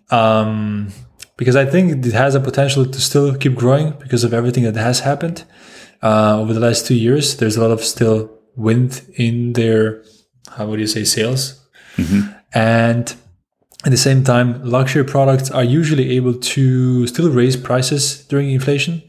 Um, 0.09 0.89
because 1.37 1.55
I 1.55 1.65
think 1.65 2.05
it 2.05 2.11
has 2.13 2.35
a 2.35 2.39
potential 2.39 2.85
to 2.85 2.99
still 2.99 3.35
keep 3.35 3.55
growing 3.55 3.91
because 3.99 4.23
of 4.23 4.33
everything 4.33 4.63
that 4.63 4.75
has 4.75 5.01
happened 5.01 5.45
uh, 6.01 6.39
over 6.39 6.53
the 6.53 6.59
last 6.59 6.85
two 6.87 6.95
years. 6.95 7.37
There's 7.37 7.57
a 7.57 7.61
lot 7.61 7.71
of 7.71 7.83
still 7.83 8.29
wind 8.55 9.01
in 9.15 9.53
their, 9.53 10.03
how 10.51 10.65
would 10.67 10.79
you 10.79 10.87
say, 10.87 11.03
sales. 11.03 11.65
And 12.53 13.15
at 13.85 13.91
the 13.91 13.97
same 13.97 14.23
time, 14.23 14.61
luxury 14.63 15.05
products 15.05 15.49
are 15.49 15.63
usually 15.63 16.11
able 16.11 16.33
to 16.33 17.07
still 17.07 17.29
raise 17.29 17.55
prices 17.55 18.25
during 18.25 18.51
inflation. 18.51 19.01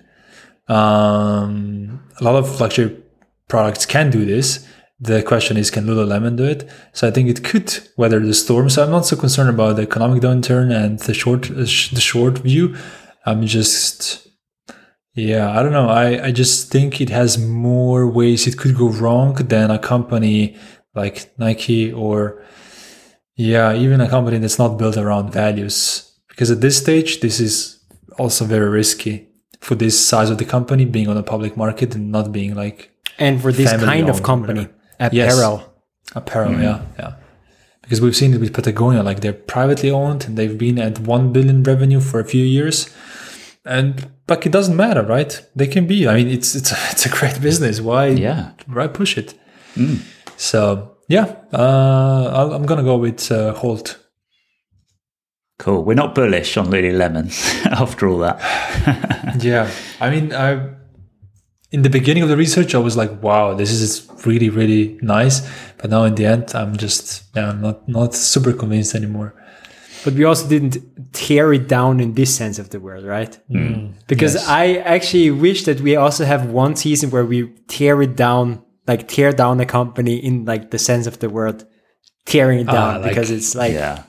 Um, 0.69 2.01
a 2.21 2.25
lot 2.25 2.37
of 2.37 2.61
luxury 2.61 2.97
products 3.49 3.85
can 3.85 4.11
do 4.11 4.25
this. 4.25 4.67
The 5.01 5.23
question 5.23 5.57
is, 5.57 5.71
can 5.71 5.87
Lululemon 5.87 6.37
do 6.37 6.45
it? 6.45 6.69
So 6.93 7.09
I 7.09 7.11
think 7.11 7.29
it 7.29 7.43
could 7.43 7.77
weather 7.97 8.21
the 8.21 8.35
storm. 8.35 8.71
So 8.71 8.85
I'm 8.85 8.91
not 8.91 9.07
so 9.07 9.17
concerned 9.17 9.51
about 9.51 9.77
the 9.77 9.83
economic 9.83 10.23
downturn 10.23 10.73
and 10.73 10.99
the 11.01 11.15
short, 11.15 11.51
uh, 11.51 11.55
the 11.55 12.01
short 12.01 12.39
view. 12.39 12.77
I'm 13.27 13.47
just, 13.47 14.29
yeah, 15.15 15.59
I 15.59 15.63
don't 15.63 15.73
know. 15.73 15.89
I, 15.89 16.27
I 16.27 16.33
just 16.33 16.71
think 16.71 17.01
it 17.01 17.11
has 17.11 17.39
more 17.39 18.07
ways 18.07 18.47
it 18.47 18.59
could 18.59 18.77
go 18.77 18.89
wrong 18.89 19.35
than 19.35 19.71
a 19.71 19.79
company 19.79 20.57
like 20.95 21.37
Nike 21.39 21.91
or 21.91 22.45
yeah, 23.41 23.73
even 23.73 24.03
a 24.03 24.09
company 24.09 24.37
that's 24.39 24.59
not 24.59 24.77
built 24.77 24.99
around 24.99 25.33
values. 25.33 26.12
Because 26.29 26.51
at 26.51 26.61
this 26.61 26.77
stage, 26.77 27.21
this 27.21 27.41
is 27.41 27.83
also 28.19 28.45
very 28.45 28.69
risky 28.69 29.29
for 29.61 29.75
this 29.75 29.99
size 29.99 30.29
of 30.29 30.37
the 30.37 30.45
company 30.45 30.85
being 30.85 31.09
on 31.09 31.17
a 31.17 31.23
public 31.23 31.57
market 31.57 31.95
and 31.95 32.12
not 32.12 32.33
being 32.33 32.55
like 32.55 32.91
And 33.19 33.41
for 33.41 33.51
this 33.51 33.73
kind 33.73 34.09
of 34.11 34.23
company, 34.23 34.69
whatever. 34.99 35.17
Yes. 35.17 35.33
apparel. 35.33 35.73
apparel. 36.15 36.53
Mm-hmm. 36.53 36.62
Yeah, 36.62 36.83
yeah. 36.99 37.12
Because 37.81 38.01
we've 38.03 38.15
seen 38.15 38.35
it 38.35 38.41
with 38.41 38.53
Patagonia, 38.53 39.03
like 39.03 39.21
they're 39.21 39.33
privately 39.33 39.91
owned 39.91 40.27
and 40.27 40.37
they've 40.37 40.59
been 40.59 40.79
at 40.79 40.99
1 40.99 41.33
billion 41.33 41.62
revenue 41.62 42.01
for 42.01 42.21
a 42.21 42.25
few 42.25 42.45
years. 42.45 42.95
And 43.65 44.11
like 44.29 44.45
it 44.45 44.53
doesn't 44.53 44.77
matter, 44.77 45.03
right? 45.03 45.41
They 45.57 45.67
can 45.67 45.87
be. 45.87 46.07
I 46.07 46.15
mean, 46.15 46.29
it's 46.29 46.55
it's 46.55 46.73
it's 46.93 47.07
a 47.07 47.09
great 47.09 47.41
business. 47.41 47.81
Why? 47.81 48.09
Yeah. 48.09 48.53
Why 48.67 48.87
push 48.87 49.17
it? 49.17 49.35
Mm. 49.77 50.01
So 50.37 50.97
yeah, 51.11 51.27
uh, 51.53 52.31
I'll, 52.37 52.53
I'm 52.55 52.65
gonna 52.66 52.85
go 52.85 52.97
with 52.97 53.31
uh, 53.31 53.53
Holt. 53.55 53.99
Cool. 55.59 55.85
We're 55.85 55.95
not 56.03 56.15
bullish 56.15 56.57
on 56.57 56.66
Lululemon 56.69 57.27
after 57.82 58.09
all 58.09 58.19
that. 58.27 58.39
Yeah, 59.43 59.70
I 60.01 60.11
mean, 60.11 60.32
I 60.32 60.70
in 61.73 61.82
the 61.82 61.91
beginning 61.91 62.23
of 62.24 62.28
the 62.28 62.37
research, 62.37 62.74
I 62.74 62.78
was 62.78 62.97
like, 62.97 63.23
"Wow, 63.23 63.55
this 63.55 63.70
is 63.70 64.09
really, 64.27 64.49
really 64.51 64.99
nice." 65.03 65.37
But 65.78 65.91
now, 65.91 66.05
in 66.05 66.15
the 66.15 66.27
end, 66.27 66.53
I'm 66.55 66.77
just, 66.77 67.05
yeah, 67.37 67.51
I'm 67.51 67.61
not 67.61 67.87
not 67.89 68.15
super 68.15 68.53
convinced 68.53 68.95
anymore. 68.95 69.31
But 70.05 70.15
we 70.15 70.24
also 70.24 70.49
didn't 70.49 70.78
tear 71.12 71.53
it 71.53 71.69
down 71.69 72.01
in 72.01 72.15
this 72.15 72.35
sense 72.35 72.59
of 72.59 72.70
the 72.70 72.81
word, 72.81 73.05
right? 73.05 73.39
Because 74.09 74.35
Yes. 74.35 74.49
I 74.49 74.65
actually 74.95 75.31
wish 75.31 75.65
that 75.65 75.81
we 75.82 75.95
also 75.97 76.24
have 76.24 76.43
one 76.51 76.74
season 76.74 77.11
where 77.11 77.27
we 77.27 77.39
tear 77.69 78.01
it 78.03 78.16
down, 78.16 78.62
like 78.86 79.09
tear 79.09 79.32
down 79.32 79.61
a 79.61 79.66
company 79.66 80.16
in 80.16 80.44
like 80.44 80.70
the 80.70 80.78
sense 80.78 81.07
of 81.07 81.19
the 81.19 81.28
word, 81.28 81.65
tearing 82.27 82.61
it 82.61 82.66
down. 82.66 83.02
like- 83.02 83.11
because 83.11 83.31
it's 83.31 83.55
like, 83.55 83.73
Yeah. 83.73 84.05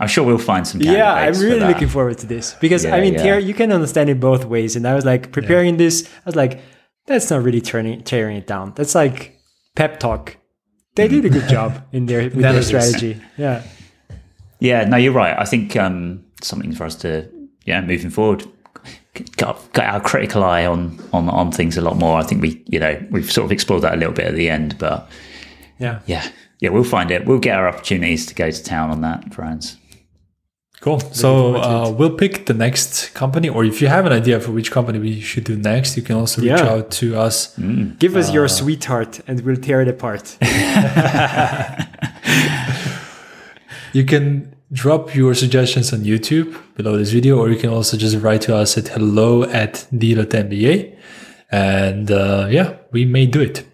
I'm 0.00 0.08
sure 0.08 0.24
we'll 0.24 0.38
find 0.38 0.66
some 0.66 0.80
yeah, 0.80 1.12
I'm 1.14 1.32
really 1.34 1.60
looking 1.60 1.88
forward 1.88 2.18
to 2.18 2.26
this 2.26 2.54
because 2.60 2.84
I 2.84 3.00
mean, 3.00 3.14
yeah. 3.14 3.22
tear 3.22 3.38
you 3.38 3.54
can 3.54 3.72
understand 3.72 4.08
it 4.10 4.20
both 4.20 4.44
ways. 4.44 4.76
And 4.76 4.86
I 4.86 4.94
was 4.94 5.04
like 5.04 5.32
preparing 5.32 5.76
this, 5.76 6.06
I 6.06 6.26
was 6.26 6.36
like, 6.36 6.60
that's 7.06 7.30
not 7.30 7.42
really 7.42 7.60
turning 7.60 8.02
tearing 8.02 8.36
it 8.36 8.46
down. 8.46 8.72
That's 8.76 8.94
like 8.94 9.36
pep 9.74 9.98
talk. 10.00 10.36
They 10.96 11.08
did 11.08 11.24
a 11.24 11.28
good 11.30 11.48
job 11.48 11.84
in 11.92 12.06
their 12.06 12.22
with 12.22 12.34
their 12.40 12.62
strategy. 12.62 13.20
Yeah. 13.36 13.62
Yeah, 14.60 14.84
no, 14.84 14.96
you're 14.96 15.12
right. 15.12 15.36
I 15.38 15.44
think 15.44 15.76
um, 15.76 16.24
something 16.40 16.72
for 16.72 16.84
us 16.84 16.94
to, 16.96 17.28
yeah, 17.66 17.80
moving 17.80 18.10
forward. 18.10 18.44
Got 19.36 19.72
got 19.72 19.86
our 19.86 20.00
critical 20.00 20.42
eye 20.44 20.66
on 20.66 20.98
on 21.12 21.28
on 21.28 21.52
things 21.52 21.76
a 21.76 21.80
lot 21.80 21.96
more. 21.96 22.18
I 22.18 22.22
think 22.24 22.42
we 22.42 22.62
you 22.66 22.78
know 22.80 23.00
we've 23.10 23.30
sort 23.30 23.44
of 23.44 23.52
explored 23.52 23.82
that 23.82 23.94
a 23.94 23.96
little 23.96 24.14
bit 24.14 24.26
at 24.26 24.34
the 24.34 24.48
end, 24.50 24.76
but 24.78 25.08
Yeah. 25.78 26.00
yeah, 26.06 26.26
yeah, 26.60 26.70
we'll 26.70 26.84
find 26.84 27.10
it. 27.10 27.24
We'll 27.26 27.38
get 27.40 27.56
our 27.56 27.68
opportunities 27.68 28.26
to 28.26 28.34
go 28.34 28.50
to 28.50 28.62
town 28.64 28.90
on 28.90 29.00
that, 29.02 29.32
Franz. 29.34 29.76
Cool. 30.80 31.00
So 31.12 31.56
uh, 31.56 31.90
we'll 31.90 32.14
pick 32.14 32.44
the 32.44 32.52
next 32.52 33.14
company, 33.14 33.48
or 33.48 33.64
if 33.64 33.80
you 33.80 33.88
have 33.88 34.04
an 34.04 34.12
idea 34.12 34.38
for 34.38 34.52
which 34.52 34.70
company 34.70 34.98
we 34.98 35.18
should 35.20 35.44
do 35.44 35.56
next, 35.56 35.96
you 35.96 36.02
can 36.02 36.16
also 36.16 36.42
reach 36.42 36.50
Yeah. 36.50 36.68
out 36.68 36.90
to 37.00 37.16
us. 37.16 37.56
Give 37.98 38.16
us 38.16 38.30
your 38.34 38.48
sweetheart 38.48 39.20
and 39.26 39.40
we'll 39.40 39.56
tear 39.56 39.80
it 39.80 39.88
apart. 39.88 40.36
You 43.92 44.04
can 44.04 44.53
drop 44.72 45.14
your 45.14 45.34
suggestions 45.34 45.92
on 45.92 46.00
YouTube 46.00 46.56
below 46.76 46.96
this 46.96 47.10
video, 47.10 47.38
or 47.38 47.50
you 47.50 47.58
can 47.58 47.70
also 47.70 47.96
just 47.96 48.16
write 48.16 48.42
to 48.42 48.56
us 48.56 48.76
at 48.76 48.88
hello 48.88 49.44
at 49.44 49.86
d.mba. 49.96 50.98
And 51.50 52.10
uh, 52.10 52.48
yeah, 52.50 52.76
we 52.90 53.04
may 53.04 53.26
do 53.26 53.40
it. 53.40 53.66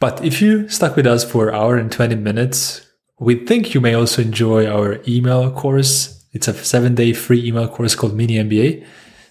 But 0.00 0.24
if 0.24 0.42
you 0.42 0.68
stuck 0.68 0.96
with 0.96 1.06
us 1.06 1.24
for 1.24 1.48
an 1.48 1.54
hour 1.54 1.76
and 1.76 1.90
20 1.90 2.16
minutes, 2.16 2.86
we 3.18 3.46
think 3.46 3.74
you 3.74 3.80
may 3.80 3.94
also 3.94 4.22
enjoy 4.22 4.66
our 4.66 5.00
email 5.06 5.50
course. 5.50 6.26
It's 6.32 6.48
a 6.48 6.54
seven 6.54 6.94
day 6.94 7.12
free 7.12 7.46
email 7.46 7.68
course 7.68 7.94
called 7.94 8.14
Mini 8.14 8.34
MBA. 8.34 8.84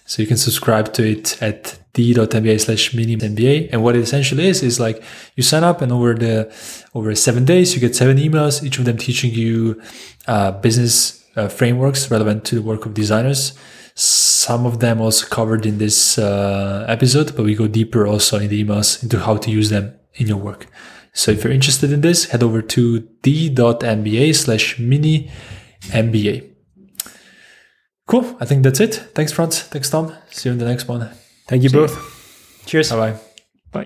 So 0.06 0.22
you 0.22 0.28
can 0.28 0.36
subscribe 0.36 0.92
to 0.94 1.06
it 1.06 1.40
at 1.42 1.78
d.mba 1.94 2.60
slash 2.60 2.92
mini 2.92 3.16
MBA. 3.16 3.70
And 3.72 3.82
what 3.82 3.96
it 3.96 4.00
essentially 4.00 4.46
is, 4.46 4.62
is 4.62 4.78
like 4.78 5.02
you 5.36 5.42
sign 5.42 5.64
up 5.64 5.80
and 5.80 5.90
over 5.90 6.14
the, 6.14 6.52
over 6.94 7.14
seven 7.14 7.44
days, 7.44 7.74
you 7.74 7.80
get 7.80 7.96
seven 7.96 8.18
emails, 8.18 8.62
each 8.62 8.78
of 8.78 8.84
them 8.84 8.98
teaching 8.98 9.32
you 9.32 9.80
uh, 10.26 10.52
business 10.52 11.24
uh, 11.36 11.48
frameworks 11.48 12.10
relevant 12.10 12.44
to 12.46 12.56
the 12.56 12.62
work 12.62 12.84
of 12.84 12.94
designers. 12.94 13.56
Some 13.94 14.66
of 14.66 14.80
them 14.80 15.00
also 15.00 15.26
covered 15.26 15.64
in 15.64 15.78
this 15.78 16.18
uh, 16.18 16.84
episode, 16.88 17.34
but 17.36 17.44
we 17.44 17.54
go 17.54 17.68
deeper 17.68 18.06
also 18.06 18.38
in 18.38 18.48
the 18.48 18.64
emails 18.64 19.02
into 19.02 19.20
how 19.20 19.36
to 19.36 19.50
use 19.50 19.70
them 19.70 19.94
in 20.14 20.26
your 20.26 20.36
work. 20.36 20.66
So 21.12 21.30
if 21.30 21.44
you're 21.44 21.52
interested 21.52 21.92
in 21.92 22.00
this, 22.00 22.26
head 22.26 22.42
over 22.42 22.60
to 22.60 23.00
d.mba 23.22 24.34
slash 24.34 24.78
mini 24.80 25.30
MBA. 25.82 26.50
Cool. 28.06 28.36
I 28.40 28.44
think 28.44 28.64
that's 28.64 28.80
it. 28.80 28.94
Thanks, 29.14 29.32
Franz. 29.32 29.62
Thanks, 29.62 29.88
Tom. 29.88 30.12
See 30.30 30.48
you 30.48 30.52
in 30.52 30.58
the 30.58 30.66
next 30.66 30.88
one. 30.88 31.23
Thank 31.46 31.62
you 31.62 31.70
both. 31.70 31.94
Cheers. 32.66 32.90
Bye 32.90 32.96
bye. 33.12 33.23